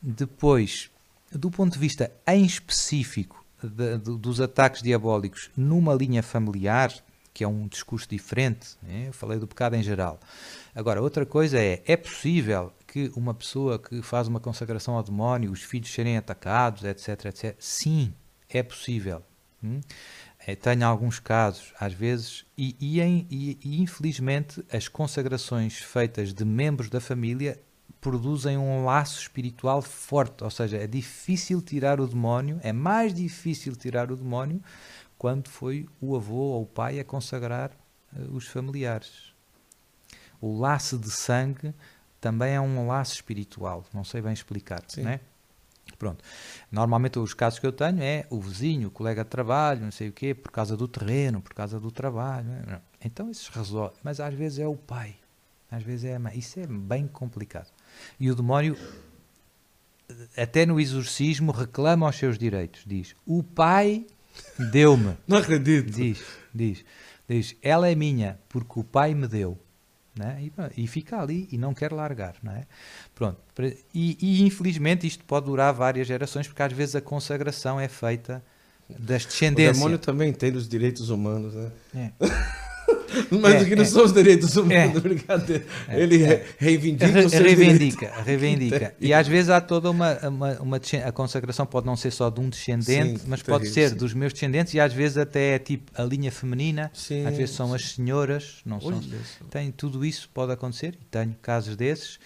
depois, 0.00 0.90
do 1.32 1.50
ponto 1.50 1.72
de 1.72 1.78
vista 1.78 2.12
em 2.26 2.44
específico 2.44 3.39
de, 3.66 3.98
de, 3.98 4.18
dos 4.18 4.40
ataques 4.40 4.82
diabólicos 4.82 5.50
numa 5.56 5.94
linha 5.94 6.22
familiar, 6.22 6.92
que 7.32 7.44
é 7.44 7.48
um 7.48 7.66
discurso 7.66 8.08
diferente, 8.08 8.76
né? 8.82 9.08
eu 9.08 9.12
falei 9.12 9.38
do 9.38 9.46
pecado 9.46 9.74
em 9.74 9.82
geral. 9.82 10.18
Agora, 10.74 11.00
outra 11.00 11.24
coisa 11.24 11.58
é: 11.58 11.82
é 11.86 11.96
possível 11.96 12.72
que 12.86 13.10
uma 13.14 13.32
pessoa 13.32 13.78
que 13.78 14.02
faz 14.02 14.28
uma 14.28 14.40
consagração 14.40 14.94
ao 14.94 15.02
demónio, 15.02 15.52
os 15.52 15.62
filhos 15.62 15.92
serem 15.92 16.16
atacados, 16.16 16.84
etc, 16.84 17.26
etc? 17.26 17.56
Sim, 17.58 18.12
é 18.48 18.62
possível. 18.62 19.22
Hum? 19.62 19.80
É, 20.46 20.54
tenho 20.56 20.86
alguns 20.86 21.18
casos, 21.18 21.72
às 21.78 21.92
vezes, 21.92 22.46
e, 22.56 22.74
e, 22.80 23.00
e, 23.00 23.58
e 23.62 23.82
infelizmente 23.82 24.64
as 24.72 24.88
consagrações 24.88 25.78
feitas 25.78 26.32
de 26.32 26.44
membros 26.44 26.88
da 26.88 27.00
família 27.00 27.60
produzem 28.00 28.56
um 28.56 28.84
laço 28.84 29.20
espiritual 29.20 29.82
forte, 29.82 30.42
ou 30.42 30.50
seja, 30.50 30.78
é 30.78 30.86
difícil 30.86 31.60
tirar 31.60 32.00
o 32.00 32.06
demónio, 32.06 32.58
é 32.62 32.72
mais 32.72 33.12
difícil 33.12 33.76
tirar 33.76 34.10
o 34.10 34.16
demónio 34.16 34.62
quando 35.18 35.48
foi 35.48 35.86
o 36.00 36.16
avô 36.16 36.34
ou 36.34 36.62
o 36.62 36.66
pai 36.66 36.98
a 36.98 37.04
consagrar 37.04 37.70
uh, 38.16 38.34
os 38.34 38.46
familiares. 38.46 39.34
O 40.40 40.58
laço 40.58 40.98
de 40.98 41.10
sangue 41.10 41.74
também 42.20 42.54
é 42.54 42.60
um 42.60 42.86
laço 42.86 43.14
espiritual, 43.14 43.84
não 43.92 44.02
sei 44.02 44.22
bem 44.22 44.32
explicar, 44.32 44.82
Sim. 44.88 45.02
né? 45.02 45.20
Pronto. 45.98 46.24
Normalmente 46.70 47.18
os 47.18 47.34
casos 47.34 47.58
que 47.58 47.66
eu 47.66 47.72
tenho 47.72 48.02
é 48.02 48.26
o 48.30 48.40
vizinho, 48.40 48.88
o 48.88 48.90
colega 48.90 49.24
de 49.24 49.30
trabalho, 49.30 49.82
não 49.82 49.90
sei 49.90 50.08
o 50.08 50.12
quê, 50.12 50.34
por 50.34 50.50
causa 50.50 50.76
do 50.76 50.88
terreno, 50.88 51.42
por 51.42 51.52
causa 51.52 51.78
do 51.78 51.90
trabalho. 51.90 52.46
Né? 52.46 52.80
Então 53.04 53.30
isso 53.30 53.50
resolve. 53.52 53.96
Mas 54.02 54.20
às 54.20 54.32
vezes 54.32 54.60
é 54.60 54.66
o 54.66 54.76
pai, 54.76 55.16
às 55.70 55.82
vezes 55.82 56.04
é 56.04 56.14
a 56.14 56.18
mãe. 56.18 56.38
Isso 56.38 56.58
é 56.60 56.66
bem 56.66 57.06
complicado. 57.06 57.70
E 58.18 58.30
o 58.30 58.34
demónio, 58.34 58.76
até 60.36 60.66
no 60.66 60.80
exorcismo, 60.80 61.52
reclama 61.52 62.08
os 62.08 62.16
seus 62.16 62.38
direitos. 62.38 62.82
Diz: 62.86 63.14
O 63.26 63.42
pai 63.42 64.06
deu-me. 64.70 65.16
Não 65.26 65.38
acredito. 65.38 65.90
Diz, 65.90 66.22
diz, 66.54 66.84
diz: 67.28 67.56
Ela 67.62 67.88
é 67.88 67.94
minha, 67.94 68.38
porque 68.48 68.78
o 68.78 68.84
pai 68.84 69.14
me 69.14 69.26
deu. 69.26 69.58
Né? 70.16 70.50
E, 70.74 70.82
e, 70.84 70.86
fica 70.86 71.20
ali 71.20 71.48
e 71.52 71.56
não 71.56 71.72
quer 71.72 71.92
largar. 71.92 72.34
Não 72.42 72.52
é? 72.52 72.66
Pronto. 73.14 73.38
E, 73.94 74.18
e, 74.20 74.42
infelizmente 74.42 75.06
isto 75.06 75.24
pode 75.24 75.46
durar 75.46 75.72
várias 75.72 76.06
gerações, 76.06 76.48
porque 76.48 76.62
às 76.62 76.72
vezes 76.72 76.96
a 76.96 77.00
consagração 77.00 77.80
é 77.80 77.88
feita 77.88 78.42
das 78.98 79.24
descendências. 79.24 79.76
O 79.76 79.80
demônio 79.80 79.98
também 79.98 80.32
tem 80.32 80.52
os 80.52 80.68
direitos 80.68 81.10
humanos. 81.10 81.54
Né? 81.54 81.70
É. 81.94 82.12
Mas 83.30 83.54
é, 83.54 83.58
aqui 83.58 83.74
não 83.74 83.82
é, 83.82 83.86
são 83.86 84.04
os 84.04 84.12
direitos 84.12 84.56
humanos, 84.56 84.96
é, 84.96 85.00
brincadeira. 85.00 85.66
É, 85.88 86.00
Ele 86.00 86.42
reivindica 86.58 87.06
Re, 87.06 87.24
os 87.24 87.32
Reivindica, 87.32 88.06
direitos. 88.06 88.24
reivindica. 88.26 88.94
E 89.00 89.12
às 89.12 89.26
vezes 89.26 89.50
há 89.50 89.60
toda 89.60 89.90
uma, 89.90 90.14
uma, 90.28 90.52
uma, 90.60 90.80
A 91.04 91.12
consagração 91.12 91.66
pode 91.66 91.86
não 91.86 91.96
ser 91.96 92.10
só 92.10 92.30
de 92.30 92.40
um 92.40 92.48
descendente, 92.48 93.20
sim, 93.20 93.26
mas 93.26 93.42
pode 93.42 93.68
ser 93.68 93.90
sim. 93.90 93.96
dos 93.96 94.14
meus 94.14 94.32
descendentes 94.32 94.74
e 94.74 94.80
às 94.80 94.92
vezes 94.92 95.16
até 95.16 95.54
é 95.54 95.58
tipo 95.58 95.90
a 95.94 96.04
linha 96.04 96.30
feminina, 96.30 96.90
sim, 96.94 97.26
às 97.26 97.36
vezes 97.36 97.54
são 97.54 97.74
as 97.74 97.92
senhoras, 97.92 98.60
não 98.64 98.80
são. 98.80 99.00
Tem, 99.50 99.70
tudo 99.70 100.04
isso 100.04 100.30
pode 100.32 100.52
acontecer 100.52 100.94
e 101.00 101.04
tenho 101.10 101.34
casos 101.40 101.76
desses. 101.76 102.18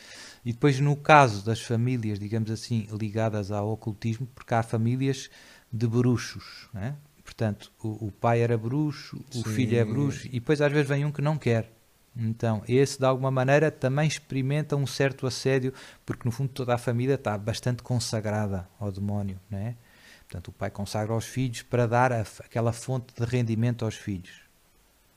E 0.44 0.52
depois, 0.52 0.78
no 0.78 0.94
caso 0.94 1.42
das 1.42 1.60
famílias, 1.60 2.18
digamos 2.18 2.50
assim, 2.50 2.86
ligadas 2.92 3.50
ao 3.50 3.70
ocultismo, 3.70 4.28
porque 4.34 4.52
há 4.52 4.62
famílias 4.62 5.30
de 5.72 5.86
bruxos, 5.86 6.68
não 6.72 6.82
é? 6.82 6.94
Portanto, 7.36 7.72
o, 7.82 8.06
o 8.06 8.12
pai 8.12 8.42
era 8.42 8.56
bruxo, 8.56 9.20
o 9.30 9.38
Sim. 9.38 9.42
filho 9.42 9.76
é 9.76 9.84
bruxo, 9.84 10.28
e 10.28 10.38
depois 10.38 10.60
às 10.60 10.70
vezes 10.70 10.88
vem 10.88 11.04
um 11.04 11.10
que 11.10 11.20
não 11.20 11.36
quer. 11.36 11.70
Então, 12.16 12.62
esse 12.68 12.98
de 12.98 13.04
alguma 13.04 13.30
maneira 13.30 13.72
também 13.72 14.06
experimenta 14.06 14.76
um 14.76 14.86
certo 14.86 15.26
assédio, 15.26 15.74
porque 16.06 16.22
no 16.24 16.30
fundo 16.30 16.50
toda 16.50 16.72
a 16.72 16.78
família 16.78 17.14
está 17.14 17.36
bastante 17.36 17.82
consagrada 17.82 18.68
ao 18.78 18.92
demónio, 18.92 19.40
não 19.50 19.58
é? 19.58 19.74
Portanto, 20.28 20.48
o 20.48 20.52
pai 20.52 20.70
consagra 20.70 21.12
aos 21.12 21.24
filhos 21.24 21.62
para 21.62 21.86
dar 21.86 22.12
a, 22.12 22.20
aquela 22.20 22.72
fonte 22.72 23.12
de 23.20 23.24
rendimento 23.24 23.84
aos 23.84 23.96
filhos, 23.96 24.42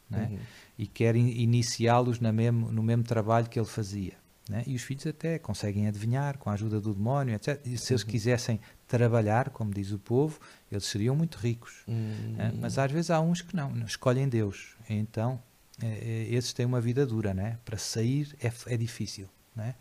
não 0.10 0.19
é? 0.19 0.23
Uhum. 0.23 0.39
E 0.80 0.88
quer 0.88 1.15
in, 1.15 1.27
iniciá-los 1.27 2.19
no 2.19 2.34
mesmo, 2.34 2.72
no 2.72 2.81
mesmo 2.81 3.03
trabalho 3.03 3.48
que 3.48 3.60
ele 3.60 3.68
fazia. 3.68 4.14
É? 4.51 4.63
E 4.65 4.75
os 4.75 4.81
filhos 4.81 5.05
até 5.05 5.37
conseguem 5.37 5.87
adivinhar 5.87 6.37
com 6.37 6.49
a 6.49 6.53
ajuda 6.53 6.79
do 6.79 6.93
demónio, 6.93 7.35
etc. 7.35 7.59
E 7.65 7.77
se 7.77 7.91
eles 7.91 8.03
uhum. 8.03 8.09
quisessem 8.09 8.59
trabalhar, 8.87 9.49
como 9.49 9.73
diz 9.73 9.91
o 9.91 9.99
povo, 9.99 10.39
eles 10.71 10.85
seriam 10.85 11.15
muito 11.15 11.37
ricos. 11.37 11.83
Uhum. 11.87 12.35
É? 12.37 12.51
Mas 12.53 12.77
às 12.77 12.91
vezes 12.91 13.11
há 13.11 13.19
uns 13.19 13.41
que 13.41 13.55
não, 13.55 13.77
escolhem 13.85 14.29
Deus. 14.29 14.75
Então 14.89 15.41
é, 15.81 15.87
é, 15.87 16.33
esses 16.33 16.53
têm 16.53 16.65
uma 16.65 16.79
vida 16.79 17.05
dura, 17.05 17.33
né? 17.33 17.57
Para 17.65 17.77
sair 17.77 18.35
é, 18.41 18.51
é 18.73 18.77
difícil, 18.77 19.27
né? 19.55 19.75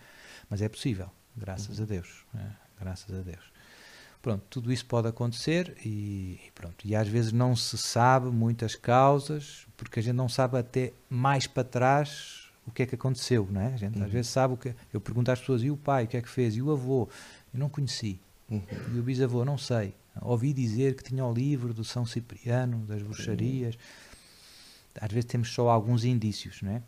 Mas 0.51 0.61
é 0.61 0.69
possível, 0.69 1.11
graças 1.37 1.79
uhum. 1.79 1.85
a 1.85 1.87
Deus, 1.87 2.25
né? 2.35 2.57
graças 2.79 3.15
a 3.15 3.23
Deus. 3.23 3.57
Pronto, 4.21 4.45
tudo 4.51 4.73
isso 4.73 4.85
pode 4.87 5.07
acontecer 5.07 5.77
e, 5.85 6.41
e, 6.45 6.51
pronto. 6.53 6.85
E 6.85 6.97
às 6.97 7.07
vezes 7.07 7.33
não 7.33 7.55
se 7.55 7.79
sabe 7.79 8.27
muitas 8.27 8.75
causas, 8.75 9.67
porque 9.77 10.01
a 10.01 10.03
gente 10.03 10.17
não 10.17 10.29
sabe 10.29 10.59
até 10.59 10.93
mais 11.09 11.47
para 11.47 11.63
trás 11.63 12.46
o 12.67 12.71
que 12.73 12.83
é 12.83 12.87
que 12.87 12.95
aconteceu, 12.95 13.49
não 13.51 13.61
é? 13.61 13.75
A 13.75 13.77
gente 13.77 13.99
uhum. 13.99 14.05
às 14.05 14.11
vezes 14.11 14.31
sabe 14.31 14.55
o 14.55 14.57
que. 14.57 14.75
Eu 14.93 15.01
pergunto 15.01 15.31
às 15.31 15.41
pessoas, 15.41 15.63
e 15.63 15.71
o 15.71 15.77
pai, 15.77 16.05
o 16.05 16.09
que 16.09 16.17
é 16.17 16.23
que 16.23 16.29
fez? 16.29 16.57
E 16.57 16.63
o 16.63 16.71
avô? 16.71 17.09
Eu 17.53 17.61
não 17.61 17.69
conheci. 17.69 18.19
Uhum. 18.51 18.63
E 18.95 18.99
o 18.99 19.03
bisavô, 19.03 19.45
não 19.45 19.59
sei. 19.59 19.95
Ouvi 20.23 20.53
dizer 20.53 20.95
que 20.95 21.03
tinha 21.03 21.25
o 21.25 21.33
livro 21.33 21.75
do 21.75 21.85
São 21.85 22.07
Cipriano, 22.07 22.79
das 22.87 23.03
bruxarias. 23.03 23.79
Às 24.99 25.13
vezes 25.13 25.27
temos 25.27 25.51
só 25.53 25.69
alguns 25.69 26.05
indícios, 26.05 26.63
não 26.63 26.73
é? 26.73 26.83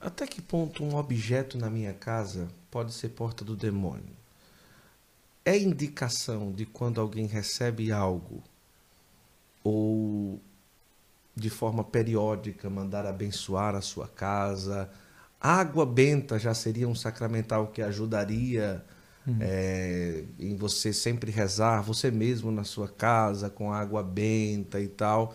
Até 0.00 0.26
que 0.26 0.40
ponto 0.40 0.82
um 0.82 0.96
objeto 0.96 1.58
na 1.58 1.70
minha 1.70 1.92
casa 1.92 2.48
pode 2.70 2.92
ser 2.92 3.10
porta 3.10 3.44
do 3.44 3.54
demônio? 3.54 4.16
É 5.44 5.58
indicação 5.58 6.52
de 6.52 6.64
quando 6.64 7.00
alguém 7.00 7.26
recebe 7.26 7.92
algo 7.92 8.42
ou 9.62 10.40
de 11.34 11.50
forma 11.50 11.82
periódica 11.82 12.70
mandar 12.70 13.06
abençoar 13.06 13.74
a 13.74 13.80
sua 13.80 14.08
casa? 14.08 14.90
Água 15.40 15.84
benta 15.84 16.38
já 16.38 16.54
seria 16.54 16.88
um 16.88 16.94
sacramental 16.94 17.66
que 17.68 17.82
ajudaria 17.82 18.84
uhum. 19.26 19.38
é, 19.40 20.24
em 20.38 20.56
você 20.56 20.92
sempre 20.92 21.30
rezar, 21.30 21.82
você 21.82 22.10
mesmo 22.10 22.50
na 22.50 22.64
sua 22.64 22.88
casa 22.88 23.50
com 23.50 23.72
água 23.72 24.02
benta 24.02 24.80
e 24.80 24.88
tal. 24.88 25.34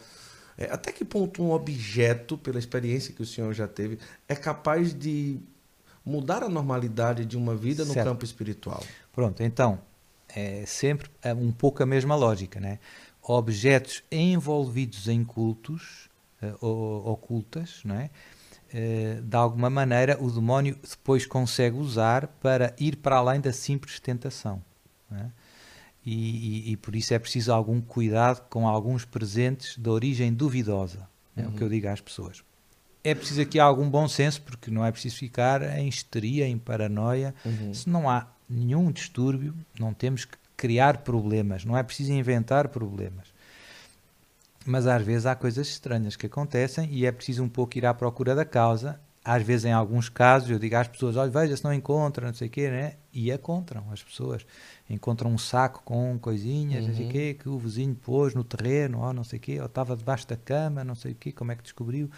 É, 0.58 0.66
até 0.66 0.92
que 0.92 1.06
ponto 1.06 1.42
um 1.42 1.52
objeto, 1.52 2.38
pela 2.38 2.60
experiência 2.60 3.14
que 3.14 3.22
o 3.22 3.26
senhor 3.26 3.54
já 3.54 3.68
teve, 3.68 3.98
é 4.28 4.36
capaz 4.36 4.94
de 4.94 5.40
mudar 6.04 6.44
a 6.44 6.50
normalidade 6.50 7.26
de 7.26 7.38
uma 7.38 7.56
vida 7.56 7.86
no 7.86 7.94
campo 7.94 8.26
espiritual? 8.26 8.84
Pronto, 9.14 9.42
então, 9.42 9.80
é 10.36 10.66
sempre 10.66 11.10
é 11.22 11.34
um 11.34 11.52
pouco 11.52 11.82
a 11.82 11.86
mesma 11.86 12.16
lógica, 12.16 12.60
né? 12.60 12.80
Objetos 13.32 14.04
envolvidos 14.12 15.08
em 15.08 15.24
cultos, 15.24 16.10
uh, 16.42 17.10
ocultas, 17.10 17.82
não 17.86 17.96
é? 17.96 18.10
Uh, 18.74 19.22
de 19.22 19.36
alguma 19.36 19.70
maneira 19.70 20.18
o 20.20 20.32
demónio 20.32 20.78
depois 20.88 21.26
consegue 21.26 21.76
usar 21.76 22.28
para 22.42 22.74
ir 22.80 22.96
para 22.96 23.18
além 23.18 23.40
da 23.40 23.54
simples 23.54 24.00
tentação. 24.00 24.64
É? 25.12 25.26
e, 26.06 26.70
e, 26.70 26.72
e, 26.72 26.78
por 26.78 26.96
isso 26.96 27.14
é 27.14 27.20
preciso 27.20 27.52
algum 27.52 27.82
cuidado 27.82 28.48
com 28.50 28.68
alguns 28.68 29.06
presentes 29.06 29.78
de 29.78 29.90
origem 29.90 30.34
duvidosa. 30.34 31.08
É 31.36 31.42
uhum. 31.42 31.50
o 31.50 31.52
que 31.52 31.62
eu 31.62 31.68
uhum. 31.68 31.74
digo 31.74 31.88
às 31.88 32.02
pessoas. 32.02 32.44
É 33.04 33.14
preciso 33.14 33.42
aqui 33.42 33.60
algum 33.60 33.90
bom 33.90 34.08
senso, 34.08 34.42
porque 34.42 34.72
não 34.72 34.86
é 34.86 34.92
preciso 34.92 35.18
ficar 35.18 35.62
em 35.78 35.88
histeria, 35.88 36.48
em 36.48 36.58
paranoia. 36.58 37.34
Uhum. 37.46 37.74
Se 37.74 37.90
não 37.90 38.10
há 38.10 38.28
nenhum 38.50 38.92
distúrbio, 38.92 39.54
não 39.80 39.94
temos 39.94 40.26
que 40.26 40.38
criar 40.60 40.98
problemas, 40.98 41.64
não 41.64 41.78
é 41.78 41.82
preciso 41.82 42.12
inventar 42.12 42.68
problemas. 42.68 43.34
Mas 44.66 44.86
às 44.86 45.02
vezes 45.02 45.26
há 45.26 45.34
coisas 45.34 45.70
estranhas 45.70 46.18
que 46.18 46.26
acontecem 46.26 46.90
e 46.92 47.06
é 47.06 47.12
preciso 47.14 47.42
um 47.42 47.48
pouco 47.48 47.78
ir 47.78 47.86
à 47.86 47.94
procura 47.94 48.36
da 48.36 48.44
causa. 48.44 49.00
Às 49.24 49.42
vezes, 49.42 49.66
em 49.66 49.72
alguns 49.72 50.10
casos, 50.10 50.50
eu 50.50 50.60
digo 50.60 50.76
às 50.76 50.88
pessoas: 50.88 51.16
olha, 51.16 51.32
veja 51.32 51.56
se 51.56 51.64
não 51.64 51.74
encontram, 51.74 52.28
não 52.28 52.34
sei 52.34 52.50
o 52.50 52.52
quê, 52.52 52.70
né? 52.70 52.96
e 53.14 53.32
encontram 53.32 53.84
as 53.92 54.04
pessoas 54.04 54.46
encontram 54.90 55.32
um 55.32 55.38
saco 55.38 55.82
com 55.84 56.18
coisinhas, 56.20 56.84
uhum. 56.84 56.90
não 56.90 56.96
sei 56.96 57.04
o 57.04 57.08
uhum. 57.08 57.14
quê, 57.14 57.38
que 57.40 57.50
o 57.50 57.58
vizinho 57.58 57.96
pôs 57.96 58.34
no 58.34 58.44
terreno, 58.44 59.02
ou 59.02 59.14
não 59.14 59.24
sei 59.24 59.38
o 59.38 59.42
quê, 59.42 59.60
ou 59.60 59.68
estava 59.68 59.96
debaixo 59.96 60.28
da 60.28 60.36
cama, 60.36 60.84
não 60.84 60.96
sei 60.96 61.12
o 61.12 61.16
quê, 61.16 61.32
como 61.32 61.52
é 61.52 61.56
que 61.56 61.64
descobriu. 61.64 62.10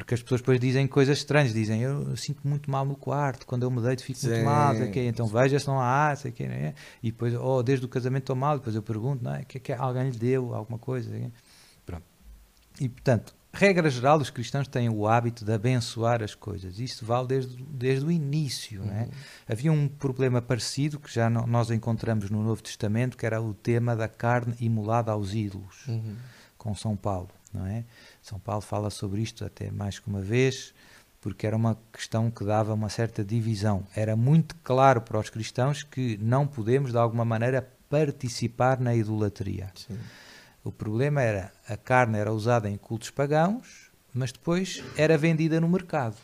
Porque 0.00 0.14
as 0.14 0.22
pessoas 0.22 0.40
depois 0.40 0.58
dizem 0.58 0.86
coisas 0.86 1.18
estranhas, 1.18 1.52
dizem 1.52 1.82
eu, 1.82 2.16
sinto 2.16 2.40
muito 2.42 2.70
mal 2.70 2.86
no 2.86 2.96
quarto, 2.96 3.46
quando 3.46 3.64
eu 3.64 3.70
me 3.70 3.82
deito 3.82 4.02
fico 4.02 4.18
Sim. 4.18 4.30
muito 4.30 4.44
mal, 4.46 4.74
sei 4.74 4.90
quê, 4.90 5.06
então 5.06 5.26
veja 5.26 5.58
se 5.58 5.66
não 5.66 5.78
há, 5.78 6.16
sei 6.16 6.32
quê, 6.32 6.46
né? 6.46 6.74
e 7.02 7.10
depois, 7.10 7.34
oh, 7.34 7.62
desde 7.62 7.84
o 7.84 7.88
casamento 7.88 8.22
estou 8.22 8.34
mal, 8.34 8.56
depois 8.56 8.74
eu 8.74 8.82
pergunto, 8.82 9.22
não 9.22 9.34
é, 9.34 9.44
que, 9.44 9.60
que 9.60 9.72
alguém 9.72 10.08
lhe 10.08 10.16
deu 10.16 10.54
alguma 10.54 10.78
coisa, 10.78 11.10
pronto. 11.84 12.02
E 12.80 12.88
portanto, 12.88 13.34
regra 13.52 13.90
geral, 13.90 14.18
os 14.18 14.30
cristãos 14.30 14.66
têm 14.66 14.88
o 14.88 15.06
hábito 15.06 15.44
de 15.44 15.52
abençoar 15.52 16.22
as 16.22 16.34
coisas. 16.34 16.78
Isto 16.78 17.04
vale 17.04 17.28
desde, 17.28 17.62
desde 17.62 18.06
o 18.06 18.10
início. 18.10 18.80
Uhum. 18.80 19.08
Havia 19.46 19.70
um 19.70 19.86
problema 19.86 20.40
parecido 20.40 20.98
que 20.98 21.12
já 21.12 21.28
no, 21.28 21.46
nós 21.46 21.70
encontramos 21.70 22.30
no 22.30 22.42
Novo 22.42 22.62
Testamento, 22.62 23.18
que 23.18 23.26
era 23.26 23.40
o 23.40 23.52
tema 23.52 23.94
da 23.94 24.08
carne 24.08 24.54
imolada 24.60 25.12
aos 25.12 25.34
ídolos, 25.34 25.86
uhum. 25.88 26.16
com 26.56 26.74
São 26.74 26.96
Paulo. 26.96 27.28
Não 27.52 27.66
é? 27.66 27.84
São 28.30 28.38
Paulo 28.38 28.62
fala 28.62 28.90
sobre 28.90 29.20
isto 29.20 29.44
até 29.44 29.70
mais 29.70 29.98
que 29.98 30.08
uma 30.08 30.20
vez, 30.20 30.72
porque 31.20 31.46
era 31.46 31.56
uma 31.56 31.76
questão 31.92 32.30
que 32.30 32.44
dava 32.44 32.72
uma 32.72 32.88
certa 32.88 33.24
divisão. 33.24 33.84
Era 33.94 34.16
muito 34.16 34.54
claro 34.64 35.02
para 35.02 35.18
os 35.18 35.28
cristãos 35.28 35.82
que 35.82 36.16
não 36.18 36.46
podemos, 36.46 36.92
de 36.92 36.98
alguma 36.98 37.24
maneira, 37.24 37.68
participar 37.88 38.80
na 38.80 38.94
idolatria. 38.94 39.70
Sim 39.74 39.98
o 40.62 40.70
problema 40.70 41.22
era 41.22 41.52
a 41.68 41.76
carne 41.76 42.18
era 42.18 42.32
usada 42.32 42.68
em 42.68 42.76
cultos 42.76 43.10
pagãos, 43.10 43.90
mas 44.12 44.32
depois 44.32 44.82
era 44.96 45.16
vendida 45.16 45.60
no 45.60 45.68
mercado. 45.68 46.16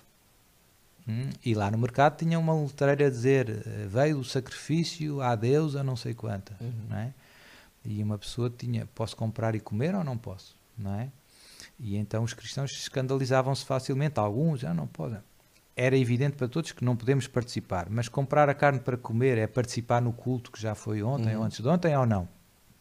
Hum? 1.08 1.30
E 1.44 1.54
lá 1.54 1.70
no 1.70 1.78
mercado 1.78 2.16
tinha 2.16 2.38
uma 2.38 2.54
letreira 2.54 3.06
a 3.06 3.10
dizer 3.10 3.48
eh, 3.48 3.86
veio 3.88 4.18
o 4.18 4.24
sacrifício 4.24 5.20
a 5.20 5.34
Deus 5.36 5.76
a 5.76 5.84
não 5.84 5.96
sei 5.96 6.14
quanta. 6.14 6.56
Uhum. 6.60 6.72
Não 6.90 6.96
é? 6.96 7.14
E 7.84 8.02
uma 8.02 8.18
pessoa 8.18 8.50
tinha, 8.50 8.86
posso 8.94 9.16
comprar 9.16 9.54
e 9.54 9.60
comer 9.60 9.94
ou 9.94 10.02
não 10.02 10.18
posso? 10.18 10.56
Não 10.76 10.94
é? 10.94 11.08
E 11.78 11.97
então 11.97 12.24
os 12.24 12.32
cristãos 12.32 12.73
escandalizavam-se 12.73 13.65
facilmente. 13.65 14.19
Alguns 14.19 14.61
já 14.61 14.70
ah, 14.70 14.74
não 14.74 14.86
podem. 14.86 15.19
Era 15.74 15.97
evidente 15.97 16.36
para 16.36 16.48
todos 16.48 16.73
que 16.73 16.85
não 16.85 16.97
podemos 16.97 17.27
participar, 17.27 17.89
mas 17.90 18.09
comprar 18.09 18.48
a 18.48 18.55
carne 18.55 18.81
para 18.81 18.97
comer 18.97 19.36
é 19.36 19.47
participar 19.47 20.01
no 20.01 20.12
culto 20.12 20.51
que 20.51 20.61
já 20.61 20.74
foi 20.74 21.03
ontem 21.03 21.35
uhum. 21.35 21.40
ou 21.40 21.47
antes 21.47 21.61
de 21.61 21.69
ontem 21.69 21.94
ou 21.94 22.07
não? 22.07 22.27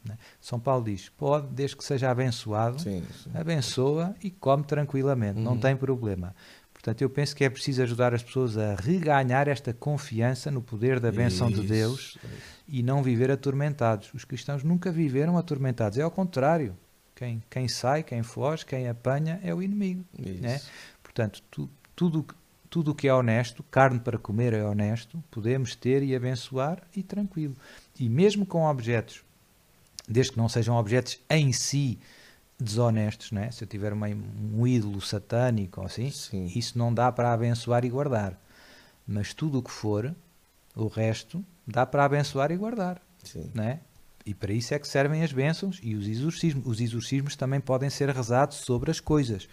Né? 0.05 0.17
São 0.39 0.59
Paulo 0.59 0.85
diz: 0.85 1.09
pode, 1.09 1.47
desde 1.47 1.75
que 1.75 1.83
seja 1.83 2.09
abençoado, 2.09 2.81
sim, 2.81 3.03
sim. 3.23 3.31
abençoa 3.33 4.15
e 4.23 4.31
come 4.31 4.63
tranquilamente, 4.63 5.39
uhum. 5.39 5.43
não 5.43 5.57
tem 5.57 5.75
problema. 5.75 6.33
Portanto, 6.85 7.01
eu 7.01 7.09
penso 7.09 7.35
que 7.35 7.43
é 7.43 7.49
preciso 7.49 7.81
ajudar 7.81 8.13
as 8.13 8.21
pessoas 8.21 8.57
a 8.57 8.75
reganhar 8.75 9.47
esta 9.47 9.73
confiança 9.73 10.51
no 10.51 10.61
poder 10.61 10.99
da 10.99 11.11
benção 11.11 11.49
isso, 11.49 11.61
de 11.61 11.67
Deus 11.67 12.17
e 12.67 12.83
não 12.83 13.01
viver 13.01 13.31
atormentados. 13.31 14.13
Os 14.13 14.23
cristãos 14.23 14.63
nunca 14.63 14.91
viveram 14.91 15.35
atormentados, 15.35 15.97
é 15.97 16.03
ao 16.03 16.11
contrário. 16.11 16.77
Quem, 17.15 17.41
quem 17.49 17.67
sai, 17.67 18.03
quem 18.03 18.21
foge, 18.23 18.65
quem 18.65 18.89
apanha 18.89 19.39
é 19.43 19.53
o 19.53 19.63
inimigo. 19.63 20.03
Né? 20.19 20.61
Portanto, 21.01 21.41
tu, 21.49 21.69
tudo 21.95 22.25
tudo 22.69 22.91
o 22.91 22.95
que 22.95 23.07
é 23.07 23.13
honesto, 23.13 23.63
carne 23.63 24.01
para 24.01 24.17
comer 24.17 24.51
é 24.51 24.61
honesto, 24.61 25.23
podemos 25.31 25.75
ter 25.75 26.03
e 26.03 26.13
abençoar 26.13 26.81
e 26.93 27.01
tranquilo. 27.01 27.55
E 27.97 28.09
mesmo 28.09 28.45
com 28.45 28.65
objetos 28.65 29.23
desde 30.07 30.33
que 30.33 30.37
não 30.37 30.49
sejam 30.49 30.75
objetos 30.75 31.19
em 31.29 31.51
si 31.51 31.97
desonestos, 32.59 33.31
né? 33.31 33.51
se 33.51 33.63
eu 33.63 33.67
tiver 33.67 33.91
uma, 33.91 34.07
um 34.07 34.65
ídolo 34.65 35.01
satânico 35.01 35.81
ou 35.81 35.87
assim, 35.87 36.09
Sim. 36.09 36.51
isso 36.55 36.77
não 36.77 36.93
dá 36.93 37.11
para 37.11 37.33
abençoar 37.33 37.83
e 37.83 37.89
guardar. 37.89 38.39
Mas 39.05 39.33
tudo 39.33 39.59
o 39.59 39.63
que 39.63 39.71
for, 39.71 40.15
o 40.75 40.87
resto, 40.87 41.43
dá 41.67 41.85
para 41.85 42.05
abençoar 42.05 42.51
e 42.51 42.57
guardar. 42.57 43.01
Sim. 43.23 43.51
Né? 43.53 43.79
E 44.25 44.33
para 44.33 44.51
isso 44.51 44.73
é 44.73 44.79
que 44.79 44.87
servem 44.87 45.23
as 45.23 45.31
bênçãos 45.31 45.79
e 45.83 45.93
os 45.93 46.07
exorcismos. 46.07 46.65
Os 46.65 46.81
exorcismos 46.81 47.35
também 47.35 47.59
podem 47.59 47.89
ser 47.89 48.09
rezados 48.09 48.57
sobre 48.57 48.89
as 48.89 48.99
coisas. 48.99 49.47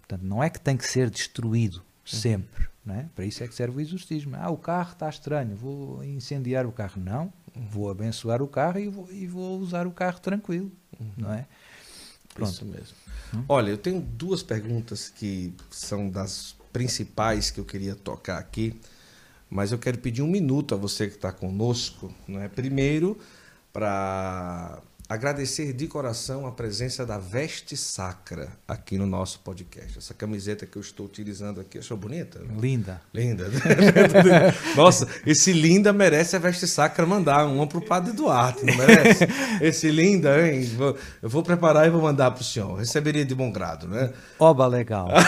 Portanto, 0.00 0.22
não 0.22 0.42
é 0.42 0.50
que 0.50 0.60
tem 0.60 0.76
que 0.76 0.86
ser 0.86 1.08
destruído 1.08 1.76
uhum. 1.76 1.82
sempre. 2.04 2.64
Uhum. 2.64 2.72
Né? 2.84 3.08
Para 3.14 3.24
isso 3.24 3.42
é 3.42 3.48
que 3.48 3.54
serve 3.54 3.78
o 3.78 3.80
exorcismo. 3.80 4.36
Ah, 4.36 4.50
o 4.50 4.56
carro 4.56 4.92
está 4.92 5.08
estranho, 5.08 5.54
vou 5.56 6.04
incendiar 6.04 6.66
o 6.66 6.72
carro. 6.72 7.00
Não, 7.00 7.32
vou 7.54 7.90
abençoar 7.90 8.42
o 8.42 8.48
carro 8.48 8.78
e 8.78 8.88
vou, 8.88 9.08
e 9.10 9.26
vou 9.26 9.58
usar 9.58 9.86
o 9.86 9.92
carro 9.92 10.20
tranquilo, 10.20 10.70
uhum. 10.98 11.12
não 11.16 11.32
é? 11.32 11.46
Pronto. 12.34 12.52
Isso 12.52 12.64
mesmo. 12.64 12.96
Hum? 13.34 13.44
Olha, 13.48 13.70
eu 13.70 13.78
tenho 13.78 14.00
duas 14.00 14.42
perguntas 14.42 15.08
que 15.08 15.54
são 15.70 16.10
das 16.10 16.56
principais 16.72 17.50
que 17.50 17.60
eu 17.60 17.64
queria 17.64 17.94
tocar 17.94 18.38
aqui, 18.38 18.78
mas 19.48 19.70
eu 19.70 19.78
quero 19.78 19.98
pedir 19.98 20.22
um 20.22 20.26
minuto 20.26 20.74
a 20.74 20.78
você 20.78 21.08
que 21.08 21.16
está 21.16 21.30
conosco, 21.30 22.12
não 22.26 22.40
é? 22.40 22.48
Primeiro, 22.48 23.18
para 23.72 24.80
agradecer 25.12 25.72
de 25.74 25.86
coração 25.86 26.46
a 26.46 26.52
presença 26.52 27.04
da 27.04 27.18
Veste 27.18 27.76
Sacra 27.76 28.48
aqui 28.66 28.96
no 28.96 29.06
nosso 29.06 29.40
podcast. 29.40 29.98
Essa 29.98 30.14
camiseta 30.14 30.64
que 30.64 30.76
eu 30.76 30.80
estou 30.80 31.04
utilizando 31.04 31.60
aqui, 31.60 31.78
achou 31.78 31.96
bonita? 31.98 32.40
Linda. 32.58 33.02
Linda. 33.12 33.50
Nossa, 34.74 35.06
esse 35.26 35.52
linda 35.52 35.92
merece 35.92 36.34
a 36.34 36.38
Veste 36.38 36.66
Sacra 36.66 37.04
mandar 37.04 37.46
uma 37.46 37.66
para 37.66 37.78
o 37.78 37.82
Padre 37.82 38.12
Duarte, 38.12 38.64
não 38.64 38.74
merece? 38.74 39.26
Esse 39.60 39.90
linda, 39.90 40.48
hein? 40.48 40.66
Eu 41.20 41.28
vou 41.28 41.42
preparar 41.42 41.86
e 41.86 41.90
vou 41.90 42.00
mandar 42.00 42.30
para 42.30 42.40
o 42.40 42.44
senhor. 42.44 42.78
Receberia 42.78 43.24
de 43.24 43.34
bom 43.34 43.52
grado, 43.52 43.86
né? 43.86 44.12
Oba, 44.38 44.66
legal. 44.66 45.08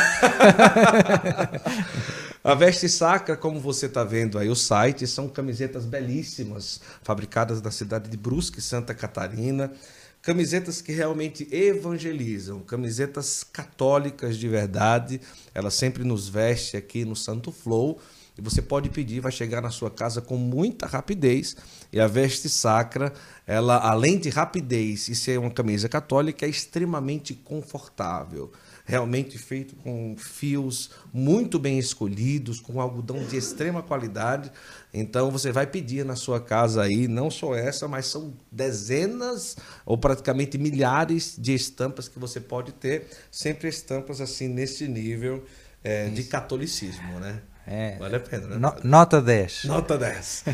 A 2.46 2.52
Veste 2.52 2.90
Sacra, 2.90 3.38
como 3.38 3.58
você 3.58 3.86
está 3.86 4.04
vendo 4.04 4.38
aí 4.38 4.50
o 4.50 4.54
site, 4.54 5.06
são 5.06 5.26
camisetas 5.30 5.86
belíssimas, 5.86 6.78
fabricadas 7.02 7.62
na 7.62 7.70
cidade 7.70 8.10
de 8.10 8.18
Brusque, 8.18 8.60
Santa 8.60 8.92
Catarina. 8.92 9.72
Camisetas 10.20 10.82
que 10.82 10.92
realmente 10.92 11.48
evangelizam, 11.50 12.60
camisetas 12.60 13.42
católicas 13.44 14.36
de 14.36 14.46
verdade. 14.46 15.22
Ela 15.54 15.70
sempre 15.70 16.04
nos 16.04 16.28
veste 16.28 16.76
aqui 16.76 17.02
no 17.06 17.16
Santo 17.16 17.50
Flow. 17.50 17.98
E 18.36 18.42
você 18.42 18.60
pode 18.60 18.90
pedir, 18.90 19.20
vai 19.20 19.32
chegar 19.32 19.62
na 19.62 19.70
sua 19.70 19.90
casa 19.90 20.20
com 20.20 20.36
muita 20.36 20.84
rapidez. 20.84 21.56
E 21.90 21.98
a 21.98 22.06
veste 22.06 22.50
sacra, 22.50 23.10
ela 23.46 23.78
além 23.78 24.18
de 24.18 24.28
rapidez 24.28 25.08
e 25.08 25.14
ser 25.14 25.38
uma 25.38 25.50
camisa 25.50 25.88
católica, 25.88 26.44
é 26.44 26.48
extremamente 26.50 27.32
confortável 27.32 28.52
realmente 28.84 29.38
feito 29.38 29.74
com 29.76 30.14
fios 30.16 30.90
muito 31.12 31.58
bem 31.58 31.78
escolhidos, 31.78 32.60
com 32.60 32.80
algodão 32.80 33.24
de 33.24 33.36
extrema 33.36 33.82
qualidade. 33.82 34.52
Então 34.92 35.30
você 35.30 35.50
vai 35.50 35.66
pedir 35.66 36.04
na 36.04 36.16
sua 36.16 36.38
casa 36.38 36.82
aí, 36.82 37.08
não 37.08 37.30
só 37.30 37.54
essa, 37.54 37.88
mas 37.88 38.06
são 38.06 38.34
dezenas 38.52 39.56
ou 39.86 39.96
praticamente 39.96 40.58
milhares 40.58 41.34
de 41.38 41.54
estampas 41.54 42.08
que 42.08 42.18
você 42.18 42.40
pode 42.40 42.72
ter, 42.72 43.08
sempre 43.30 43.68
estampas 43.68 44.20
assim 44.20 44.48
nesse 44.48 44.86
nível 44.86 45.44
é, 45.82 46.08
de 46.08 46.24
catolicismo, 46.24 47.18
né? 47.18 47.40
É, 47.66 47.96
vale 47.96 48.16
a 48.16 48.20
pena, 48.20 48.46
né? 48.46 48.56
No, 48.56 48.74
nota 48.84 49.22
10. 49.22 49.64
Nota 49.64 49.96
10. 49.96 50.44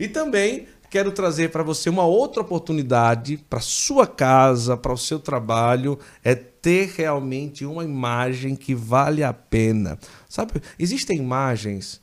e 0.00 0.08
também 0.08 0.66
quero 0.90 1.12
trazer 1.12 1.50
para 1.50 1.62
você 1.62 1.88
uma 1.88 2.04
outra 2.04 2.42
oportunidade 2.42 3.36
para 3.36 3.60
sua 3.60 4.06
casa, 4.06 4.76
para 4.76 4.92
o 4.92 4.98
seu 4.98 5.18
trabalho, 5.18 5.98
é 6.22 6.34
ter 6.34 6.92
realmente 6.96 7.64
uma 7.64 7.84
imagem 7.84 8.56
que 8.56 8.74
vale 8.74 9.22
a 9.22 9.32
pena. 9.32 9.98
Sabe, 10.28 10.60
existem 10.78 11.18
imagens 11.18 12.00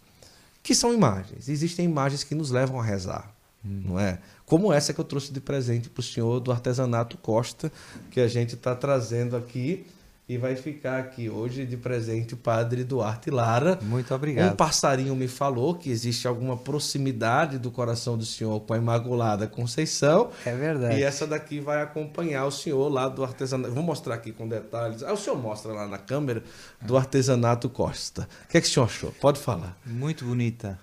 que 0.61 0.73
são 0.73 0.93
imagens, 0.93 1.49
existem 1.49 1.85
imagens 1.85 2.23
que 2.23 2.33
nos 2.33 2.49
levam 2.49 2.79
a 2.79 2.83
rezar, 2.83 3.33
hum. 3.65 3.81
não 3.85 3.99
é? 3.99 4.19
Como 4.45 4.71
essa 4.71 4.93
que 4.93 4.99
eu 4.99 5.05
trouxe 5.05 5.33
de 5.33 5.41
presente 5.41 5.89
para 5.89 5.99
o 5.99 6.03
senhor 6.03 6.39
do 6.39 6.51
artesanato 6.51 7.17
Costa, 7.17 7.71
que 8.09 8.21
a 8.21 8.27
gente 8.27 8.55
está 8.55 8.75
trazendo 8.75 9.35
aqui 9.35 9.85
e 10.27 10.37
vai 10.37 10.55
ficar 10.55 10.99
aqui 10.99 11.29
hoje 11.29 11.65
de 11.65 11.75
presente 11.75 12.33
o 12.33 12.37
padre 12.37 12.83
Duarte 12.83 13.29
Lara. 13.29 13.77
Muito 13.81 14.13
obrigado. 14.15 14.53
Um 14.53 14.55
passarinho 14.55 15.15
me 15.15 15.27
falou 15.27 15.75
que 15.75 15.89
existe 15.89 16.27
alguma 16.27 16.55
proximidade 16.55 17.57
do 17.57 17.69
coração 17.69 18.17
do 18.17 18.25
senhor 18.25 18.59
com 18.61 18.73
a 18.73 18.77
Imaculada 18.77 19.47
Conceição. 19.47 20.29
É 20.45 20.55
verdade. 20.55 20.99
E 20.99 21.03
essa 21.03 21.27
daqui 21.27 21.59
vai 21.59 21.81
acompanhar 21.81 22.45
o 22.45 22.51
senhor 22.51 22.87
lá 22.87 23.09
do 23.09 23.23
artesanato. 23.23 23.73
Vou 23.73 23.83
mostrar 23.83 24.15
aqui 24.15 24.31
com 24.31 24.47
detalhes. 24.47 25.03
Ah, 25.03 25.11
o 25.11 25.17
senhor 25.17 25.37
mostra 25.37 25.73
lá 25.73 25.87
na 25.87 25.97
câmera 25.97 26.41
do 26.81 26.95
artesanato 26.95 27.69
Costa. 27.69 28.27
O 28.45 28.47
que, 28.47 28.57
é 28.57 28.61
que 28.61 28.67
o 28.67 28.69
senhor 28.69 28.85
achou? 28.85 29.11
Pode 29.19 29.39
falar. 29.39 29.77
Muito 29.85 30.23
bonita 30.23 30.79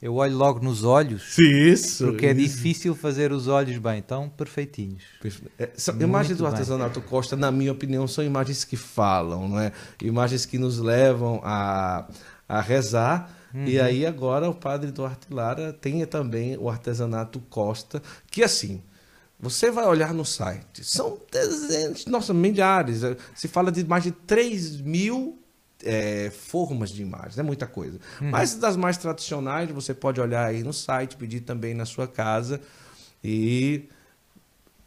eu 0.00 0.14
olho 0.14 0.34
logo 0.34 0.60
nos 0.60 0.82
olhos. 0.82 1.36
Isso. 1.38 2.06
Porque 2.06 2.26
é 2.26 2.32
isso. 2.32 2.56
difícil 2.56 2.94
fazer 2.94 3.32
os 3.32 3.48
olhos 3.48 3.76
bem, 3.78 3.98
então 3.98 4.30
perfeitinhos. 4.30 5.02
É, 5.58 5.70
imagens 6.00 6.38
do 6.38 6.46
artesanato 6.46 7.02
Costa, 7.02 7.36
na 7.36 7.52
minha 7.52 7.70
opinião, 7.70 8.08
são 8.08 8.24
imagens 8.24 8.64
que 8.64 8.76
falam, 8.76 9.48
não 9.48 9.60
é? 9.60 9.72
Imagens 10.02 10.46
que 10.46 10.58
nos 10.58 10.78
levam 10.78 11.40
a, 11.44 12.08
a 12.48 12.60
rezar. 12.60 13.36
Uhum. 13.52 13.66
E 13.66 13.80
aí 13.80 14.06
agora 14.06 14.48
o 14.48 14.54
padre 14.54 14.90
Duarte 14.90 15.26
Lara 15.28 15.72
tem 15.72 16.06
também 16.06 16.56
o 16.56 16.70
artesanato 16.70 17.40
Costa, 17.50 18.00
que 18.30 18.42
assim, 18.42 18.80
você 19.38 19.70
vai 19.70 19.86
olhar 19.86 20.14
no 20.14 20.24
site, 20.24 20.84
são 20.84 21.18
dezenas, 21.30 22.06
nossa, 22.06 22.32
milhares. 22.32 23.00
Se 23.34 23.48
fala 23.48 23.72
de 23.72 23.84
mais 23.84 24.04
de 24.04 24.12
3 24.12 24.80
mil 24.80 25.38
é, 25.84 26.30
formas 26.30 26.90
de 26.90 27.02
imagens, 27.02 27.38
é 27.38 27.42
muita 27.42 27.66
coisa. 27.66 27.98
Uhum. 28.20 28.30
Mas 28.30 28.54
das 28.54 28.76
mais 28.76 28.96
tradicionais, 28.96 29.70
você 29.70 29.94
pode 29.94 30.20
olhar 30.20 30.46
aí 30.46 30.62
no 30.62 30.72
site, 30.72 31.16
pedir 31.16 31.40
também 31.40 31.74
na 31.74 31.84
sua 31.84 32.06
casa 32.06 32.60
e 33.22 33.88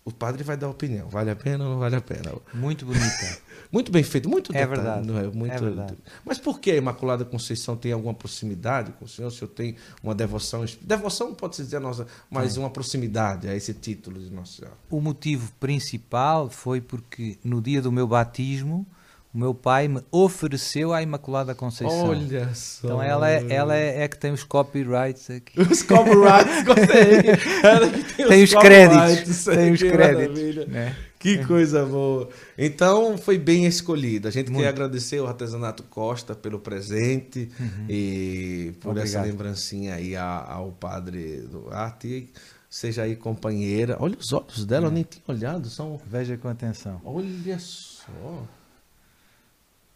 o 0.06 0.12
padre 0.12 0.44
vai 0.44 0.58
dar 0.58 0.70
opinião. 0.70 1.08
Vale 1.10 1.32
a 1.32 1.36
pena 1.36 1.64
ou 1.64 1.72
não 1.72 1.80
vale 1.80 1.96
a 1.96 2.02
pena? 2.02 2.34
Muito 2.54 2.86
bonita. 2.86 3.40
muito 3.72 3.92
bem 3.92 4.04
feito, 4.04 4.30
muito 4.30 4.52
é 4.52 4.60
detalhe, 4.60 4.82
verdade. 4.82 5.08
Não 5.08 5.18
é? 5.18 5.28
Muito, 5.28 5.54
é 5.54 5.60
verdade. 5.60 5.98
Mas 6.26 6.38
por 6.38 6.60
que 6.60 6.72
a 6.72 6.76
Imaculada 6.76 7.24
Conceição 7.24 7.78
tem 7.78 7.94
alguma 7.94 8.14
proximidade 8.14 8.92
com 8.94 9.06
o 9.06 9.08
senhor? 9.08 9.32
Se 9.32 9.42
eu 9.42 9.48
tenho 9.48 9.76
uma 10.02 10.14
devoção. 10.14 10.66
Devoção 10.82 11.34
pode 11.34 11.56
se 11.56 11.64
dizer 11.64 11.80
nossa, 11.80 12.06
mas 12.30 12.58
é. 12.58 12.60
uma 12.60 12.70
proximidade 12.70 13.48
a 13.48 13.56
esse 13.56 13.74
título 13.74 14.20
de 14.20 14.30
Nossa 14.30 14.58
Senhora. 14.58 14.78
O 14.90 15.00
motivo 15.00 15.52
principal 15.60 16.50
foi 16.50 16.82
porque 16.82 17.38
no 17.44 17.62
dia 17.62 17.82
do 17.82 17.92
meu 17.92 18.08
batismo 18.08 18.86
o 19.34 19.38
meu 19.38 19.54
pai 19.56 19.88
me 19.88 20.00
ofereceu 20.12 20.94
à 20.94 21.02
Imaculada 21.02 21.56
Conceição. 21.56 22.10
Olha 22.10 22.54
só. 22.54 22.88
Então 22.88 23.02
ela 23.02 23.28
é, 23.28 23.44
ela 23.50 23.76
é, 23.76 24.04
é 24.04 24.08
que 24.08 24.16
tem 24.16 24.32
os 24.32 24.44
copyrights 24.44 25.28
aqui. 25.28 25.60
Os 25.60 25.82
copyrights, 25.82 26.64
gostei. 26.64 27.34
Ela 27.64 27.90
que 27.90 28.04
tem, 28.14 28.28
tem 28.28 28.44
os, 28.44 28.54
os 28.54 28.60
créditos. 28.60 29.44
Tem 29.46 29.72
os 29.72 29.82
créditos. 29.82 30.68
Né? 30.68 30.96
Que 31.18 31.40
é. 31.40 31.46
coisa 31.46 31.84
boa. 31.84 32.30
Então 32.56 33.18
foi 33.18 33.40
bem 33.40 33.66
escolhida. 33.66 34.30
A 34.30 34.32
gente 34.32 34.52
Muito. 34.52 34.62
quer 34.64 34.70
agradecer 34.70 35.18
ao 35.18 35.26
Artesanato 35.26 35.82
Costa 35.84 36.36
pelo 36.36 36.60
presente 36.60 37.50
uhum. 37.60 37.86
e 37.90 38.74
por 38.82 38.90
Obrigado. 38.90 39.08
essa 39.08 39.22
lembrancinha 39.24 39.96
aí 39.96 40.16
ao 40.16 40.72
padre 40.74 41.42
Duarte. 41.50 42.30
Seja 42.70 43.02
aí 43.02 43.16
companheira. 43.16 43.98
Olha 44.00 44.16
os 44.16 44.32
olhos 44.32 44.64
dela, 44.64 44.86
é. 44.86 44.88
eu 44.90 44.92
nem 44.92 45.04
tinha 45.04 45.24
olhado. 45.28 45.70
São... 45.70 46.00
Veja 46.06 46.38
com 46.38 46.48
atenção. 46.48 47.02
Olha 47.04 47.58
só. 47.58 48.46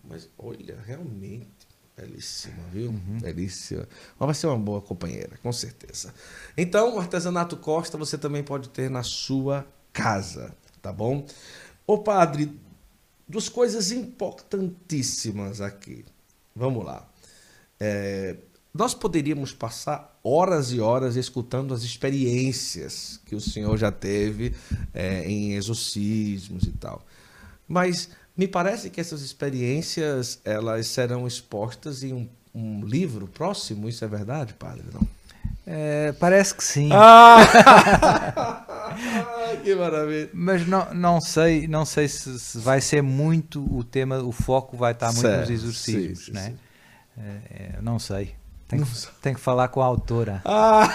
Mas 0.07 0.29
olha, 0.37 0.79
realmente 0.85 1.67
belíssima, 1.95 2.63
viu? 2.71 2.91
Uhum. 2.91 3.19
Belíssima. 3.19 3.87
Mas 4.19 4.25
vai 4.25 4.35
ser 4.35 4.47
uma 4.47 4.57
boa 4.57 4.81
companheira, 4.81 5.37
com 5.41 5.51
certeza. 5.51 6.13
Então, 6.55 6.95
o 6.95 6.99
artesanato 6.99 7.57
Costa 7.57 7.97
você 7.97 8.17
também 8.17 8.43
pode 8.43 8.69
ter 8.69 8.89
na 8.89 9.03
sua 9.03 9.65
casa, 9.91 10.55
tá 10.81 10.93
bom? 10.93 11.25
Ô 11.85 11.97
padre, 11.97 12.59
duas 13.27 13.49
coisas 13.49 13.91
importantíssimas 13.91 15.59
aqui. 15.59 16.05
Vamos 16.55 16.85
lá. 16.85 17.07
É, 17.79 18.37
nós 18.73 18.93
poderíamos 18.93 19.53
passar 19.53 20.19
horas 20.23 20.71
e 20.71 20.79
horas 20.79 21.15
escutando 21.15 21.73
as 21.73 21.81
experiências 21.81 23.19
que 23.25 23.35
o 23.35 23.41
senhor 23.41 23.75
já 23.77 23.91
teve 23.91 24.55
é, 24.93 25.27
em 25.27 25.53
exorcismos 25.53 26.63
e 26.63 26.71
tal. 26.73 27.03
Mas 27.67 28.09
me 28.37 28.47
parece 28.47 28.89
que 28.89 29.01
essas 29.01 29.21
experiências 29.21 30.39
elas 30.45 30.87
serão 30.87 31.25
expostas 31.25 32.03
em 32.03 32.13
um, 32.13 32.29
um 32.53 32.85
livro 32.85 33.27
próximo, 33.27 33.89
isso 33.89 34.05
é 34.05 34.07
verdade, 34.07 34.53
padre? 34.53 34.85
Não? 34.93 35.07
É, 35.65 36.13
parece 36.13 36.55
que 36.55 36.63
sim. 36.63 36.89
Ah! 36.93 38.63
que 39.63 39.75
maravilha. 39.75 40.29
Mas 40.33 40.65
não, 40.65 40.93
não 40.93 41.19
sei, 41.19 41.67
não 41.67 41.83
sei 41.83 42.07
se, 42.07 42.39
se, 42.39 42.57
vai 42.59 42.79
ser 42.79 43.01
muito 43.01 43.61
o 43.75 43.83
tema, 43.83 44.19
o 44.19 44.31
foco 44.31 44.77
vai 44.77 44.93
estar 44.93 45.07
muito 45.07 45.21
certo. 45.21 45.41
nos 45.41 45.49
exorcismos, 45.49 46.25
sim, 46.25 46.31
né? 46.31 46.45
Sim. 46.45 46.57
É, 47.17 47.75
é 47.77 47.81
não 47.81 47.99
sei. 47.99 48.33
Tem 48.67 48.83
que, 48.83 49.07
tem 49.21 49.33
que 49.33 49.39
falar 49.39 49.69
com 49.69 49.81
a 49.81 49.85
autora. 49.85 50.41
Ah! 50.43 50.93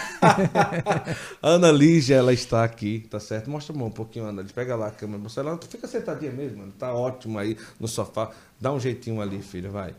Ana 1.42 1.72
Lígia, 1.72 2.16
ela 2.16 2.32
está 2.32 2.62
aqui, 2.64 3.06
tá 3.10 3.18
certo? 3.18 3.48
Mostra 3.48 3.74
um 3.74 3.90
pouquinho, 3.90 4.26
Ana. 4.26 4.44
Pega 4.44 4.76
lá 4.76 4.88
a 4.88 4.90
câmera. 4.90 5.22
Você 5.22 5.40
ela 5.40 5.58
fica 5.66 5.86
sentadinha 5.86 6.32
mesmo, 6.32 6.58
mano. 6.58 6.72
Tá 6.78 6.92
ótimo 6.92 7.38
aí 7.38 7.56
no 7.80 7.88
sofá. 7.88 8.30
Dá 8.60 8.70
um 8.72 8.78
jeitinho 8.78 9.22
ali, 9.22 9.40
filha, 9.40 9.70
vai. 9.70 9.94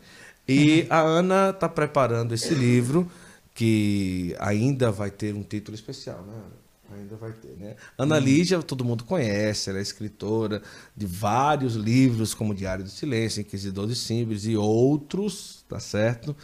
E 0.46 0.86
a 0.88 1.00
Ana 1.00 1.50
está 1.50 1.68
preparando 1.68 2.32
esse 2.32 2.54
livro, 2.54 3.10
que 3.54 4.36
ainda 4.38 4.92
vai 4.92 5.10
ter 5.10 5.34
um 5.34 5.42
título 5.42 5.74
especial, 5.74 6.22
né, 6.22 6.32
Ana? 6.32 6.63
Ainda 6.94 7.16
vai 7.16 7.32
ter, 7.32 7.56
né? 7.56 7.76
Ana 7.98 8.18
Lígia, 8.18 8.62
todo 8.62 8.84
mundo 8.84 9.04
conhece, 9.04 9.70
ela 9.70 9.78
é 9.78 9.82
escritora 9.82 10.62
de 10.96 11.06
vários 11.06 11.74
livros, 11.74 12.34
como 12.34 12.54
Diário 12.54 12.84
do 12.84 12.90
Silêncio, 12.90 13.40
Inquisidor 13.40 13.86
de 13.86 13.96
Símbolos 13.96 14.46
e 14.46 14.56
outros, 14.56 15.64
tá 15.68 15.80
certo? 15.80 16.36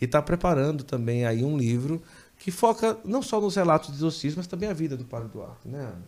E 0.00 0.04
está 0.04 0.22
preparando 0.22 0.84
também 0.84 1.26
aí 1.26 1.44
um 1.44 1.56
livro 1.56 2.02
que 2.38 2.50
foca 2.50 2.98
não 3.04 3.22
só 3.22 3.40
nos 3.40 3.56
relatos 3.56 3.90
de 3.90 3.96
exorcismo, 3.96 4.38
mas 4.38 4.46
também 4.46 4.68
a 4.68 4.72
vida 4.72 4.96
do 4.96 5.04
Padre 5.04 5.28
Duarte, 5.28 5.68
né, 5.68 5.80
Ana? 5.80 6.04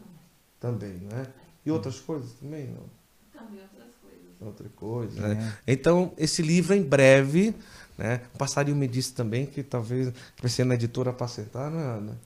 Também, 0.59 0.99
né? 1.11 1.27
E 1.65 1.71
outras 1.71 1.99
coisas 2.01 2.33
também, 2.35 2.69
não? 2.69 2.85
Também 3.33 3.61
outras 3.63 3.95
coisas. 4.01 4.41
Outra 4.41 4.69
coisa, 4.77 5.29
né? 5.29 5.59
É. 5.67 5.73
Então, 5.73 6.13
esse 6.17 6.43
livro 6.43 6.75
em 6.75 6.83
breve, 6.83 7.55
né? 7.99 8.23
O 8.35 8.39
passarinho 8.39 8.77
me 8.77 8.89
disse 8.89 9.13
também 9.13 9.45
que 9.45 9.63
talvez 9.63 10.13
vai 10.41 10.51
ser 10.51 10.65
na 10.65 10.75
editora 10.75 11.13
para 11.13 11.29
sentar, 11.29 11.71
não 11.71 11.81
é, 11.81 11.85
Ana? 11.85 12.19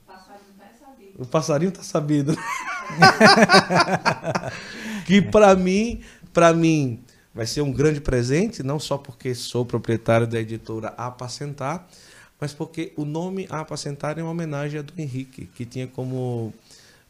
O 1.17 1.25
passarinho 1.25 1.69
está 1.69 1.81
sabido. 1.81 2.35
que 5.05 5.21
para 5.21 5.55
mim, 5.55 6.01
para 6.33 6.53
mim, 6.53 7.03
vai 7.33 7.45
ser 7.45 7.61
um 7.61 7.71
grande 7.71 8.01
presente, 8.01 8.63
não 8.63 8.79
só 8.79 8.97
porque 8.97 9.33
sou 9.33 9.65
proprietário 9.65 10.27
da 10.27 10.39
editora 10.39 10.89
Apacentar, 10.89 11.87
mas 12.39 12.53
porque 12.53 12.93
o 12.97 13.05
nome 13.05 13.47
Apacentar 13.49 14.19
é 14.19 14.21
uma 14.21 14.31
homenagem 14.31 14.79
a 14.79 14.81
do 14.81 14.93
Henrique, 14.97 15.45
que 15.47 15.65
tinha 15.65 15.87
como, 15.87 16.53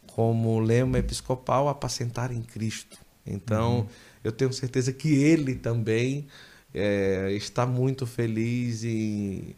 como 0.07 0.59
lema 0.59 0.99
episcopal 0.99 1.67
Apacentar 1.67 2.31
em 2.31 2.41
Cristo. 2.41 2.97
Então, 3.25 3.79
uhum. 3.79 3.87
eu 4.23 4.31
tenho 4.31 4.53
certeza 4.53 4.93
que 4.93 5.15
ele 5.15 5.55
também 5.55 6.27
é, 6.73 7.31
está 7.31 7.65
muito 7.65 8.05
feliz 8.05 8.83
em, 8.83 9.55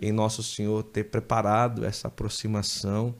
em 0.00 0.12
Nosso 0.12 0.42
Senhor 0.42 0.84
ter 0.84 1.04
preparado 1.04 1.84
essa 1.84 2.08
aproximação 2.08 3.14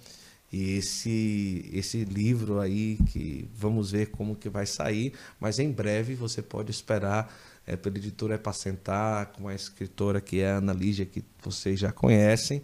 e 0.52 0.76
esse 0.76 1.68
esse 1.72 2.04
livro 2.04 2.58
aí 2.58 2.98
que 3.06 3.48
vamos 3.54 3.90
ver 3.90 4.06
como 4.06 4.34
que 4.34 4.48
vai 4.48 4.66
sair, 4.66 5.12
mas 5.38 5.58
em 5.58 5.70
breve 5.70 6.14
você 6.14 6.40
pode 6.40 6.70
esperar 6.70 7.32
é, 7.66 7.76
pela 7.76 7.98
editora 7.98 8.38
para 8.38 8.52
Sentar, 8.54 9.26
com 9.26 9.46
a 9.46 9.54
escritora 9.54 10.22
que 10.22 10.40
é 10.40 10.50
a 10.50 10.56
Ana 10.56 10.72
Lígia, 10.72 11.04
que 11.04 11.22
vocês 11.42 11.78
já 11.78 11.92
conhecem, 11.92 12.62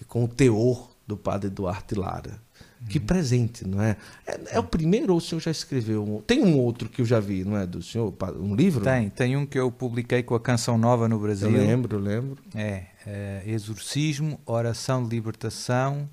e 0.00 0.04
com 0.04 0.24
o 0.24 0.28
teor 0.28 0.90
do 1.04 1.16
padre 1.16 1.50
Duarte 1.50 1.96
Lara. 1.96 2.40
Uhum. 2.80 2.86
Que 2.86 3.00
presente, 3.00 3.66
não 3.66 3.82
é? 3.82 3.96
é? 4.24 4.40
é? 4.52 4.58
o 4.60 4.62
primeiro 4.62 5.12
ou 5.12 5.18
o 5.18 5.20
senhor 5.20 5.40
já 5.40 5.50
escreveu? 5.50 6.04
Um... 6.04 6.22
Tem 6.22 6.40
um 6.40 6.56
outro 6.56 6.88
que 6.88 7.02
eu 7.02 7.04
já 7.04 7.18
vi, 7.18 7.42
não 7.42 7.56
é? 7.56 7.66
Do 7.66 7.82
senhor? 7.82 8.14
Um 8.38 8.54
livro? 8.54 8.84
Tem, 8.84 9.10
tem 9.10 9.36
um 9.36 9.44
que 9.44 9.58
eu 9.58 9.72
publiquei 9.72 10.22
com 10.22 10.36
a 10.36 10.40
Canção 10.40 10.78
Nova 10.78 11.08
no 11.08 11.18
Brasil. 11.18 11.50
Eu 11.50 11.56
lembro, 11.56 11.98
lembro. 11.98 12.38
É, 12.54 12.84
é 13.04 13.42
Exorcismo, 13.44 14.40
Oração 14.46 15.02
de 15.02 15.16
Libertação 15.16 16.08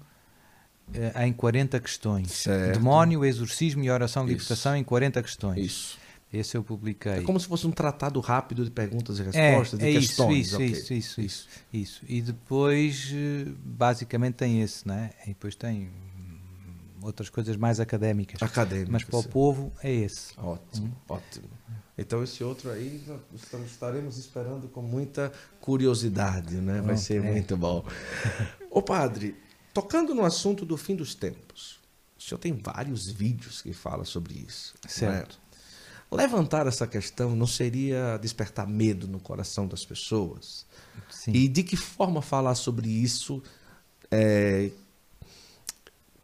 é, 0.94 1.28
em 1.28 1.34
40 1.34 1.80
questões. 1.80 2.32
Certo. 2.32 2.78
Demónio, 2.78 3.26
Exorcismo 3.26 3.84
e 3.84 3.90
Oração 3.90 4.26
de 4.26 4.32
Libertação 4.32 4.76
em 4.76 4.84
40 4.84 5.22
questões. 5.22 5.66
Isso. 5.66 6.02
Esse 6.34 6.56
eu 6.56 6.64
publiquei. 6.64 7.12
É 7.12 7.22
como 7.22 7.38
se 7.38 7.46
fosse 7.46 7.68
um 7.68 7.72
tratado 7.72 8.20
rápido 8.22 8.64
de 8.64 8.72
perguntas 8.72 9.20
e 9.20 9.24
respostas, 9.24 9.80
é, 9.82 9.84
de 9.84 9.98
é 9.98 10.00
questões. 10.00 10.48
Isso, 10.48 10.56
okay. 10.56 10.68
isso, 10.68 10.94
isso, 10.94 11.22
isso, 11.22 11.48
isso, 11.74 12.06
E 12.08 12.22
depois, 12.22 13.12
eh, 13.14 13.52
basicamente, 13.66 14.36
tem 14.36 14.62
esse, 14.62 14.88
né? 14.88 15.10
E 15.26 15.30
depois 15.30 15.56
tem 15.56 15.92
outras 17.02 17.30
coisas 17.30 17.58
mais 17.58 17.82
académicas. 17.82 18.42
Académicas. 18.42 18.92
Mas 18.92 19.04
para 19.04 19.20
o 19.20 19.24
povo 19.24 19.74
é 19.84 19.92
esse. 19.92 20.34
Ótimo, 20.38 20.88
hum. 20.88 20.92
ótimo. 21.10 21.50
Então 21.98 22.24
esse 22.24 22.44
outro 22.44 22.72
aí 22.72 23.04
estamos, 23.36 23.70
estaremos 23.70 24.18
esperando 24.18 24.70
com 24.70 24.82
muita 24.82 25.32
curiosidade, 25.60 26.56
né? 26.56 26.82
Vai 26.82 26.98
ser 26.98 27.24
é. 27.24 27.32
muito 27.32 27.58
bom. 27.58 27.86
Ô 28.70 28.82
padre, 28.82 29.36
tocando 29.74 30.14
no 30.14 30.24
assunto 30.24 30.66
do 30.66 30.78
fim 30.78 30.96
dos 30.96 31.16
tempos, 31.16 31.80
o 32.18 32.22
senhor 32.22 32.40
tem 32.40 32.54
vários 32.54 33.10
vídeos 33.10 33.62
que 33.62 33.74
falam 33.74 34.06
sobre 34.06 34.46
isso. 34.48 34.76
Certo. 34.88 35.40
Levantar 36.12 36.68
essa 36.68 36.86
questão 36.86 37.36
não 37.36 37.48
seria 37.48 38.18
despertar 38.18 38.68
medo 38.68 39.08
no 39.08 39.20
coração 39.20 39.66
das 39.66 39.86
pessoas? 39.86 40.66
Sim. 41.10 41.32
E 41.32 41.48
de 41.48 41.64
que 41.64 41.78
forma 41.78 42.22
falar 42.22 42.56
sobre 42.56 42.90
isso 42.90 43.42
é, 44.12 44.72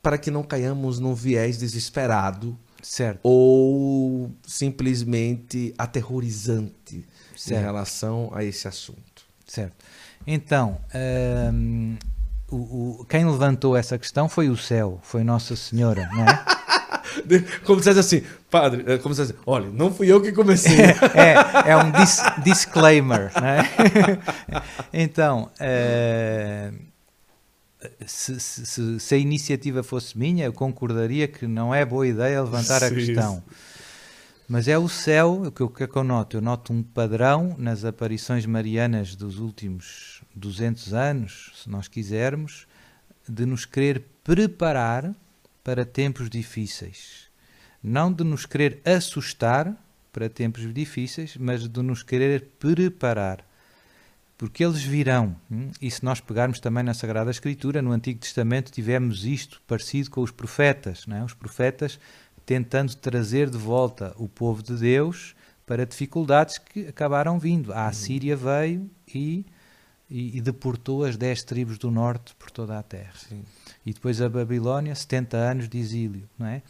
para 0.01 0.17
que 0.17 0.29
não 0.29 0.43
caiamos 0.43 0.99
num 0.99 1.15
viés 1.15 1.57
desesperado 1.57 2.57
certo. 2.81 3.21
ou 3.23 4.29
simplesmente 4.45 5.73
aterrorizante 5.77 7.05
certo. 7.35 7.59
em 7.59 7.63
relação 7.63 8.29
a 8.33 8.43
esse 8.43 8.67
assunto? 8.67 9.25
Certo. 9.45 9.85
Então, 10.25 10.81
hum, 11.53 11.97
o, 12.49 12.55
o, 13.01 13.05
quem 13.05 13.25
levantou 13.25 13.75
essa 13.75 13.97
questão 13.97 14.29
foi 14.29 14.49
o 14.49 14.55
céu, 14.55 14.99
foi 15.03 15.23
Nossa 15.23 15.55
Senhora, 15.55 16.09
não 16.13 16.23
é? 16.23 16.45
Como 17.65 17.81
se 17.81 17.89
assim, 17.89 18.21
padre, 18.49 18.83
é 18.85 18.97
como 18.97 19.13
se 19.13 19.21
assim, 19.21 19.33
olha, 19.45 19.69
não 19.69 19.91
fui 19.93 20.11
eu 20.11 20.21
que 20.21 20.31
comecei. 20.31 20.77
é, 21.15 21.71
é 21.71 21.77
um 21.77 21.91
dis 21.91 22.21
disclaimer, 22.43 23.31
né? 23.41 23.67
então, 24.93 25.49
é, 25.59 26.71
se, 28.05 28.39
se, 28.39 28.99
se, 28.99 29.15
a 29.15 29.17
iniciativa 29.17 29.83
fosse 29.83 30.17
minha, 30.17 30.45
eu 30.45 30.53
concordaria 30.53 31.27
que 31.27 31.47
não 31.47 31.73
é 31.73 31.83
boa 31.83 32.07
ideia 32.07 32.41
levantar 32.41 32.83
a 32.83 32.89
questão. 32.89 33.43
Mas 34.47 34.67
é 34.67 34.77
o 34.77 34.87
céu, 34.87 35.43
o 35.47 35.51
que, 35.51 35.63
o 35.63 35.69
que 35.69 35.83
é 35.83 35.87
que 35.87 35.95
eu 35.95 36.03
noto? 36.03 36.37
Eu 36.37 36.41
noto 36.41 36.71
um 36.71 36.81
padrão 36.81 37.55
nas 37.57 37.83
aparições 37.83 38.45
marianas 38.45 39.15
dos 39.15 39.39
últimos 39.39 40.16
200 40.37 40.93
anos, 40.93 41.51
se 41.55 41.69
nós 41.69 41.87
quisermos, 41.87 42.67
de 43.27 43.45
nos 43.45 43.65
querer 43.65 44.03
preparar 44.23 45.13
para 45.63 45.85
tempos 45.85 46.29
difíceis. 46.29 47.27
Não 47.83 48.11
de 48.11 48.23
nos 48.23 48.45
querer 48.45 48.81
assustar 48.85 49.75
para 50.11 50.29
tempos 50.29 50.73
difíceis, 50.73 51.37
mas 51.37 51.67
de 51.67 51.81
nos 51.81 52.03
querer 52.03 52.51
preparar. 52.59 53.45
Porque 54.37 54.63
eles 54.63 54.83
virão. 54.83 55.35
Hum? 55.51 55.71
E 55.81 55.89
se 55.89 56.05
nós 56.05 56.19
pegarmos 56.19 56.59
também 56.59 56.83
na 56.83 56.93
Sagrada 56.93 57.31
Escritura, 57.31 57.81
no 57.81 57.91
Antigo 57.91 58.19
Testamento, 58.19 58.71
tivemos 58.71 59.25
isto 59.25 59.61
parecido 59.67 60.11
com 60.11 60.21
os 60.21 60.31
profetas. 60.31 61.05
Não 61.07 61.17
é? 61.17 61.23
Os 61.23 61.33
profetas 61.33 61.99
tentando 62.45 62.95
trazer 62.95 63.49
de 63.49 63.57
volta 63.57 64.13
o 64.15 64.29
povo 64.29 64.63
de 64.63 64.75
Deus 64.77 65.35
para 65.65 65.85
dificuldades 65.85 66.57
que 66.57 66.87
acabaram 66.87 67.37
vindo. 67.37 67.73
A 67.73 67.87
Assíria 67.87 68.37
veio 68.37 68.89
e, 69.13 69.45
e, 70.09 70.37
e 70.37 70.41
deportou 70.41 71.03
as 71.03 71.17
dez 71.17 71.43
tribos 71.43 71.77
do 71.77 71.91
norte 71.91 72.35
por 72.35 72.51
toda 72.51 72.77
a 72.77 72.83
terra. 72.83 73.13
Sim 73.15 73.43
e 73.87 73.93
depois 73.93 74.21
a 74.21 74.27
Babilónia, 74.27 74.93
70 74.93 75.37
anos 75.37 75.69
de 75.69 75.77
exílio, 75.77 76.27
não 76.37 76.45
é? 76.45 76.61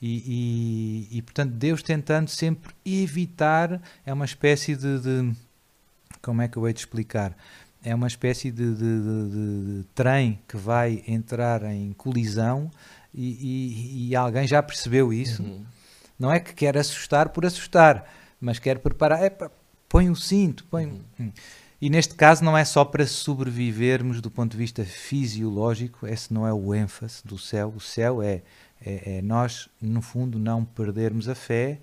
E, 0.00 1.08
e, 1.10 1.18
e, 1.18 1.22
portanto 1.22 1.50
Deus 1.50 1.82
tentando 1.82 2.28
sempre 2.28 2.72
evitar, 2.86 3.82
é 4.06 4.12
uma 4.12 4.24
espécie 4.24 4.76
de, 4.76 5.00
de 5.00 5.32
como 6.22 6.40
é 6.40 6.46
que 6.46 6.56
eu 6.56 6.64
hei 6.68 6.72
de 6.72 6.78
explicar? 6.78 7.36
É 7.84 7.92
uma 7.92 8.06
espécie 8.06 8.52
de, 8.52 8.74
de, 8.76 9.00
de 9.00 9.84
trem 9.92 10.38
que 10.46 10.56
vai 10.56 11.02
entrar 11.04 11.64
em 11.64 11.92
colisão 11.94 12.70
e, 13.12 14.08
e 14.10 14.14
alguém 14.14 14.46
já 14.46 14.62
percebeu 14.62 15.12
isso. 15.12 15.42
Uhum. 15.42 15.64
Não 16.16 16.32
é 16.32 16.38
que 16.38 16.54
quer 16.54 16.78
assustar 16.78 17.30
por 17.30 17.44
assustar, 17.44 18.08
mas 18.40 18.60
quer 18.60 18.78
preparar. 18.78 19.20
É, 19.20 19.36
põe 19.88 20.08
o 20.08 20.14
cinto, 20.14 20.64
põe. 20.70 20.86
Uhum. 20.86 21.32
E 21.82 21.90
neste 21.90 22.14
caso 22.14 22.44
não 22.44 22.56
é 22.56 22.64
só 22.64 22.84
para 22.84 23.04
sobrevivermos 23.04 24.20
do 24.20 24.30
ponto 24.30 24.52
de 24.52 24.56
vista 24.56 24.84
fisiológico, 24.84 26.06
esse 26.06 26.32
não 26.32 26.46
é 26.46 26.52
o 26.52 26.72
ênfase 26.72 27.22
do 27.24 27.36
céu. 27.36 27.74
O 27.76 27.80
céu 27.80 28.22
é, 28.22 28.40
é, 28.80 29.16
é 29.16 29.22
nós, 29.22 29.68
no 29.80 30.00
fundo, 30.00 30.38
não 30.38 30.64
perdermos 30.64 31.28
a 31.28 31.34
fé 31.34 31.80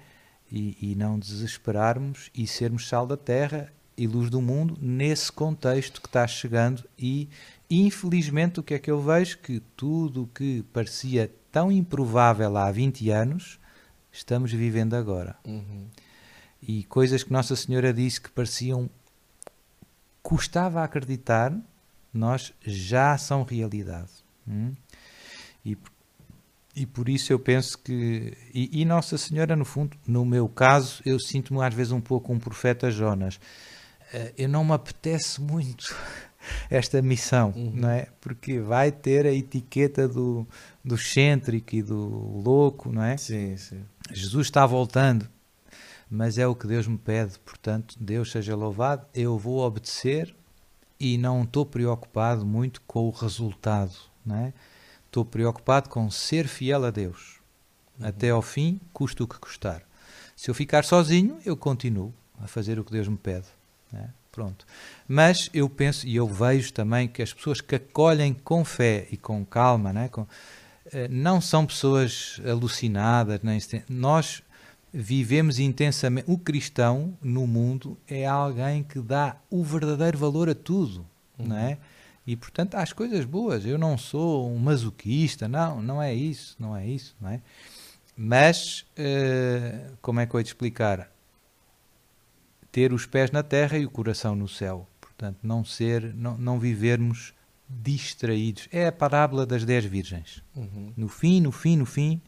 e, 0.49 0.77
e, 0.81 0.95
não 0.95 1.19
desesperarmos 1.19 2.31
e 2.33 2.47
sermos 2.47 2.87
sal 2.87 3.05
da 3.05 3.17
terra 3.17 3.73
e 3.97 4.07
luz 4.07 4.29
do 4.29 4.41
mundo 4.41 4.77
nesse 4.79 5.29
contexto 5.33 6.01
que 6.01 6.07
está 6.07 6.25
chegando. 6.25 6.85
E, 6.97 7.27
infelizmente, 7.69 8.61
o 8.61 8.63
que 8.63 8.75
é 8.75 8.79
que 8.79 8.89
eu 8.89 9.01
vejo? 9.01 9.39
Que 9.39 9.59
tudo 9.75 10.23
o 10.23 10.27
que 10.27 10.63
parecia 10.71 11.29
tão 11.51 11.69
improvável 11.69 12.55
há 12.55 12.71
20 12.71 13.09
anos, 13.09 13.59
estamos 14.13 14.49
vivendo 14.49 14.93
agora. 14.93 15.35
Uhum. 15.45 15.87
E 16.61 16.85
coisas 16.85 17.21
que 17.21 17.33
Nossa 17.33 17.53
Senhora 17.57 17.93
disse 17.93 18.21
que 18.21 18.29
pareciam 18.29 18.89
custava 20.29 20.83
acreditar, 20.83 21.51
nós 22.13 22.53
já 22.63 23.17
são 23.17 23.41
realidade. 23.41 24.11
Hum? 24.47 24.75
E, 25.65 25.75
e 26.75 26.85
por 26.85 27.09
isso 27.09 27.33
eu 27.33 27.39
penso 27.39 27.79
que. 27.79 28.37
E, 28.53 28.81
e, 28.81 28.85
Nossa 28.85 29.17
Senhora, 29.17 29.55
no 29.55 29.65
fundo, 29.65 29.97
no 30.05 30.23
meu 30.23 30.47
caso, 30.47 31.01
eu 31.03 31.19
sinto-me 31.19 31.63
às 31.63 31.73
vezes 31.73 31.91
um 31.91 31.99
pouco 31.99 32.31
um 32.31 32.37
profeta 32.37 32.91
Jonas. 32.91 33.37
Uh, 34.13 34.31
eu 34.37 34.47
não 34.47 34.63
me 34.63 34.73
apetece 34.73 35.41
muito 35.41 35.95
esta 36.69 37.01
missão, 37.01 37.51
uhum. 37.55 37.71
não 37.73 37.89
é? 37.89 38.07
Porque 38.21 38.59
vai 38.59 38.91
ter 38.91 39.25
a 39.25 39.33
etiqueta 39.33 40.07
do, 40.07 40.47
do 40.85 40.93
excêntrico 40.93 41.75
e 41.75 41.81
do 41.81 41.97
louco, 41.97 42.91
não 42.91 43.03
é? 43.03 43.17
Sim, 43.17 43.57
sim. 43.57 43.83
Jesus 44.11 44.45
está 44.45 44.63
voltando 44.63 45.27
mas 46.09 46.37
é 46.37 46.47
o 46.47 46.55
que 46.55 46.65
Deus 46.65 46.87
me 46.87 46.97
pede, 46.97 47.37
portanto, 47.39 47.95
Deus 47.99 48.31
seja 48.31 48.55
louvado, 48.55 49.05
eu 49.13 49.37
vou 49.37 49.59
obedecer 49.59 50.35
e 50.99 51.17
não 51.17 51.43
estou 51.43 51.65
preocupado 51.65 52.45
muito 52.45 52.81
com 52.81 53.07
o 53.07 53.11
resultado, 53.11 53.95
não 54.25 54.35
é? 54.35 54.53
Estou 55.05 55.23
preocupado 55.23 55.89
com 55.89 56.09
ser 56.09 56.47
fiel 56.47 56.85
a 56.85 56.91
Deus. 56.91 57.39
Uhum. 57.99 58.07
Até 58.07 58.29
ao 58.29 58.41
fim, 58.41 58.79
custa 58.93 59.23
o 59.23 59.27
que 59.27 59.39
custar. 59.39 59.83
Se 60.35 60.49
eu 60.49 60.55
ficar 60.55 60.83
sozinho, 60.83 61.39
eu 61.45 61.57
continuo 61.57 62.13
a 62.39 62.47
fazer 62.47 62.79
o 62.79 62.83
que 62.83 62.91
Deus 62.91 63.07
me 63.07 63.17
pede. 63.17 63.47
É? 63.93 64.07
Pronto. 64.31 64.65
Mas 65.07 65.49
eu 65.53 65.67
penso 65.67 66.07
e 66.07 66.15
eu 66.15 66.27
vejo 66.27 66.71
também 66.73 67.07
que 67.07 67.21
as 67.21 67.33
pessoas 67.33 67.59
que 67.59 67.75
acolhem 67.75 68.33
com 68.33 68.63
fé 68.63 69.07
e 69.11 69.17
com 69.17 69.43
calma, 69.43 69.91
não, 69.91 70.01
é? 70.01 70.07
com, 70.07 70.27
eh, 70.91 71.07
não 71.09 71.41
são 71.41 71.65
pessoas 71.65 72.39
alucinadas. 72.45 73.41
Nem, 73.41 73.59
nós 73.89 74.43
vivemos 74.93 75.59
intensamente. 75.59 76.29
O 76.29 76.37
cristão 76.37 77.17
no 77.21 77.45
mundo 77.45 77.97
é 78.07 78.25
alguém 78.25 78.83
que 78.83 78.99
dá 78.99 79.37
o 79.49 79.63
verdadeiro 79.63 80.17
valor 80.17 80.49
a 80.49 80.55
tudo, 80.55 81.05
uhum. 81.37 81.47
não 81.47 81.57
é? 81.57 81.77
E 82.25 82.35
portanto 82.35 82.75
às 82.75 82.93
coisas 82.93 83.25
boas. 83.25 83.65
Eu 83.65 83.77
não 83.77 83.97
sou 83.97 84.51
um 84.51 84.57
masoquista, 84.57 85.47
não, 85.47 85.81
não 85.81 86.01
é 86.01 86.13
isso, 86.13 86.55
não 86.59 86.75
é 86.75 86.87
isso, 86.87 87.15
não 87.19 87.29
é? 87.29 87.41
Mas, 88.21 88.85
eh, 88.97 89.91
como 90.01 90.19
é 90.19 90.25
que 90.25 90.35
eu 90.35 90.39
ia 90.41 90.43
te 90.43 90.47
explicar? 90.47 91.09
Ter 92.69 92.91
os 92.91 93.05
pés 93.05 93.31
na 93.31 93.41
terra 93.41 93.77
e 93.77 93.85
o 93.85 93.89
coração 93.89 94.35
no 94.35 94.47
céu. 94.47 94.85
Portanto, 94.99 95.37
não 95.41 95.63
ser, 95.63 96.13
não, 96.13 96.37
não 96.37 96.59
vivermos 96.59 97.33
distraídos. 97.69 98.67
É 98.71 98.87
a 98.87 98.91
parábola 98.91 99.45
das 99.45 99.63
dez 99.63 99.85
virgens. 99.85 100.43
Uhum. 100.53 100.91
No 100.97 101.07
fim, 101.07 101.39
no 101.39 101.51
fim, 101.51 101.77
no 101.77 101.85
fim, 101.85 102.21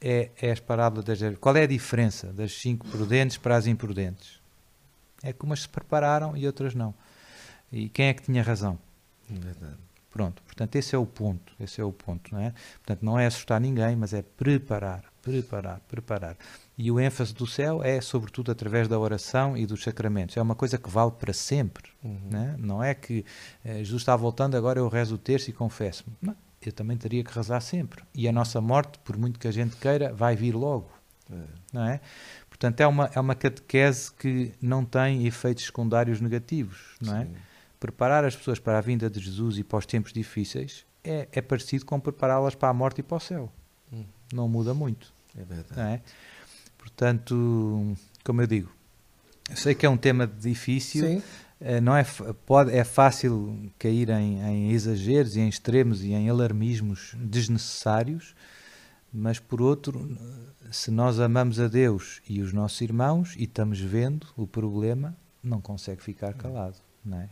é, 0.00 0.30
é 0.40 0.50
as 0.50 0.60
parábolas 0.60 1.04
das 1.04 1.18
Qual 1.38 1.56
é 1.56 1.62
a 1.62 1.66
diferença 1.66 2.28
das 2.32 2.52
cinco 2.52 2.86
prudentes 2.88 3.36
para 3.36 3.56
as 3.56 3.66
imprudentes? 3.66 4.40
É 5.22 5.32
que 5.32 5.44
umas 5.44 5.62
se 5.62 5.68
prepararam 5.68 6.36
e 6.36 6.46
outras 6.46 6.74
não. 6.74 6.94
E 7.70 7.88
quem 7.88 8.06
é 8.06 8.14
que 8.14 8.22
tinha 8.22 8.42
razão? 8.42 8.78
Verdade. 9.28 9.76
Pronto, 10.10 10.42
portanto, 10.42 10.74
esse 10.74 10.92
é 10.92 10.98
o 10.98 11.06
ponto, 11.06 11.52
esse 11.60 11.80
é 11.80 11.84
o 11.84 11.92
ponto, 11.92 12.34
não 12.34 12.40
é? 12.40 12.52
Portanto, 12.78 13.02
não 13.04 13.16
é 13.16 13.26
assustar 13.26 13.60
ninguém, 13.60 13.94
mas 13.94 14.12
é 14.12 14.22
preparar, 14.22 15.04
preparar, 15.22 15.80
preparar. 15.88 16.36
E 16.76 16.90
o 16.90 16.98
ênfase 16.98 17.32
do 17.32 17.46
céu 17.46 17.80
é, 17.84 18.00
sobretudo, 18.00 18.50
através 18.50 18.88
da 18.88 18.98
oração 18.98 19.56
e 19.56 19.64
dos 19.66 19.84
sacramentos. 19.84 20.36
É 20.36 20.42
uma 20.42 20.56
coisa 20.56 20.78
que 20.78 20.90
vale 20.90 21.12
para 21.12 21.32
sempre, 21.32 21.90
Uhum. 22.02 22.18
né? 22.28 22.56
não 22.58 22.82
é 22.82 22.92
que 22.92 23.24
eh, 23.64 23.84
Jesus 23.84 24.02
está 24.02 24.16
voltando, 24.16 24.56
agora 24.56 24.80
eu 24.80 24.88
rezo 24.88 25.14
o 25.14 25.18
terço 25.18 25.48
e 25.50 25.52
confesso-me. 25.52 26.16
Não, 26.20 26.34
eu 26.68 26.72
também 26.72 26.96
teria 26.96 27.24
que 27.24 27.34
rezar 27.34 27.60
sempre. 27.60 28.02
E 28.14 28.28
a 28.28 28.32
nossa 28.32 28.60
morte, 28.60 28.98
por 29.04 29.16
muito 29.16 29.38
que 29.38 29.48
a 29.48 29.50
gente 29.52 29.76
queira, 29.76 30.12
vai 30.12 30.36
vir 30.36 30.54
logo, 30.54 30.90
É. 31.30 31.36
não 31.72 31.84
é? 31.84 32.00
Portanto, 32.48 32.80
é 32.80 32.86
uma, 32.86 33.10
é 33.14 33.18
uma 33.20 33.34
catequese 33.34 34.12
que 34.12 34.52
não 34.60 34.84
tem 34.84 35.26
efeitos 35.26 35.64
secundários 35.64 36.20
negativos, 36.20 36.78
não 37.00 37.16
é? 37.16 37.26
Preparar 37.78 38.24
as 38.26 38.36
pessoas 38.36 38.58
para 38.58 38.76
a 38.76 38.80
vinda 38.82 39.08
de 39.08 39.18
Jesus 39.20 39.56
e 39.56 39.64
para 39.64 39.78
os 39.78 39.86
tempos 39.86 40.12
difíceis 40.12 40.84
é, 41.02 41.26
é 41.32 41.40
parecido 41.40 41.86
com 41.86 41.98
prepará-las 41.98 42.54
para 42.54 42.68
a 42.68 42.74
morte 42.74 42.98
e 42.98 43.02
para 43.02 43.16
o 43.16 43.20
céu. 43.20 43.50
Hum. 43.90 44.04
Não 44.32 44.46
muda 44.46 44.74
muito. 44.74 45.10
É 45.34 45.42
verdade. 45.42 45.80
Não 45.80 45.86
é? 45.88 46.02
Portanto, 46.76 47.96
como 48.22 48.42
eu 48.42 48.46
digo, 48.46 48.70
eu 49.48 49.56
sei 49.56 49.74
que 49.74 49.86
é 49.86 49.88
um 49.88 49.96
tema 49.96 50.26
difícil, 50.26 51.06
Sim. 51.06 51.22
Eh, 51.60 51.80
não 51.80 51.96
é, 51.96 52.04
pode, 52.46 52.72
é 52.72 52.84
fácil 52.84 53.70
cair 53.78 54.08
em, 54.10 54.40
em 54.40 54.70
exageros 54.70 55.36
e 55.36 55.40
em 55.40 55.48
extremos 55.48 56.02
e 56.02 56.12
em 56.12 56.28
alarmismos 56.28 57.14
desnecessários, 57.18 58.34
mas 59.12 59.38
por 59.38 59.60
outro, 59.60 60.16
se 60.70 60.90
nós 60.90 61.18
amamos 61.18 61.58
a 61.58 61.68
Deus 61.68 62.22
e 62.28 62.40
os 62.40 62.52
nossos 62.52 62.80
irmãos 62.80 63.34
e 63.36 63.44
estamos 63.44 63.80
vendo 63.80 64.26
o 64.36 64.46
problema, 64.46 65.16
não 65.42 65.60
consegue 65.60 66.02
ficar 66.02 66.32
calado, 66.34 66.76
não 67.04 67.18
é? 67.18 67.28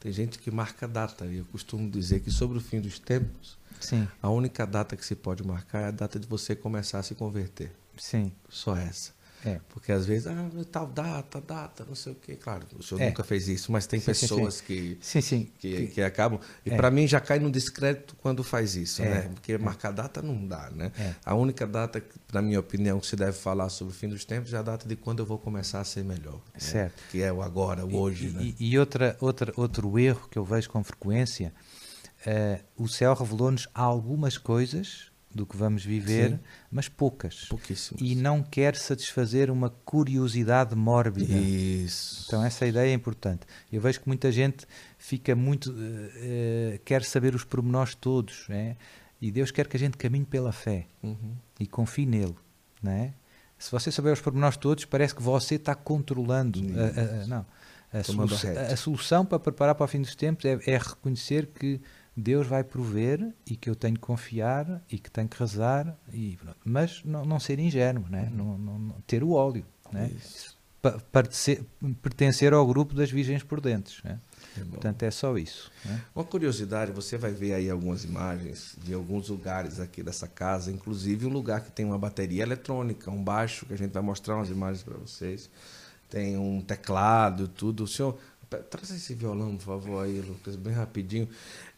Tem 0.00 0.10
gente 0.12 0.38
que 0.38 0.50
marca 0.50 0.88
data. 0.88 1.26
E 1.26 1.36
eu 1.36 1.44
costumo 1.46 1.88
dizer 1.88 2.20
que 2.20 2.30
sobre 2.30 2.58
o 2.58 2.60
fim 2.60 2.80
dos 2.80 2.98
tempos, 2.98 3.58
Sim, 3.80 4.08
a 4.20 4.30
única 4.30 4.66
data 4.66 4.96
que 4.96 5.04
se 5.04 5.14
pode 5.14 5.46
marcar 5.46 5.80
é 5.80 5.86
a 5.86 5.90
data 5.90 6.18
de 6.18 6.26
você 6.26 6.54
começar 6.56 6.98
a 6.98 7.02
se 7.02 7.14
converter. 7.14 7.72
sim, 7.96 8.32
Só 8.48 8.76
essa. 8.76 9.12
É. 9.44 9.60
Porque 9.68 9.90
às 9.92 10.06
vezes, 10.06 10.26
ah, 10.26 10.48
tal 10.70 10.86
data, 10.86 11.40
data, 11.40 11.84
não 11.86 11.94
sei 11.94 12.12
o 12.12 12.16
quê. 12.16 12.36
Claro, 12.36 12.66
o 12.78 12.82
senhor 12.82 13.00
É. 13.00 13.06
nunca 13.08 13.24
fez 13.24 13.48
isso, 13.48 13.70
mas 13.72 13.86
tem 13.86 13.98
Sim, 14.00 14.12
sim, 14.14 14.20
pessoas 14.28 14.60
que, 14.60 14.98
Sim, 15.00 15.20
sim. 15.20 15.50
que, 15.58 15.88
que 15.88 16.02
acabam. 16.02 16.40
E 16.64 16.70
É. 16.70 16.76
para 16.76 16.90
mim 16.90 17.06
já 17.06 17.20
cai 17.20 17.38
no 17.38 17.50
descrédito 17.50 18.14
quando 18.22 18.42
faz 18.44 18.76
isso, 18.76 19.02
É. 19.02 19.08
né? 19.08 19.20
Porque 19.34 19.58
marcar 19.58 19.90
data 19.92 20.22
não 20.22 20.46
dá, 20.46 20.70
né? 20.70 20.92
A 21.24 21.34
única 21.34 21.66
data, 21.66 22.00
que, 22.00 22.14
na 22.32 22.40
minha 22.42 22.60
opinião, 22.60 22.98
que 23.00 23.06
se 23.06 23.16
deve 23.16 23.32
falar 23.32 23.68
sobre 23.68 23.92
o 23.92 23.96
fim 23.96 24.08
dos 24.08 24.24
tempos 24.24 24.52
é 24.54 24.56
a 24.58 24.62
data 24.62 24.88
de 24.88 24.96
quando 24.96 25.18
eu 25.20 25.26
vou 25.26 25.38
começar 25.38 25.80
a 25.80 25.84
ser 25.84 26.04
melhor. 26.04 26.40
né? 26.54 26.58
Certo. 26.60 27.02
Que 27.10 27.22
é 27.22 27.32
o 27.32 27.42
agora, 27.42 27.84
o 27.84 27.94
hoje, 27.96 28.28
e, 28.28 28.30
né? 28.30 28.54
e- 28.58 28.78
outra, 28.78 29.16
outra, 29.20 29.52
outro 29.56 29.98
erro 29.98 30.28
que 30.30 30.38
eu 30.38 30.44
vejo 30.44 30.70
com 30.70 30.82
frequência, 30.82 31.52
eh, 32.24 32.60
o 32.76 32.88
céu 32.88 33.14
revelou-nos 33.14 33.68
algumas 33.74 34.38
coisas 34.38 35.11
do 35.34 35.46
que 35.46 35.56
vamos 35.56 35.84
viver, 35.84 36.30
Sim. 36.32 36.38
mas 36.70 36.88
poucas. 36.88 37.46
Pouquíssimo. 37.48 37.98
E 38.00 38.14
não 38.14 38.42
quer 38.42 38.76
satisfazer 38.76 39.50
uma 39.50 39.70
curiosidade 39.70 40.74
mórbida. 40.74 41.32
Isso. 41.34 42.24
Então 42.26 42.44
essa 42.44 42.66
ideia 42.66 42.90
é 42.90 42.94
importante. 42.94 43.46
Eu 43.72 43.80
vejo 43.80 44.00
que 44.00 44.08
muita 44.08 44.30
gente 44.30 44.66
fica 44.98 45.34
muito 45.34 45.74
eh, 45.78 46.10
eh, 46.74 46.80
quer 46.84 47.02
saber 47.04 47.34
os 47.34 47.44
pormenores 47.44 47.94
todos, 47.94 48.46
né? 48.48 48.76
E 49.20 49.30
Deus 49.30 49.50
quer 49.50 49.68
que 49.68 49.76
a 49.76 49.80
gente 49.80 49.96
caminhe 49.96 50.24
pela 50.24 50.52
fé 50.52 50.86
Uhum. 51.02 51.34
e 51.60 51.66
confie 51.66 52.04
nele, 52.06 52.34
não 52.82 52.92
é? 52.92 53.14
Se 53.58 53.70
você 53.70 53.90
souber 53.92 54.12
os 54.12 54.20
pormenores 54.20 54.56
todos, 54.56 54.84
parece 54.84 55.14
que 55.14 55.22
você 55.22 55.54
está 55.54 55.74
controlando. 55.74 56.60
a- 56.76 57.00
a- 57.18 57.22
a- 57.22 57.26
não. 57.26 57.46
A, 57.92 58.02
solu- 58.02 58.26
a 58.72 58.76
solução 58.76 59.24
para 59.24 59.38
preparar 59.38 59.74
para 59.74 59.84
o 59.84 59.86
fim 59.88 60.00
dos 60.00 60.14
tempos 60.16 60.44
é, 60.46 60.58
é 60.66 60.78
reconhecer 60.78 61.46
que 61.46 61.78
Deus 62.16 62.46
vai 62.46 62.62
prover 62.62 63.32
e 63.46 63.56
que 63.56 63.70
eu 63.70 63.74
tenho 63.74 63.94
que 63.94 64.00
confiar 64.00 64.82
e 64.90 64.98
que 64.98 65.10
tenho 65.10 65.28
que 65.28 65.38
rezar, 65.38 65.96
e, 66.12 66.38
mas 66.64 67.02
não, 67.04 67.24
não 67.24 67.40
ser 67.40 67.58
ingênuo, 67.58 68.04
né? 68.08 68.30
não, 68.32 68.58
não- 68.58 68.78
não- 68.78 69.00
ter 69.06 69.22
o 69.24 69.30
óleo. 69.30 69.64
Né? 69.90 70.10
Pertencer, 72.02 72.52
ao 72.52 72.66
grupo 72.66 72.92
das 72.94 73.10
virgens 73.10 73.42
prudentes. 73.44 74.02
Né? 74.02 74.18
É. 74.58 74.64
Portanto, 74.64 75.02
é 75.04 75.10
só 75.10 75.38
isso. 75.38 75.70
Né? 75.84 76.02
Uma 76.14 76.24
curiosidade, 76.24 76.90
você 76.90 77.16
vai 77.16 77.30
ver 77.30 77.54
aí 77.54 77.70
algumas 77.70 78.04
imagens 78.04 78.76
de 78.82 78.92
alguns 78.92 79.28
lugares 79.28 79.78
aqui 79.78 80.02
dessa 80.02 80.26
casa, 80.26 80.72
inclusive 80.72 81.24
um 81.24 81.28
lugar 81.30 81.60
que 81.60 81.70
tem 81.70 81.84
uma 81.86 81.98
bateria 81.98 82.42
eletrônica, 82.42 83.10
um 83.10 83.22
baixo, 83.22 83.64
que 83.64 83.74
a 83.74 83.78
gente 83.78 83.92
vai 83.92 84.02
mostrar 84.02 84.34
umas 84.36 84.50
imagens 84.50 84.82
para 84.82 84.98
vocês. 84.98 85.48
Tem 86.10 86.36
um 86.36 86.60
teclado, 86.60 87.46
tudo. 87.48 87.84
O 87.84 87.88
senhor, 87.88 88.18
traz 88.68 88.90
esse 88.90 89.14
violão, 89.14 89.56
por 89.56 89.64
favor, 89.64 90.04
aí, 90.04 90.20
Lucas, 90.20 90.56
bem 90.56 90.74
rapidinho. 90.74 91.28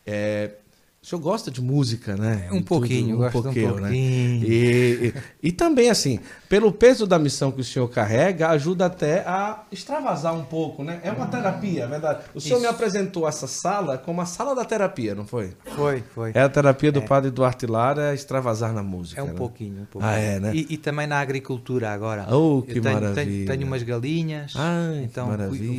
É, 0.06 0.63
o 1.04 1.06
senhor 1.06 1.20
gosta 1.20 1.50
de 1.50 1.60
música, 1.60 2.16
né? 2.16 2.48
Um 2.50 2.56
E 2.56 2.58
tudo, 2.60 2.64
pouquinho, 2.64 3.18
gosto 3.18 3.42
de 3.42 3.48
um 3.48 3.52
né? 3.52 3.68
pouquinho. 3.68 4.46
E, 4.46 5.12
e, 5.42 5.48
e 5.48 5.52
também, 5.52 5.90
assim, 5.90 6.18
pelo 6.48 6.72
peso 6.72 7.06
da 7.06 7.18
missão 7.18 7.52
que 7.52 7.60
o 7.60 7.64
senhor 7.64 7.86
carrega, 7.88 8.48
ajuda 8.48 8.86
até 8.86 9.18
a 9.20 9.64
extravasar 9.70 10.34
um 10.34 10.44
pouco, 10.44 10.82
né? 10.82 11.00
É 11.04 11.12
uma 11.12 11.26
terapia, 11.26 11.84
é 11.84 11.86
verdade. 11.86 12.20
O 12.34 12.40
senhor 12.40 12.56
Isso. 12.56 12.62
me 12.62 12.68
apresentou 12.68 13.28
essa 13.28 13.46
sala 13.46 13.98
como 13.98 14.22
a 14.22 14.24
sala 14.24 14.54
da 14.54 14.64
terapia, 14.64 15.14
não 15.14 15.26
foi? 15.26 15.52
Foi, 15.76 16.02
foi. 16.14 16.32
É 16.32 16.40
a 16.40 16.48
terapia 16.48 16.90
do 16.90 17.02
padre 17.02 17.30
Duarte 17.30 17.66
Lara, 17.66 18.12
é 18.12 18.14
extravasar 18.14 18.72
na 18.72 18.82
música. 18.82 19.20
É 19.20 19.24
um 19.24 19.26
né? 19.26 19.34
pouquinho, 19.34 19.82
um 19.82 19.84
pouquinho. 19.84 20.10
Ah, 20.10 20.16
é, 20.16 20.40
né? 20.40 20.52
E, 20.54 20.68
e 20.70 20.78
também 20.78 21.06
na 21.06 21.20
agricultura 21.20 21.90
agora. 21.90 22.34
Oh, 22.34 22.62
que 22.62 22.80
tenho, 22.80 22.94
maravilha. 22.94 23.26
Tenho, 23.26 23.46
tenho 23.46 23.66
umas 23.66 23.82
galinhas, 23.82 24.54
Ai, 24.56 25.00
que 25.00 25.04
então 25.04 25.28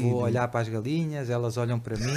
vou 0.04 0.22
olhar 0.22 0.48
para 0.50 0.60
as 0.60 0.70
galinhas, 0.70 1.32
elas 1.32 1.58
olham 1.58 1.80
para 1.80 1.98
mim. 1.98 2.14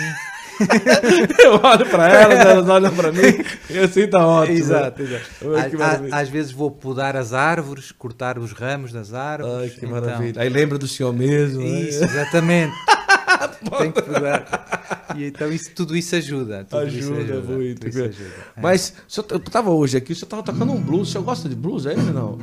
Eu 1.38 1.60
olho 1.62 1.88
para 1.88 2.08
elas, 2.08 2.38
elas 2.44 2.68
olham 2.68 2.97
para 3.02 3.12
mim, 3.12 3.20
assim 3.84 4.06
tá 4.08 4.26
ótimo. 4.26 4.58
exato, 4.58 5.02
exato. 5.02 5.24
Ai, 5.56 5.70
á- 6.12 6.20
Às 6.20 6.28
vezes 6.28 6.50
vou 6.52 6.70
podar 6.70 7.16
as 7.16 7.32
árvores, 7.32 7.92
cortar 7.92 8.38
os 8.38 8.52
ramos 8.52 8.92
das 8.92 9.14
árvores. 9.14 9.54
Ai, 9.54 9.68
que 9.70 9.86
então- 9.86 9.90
maravilha. 10.00 10.42
Aí 10.42 10.48
lembra 10.48 10.76
do 10.78 10.88
senhor 10.88 11.12
mesmo. 11.12 11.60
né? 11.60 11.66
Isso, 11.82 12.02
exatamente. 12.04 12.74
Tem 13.78 13.92
que 13.92 14.02
podar. 14.02 15.06
E 15.16 15.24
então 15.26 15.50
isso, 15.52 15.70
tudo 15.74 15.96
isso 15.96 16.14
ajuda. 16.16 16.64
Tudo 16.68 16.86
isso 16.88 17.12
Ajuda 17.12 17.20
ajuda 17.34 17.52
muito. 17.52 17.88
isso 17.88 17.98
ajuda. 18.02 18.30
É. 18.56 18.60
Mas 18.60 18.94
eu 19.16 19.38
tava 19.40 19.70
hoje 19.70 19.96
aqui, 19.96 20.12
o 20.12 20.16
senhor 20.16 20.28
tava 20.28 20.42
tocando 20.42 20.72
um 20.72 20.80
blues. 20.80 21.08
O 21.08 21.12
senhor 21.12 21.24
gosta 21.24 21.48
de 21.48 21.54
blues, 21.54 21.86
é 21.86 21.92
ele 21.92 22.10
não? 22.12 22.38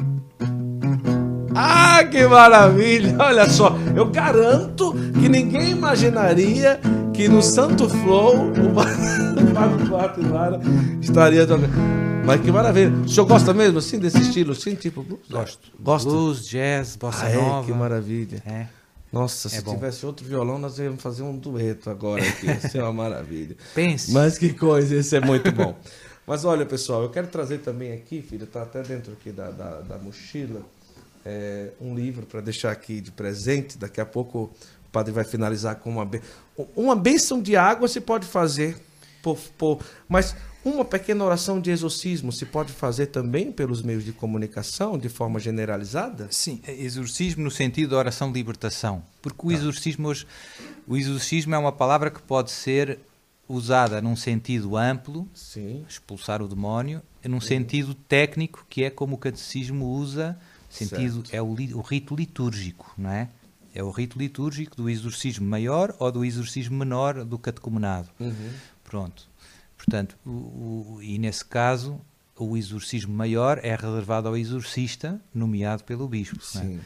Ah, 1.55 2.03
que 2.03 2.25
maravilha! 2.27 3.15
Olha 3.19 3.49
só, 3.49 3.75
eu 3.95 4.05
garanto 4.09 4.93
que 5.19 5.29
ninguém 5.29 5.71
imaginaria 5.71 6.79
que 7.13 7.27
no 7.27 7.41
Santo 7.41 7.87
Flow 7.89 8.51
o 8.51 8.73
Padre 9.53 9.85
Duarte 9.87 10.21
Lara 10.21 10.59
estaria 11.01 11.47
tocando. 11.47 11.69
Mas 12.25 12.41
que 12.41 12.51
maravilha! 12.51 12.91
O 12.91 13.07
senhor 13.07 13.25
gosta 13.25 13.53
mesmo 13.53 13.77
assim 13.79 13.99
desse 13.99 14.19
estilo, 14.19 14.51
assim, 14.53 14.75
tipo 14.75 15.03
blues? 15.03 15.21
Gosto. 15.29 15.71
Gosta? 15.79 16.09
Blues, 16.09 16.47
jazz, 16.47 16.95
bossa 16.95 17.25
Ah, 17.25 17.29
é, 17.29 17.35
nova. 17.35 17.65
que 17.65 17.71
maravilha. 17.71 18.41
É. 18.45 18.65
Nossa, 19.13 19.47
se 19.47 19.57
É 19.57 19.61
bom. 19.61 19.75
tivesse 19.75 20.05
outro 20.05 20.25
violão, 20.25 20.57
nós 20.57 20.77
íamos 20.79 21.01
fazer 21.01 21.21
um 21.23 21.37
dueto 21.37 21.89
agora 21.89 22.21
aqui. 22.23 22.47
Isso 22.65 22.77
é 22.77 22.83
uma 22.83 22.91
maravilha. 22.91 23.55
Pense. 23.73 24.11
Mas 24.11 24.37
que 24.37 24.49
coisa, 24.53 24.95
isso 24.95 25.15
é 25.15 25.21
muito 25.21 25.51
bom. 25.51 25.75
Mas 26.27 26.43
olha, 26.43 26.65
pessoal, 26.65 27.03
eu 27.03 27.09
quero 27.09 27.27
trazer 27.27 27.59
também 27.59 27.93
aqui, 27.93 28.21
filho, 28.21 28.47
tá 28.47 28.63
até 28.63 28.81
dentro 28.81 29.13
aqui 29.13 29.31
da, 29.31 29.51
da, 29.51 29.81
da 29.81 29.97
mochila, 29.99 30.61
é, 31.25 31.71
um 31.81 31.95
livro 31.95 32.25
para 32.25 32.39
deixar 32.39 32.71
aqui 32.71 33.01
de 33.01 33.11
presente. 33.11 33.77
Daqui 33.77 33.99
a 33.99 34.05
pouco 34.05 34.51
o 34.85 34.89
padre 34.91 35.11
vai 35.11 35.23
finalizar 35.23 35.77
com 35.77 35.89
uma. 35.89 36.09
Uma 36.75 36.95
bênção 36.95 37.41
de 37.41 37.55
água 37.55 37.87
se 37.87 37.99
pode 37.99 38.25
fazer, 38.25 38.77
por, 39.21 39.37
por, 39.57 39.79
mas 40.07 40.35
uma 40.63 40.83
pequena 40.83 41.23
oração 41.23 41.59
de 41.61 41.69
exorcismo 41.69 42.31
se 42.31 42.45
pode 42.45 42.71
fazer 42.71 43.07
também 43.07 43.51
pelos 43.51 43.83
meios 43.83 44.03
de 44.03 44.11
comunicação, 44.11 44.97
de 44.97 45.09
forma 45.09 45.39
generalizada? 45.39 46.27
Sim, 46.31 46.59
exorcismo 46.67 47.43
no 47.43 47.51
sentido 47.51 47.91
da 47.91 47.97
oração 47.97 48.31
de 48.31 48.39
libertação. 48.39 49.03
Porque 49.21 49.45
o 49.45 49.51
exorcismo 49.51 50.07
hoje, 50.07 50.25
o 50.87 50.97
exorcismo 50.97 51.53
é 51.53 51.57
uma 51.57 51.71
palavra 51.71 52.09
que 52.09 52.21
pode 52.21 52.49
ser 52.51 52.99
usada 53.47 54.01
num 54.01 54.15
sentido 54.15 54.75
amplo, 54.75 55.27
Sim. 55.35 55.85
expulsar 55.87 56.41
o 56.41 56.47
demónio, 56.47 57.01
num 57.23 57.41
sentido 57.41 57.93
técnico, 57.93 58.65
que 58.67 58.83
é 58.83 58.89
como 58.89 59.15
o 59.15 59.19
catecismo 59.19 59.85
usa, 59.85 60.35
sentido 60.75 61.15
Certo. 61.27 61.33
é 61.33 61.41
o, 61.41 61.47
o 61.77 61.81
rito 61.81 62.15
litúrgico, 62.15 62.93
não 62.97 63.09
é? 63.09 63.29
É 63.73 63.83
o 63.83 63.89
rito 63.91 64.17
litúrgico 64.17 64.75
do 64.75 64.89
exorcismo 64.89 65.45
maior 65.47 65.93
ou 65.99 66.11
do 66.11 66.23
exorcismo 66.23 66.77
menor 66.77 67.25
do 67.25 67.37
catecumenado. 67.37 68.07
Uhum. 68.19 68.51
Pronto. 68.83 69.27
Portanto, 69.77 70.15
o- 70.25 70.29
o- 70.95 70.99
e 71.01 71.17
nesse 71.19 71.43
caso, 71.43 71.99
o 72.37 72.55
exorcismo 72.55 73.13
maior 73.13 73.59
é 73.63 73.75
reservado 73.75 74.27
ao 74.29 74.37
exorcista, 74.37 75.19
nomeado 75.33 75.83
pelo 75.83 76.07
bispo. 76.07 76.37
é? 76.37 76.59
Sim. 76.59 76.79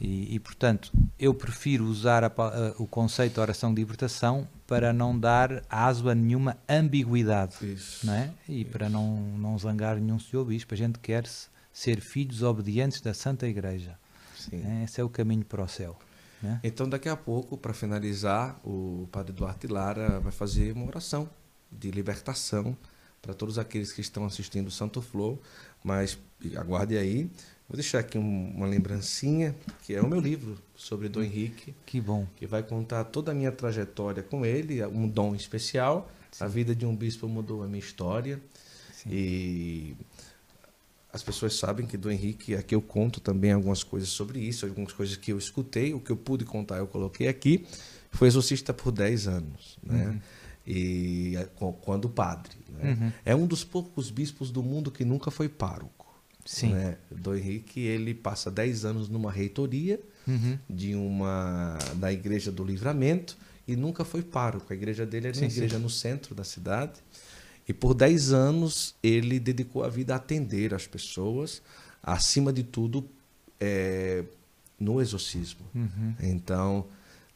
E, 0.00 0.34
e, 0.34 0.38
portanto, 0.40 0.92
eu 1.18 1.32
prefiro 1.34 1.84
usar 1.84 2.24
a 2.24 2.26
a- 2.28 2.74
o 2.78 2.86
conceito 2.86 3.34
de 3.34 3.40
oração 3.40 3.72
de 3.74 3.80
libertação 3.80 4.46
para 4.66 4.92
não 4.92 5.16
dar 5.18 5.62
aso 5.70 6.08
a 6.08 6.14
nenhuma 6.14 6.56
ambiguidade, 6.68 7.54
Isso. 7.62 8.06
não 8.06 8.12
é? 8.14 8.30
E 8.48 8.64
para 8.64 8.88
não, 8.88 9.16
não 9.38 9.56
zangar 9.58 9.96
nenhum 9.96 10.18
senhor 10.18 10.44
bispo. 10.44 10.74
A 10.74 10.76
gente 10.76 10.98
quer 10.98 11.24
-se 11.26 11.46
ser 11.78 12.00
filhos 12.00 12.42
obedientes 12.42 13.00
da 13.00 13.14
Santa 13.14 13.46
Igreja. 13.46 13.96
Sim. 14.36 14.62
É, 14.64 14.84
Esse 14.84 15.00
é 15.00 15.04
o 15.04 15.08
caminho 15.08 15.44
para 15.44 15.62
o 15.62 15.68
céu. 15.68 15.96
né? 16.42 16.58
Então, 16.64 16.88
daqui 16.88 17.08
a 17.08 17.16
pouco, 17.16 17.56
para 17.56 17.72
finalizar, 17.72 18.58
o 18.64 19.08
Padre 19.12 19.32
Duarte 19.32 19.66
Lara 19.68 20.18
vai 20.18 20.32
fazer 20.32 20.72
uma 20.72 20.86
oração 20.86 21.28
de 21.70 21.90
libertação 21.92 22.76
para 23.22 23.32
todos 23.34 23.58
aqueles 23.58 23.92
que 23.92 24.00
estão 24.00 24.24
assistindo 24.24 24.66
o 24.68 24.70
Santo 24.70 25.00
Flow. 25.00 25.40
Mas 25.84 26.18
aguarde 26.56 26.96
aí. 26.98 27.30
Vou 27.68 27.76
deixar 27.76 27.98
aqui 28.00 28.16
um- 28.18 28.50
uma 28.56 28.66
lembrancinha, 28.66 29.54
que 29.84 29.94
é 29.94 30.00
o 30.00 30.08
meu 30.08 30.18
livro 30.20 30.58
sobre 30.74 31.08
Dom 31.08 31.22
Henrique, 31.22 31.74
Que 31.86 32.00
bom. 32.00 32.26
que 32.36 32.46
vai 32.46 32.62
contar 32.62 33.04
toda 33.04 33.30
a 33.30 33.34
minha 33.34 33.52
trajetória 33.52 34.22
com 34.22 34.44
ele, 34.44 34.84
um 34.86 35.06
dom 35.06 35.34
especial. 35.34 36.10
A 36.40 36.46
vida 36.48 36.74
de 36.74 36.84
um 36.86 36.96
bispo 36.96 37.28
mudou 37.28 37.62
a 37.62 37.66
minha 37.66 37.78
história. 37.78 38.40
Sim. 38.92 39.10
E 39.12 39.96
as 41.18 41.22
pessoas 41.24 41.54
sabem 41.54 41.86
que 41.86 41.96
do 41.96 42.10
Henrique, 42.10 42.54
aqui 42.54 42.74
eu 42.74 42.80
conto 42.82 43.20
também 43.20 43.52
algumas 43.52 43.82
coisas 43.82 44.08
sobre 44.08 44.38
isso, 44.40 44.64
algumas 44.64 44.92
coisas 44.92 45.16
que 45.16 45.32
eu 45.32 45.38
escutei, 45.38 45.92
o 45.92 46.00
que 46.00 46.10
eu 46.10 46.16
pude 46.16 46.44
contar 46.44 46.78
eu 46.78 46.86
coloquei 46.86 47.28
aqui. 47.28 47.66
Foi 48.10 48.28
exorcista 48.28 48.72
por 48.72 48.90
10 48.92 49.26
anos, 49.28 49.78
né? 49.82 50.20
E 50.66 51.34
é, 51.36 51.44
co- 51.44 51.72
quando 51.72 52.08
padre. 52.08 52.56
Né? 52.70 52.90
Uhum. 52.92 53.12
É 53.24 53.34
um 53.34 53.46
dos 53.46 53.64
poucos 53.64 54.10
bispos 54.10 54.50
do 54.50 54.62
mundo 54.62 54.90
que 54.90 55.04
nunca 55.04 55.30
foi 55.30 55.48
pároco. 55.48 56.06
Sim. 56.44 56.72
Né? 56.72 56.96
Dom 57.10 57.34
Henrique, 57.34 57.80
ele 57.80 58.14
passa 58.14 58.50
10 58.50 58.84
anos 58.84 59.08
numa 59.08 59.30
reitoria 59.30 60.00
Uhum. 60.26 60.58
de 60.68 60.94
uma 60.94 61.78
da 61.96 62.12
Igreja 62.12 62.52
do 62.52 62.62
Livramento 62.62 63.36
e 63.66 63.74
nunca 63.74 64.04
foi 64.04 64.22
pároco. 64.22 64.70
A 64.72 64.76
igreja 64.76 65.06
dele 65.06 65.28
era 65.28 65.36
uma 65.36 65.40
Sim, 65.42 65.48
sim. 65.50 65.56
igreja 65.56 65.78
no 65.78 65.88
centro 65.88 66.34
da 66.34 66.44
cidade. 66.44 67.00
E 67.68 67.74
por 67.74 67.92
10 67.92 68.32
anos 68.32 68.94
ele 69.02 69.38
dedicou 69.38 69.84
a 69.84 69.88
vida 69.88 70.14
a 70.14 70.16
atender 70.16 70.72
as 70.72 70.86
pessoas, 70.86 71.60
acima 72.02 72.50
de 72.50 72.62
tudo, 72.62 73.04
é, 73.60 74.24
no 74.80 75.00
exorcismo. 75.00 75.60
Uhum. 75.74 76.14
Então, 76.20 76.86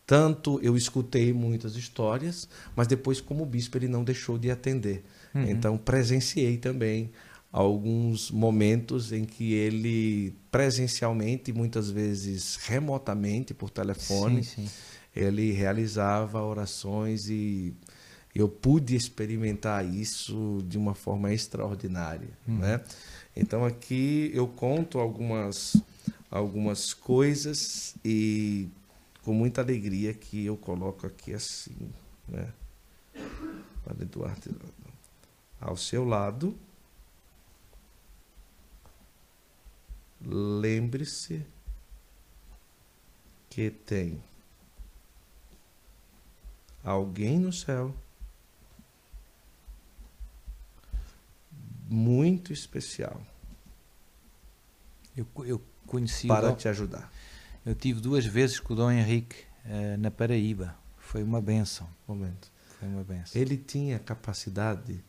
tanto 0.06 0.58
eu 0.62 0.76
escutei 0.76 1.32
muitas 1.32 1.76
histórias, 1.76 2.48
mas 2.74 2.86
depois, 2.86 3.20
como 3.20 3.44
bispo, 3.44 3.76
ele 3.76 3.88
não 3.88 4.02
deixou 4.02 4.38
de 4.38 4.50
atender. 4.50 5.04
Uhum. 5.34 5.50
Então, 5.50 5.76
presenciei 5.76 6.56
também 6.56 7.10
alguns 7.52 8.30
momentos 8.30 9.12
em 9.12 9.26
que 9.26 9.52
ele, 9.52 10.34
presencialmente, 10.50 11.52
muitas 11.52 11.90
vezes 11.90 12.56
remotamente, 12.56 13.52
por 13.52 13.68
telefone, 13.68 14.42
Sim, 14.42 14.66
sim. 14.66 14.70
ele 15.14 15.52
realizava 15.52 16.42
orações 16.42 17.28
e 17.28 17.74
eu 18.34 18.48
pude 18.48 18.96
experimentar 18.96 19.84
isso 19.84 20.62
de 20.66 20.78
uma 20.78 20.94
forma 20.94 21.32
extraordinária, 21.32 22.30
né? 22.46 22.82
Então 23.36 23.64
aqui 23.64 24.30
eu 24.34 24.48
conto 24.48 24.98
algumas 24.98 25.76
algumas 26.30 26.94
coisas 26.94 27.94
e 28.02 28.68
com 29.22 29.34
muita 29.34 29.60
alegria 29.60 30.14
que 30.14 30.46
eu 30.46 30.56
coloco 30.56 31.06
aqui 31.06 31.34
assim, 31.34 31.92
né? 32.26 32.52
Padre 33.84 34.06
Duarte, 34.06 34.50
ao 35.60 35.76
seu 35.76 36.04
lado, 36.04 36.56
lembre-se 40.24 41.44
que 43.50 43.70
tem 43.70 44.22
alguém 46.82 47.38
no 47.38 47.52
céu 47.52 47.94
muito 51.92 52.52
especial 52.52 53.20
Eu, 55.16 55.26
eu 55.44 55.60
conheci 55.86 56.26
para 56.26 56.48
Dom- 56.48 56.56
te 56.56 56.68
ajudar. 56.68 57.12
Eu 57.64 57.74
tive 57.74 58.00
duas 58.00 58.24
vezes 58.24 58.58
com 58.58 58.72
o 58.72 58.76
Dom 58.76 58.90
Henrique 58.90 59.36
eh, 59.64 59.96
na 59.98 60.10
Paraíba. 60.10 60.74
Foi 60.98 61.22
uma 61.22 61.40
benção. 61.40 61.88
Momento. 62.08 62.50
Foi 62.78 62.88
uma 62.88 63.04
benção. 63.04 63.40
Ele 63.40 63.56
tinha 63.56 63.98
capacidade 63.98 65.04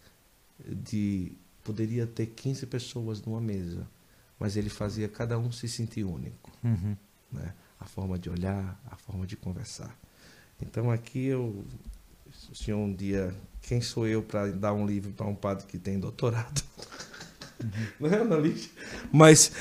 de 0.67 1.31
poderia 1.63 2.05
ter 2.05 2.27
15 2.27 2.65
pessoas 2.67 3.21
numa 3.21 3.39
mesa, 3.41 3.87
mas 4.37 4.57
ele 4.57 4.69
fazia 4.69 5.07
cada 5.07 5.39
um 5.39 5.51
se 5.51 5.67
sentir 5.67 6.03
único, 6.03 6.51
Uhum. 6.63 6.95
né? 7.31 7.53
A 7.79 7.85
forma 7.85 8.19
de 8.19 8.29
olhar, 8.29 8.79
a 8.91 8.95
forma 8.97 9.25
de 9.25 9.35
conversar. 9.37 9.97
Então 10.61 10.91
aqui 10.91 11.25
eu 11.27 11.65
o 12.51 12.55
senhor 12.55 12.77
um 12.79 12.93
dia, 12.93 13.33
quem 13.61 13.79
sou 13.81 14.07
eu 14.07 14.21
para 14.23 14.51
dar 14.51 14.73
um 14.73 14.85
livro 14.85 15.11
para 15.13 15.25
um 15.27 15.35
padre 15.35 15.65
que 15.67 15.77
tem 15.77 15.99
doutorado? 15.99 16.62
Não 17.99 18.09
é? 18.09 18.53
Mas 19.11 19.51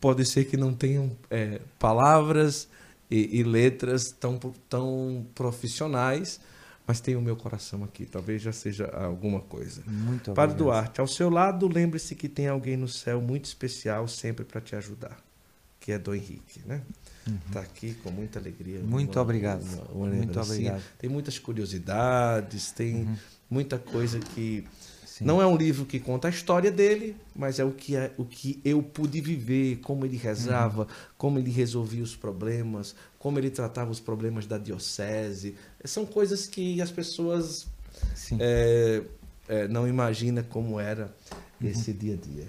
pode 0.00 0.24
ser 0.24 0.44
que 0.46 0.56
não 0.56 0.74
tenham 0.74 1.16
é, 1.30 1.60
palavras 1.78 2.68
e, 3.10 3.38
e 3.38 3.42
letras 3.42 4.10
tão, 4.10 4.38
tão 4.68 5.26
profissionais, 5.34 6.40
mas 6.86 7.00
tem 7.00 7.14
o 7.14 7.22
meu 7.22 7.36
coração 7.36 7.84
aqui. 7.84 8.04
Talvez 8.06 8.42
já 8.42 8.52
seja 8.52 8.86
alguma 8.86 9.40
coisa. 9.40 9.82
Muito 9.86 10.32
Padre. 10.32 10.56
Duarte, 10.56 11.00
ao 11.00 11.06
seu 11.06 11.30
lado, 11.30 11.68
lembre-se 11.68 12.14
que 12.14 12.28
tem 12.28 12.48
alguém 12.48 12.76
no 12.76 12.88
céu 12.88 13.20
muito 13.20 13.44
especial 13.44 14.08
sempre 14.08 14.44
para 14.44 14.60
te 14.60 14.74
ajudar, 14.74 15.16
que 15.78 15.92
é 15.92 15.98
Dom 15.98 16.14
Henrique, 16.14 16.60
né? 16.66 16.82
Está 17.46 17.60
aqui 17.60 17.94
com 18.02 18.10
muita 18.10 18.40
alegria. 18.40 18.80
Uhum. 18.80 18.86
Muito 18.86 19.20
obrigado. 19.20 19.62
uma 19.92 20.06
Muito 20.08 20.26
lembrancinha. 20.26 20.72
obrigado. 20.72 20.82
Tem 20.98 21.08
muitas 21.08 21.38
curiosidades, 21.38 22.72
tem 22.72 23.16
muita 23.48 23.78
coisa 23.78 24.18
que 24.18 24.64
Sim. 25.22 25.26
não 25.26 25.40
é 25.40 25.46
um 25.46 25.56
livro 25.56 25.86
que 25.86 26.00
conta 26.00 26.28
a 26.28 26.30
história 26.30 26.70
dele, 26.70 27.16
mas 27.34 27.58
é 27.58 27.64
o 27.64 27.70
que, 27.70 27.96
é, 27.96 28.12
o 28.18 28.24
que 28.24 28.60
eu 28.64 28.82
pude 28.82 29.20
viver, 29.20 29.76
como 29.76 30.04
ele 30.04 30.16
rezava, 30.16 30.86
como 31.16 31.38
ele 31.38 31.50
resolvia 31.50 32.02
os 32.02 32.16
problemas, 32.16 32.94
como 33.18 33.38
ele 33.38 33.50
tratava 33.50 33.90
os 33.90 34.00
problemas 34.00 34.46
da 34.46 34.58
diocese. 34.58 35.54
São 35.84 36.04
coisas 36.04 36.46
que 36.46 36.82
as 36.82 36.90
pessoas 36.90 37.66
é, 38.38 39.02
é, 39.48 39.68
não 39.68 39.86
imaginam 39.86 40.42
como 40.44 40.80
era 40.80 41.14
esse 41.62 41.92
dia 41.92 42.14
a 42.14 42.16
dia. 42.16 42.48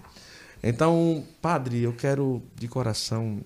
Então, 0.64 1.24
padre, 1.42 1.82
eu 1.82 1.94
quero 1.94 2.42
de 2.56 2.68
coração 2.68 3.42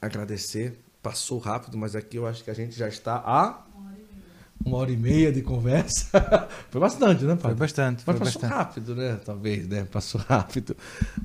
agradecer. 0.00 0.78
Passou 1.02 1.38
rápido, 1.38 1.76
mas 1.76 1.94
aqui 1.94 2.16
eu 2.16 2.26
acho 2.26 2.42
que 2.42 2.50
a 2.50 2.54
gente 2.54 2.76
já 2.76 2.88
está 2.88 3.16
a 3.16 3.64
uma 4.64 4.78
hora 4.78 4.90
e 4.90 4.96
meia 4.96 5.32
de 5.32 5.42
conversa. 5.42 6.08
Foi 6.70 6.80
bastante, 6.80 7.24
né, 7.24 7.34
padre? 7.34 7.48
Foi 7.48 7.54
bastante. 7.54 8.02
Foi 8.02 8.14
Mas 8.14 8.22
passou 8.24 8.42
bastante. 8.42 8.58
rápido, 8.58 8.94
né? 8.96 9.20
Talvez, 9.24 9.68
né? 9.68 9.84
Passou 9.84 10.20
rápido. 10.26 10.76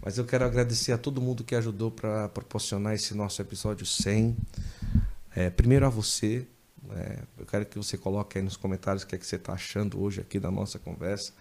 Mas 0.03 0.17
eu 0.17 0.25
quero 0.25 0.45
agradecer 0.45 0.91
a 0.91 0.97
todo 0.97 1.21
mundo 1.21 1.43
que 1.43 1.55
ajudou 1.55 1.89
para 1.89 2.27
proporcionar 2.29 2.93
esse 2.93 3.15
nosso 3.15 3.41
episódio 3.41 3.85
100. 3.85 4.35
É, 5.35 5.49
primeiro 5.49 5.85
a 5.85 5.89
você. 5.89 6.45
né? 6.83 7.19
eu 7.37 7.45
quero 7.45 7.65
que 7.65 7.77
você 7.77 7.97
coloque 7.97 8.37
aí 8.37 8.43
nos 8.43 8.57
comentários 8.57 9.03
o 9.03 9.07
que, 9.07 9.15
é 9.15 9.17
que 9.17 9.25
você 9.25 9.37
está 9.37 9.53
achando 9.53 10.01
hoje 10.01 10.19
aqui 10.19 10.39
da 10.39 10.51
nossa 10.51 10.77
conversa. 10.77 11.31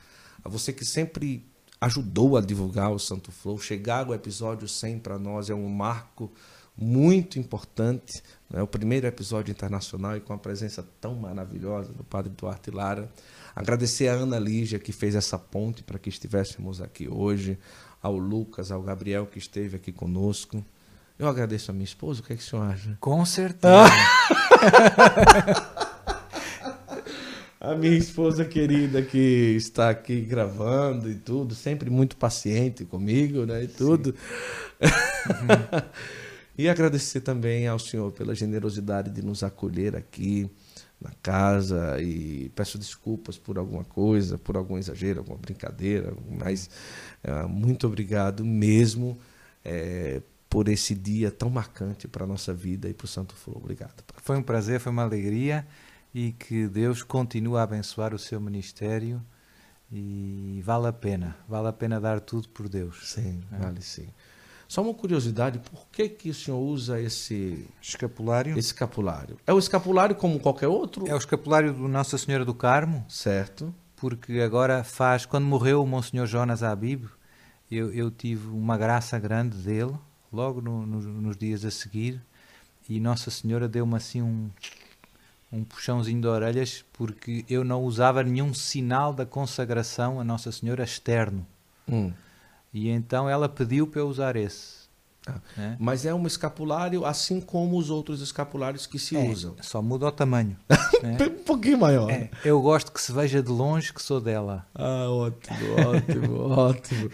A 0.45 0.49
você 0.49 0.73
que 0.73 0.85
sempre 0.85 1.45
ajudou 1.81 2.37
a 2.37 2.41
divulgar 2.41 2.93
o 2.93 2.99
Santo 2.99 3.33
Flow. 3.33 3.59
Chegar 3.59 4.07
ao 4.07 4.15
episódio 4.15 4.69
100 4.69 5.01
para 5.01 5.19
nós 5.19 5.51
é 5.51 5.55
um 5.55 5.69
marco 5.69 6.33
muito 6.77 7.39
importante. 7.39 8.23
É 8.53 8.63
o 8.63 8.67
primeiro 8.67 9.07
episódio 9.07 9.53
internacional 9.53 10.17
e 10.17 10.21
com 10.21 10.33
a 10.33 10.39
presença 10.39 10.83
tão 11.01 11.15
maravilhosa 11.15 11.93
do 11.93 12.03
Padre 12.03 12.33
Duarte 12.35 12.71
Lara. 12.71 13.11
Agradecer 13.55 14.09
a 14.09 14.15
Ana 14.15 14.39
Lígia 14.39 14.79
que 14.79 14.91
fez 14.91 15.15
essa 15.15 15.39
ponte 15.39 15.83
para 15.83 15.99
que 15.99 16.09
estivéssemos 16.09 16.81
aqui 16.81 17.07
hoje, 17.09 17.59
ao 18.03 18.17
Lucas, 18.17 18.73
ao 18.73 18.81
Gabriel 18.81 19.27
que 19.27 19.39
esteve 19.39 19.77
aqui 19.77 19.93
conosco. 19.93 20.65
Eu 21.19 21.29
agradeço 21.29 21.71
a 21.71 21.75
minha 21.75 21.85
esposa, 21.85 22.21
o 22.21 22.25
que, 22.25 22.33
é 22.33 22.37
que 22.37 22.43
o 22.43 22.47
senhor 22.47 22.63
acha? 22.63 22.97
Com 23.01 23.25
certeza. 23.27 23.85
A 27.61 27.75
minha 27.75 27.99
esposa 27.99 28.45
querida 28.45 29.03
que 29.03 29.19
está 29.57 29.91
aqui 29.91 30.21
gravando 30.21 31.11
e 31.11 31.17
tudo, 31.17 31.57
sempre 31.57 31.91
muito 31.91 32.17
paciente 32.17 32.85
comigo, 32.85 33.45
né? 33.45 33.65
E 33.65 33.67
tudo. 33.67 34.15
e 36.59 36.69
agradecer 36.69 37.23
também 37.23 37.69
ao 37.69 37.79
senhor 37.79 38.13
pela 38.13 38.35
generosidade 38.35 39.11
de 39.11 39.23
nos 39.23 39.45
acolher 39.45 39.97
aqui 39.97 40.51
na 41.01 41.13
casa 41.23 42.01
e 42.03 42.51
peço 42.57 42.79
desculpas 42.79 43.39
por 43.39 43.59
alguma 43.59 43.85
coisa, 43.85 44.37
por 44.37 44.57
algum 44.57 44.77
exagero, 44.77 45.21
alguma 45.21 45.39
brincadeira, 45.39 46.13
mas 46.29 46.69
eh, 47.23 47.45
muito 47.47 47.87
obrigado 47.87 48.45
mesmo 48.45 49.19
eh, 49.65 50.21
por 50.51 50.69
esse 50.69 50.95
dia 50.97 51.31
tão 51.31 51.51
marcante 51.51 52.09
para 52.09 52.25
a 52.25 52.27
nossa 52.27 52.53
vida 52.53 52.89
e 52.89 52.95
para 52.95 53.05
o 53.05 53.09
Santo 53.09 53.35
Flow. 53.37 53.59
Obrigado. 53.59 54.03
Foi 54.23 54.37
um 54.37 54.43
prazer, 54.43 54.81
foi 54.81 54.91
uma 54.93 55.03
alegria 55.05 55.67
e 56.15 56.33
que 56.33 56.67
Deus 56.69 57.03
continue 57.03 57.57
a 57.59 57.63
abençoar 57.63 58.15
o 58.15 58.19
seu 58.19 58.41
ministério 58.41 59.23
E 59.91 60.61
vale 60.65 60.87
a 60.89 60.93
pena, 60.93 61.37
vale 61.49 61.69
a 61.69 61.73
pena 61.73 62.01
dar 62.01 62.21
tudo 62.21 62.49
por 62.51 62.69
Deus. 62.69 63.15
Sim, 63.15 63.43
É. 63.51 63.59
vale 63.59 63.81
sim. 63.83 64.09
Só 64.69 64.83
uma 64.83 64.93
curiosidade, 64.93 65.59
por 65.61 65.87
que, 65.91 66.09
que 66.11 66.29
o 66.29 66.35
senhor 66.35 66.59
usa 66.59 67.01
esse, 67.01 67.67
Escapulário 67.81 68.53
esse 68.53 68.69
escapulário? 68.69 69.39
É 69.47 69.53
o 69.53 69.59
escapulário 69.59 70.15
como 70.15 70.39
qualquer 70.39 70.69
outro? 70.69 71.09
é 71.09 71.15
o 71.15 71.17
escapulário 71.19 71.73
do 71.73 71.89
Nossa 71.89 72.19
Senhora 72.19 72.45
do 72.45 72.53
Carmo, 72.55 73.03
Certo. 73.09 73.75
porque 73.97 74.41
agora 74.41 74.85
faz, 74.85 75.25
quando 75.25 75.47
morreu 75.47 75.83
o 75.83 75.87
Monsenhor 75.87 76.27
Jonas 76.27 76.63
Habib, 76.63 77.07
eu, 77.71 77.91
eu 77.95 78.11
tive 78.11 78.47
uma 78.49 78.77
graça 78.77 79.19
grande 79.19 79.57
dele, 79.57 79.95
logo 80.31 80.61
no- 80.61 80.85
no- 80.87 81.01
nos 81.01 81.37
dias 81.39 81.65
a 81.65 81.71
seguir, 81.71 82.21
e 82.87 83.01
Nossa 83.01 83.31
Senhora 83.31 83.67
deu-me 83.67 83.97
assim 83.97 84.21
um, 84.21 84.51
um 85.51 85.65
puxãozinho 85.65 86.21
de 86.21 86.27
orelhas, 86.27 86.85
porque 86.93 87.43
eu 87.49 87.65
não 87.65 87.83
usava 87.83 88.23
nenhum 88.23 88.53
sinal 88.53 89.15
da 89.15 89.25
consagração 89.25 90.21
a 90.21 90.25
Nossa 90.25 90.53
Senhora 90.53 90.85
externo. 90.85 91.47
Hum. 91.91 92.13
E 92.73 92.89
então 92.91 93.29
ela 93.29 93.49
pediu 93.49 93.87
para 93.87 94.01
eu 94.01 94.09
usar 94.09 94.37
esse. 94.37 94.79
Ah, 95.27 95.35
né? 95.57 95.77
Mas 95.79 96.07
é 96.07 96.15
um 96.15 96.27
escapulário 96.27 97.05
assim 97.05 97.41
como 97.41 97.77
os 97.77 97.91
outros 97.91 98.23
escapulários 98.23 98.87
que 98.87 98.99
se 98.99 99.17
É, 99.17 99.21
usam. 99.29 99.55
Só 99.61 99.83
muda 99.83 100.07
o 100.07 100.13
tamanho. 100.13 100.57
né? 101.03 101.17
Um 101.21 101.43
pouquinho 101.45 101.79
maior. 101.79 102.11
É, 102.11 102.31
eu 102.45 102.61
gosto 102.63 102.91
que 102.93 103.01
se 103.01 103.13
veja 103.13 103.43
de 103.43 103.51
longe 103.51 103.93
que 103.93 104.03
sou 104.03 104.21
dela. 104.21 104.67
Ah, 104.75 105.07
ótimo, 105.11 105.59
ótimo, 105.87 106.41
ótimo. 106.57 107.11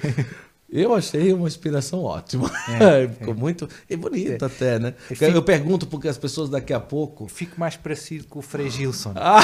Eu 0.70 0.94
achei 0.94 1.32
uma 1.32 1.46
inspiração 1.48 2.02
ótima. 2.02 2.50
É, 2.80 3.06
Ficou 3.18 3.34
muito. 3.34 3.68
E 3.88 3.96
bonito 3.96 4.44
até, 4.44 4.78
né? 4.78 4.94
É, 5.10 5.14
fica- 5.14 5.28
Eu 5.28 5.42
pergunto 5.42 5.86
porque 5.86 6.08
as 6.08 6.18
pessoas 6.18 6.48
daqui 6.50 6.72
a 6.72 6.80
pouco. 6.80 7.26
Fico 7.28 7.58
mais 7.58 7.76
parecido 7.76 8.26
com 8.26 8.38
o 8.40 8.42
Frei 8.42 8.68
Gilson. 8.70 9.12
Ah, 9.16 9.40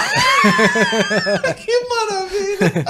que 1.54 1.88
maravilha! 1.88 2.84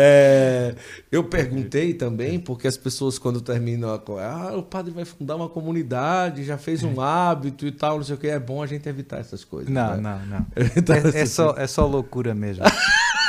É, 0.00 0.76
eu 1.10 1.24
perguntei 1.24 1.92
também, 1.92 2.38
porque 2.38 2.68
as 2.68 2.76
pessoas, 2.76 3.18
quando 3.18 3.40
terminam 3.40 3.92
a 3.92 3.98
co- 3.98 4.18
ah, 4.18 4.56
o 4.56 4.62
padre 4.62 4.92
vai 4.92 5.04
fundar 5.04 5.34
uma 5.34 5.48
comunidade, 5.48 6.44
já 6.44 6.56
fez 6.56 6.84
um 6.84 7.00
hábito 7.00 7.66
e 7.66 7.72
tal, 7.72 7.96
não 7.96 8.04
sei 8.04 8.14
o 8.14 8.18
que, 8.18 8.28
é 8.28 8.38
bom 8.38 8.62
a 8.62 8.66
gente 8.66 8.88
evitar 8.88 9.18
essas 9.18 9.42
coisas. 9.44 9.72
Não, 9.72 9.96
né? 9.96 10.00
não, 10.00 10.26
não. 10.38 10.46
Então, 10.76 10.94
É, 10.94 11.20
é 11.22 11.26
só, 11.26 11.54
é 11.56 11.66
só 11.66 11.84
loucura 11.86 12.34
mesmo. 12.34 12.64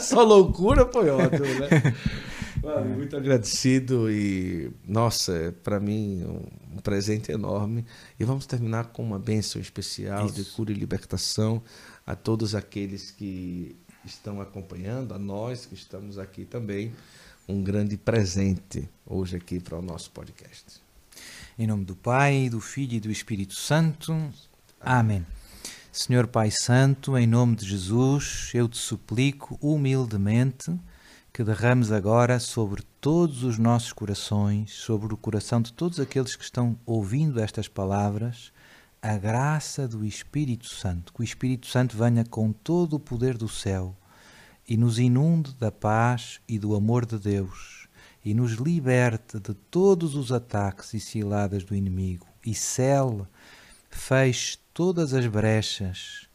Só 0.00 0.22
loucura 0.22 0.86
foi 0.92 1.08
ótimo, 1.10 1.46
né? 1.58 1.94
Mano, 2.62 2.96
muito 2.96 3.16
agradecido 3.16 4.10
e, 4.10 4.70
nossa, 4.86 5.54
para 5.62 5.80
mim, 5.80 6.24
um, 6.24 6.80
presente 6.80 7.32
enorme. 7.32 7.84
E 8.18 8.24
vamos 8.24 8.46
terminar 8.46 8.86
com 8.88 9.02
uma 9.02 9.18
bênção 9.18 9.60
especial 9.60 10.28
de 10.30 10.42
Isso. 10.42 10.54
cura 10.54 10.70
e 10.70 10.74
libertação 10.74 11.62
a 12.06 12.14
todos 12.14 12.54
aqueles 12.54 13.10
que 13.10 13.76
estão 14.08 14.40
acompanhando, 14.40 15.14
a 15.14 15.18
nós 15.18 15.66
que 15.66 15.74
estamos 15.74 16.18
aqui 16.18 16.44
também. 16.44 16.92
Um 17.48 17.62
grande 17.62 17.96
presente 17.96 18.88
hoje 19.06 19.36
aqui 19.36 19.60
para 19.60 19.78
o 19.78 19.82
nosso 19.82 20.10
podcast. 20.10 20.80
Em 21.58 21.66
nome 21.66 21.84
do 21.84 21.96
Pai, 21.96 22.48
do 22.50 22.60
Filho 22.60 22.94
e 22.94 23.00
do 23.00 23.10
Espírito 23.10 23.54
Santo. 23.54 24.14
Amém. 24.80 25.24
Senhor 25.92 26.26
Pai 26.26 26.50
Santo, 26.50 27.16
em 27.16 27.26
nome 27.26 27.56
de 27.56 27.66
Jesus, 27.66 28.50
eu 28.54 28.68
te 28.68 28.76
suplico 28.76 29.58
humildemente 29.60 30.72
que 31.32 31.42
derrames 31.42 31.90
agora 31.90 32.38
sobre 32.38 32.82
todos 33.00 33.42
os 33.44 33.58
nossos 33.58 33.92
corações, 33.92 34.72
sobre 34.72 35.12
o 35.14 35.16
coração 35.16 35.62
de 35.62 35.72
todos 35.72 35.98
aqueles 36.00 36.36
que 36.36 36.44
estão 36.44 36.78
ouvindo 36.84 37.40
estas 37.40 37.68
palavras, 37.68 38.52
a 39.00 39.16
graça 39.16 39.86
do 39.86 40.04
Espírito 40.04 40.66
Santo. 40.66 41.12
Que 41.12 41.20
o 41.20 41.24
Espírito 41.24 41.66
Santo 41.66 41.96
venha 41.96 42.24
com 42.24 42.52
todo 42.52 42.94
o 42.94 43.00
poder 43.00 43.36
do 43.36 43.48
céu 43.48 43.96
e 44.68 44.76
nos 44.76 44.98
inunde 44.98 45.54
da 45.54 45.72
paz 45.72 46.40
e 46.46 46.58
do 46.58 46.74
amor 46.74 47.06
de 47.06 47.18
Deus 47.18 47.88
e 48.24 48.34
nos 48.34 48.52
liberte 48.52 49.38
de 49.40 49.54
todos 49.54 50.14
os 50.14 50.30
ataques 50.32 50.92
e 50.92 51.00
ciladas 51.00 51.64
do 51.64 51.74
inimigo 51.74 52.26
e 52.44 52.54
cele, 52.54 53.24
feche 53.90 54.58
todas 54.74 55.14
as 55.14 55.26
brechas, 55.26 56.28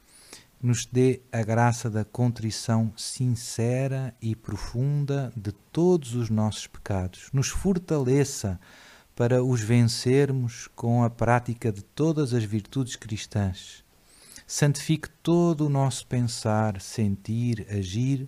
nos 0.61 0.85
dê 0.85 1.21
a 1.31 1.43
graça 1.43 1.89
da 1.89 2.05
contrição 2.05 2.93
sincera 2.95 4.15
e 4.21 4.35
profunda 4.35 5.31
de 5.35 5.51
todos 5.51 6.15
os 6.15 6.29
nossos 6.29 6.67
pecados, 6.67 7.29
nos 7.33 7.49
fortaleça 7.49 8.59
para 9.15 9.43
os 9.43 9.61
vencermos 9.61 10.67
com 10.75 11.03
a 11.03 11.09
prática 11.09 11.71
de 11.71 11.83
todas 11.83 12.33
as 12.33 12.43
virtudes 12.43 12.95
cristãs. 12.95 13.83
Santifique 14.47 15.09
todo 15.21 15.67
o 15.67 15.69
nosso 15.69 16.05
pensar, 16.07 16.81
sentir, 16.81 17.65
agir, 17.69 18.27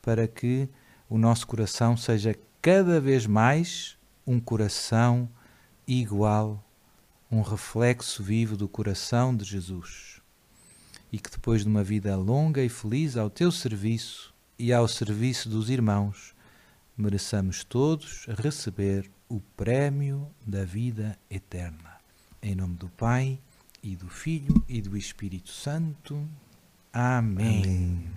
para 0.00 0.26
que 0.26 0.68
o 1.08 1.18
nosso 1.18 1.46
coração 1.46 1.96
seja 1.96 2.34
cada 2.60 3.00
vez 3.00 3.26
mais 3.26 3.96
um 4.26 4.40
coração 4.40 5.28
igual, 5.86 6.64
um 7.30 7.42
reflexo 7.42 8.22
vivo 8.22 8.56
do 8.56 8.68
coração 8.68 9.36
de 9.36 9.44
Jesus. 9.44 10.20
E 11.12 11.18
que 11.18 11.30
depois 11.30 11.62
de 11.62 11.68
uma 11.68 11.84
vida 11.84 12.16
longa 12.16 12.62
e 12.62 12.68
feliz 12.68 13.16
ao 13.16 13.28
teu 13.28 13.52
serviço 13.52 14.32
e 14.58 14.72
ao 14.72 14.88
serviço 14.88 15.48
dos 15.48 15.68
irmãos, 15.68 16.34
mereçamos 16.96 17.64
todos 17.64 18.26
receber 18.38 19.10
o 19.32 19.40
prémio 19.56 20.28
da 20.46 20.62
vida 20.62 21.18
eterna. 21.30 21.98
Em 22.42 22.54
nome 22.54 22.74
do 22.74 22.90
Pai, 22.90 23.38
e 23.82 23.96
do 23.96 24.06
Filho, 24.06 24.62
e 24.68 24.82
do 24.82 24.94
Espírito 24.94 25.48
Santo. 25.48 26.28
Amém. 26.92 28.10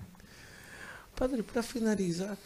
Padre, 1.16 1.42
para 1.42 1.62
finalizar, 1.62 2.36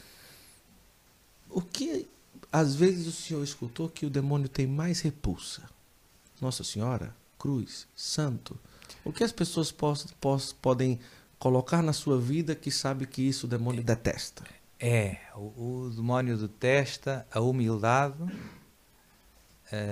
o 1.49 1.61
que 1.61 2.07
às 2.53 2.77
vezes 2.77 3.09
o 3.09 3.13
senhor 3.13 3.43
escutou 3.43 3.89
que 3.89 4.07
o 4.07 4.11
demônio 4.11 4.49
tem 4.49 4.69
mais 4.69 5.01
repulsa? 5.01 5.69
Nossa 6.41 6.63
Senhora, 6.63 7.13
Cruz, 7.37 7.89
Santo. 7.97 8.57
O 9.05 9.13
que 9.13 9.25
as 9.25 9.33
pessoas 9.33 9.73
pos, 9.73 10.07
pos, 10.21 10.53
podem 10.53 11.01
colocar 11.41 11.83
na 11.83 11.93
sua 11.93 12.21
vida 12.21 12.55
que 12.55 12.71
sabe 12.71 13.05
que 13.05 13.21
isso 13.21 13.47
o 13.47 13.51
demônio 13.51 13.83
detesta? 13.83 14.45
É, 14.79 15.19
o, 15.35 15.87
o 15.87 15.93
demónio 15.93 16.37
detesta 16.39 17.27
a 17.33 17.41
humildade, 17.41 18.15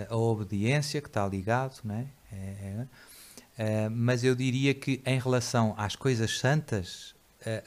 a 0.08 0.16
obediência, 0.16 1.00
que 1.00 1.08
está 1.08 1.26
ligado, 1.26 1.80
né? 1.84 2.08
É, 2.32 2.36
é, 2.36 2.86
eh, 3.58 3.88
mas 3.88 4.22
eu 4.22 4.34
diria 4.34 4.74
que 4.74 5.02
em 5.04 5.18
relação 5.18 5.74
às 5.76 5.96
coisas 5.96 6.38
santas, 6.38 7.14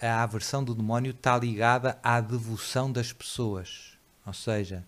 a 0.02 0.22
aversão 0.22 0.64
do 0.64 0.76
demónio 0.76 1.12
está 1.12 1.38
ligada 1.38 1.98
à 2.04 2.22
devoção 2.22 2.92
das 2.92 3.12
pessoas. 3.12 3.98
Ou 4.26 4.34
seja, 4.34 4.86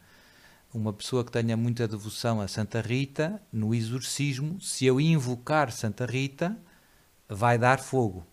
uma 0.73 0.91
pessoa 0.91 1.23
que 1.23 1.31
tenha 1.31 1.55
muita 1.55 1.87
devoção 1.87 2.41
a 2.41 2.47
Santa 2.47 2.81
Rita, 2.81 3.41
no 3.51 3.75
exorcismo, 3.75 4.59
se 4.59 4.85
eu 4.85 4.99
invocar 4.99 5.71
Santa 5.71 6.05
Rita, 6.05 6.57
vai 7.29 7.57
dar 7.57 7.79
fogo. 7.79 8.25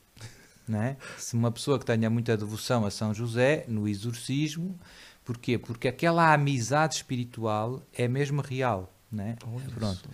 Não 0.67 0.81
é? 0.81 0.97
Se 1.19 1.35
uma 1.35 1.51
pessoa 1.51 1.79
que 1.79 1.85
tenha 1.85 2.09
muita 2.09 2.37
devoção 2.37 2.87
a 2.87 2.91
São 2.91 3.13
José, 3.13 3.65
no 3.69 3.89
exorcismo, 3.89 4.79
porquê? 5.25 5.59
Porque 5.59 5.89
aquela 5.89 6.33
amizade 6.33 6.97
espiritual 6.97 7.83
é 7.93 8.09
mesmo 8.09 8.41
real. 8.41 8.93
É? 9.19 9.37
Olha 9.45 9.69
Pronto. 9.75 10.09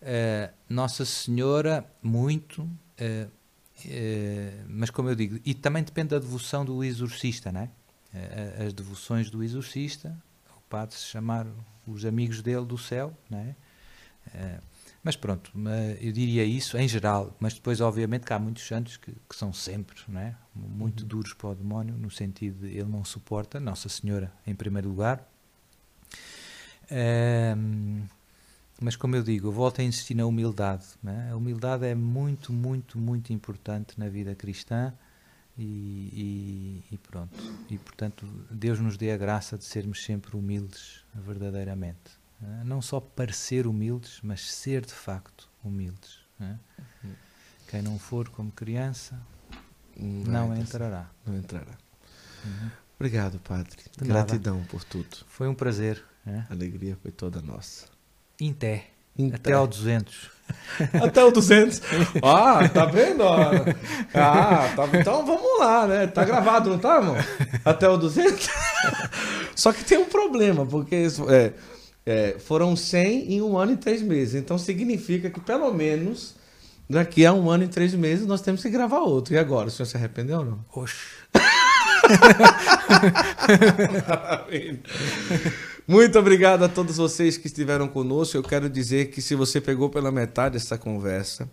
Uh, 0.00 0.52
Nossa 0.68 1.04
Senhora, 1.04 1.84
muito, 2.02 2.62
uh, 2.62 2.68
uh, 3.26 4.64
mas 4.68 4.88
como 4.90 5.08
eu 5.08 5.14
digo, 5.14 5.38
e 5.44 5.52
também 5.52 5.82
depende 5.82 6.10
da 6.10 6.18
devoção 6.18 6.64
do 6.64 6.82
exorcista, 6.84 7.50
não 7.50 7.62
é? 7.62 7.70
Uh, 8.14 8.66
as 8.66 8.72
devoções 8.72 9.30
do 9.30 9.42
exorcista, 9.42 10.16
o 10.56 10.60
padre 10.68 10.96
se 10.96 11.06
chamar 11.06 11.46
os 11.86 12.04
amigos 12.04 12.40
dele 12.40 12.64
do 12.64 12.78
céu, 12.78 13.16
é? 13.32 13.54
Uh, 14.28 14.69
mas 15.02 15.16
pronto, 15.16 15.50
eu 16.00 16.12
diria 16.12 16.44
isso 16.44 16.76
em 16.76 16.86
geral, 16.86 17.34
mas 17.40 17.54
depois 17.54 17.80
obviamente 17.80 18.26
que 18.26 18.32
há 18.32 18.38
muitos 18.38 18.66
santos 18.66 18.96
que, 18.98 19.12
que 19.12 19.36
são 19.36 19.52
sempre, 19.52 19.98
não 20.06 20.20
é? 20.20 20.36
Muito 20.54 21.04
duros 21.04 21.32
para 21.32 21.48
o 21.50 21.54
demónio, 21.54 21.94
no 21.96 22.10
sentido 22.10 22.66
de 22.66 22.76
ele 22.76 22.88
não 22.88 23.04
suporta, 23.04 23.58
Nossa 23.58 23.88
Senhora 23.88 24.32
em 24.46 24.54
primeiro 24.54 24.88
lugar. 24.88 25.26
Um, 26.90 28.02
mas 28.80 28.96
como 28.96 29.14
eu 29.14 29.22
digo, 29.22 29.48
eu 29.48 29.52
volto 29.52 29.80
a 29.80 29.84
insistir 29.84 30.14
na 30.14 30.26
humildade. 30.26 30.84
né? 31.02 31.30
A 31.30 31.36
humildade 31.36 31.86
é 31.86 31.94
muito, 31.94 32.52
muito, 32.52 32.98
muito 32.98 33.32
importante 33.32 33.98
na 33.98 34.08
vida 34.08 34.34
cristã 34.34 34.92
e, 35.56 36.82
e, 36.90 36.94
e 36.94 36.98
pronto. 36.98 37.36
E 37.68 37.76
portanto, 37.78 38.26
Deus 38.50 38.80
nos 38.80 38.96
dê 38.96 39.12
a 39.12 39.16
graça 39.16 39.58
de 39.58 39.64
sermos 39.64 40.02
sempre 40.04 40.36
humildes, 40.36 41.04
verdadeiramente. 41.14 42.19
Né? 42.40 42.62
Não 42.64 42.80
só 42.80 43.00
parecer 43.00 43.66
humildes, 43.66 44.20
mas 44.22 44.40
ser 44.52 44.84
de 44.84 44.92
facto 44.94 45.48
humildes. 45.64 46.18
né? 46.38 46.58
Quem 47.68 47.82
não 47.82 47.98
for 47.98 48.28
como 48.30 48.50
criança, 48.50 49.16
não 49.96 50.48
vai, 50.48 50.58
entrará. 50.58 51.08
Não 51.24 51.36
entrará. 51.36 51.72
Uhum. 52.44 52.70
Obrigado, 52.98 53.38
Padre. 53.40 53.76
De 53.96 54.08
nada. 54.08 54.24
Gratidão 54.24 54.62
por 54.64 54.82
tudo. 54.84 55.18
Foi 55.28 55.46
um 55.48 55.54
prazer. 55.54 56.02
né? 56.24 56.46
A 56.50 56.52
alegria 56.52 56.96
foi 57.00 57.10
toda 57.10 57.40
nossa. 57.40 57.86
Em 58.40 58.52
té. 58.52 58.86
Em 59.16 59.32
Até 59.32 59.52
ao 59.52 59.66
200. 59.66 60.30
Até 61.04 61.22
o 61.24 61.30
200. 61.30 61.80
Ah, 62.22 62.68
tá 62.68 62.86
vendo? 62.86 63.22
ó? 63.22 63.36
Ah, 64.14 64.72
tá, 64.74 64.98
então 64.98 65.24
vamos 65.26 65.58
lá, 65.60 65.86
né? 65.86 66.06
Tá 66.06 66.24
gravado, 66.24 66.70
não 66.70 66.78
tá, 66.78 66.96
irmão? 66.96 67.16
Até 67.64 67.88
o 67.88 67.96
200. 67.96 68.48
Só 69.54 69.72
que 69.72 69.84
tem 69.84 69.98
um 69.98 70.06
problema, 70.08 70.64
porque 70.66 71.06
é, 71.28 71.52
é, 72.04 72.36
foram 72.38 72.74
100 72.74 73.32
em 73.32 73.42
um 73.42 73.58
ano 73.58 73.72
e 73.72 73.76
três 73.76 74.02
meses. 74.02 74.34
Então 74.34 74.58
significa 74.58 75.30
que 75.30 75.40
pelo 75.40 75.72
menos 75.72 76.34
daqui 76.88 77.24
a 77.24 77.32
um 77.32 77.50
ano 77.50 77.64
e 77.64 77.68
três 77.68 77.94
meses 77.94 78.26
nós 78.26 78.40
temos 78.40 78.62
que 78.62 78.70
gravar 78.70 79.00
outro. 79.00 79.34
E 79.34 79.38
agora? 79.38 79.68
O 79.68 79.70
senhor 79.70 79.86
se 79.86 79.96
arrependeu 79.96 80.38
ou 80.38 80.44
não? 80.44 80.64
Oxe. 80.74 80.96
Muito 85.86 86.18
obrigado 86.18 86.64
a 86.64 86.68
todos 86.68 86.96
vocês 86.96 87.36
que 87.36 87.46
estiveram 87.46 87.86
conosco. 87.88 88.36
Eu 88.36 88.42
quero 88.42 88.68
dizer 88.68 89.10
que 89.10 89.22
se 89.22 89.34
você 89.34 89.60
pegou 89.60 89.90
pela 89.90 90.10
metade 90.10 90.56
essa 90.56 90.78
conversa, 90.78 91.48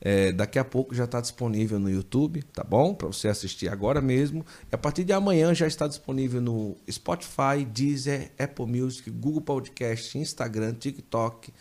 é, 0.00 0.32
daqui 0.32 0.58
a 0.58 0.64
pouco 0.64 0.94
já 0.94 1.04
está 1.04 1.20
disponível 1.20 1.78
no 1.78 1.90
YouTube, 1.90 2.42
tá 2.42 2.64
bom? 2.64 2.94
Para 2.94 3.08
você 3.08 3.28
assistir 3.28 3.68
agora 3.68 4.00
mesmo. 4.00 4.44
E 4.70 4.74
a 4.74 4.78
partir 4.78 5.04
de 5.04 5.12
amanhã 5.12 5.54
já 5.54 5.66
está 5.66 5.86
disponível 5.86 6.40
no 6.40 6.76
Spotify, 6.90 7.64
Deezer, 7.66 8.30
Apple 8.38 8.66
Music, 8.66 9.10
Google 9.10 9.42
Podcast, 9.42 10.18
Instagram, 10.18 10.74
TikTok, 10.74 11.52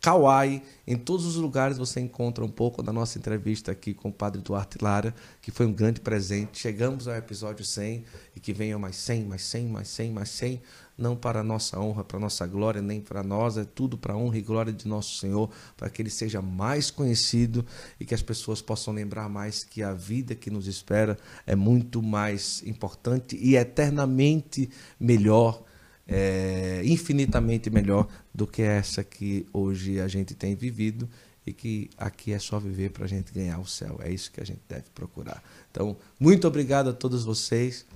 Kawaii. 0.00 0.62
Em 0.86 0.96
todos 0.96 1.26
os 1.26 1.36
lugares 1.36 1.76
você 1.76 2.00
encontra 2.00 2.44
um 2.44 2.50
pouco 2.50 2.82
da 2.82 2.92
nossa 2.92 3.18
entrevista 3.18 3.72
aqui 3.72 3.92
com 3.92 4.08
o 4.08 4.12
Padre 4.12 4.40
Duarte 4.40 4.78
Lara, 4.80 5.14
que 5.42 5.50
foi 5.50 5.66
um 5.66 5.72
grande 5.72 6.00
presente. 6.00 6.58
Chegamos 6.58 7.08
ao 7.08 7.16
episódio 7.16 7.64
100 7.64 8.04
e 8.36 8.40
que 8.40 8.52
venham 8.52 8.78
mais 8.78 8.96
100, 8.96 9.24
mais 9.24 9.42
100, 9.42 9.68
mais 9.68 9.88
100, 9.88 10.12
mais 10.12 10.28
100 10.30 10.62
não 10.98 11.14
para 11.14 11.44
nossa 11.44 11.78
honra, 11.78 12.02
para 12.02 12.18
nossa 12.18 12.44
glória, 12.44 12.82
nem 12.82 13.00
para 13.00 13.22
nós, 13.22 13.56
é 13.56 13.64
tudo 13.64 13.96
para 13.96 14.14
a 14.14 14.16
honra 14.16 14.36
e 14.36 14.42
glória 14.42 14.72
de 14.72 14.88
nosso 14.88 15.16
Senhor, 15.18 15.48
para 15.76 15.88
que 15.88 16.02
ele 16.02 16.10
seja 16.10 16.42
mais 16.42 16.90
conhecido 16.90 17.64
e 18.00 18.04
que 18.04 18.14
as 18.14 18.22
pessoas 18.22 18.60
possam 18.60 18.92
lembrar 18.92 19.28
mais 19.28 19.62
que 19.62 19.80
a 19.80 19.94
vida 19.94 20.34
que 20.34 20.50
nos 20.50 20.66
espera 20.66 21.16
é 21.46 21.54
muito 21.54 22.02
mais 22.02 22.62
importante 22.66 23.36
e 23.40 23.56
eternamente 23.56 24.68
melhor, 24.98 25.62
é, 26.06 26.82
infinitamente 26.84 27.70
melhor 27.70 28.08
do 28.34 28.46
que 28.46 28.62
essa 28.62 29.04
que 29.04 29.46
hoje 29.52 30.00
a 30.00 30.08
gente 30.08 30.34
tem 30.34 30.56
vivido 30.56 31.08
e 31.46 31.52
que 31.52 31.90
aqui 31.96 32.32
é 32.32 32.38
só 32.40 32.58
viver 32.58 32.90
para 32.90 33.04
a 33.04 33.08
gente 33.08 33.32
ganhar 33.32 33.58
o 33.60 33.66
céu. 33.66 34.00
É 34.02 34.10
isso 34.10 34.32
que 34.32 34.40
a 34.40 34.44
gente 34.44 34.60
deve 34.68 34.84
procurar. 34.94 35.42
Então, 35.70 35.96
muito 36.18 36.46
obrigado 36.48 36.90
a 36.90 36.92
todos 36.92 37.24
vocês 37.24 37.86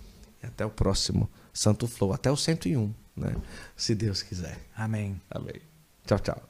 e 0.43 0.47
até 0.47 0.65
o 0.65 0.71
próximo. 0.71 1.29
Santo 1.53 1.87
Flow, 1.87 2.13
até 2.13 2.31
o 2.31 2.37
101, 2.37 2.93
né? 3.17 3.35
Se 3.77 3.95
Deus 3.95 4.23
quiser. 4.23 4.59
Amém. 4.75 5.21
Amém. 5.31 5.61
Tchau, 6.07 6.19
tchau. 6.19 6.43